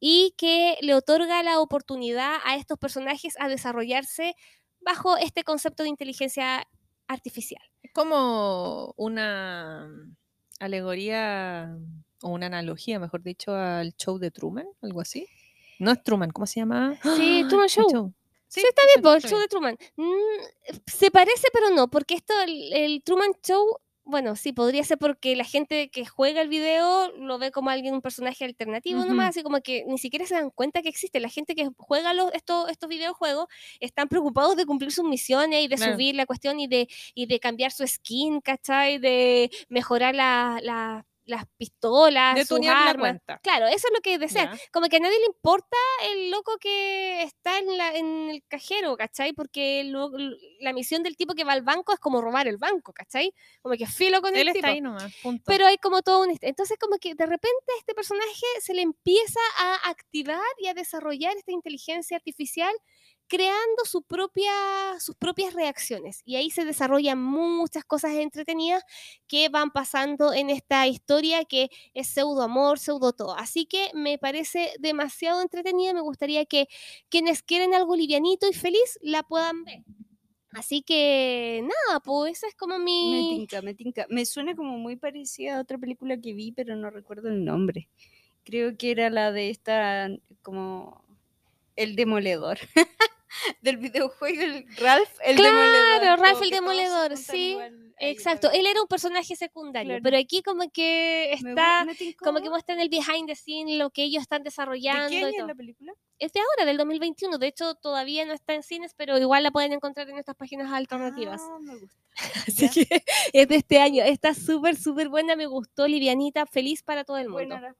y 0.00 0.34
que 0.36 0.76
le 0.80 0.94
otorga 0.94 1.42
la 1.42 1.60
oportunidad 1.60 2.36
a 2.44 2.56
estos 2.56 2.78
personajes 2.78 3.34
a 3.38 3.48
desarrollarse 3.48 4.34
bajo 4.80 5.16
este 5.16 5.44
concepto 5.44 5.82
de 5.82 5.88
inteligencia 5.88 6.66
artificial. 7.08 7.62
Es 7.82 7.92
como 7.92 8.94
una 8.96 9.88
alegoría 10.58 11.78
o 12.22 12.28
una 12.30 12.46
analogía, 12.46 12.98
mejor 12.98 13.22
dicho, 13.22 13.54
al 13.54 13.94
show 13.96 14.18
de 14.18 14.30
Truman, 14.30 14.66
algo 14.82 15.00
así. 15.00 15.26
No 15.78 15.92
es 15.92 16.02
Truman, 16.02 16.30
¿cómo 16.30 16.46
se 16.46 16.60
llama? 16.60 16.98
Sí. 17.16 17.44
Truman 17.48 17.68
Show. 17.68 18.12
Sí, 18.48 18.60
Sí, 18.60 18.66
está 18.66 18.80
bien, 18.94 19.02
po, 19.02 19.12
el 19.12 19.22
show 19.22 19.38
de 19.38 19.46
Truman. 19.46 19.76
Mm, 19.96 20.74
se 20.86 21.10
parece, 21.10 21.48
pero 21.52 21.68
no, 21.68 21.88
porque 21.88 22.14
esto, 22.14 22.32
el, 22.40 22.72
el 22.72 23.02
Truman 23.02 23.32
Show, 23.42 23.78
bueno, 24.08 24.36
sí, 24.36 24.52
podría 24.52 24.82
ser 24.84 24.96
porque 24.98 25.36
la 25.36 25.44
gente 25.44 25.90
que 25.90 26.06
juega 26.06 26.40
el 26.40 26.48
video 26.48 27.12
lo 27.18 27.38
ve 27.38 27.50
como 27.50 27.68
alguien, 27.70 27.92
un 27.94 28.00
personaje 28.00 28.44
alternativo 28.44 29.00
Ujú. 29.00 29.08
nomás, 29.10 29.28
así 29.30 29.42
como 29.42 29.60
que 29.60 29.84
ni 29.86 29.98
siquiera 29.98 30.26
se 30.26 30.34
dan 30.34 30.50
cuenta 30.50 30.80
que 30.82 30.88
existe. 30.88 31.20
La 31.20 31.28
gente 31.28 31.54
que 31.54 31.68
juega 31.76 32.14
los, 32.14 32.32
estos, 32.32 32.70
estos 32.70 32.88
videojuegos 32.88 33.46
están 33.80 34.08
preocupados 34.08 34.56
de 34.56 34.64
cumplir 34.64 34.92
sus 34.92 35.04
misiones 35.04 35.62
y 35.62 35.68
de 35.68 35.76
Claro. 35.76 35.92
subir 35.92 36.14
la 36.14 36.24
cuestión 36.26 36.58
y 36.58 36.66
de, 36.66 36.88
y 37.14 37.26
de 37.26 37.38
cambiar 37.38 37.70
su 37.70 37.86
skin, 37.86 38.40
¿cachai? 38.40 38.98
De 38.98 39.50
mejorar 39.68 40.14
la- 40.14 40.58
la- 40.62 41.04
las 41.28 41.44
pistolas, 41.56 42.34
De 42.34 42.44
sus 42.44 42.58
la 42.64 42.88
armas. 42.88 42.96
cuenta. 43.02 43.38
Claro, 43.42 43.66
eso 43.66 43.86
es 43.88 43.92
lo 43.94 44.00
que 44.00 44.18
desean. 44.18 44.56
Ya. 44.56 44.62
Como 44.72 44.86
que 44.88 44.96
a 44.96 45.00
nadie 45.00 45.18
le 45.18 45.26
importa 45.26 45.76
el 46.10 46.30
loco 46.30 46.56
que 46.58 47.22
está 47.22 47.58
en, 47.58 47.76
la, 47.76 47.94
en 47.94 48.30
el 48.30 48.42
cajero, 48.48 48.96
¿cachai? 48.96 49.32
Porque 49.34 49.84
lo- 49.84 50.10
la 50.60 50.72
misión 50.72 51.02
del 51.02 51.16
tipo 51.16 51.34
que 51.34 51.44
va 51.44 51.52
al 51.52 51.62
banco 51.62 51.92
es 51.92 52.00
como 52.00 52.20
robar 52.20 52.48
el 52.48 52.56
banco, 52.56 52.92
¿cachai? 52.92 53.32
Como 53.60 53.76
que 53.76 53.86
filo 53.86 54.20
con 54.22 54.34
Él 54.34 54.48
el 54.48 54.54
tipo. 54.54 54.58
está 54.66 54.68
ahí 54.68 54.80
nomás, 54.80 55.14
punto. 55.22 55.44
Pero 55.46 55.66
hay 55.66 55.76
como 55.76 56.02
todo 56.02 56.22
un... 56.22 56.36
Entonces 56.40 56.78
como 56.80 56.96
que 56.98 57.14
de 57.14 57.26
repente 57.26 57.72
este 57.78 57.94
personaje 57.94 58.46
se 58.60 58.74
le 58.74 58.82
empieza 58.82 59.40
a 59.58 59.90
activar 59.90 60.40
y 60.58 60.68
a 60.68 60.74
desarrollar 60.74 61.36
esta 61.36 61.52
inteligencia 61.52 62.16
artificial 62.16 62.72
creando 63.28 63.84
su 63.84 64.02
propia, 64.02 64.50
sus 64.98 65.14
propias 65.14 65.54
reacciones. 65.54 66.22
Y 66.24 66.36
ahí 66.36 66.50
se 66.50 66.64
desarrollan 66.64 67.22
muchas 67.22 67.84
cosas 67.84 68.12
entretenidas 68.14 68.82
que 69.26 69.48
van 69.50 69.70
pasando 69.70 70.32
en 70.32 70.50
esta 70.50 70.86
historia 70.86 71.44
que 71.44 71.70
es 71.94 72.08
pseudo 72.08 72.42
amor, 72.42 72.78
pseudo 72.78 73.12
todo. 73.12 73.36
Así 73.36 73.66
que 73.66 73.90
me 73.94 74.18
parece 74.18 74.72
demasiado 74.80 75.42
entretenida. 75.42 75.92
Me 75.92 76.00
gustaría 76.00 76.46
que 76.46 76.68
quienes 77.10 77.42
quieren 77.42 77.74
algo 77.74 77.94
livianito 77.94 78.48
y 78.48 78.54
feliz 78.54 78.98
la 79.02 79.22
puedan 79.22 79.64
ver. 79.64 79.84
Así 80.52 80.82
que 80.82 81.62
nada, 81.62 82.00
pues 82.00 82.38
esa 82.38 82.48
es 82.48 82.54
como 82.54 82.78
Me 82.78 82.84
mi... 82.84 83.36
tinca, 83.36 83.60
me 83.62 83.74
tinca. 83.74 84.06
Me 84.08 84.24
suena 84.24 84.56
como 84.56 84.78
muy 84.78 84.96
parecida 84.96 85.58
a 85.58 85.60
otra 85.60 85.76
película 85.76 86.18
que 86.18 86.32
vi, 86.32 86.52
pero 86.52 86.74
no 86.74 86.90
recuerdo 86.90 87.28
el 87.28 87.44
nombre. 87.44 87.88
Creo 88.44 88.76
que 88.78 88.90
era 88.90 89.10
la 89.10 89.30
de 89.30 89.50
esta, 89.50 90.08
como 90.40 91.04
El 91.76 91.96
Demoledor. 91.96 92.58
Del 93.62 93.76
videojuego, 93.76 94.42
el 94.42 94.66
Ralph 94.76 95.10
el 95.24 95.36
Demoledor. 95.36 96.00
Claro, 96.00 96.22
Ralph 96.22 96.42
el 96.42 96.50
Demoledor, 96.50 97.16
sí, 97.16 97.50
igual 97.50 97.84
Exacto, 98.00 98.48
él 98.52 98.64
era 98.66 98.80
un 98.80 98.86
personaje 98.86 99.34
secundario, 99.34 99.88
Claro. 99.90 100.02
pero 100.04 100.18
aquí 100.18 100.40
como 100.42 100.70
que 100.70 101.32
está, 101.32 101.84
me 101.84 101.96
como 102.14 102.40
que 102.40 102.48
muestran 102.48 102.78
el 102.78 102.88
behind 102.88 103.26
the 103.26 103.34
scene, 103.34 103.76
lo 103.76 103.90
que 103.90 104.04
ellos 104.04 104.22
están 104.22 104.42
¿De 104.42 104.44
desarrollando. 104.44 105.08
qué 105.08 105.14
y 105.14 105.18
año 105.18 105.28
es 105.28 105.36
todo. 105.36 105.46
la 105.48 105.54
película? 105.56 105.92
Es 106.20 106.32
de 106.32 106.38
ahora, 106.40 106.64
del 106.64 106.76
2021, 106.76 107.38
de 107.38 107.46
hecho 107.48 107.74
todavía 107.74 108.24
no 108.24 108.34
está 108.34 108.54
en 108.54 108.62
cines, 108.62 108.94
pero 108.96 109.18
igual 109.18 109.42
la 109.42 109.50
pueden 109.50 109.72
encontrar 109.72 110.08
en 110.10 110.16
estas 110.18 110.36
páginas 110.36 110.72
alternativas. 110.72 111.42
Ah, 111.44 111.58
me 111.60 111.76
gusta. 111.76 111.98
Así 112.46 112.68
ya. 112.68 112.70
que 112.70 113.02
es 113.32 113.48
de 113.48 113.56
este 113.56 113.80
año, 113.80 114.04
está 114.04 114.32
súper, 114.32 114.76
súper 114.76 115.08
buena, 115.08 115.34
me 115.34 115.46
gustó, 115.46 115.88
livianita, 115.88 116.46
feliz 116.46 116.84
para 116.84 117.02
todo 117.02 117.16
el 117.18 117.24
mundo. 117.24 117.34
Bueno, 117.38 117.56
ahora 117.56 117.74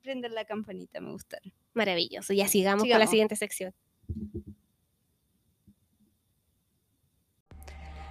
prenden 0.00 0.34
la 0.34 0.46
campanita, 0.46 1.00
me 1.00 1.10
gustaron. 1.12 1.52
Maravilloso, 1.74 2.32
ya 2.32 2.48
sigamos, 2.48 2.82
con 2.82 2.88
la 2.88 2.94
Sigamos. 2.96 3.10
siguiente 3.10 3.36
sección. 3.36 3.74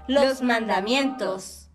Los 0.08 0.42
mandamientos. 0.42 1.70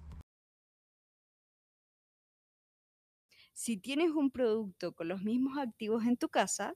Si 3.53 3.77
tienes 3.77 4.11
un 4.11 4.31
producto 4.31 4.93
con 4.93 5.09
los 5.09 5.23
mismos 5.23 5.59
activos 5.59 6.05
en 6.05 6.17
tu 6.17 6.29
casa, 6.29 6.75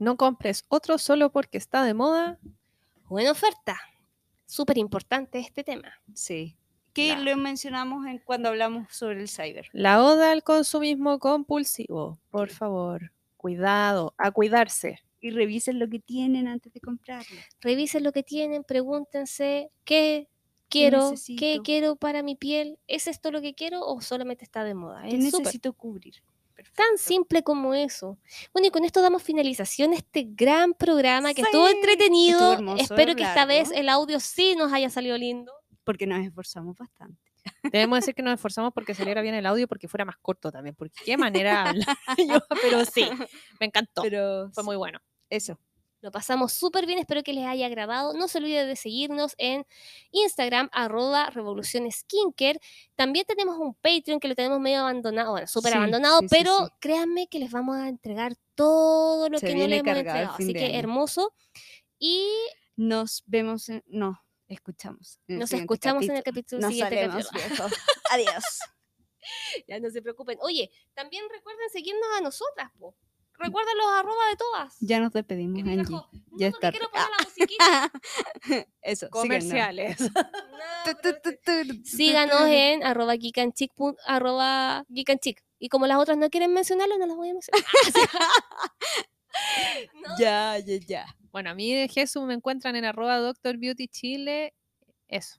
No 0.00 0.16
compres 0.16 0.64
otro 0.68 0.96
solo 0.96 1.32
porque 1.32 1.58
está 1.58 1.82
de 1.82 1.92
moda. 1.92 2.38
Buena 3.08 3.32
oferta, 3.32 3.76
súper 4.46 4.78
importante 4.78 5.40
este 5.40 5.64
tema. 5.64 5.92
sí. 6.14 6.56
Que 6.94 7.08
Ya. 7.08 7.18
lo 7.20 7.36
mencionamos 7.36 8.06
en 8.06 8.18
cuando 8.18 8.48
hablamos 8.48 8.92
sobre 8.92 9.20
el 9.20 9.28
cyber. 9.28 9.68
La 9.72 10.02
oda 10.02 10.32
al 10.32 10.42
consumismo 10.42 11.18
compulsivo. 11.20 12.18
Por 12.30 12.50
favor, 12.50 13.12
cuidado, 13.36 14.14
a 14.18 14.30
cuidarse. 14.32 15.00
Y 15.20 15.30
revisen 15.30 15.78
lo 15.78 15.88
que 15.88 15.98
tienen 16.00 16.48
antes 16.48 16.72
de 16.72 16.80
comprarlo. 16.80 17.36
revisen 17.60 18.02
lo 18.04 18.10
que 18.12 18.22
tienen, 18.24 18.64
pregúntense 18.64 19.70
qué 19.84 20.28
quiero, 20.68 21.14
qué 21.38 21.60
quiero 21.64 21.96
para 21.96 22.22
mi 22.22 22.36
piel, 22.36 22.78
¿es 22.86 23.06
esto 23.06 23.30
lo 23.30 23.40
que 23.40 23.54
quiero 23.54 23.80
o 23.84 24.00
solamente 24.00 24.44
está 24.44 24.64
de 24.64 24.74
moda? 24.74 25.02
¿Qué 25.02 25.16
Es 25.16 25.32
necesito 25.34 25.72
cubrir? 25.72 26.22
tan 26.74 26.98
simple 26.98 27.42
como 27.42 27.74
eso. 27.74 28.18
Bueno, 28.52 28.68
y 28.68 28.70
con 28.70 28.84
esto 28.84 29.00
damos 29.00 29.22
finalización 29.22 29.92
a 29.92 29.96
este 29.96 30.26
gran 30.28 30.74
programa 30.74 31.32
que 31.34 31.42
estuvo 31.42 31.68
entretenido. 31.68 32.38
estuvo 32.38 32.52
hermoso, 32.52 32.82
Espero 32.82 33.14
que 33.14 33.22
esta 33.22 33.44
vez 33.44 33.70
el 33.70 33.88
audio 33.88 34.18
sí 34.20 34.56
nos 34.56 34.72
haya 34.72 34.90
salido 34.90 35.16
lindo. 35.16 35.52
Porque 35.84 36.06
nos 36.06 36.20
esforzamos 36.26 36.76
bastante. 36.76 37.20
Debemos 37.72 38.00
decir 38.00 38.14
que 38.14 38.22
nos 38.22 38.34
esforzamos 38.34 38.72
porque 38.72 38.94
saliera 38.94 39.22
bien 39.22 39.34
el 39.34 39.46
audio 39.46 39.68
porque 39.68 39.88
fuera 39.88 40.04
más 40.04 40.16
corto 40.18 40.50
también. 40.50 40.74
Porque 40.74 40.94
qué 41.04 41.16
manera 41.16 41.62
de 41.64 41.68
hablar 41.86 41.96
yo, 42.28 42.40
pero 42.60 42.84
sí, 42.84 43.08
me 43.60 43.66
encantó. 43.66 44.02
Pero 44.02 44.50
Fue 44.52 44.64
muy 44.64 44.76
bueno. 44.76 44.98
eso. 45.30 45.58
Lo 46.00 46.12
pasamos 46.12 46.52
súper 46.52 46.86
bien, 46.86 46.98
espero 47.00 47.22
que 47.24 47.32
les 47.32 47.44
haya 47.44 47.66
agradado. 47.66 48.12
No 48.14 48.28
se 48.28 48.38
olviden 48.38 48.68
de 48.68 48.76
seguirnos 48.76 49.34
en 49.36 49.66
Instagram, 50.12 50.68
arroba 50.72 51.28
Revolución 51.30 51.90
Skincare. 51.90 52.60
También 52.94 53.24
tenemos 53.26 53.56
un 53.58 53.74
Patreon 53.74 54.20
que 54.20 54.28
lo 54.28 54.34
tenemos 54.36 54.60
medio 54.60 54.80
abandonado, 54.80 55.32
bueno, 55.32 55.46
súper 55.48 55.72
Sí, 55.72 55.78
abandonado, 55.78 56.20
sí, 56.20 56.26
pero 56.30 56.66
sí. 56.66 56.72
créanme 56.80 57.26
que 57.26 57.40
les 57.40 57.50
vamos 57.50 57.76
a 57.76 57.88
entregar 57.88 58.34
todo 58.54 59.28
lo 59.28 59.38
Se 59.38 59.46
que 59.48 59.54
no 59.56 59.66
les 59.66 59.80
hemos 59.80 59.96
entregado. 59.96 60.34
Así 60.34 60.52
que 60.52 60.66
año. 60.66 60.78
hermoso. 60.78 61.34
Y 61.98 62.28
Nos 62.76 63.24
vemos, 63.26 63.68
en, 63.68 63.82
no, 63.88 64.22
escuchamos. 64.46 65.18
nos 65.26 65.52
escuchamos 65.52 66.04
en 66.04 66.16
el 66.16 66.22
capítulo. 66.22 66.60
Nos 66.62 66.70
siguiente. 66.70 67.08
capítulo. 67.08 67.40
Adiós. 68.12 68.44
Ya 69.66 69.80
no 69.80 69.90
se 69.90 70.00
preocupen. 70.00 70.38
Oye, 70.42 70.70
también 70.94 71.24
recuerden 71.28 71.68
seguirnos 71.70 72.06
a 72.16 72.20
nosotras, 72.20 72.70
po. 72.78 72.94
Recuerden 73.38 73.78
los 73.78 73.86
arroba 73.92 74.28
de 74.30 74.36
todas. 74.36 74.76
Ya 74.80 74.98
nos 75.00 75.12
despedimos, 75.12 75.60
Angie. 75.62 75.84
Jo. 75.84 76.08
No, 76.12 76.38
Ya 76.38 76.48
está. 76.48 76.70
quiero 76.70 76.90
poner 76.90 77.06
la 77.16 77.24
musiquita. 77.24 77.92
Eso, 78.82 79.06
síganos. 79.06 79.22
Comerciales. 79.22 79.96
Síganos 81.84 82.42
en 82.48 82.84
arroba 82.84 83.16
geekanchic, 83.16 83.72
arroba 84.06 84.84
geekanchic. 84.92 85.42
Y 85.60 85.68
como 85.68 85.86
las 85.86 85.98
otras 85.98 86.16
no 86.18 86.30
quieren 86.30 86.52
mencionarlo, 86.52 86.98
no 86.98 87.06
las 87.06 87.16
voy 87.16 87.30
a 87.30 87.34
mencionar. 87.34 87.64
No, 89.94 90.08
Ya, 90.18 90.58
ya, 90.58 90.76
ya. 90.84 91.06
Bueno, 91.30 91.50
a 91.50 91.54
mí 91.54 91.72
de 91.72 91.88
Jesús 91.88 92.24
me 92.24 92.34
encuentran 92.34 92.74
en 92.76 92.84
arroba 92.84 93.18
Doctor 93.18 93.56
Beauty 93.56 93.86
Chile. 93.86 94.52
Eso. 95.06 95.38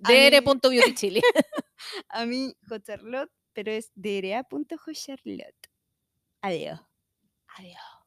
Dr.beautychile. 0.00 1.20
A 2.10 2.26
mí, 2.26 2.54
Charlotte, 2.84 3.32
pero 3.52 3.72
es 3.72 3.90
dra.jocharlotte. 3.94 5.68
Adiós. 6.42 6.80
Adiós. 7.56 8.04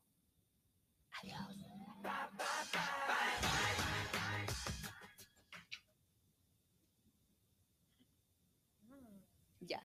Adiós. 1.19 3.06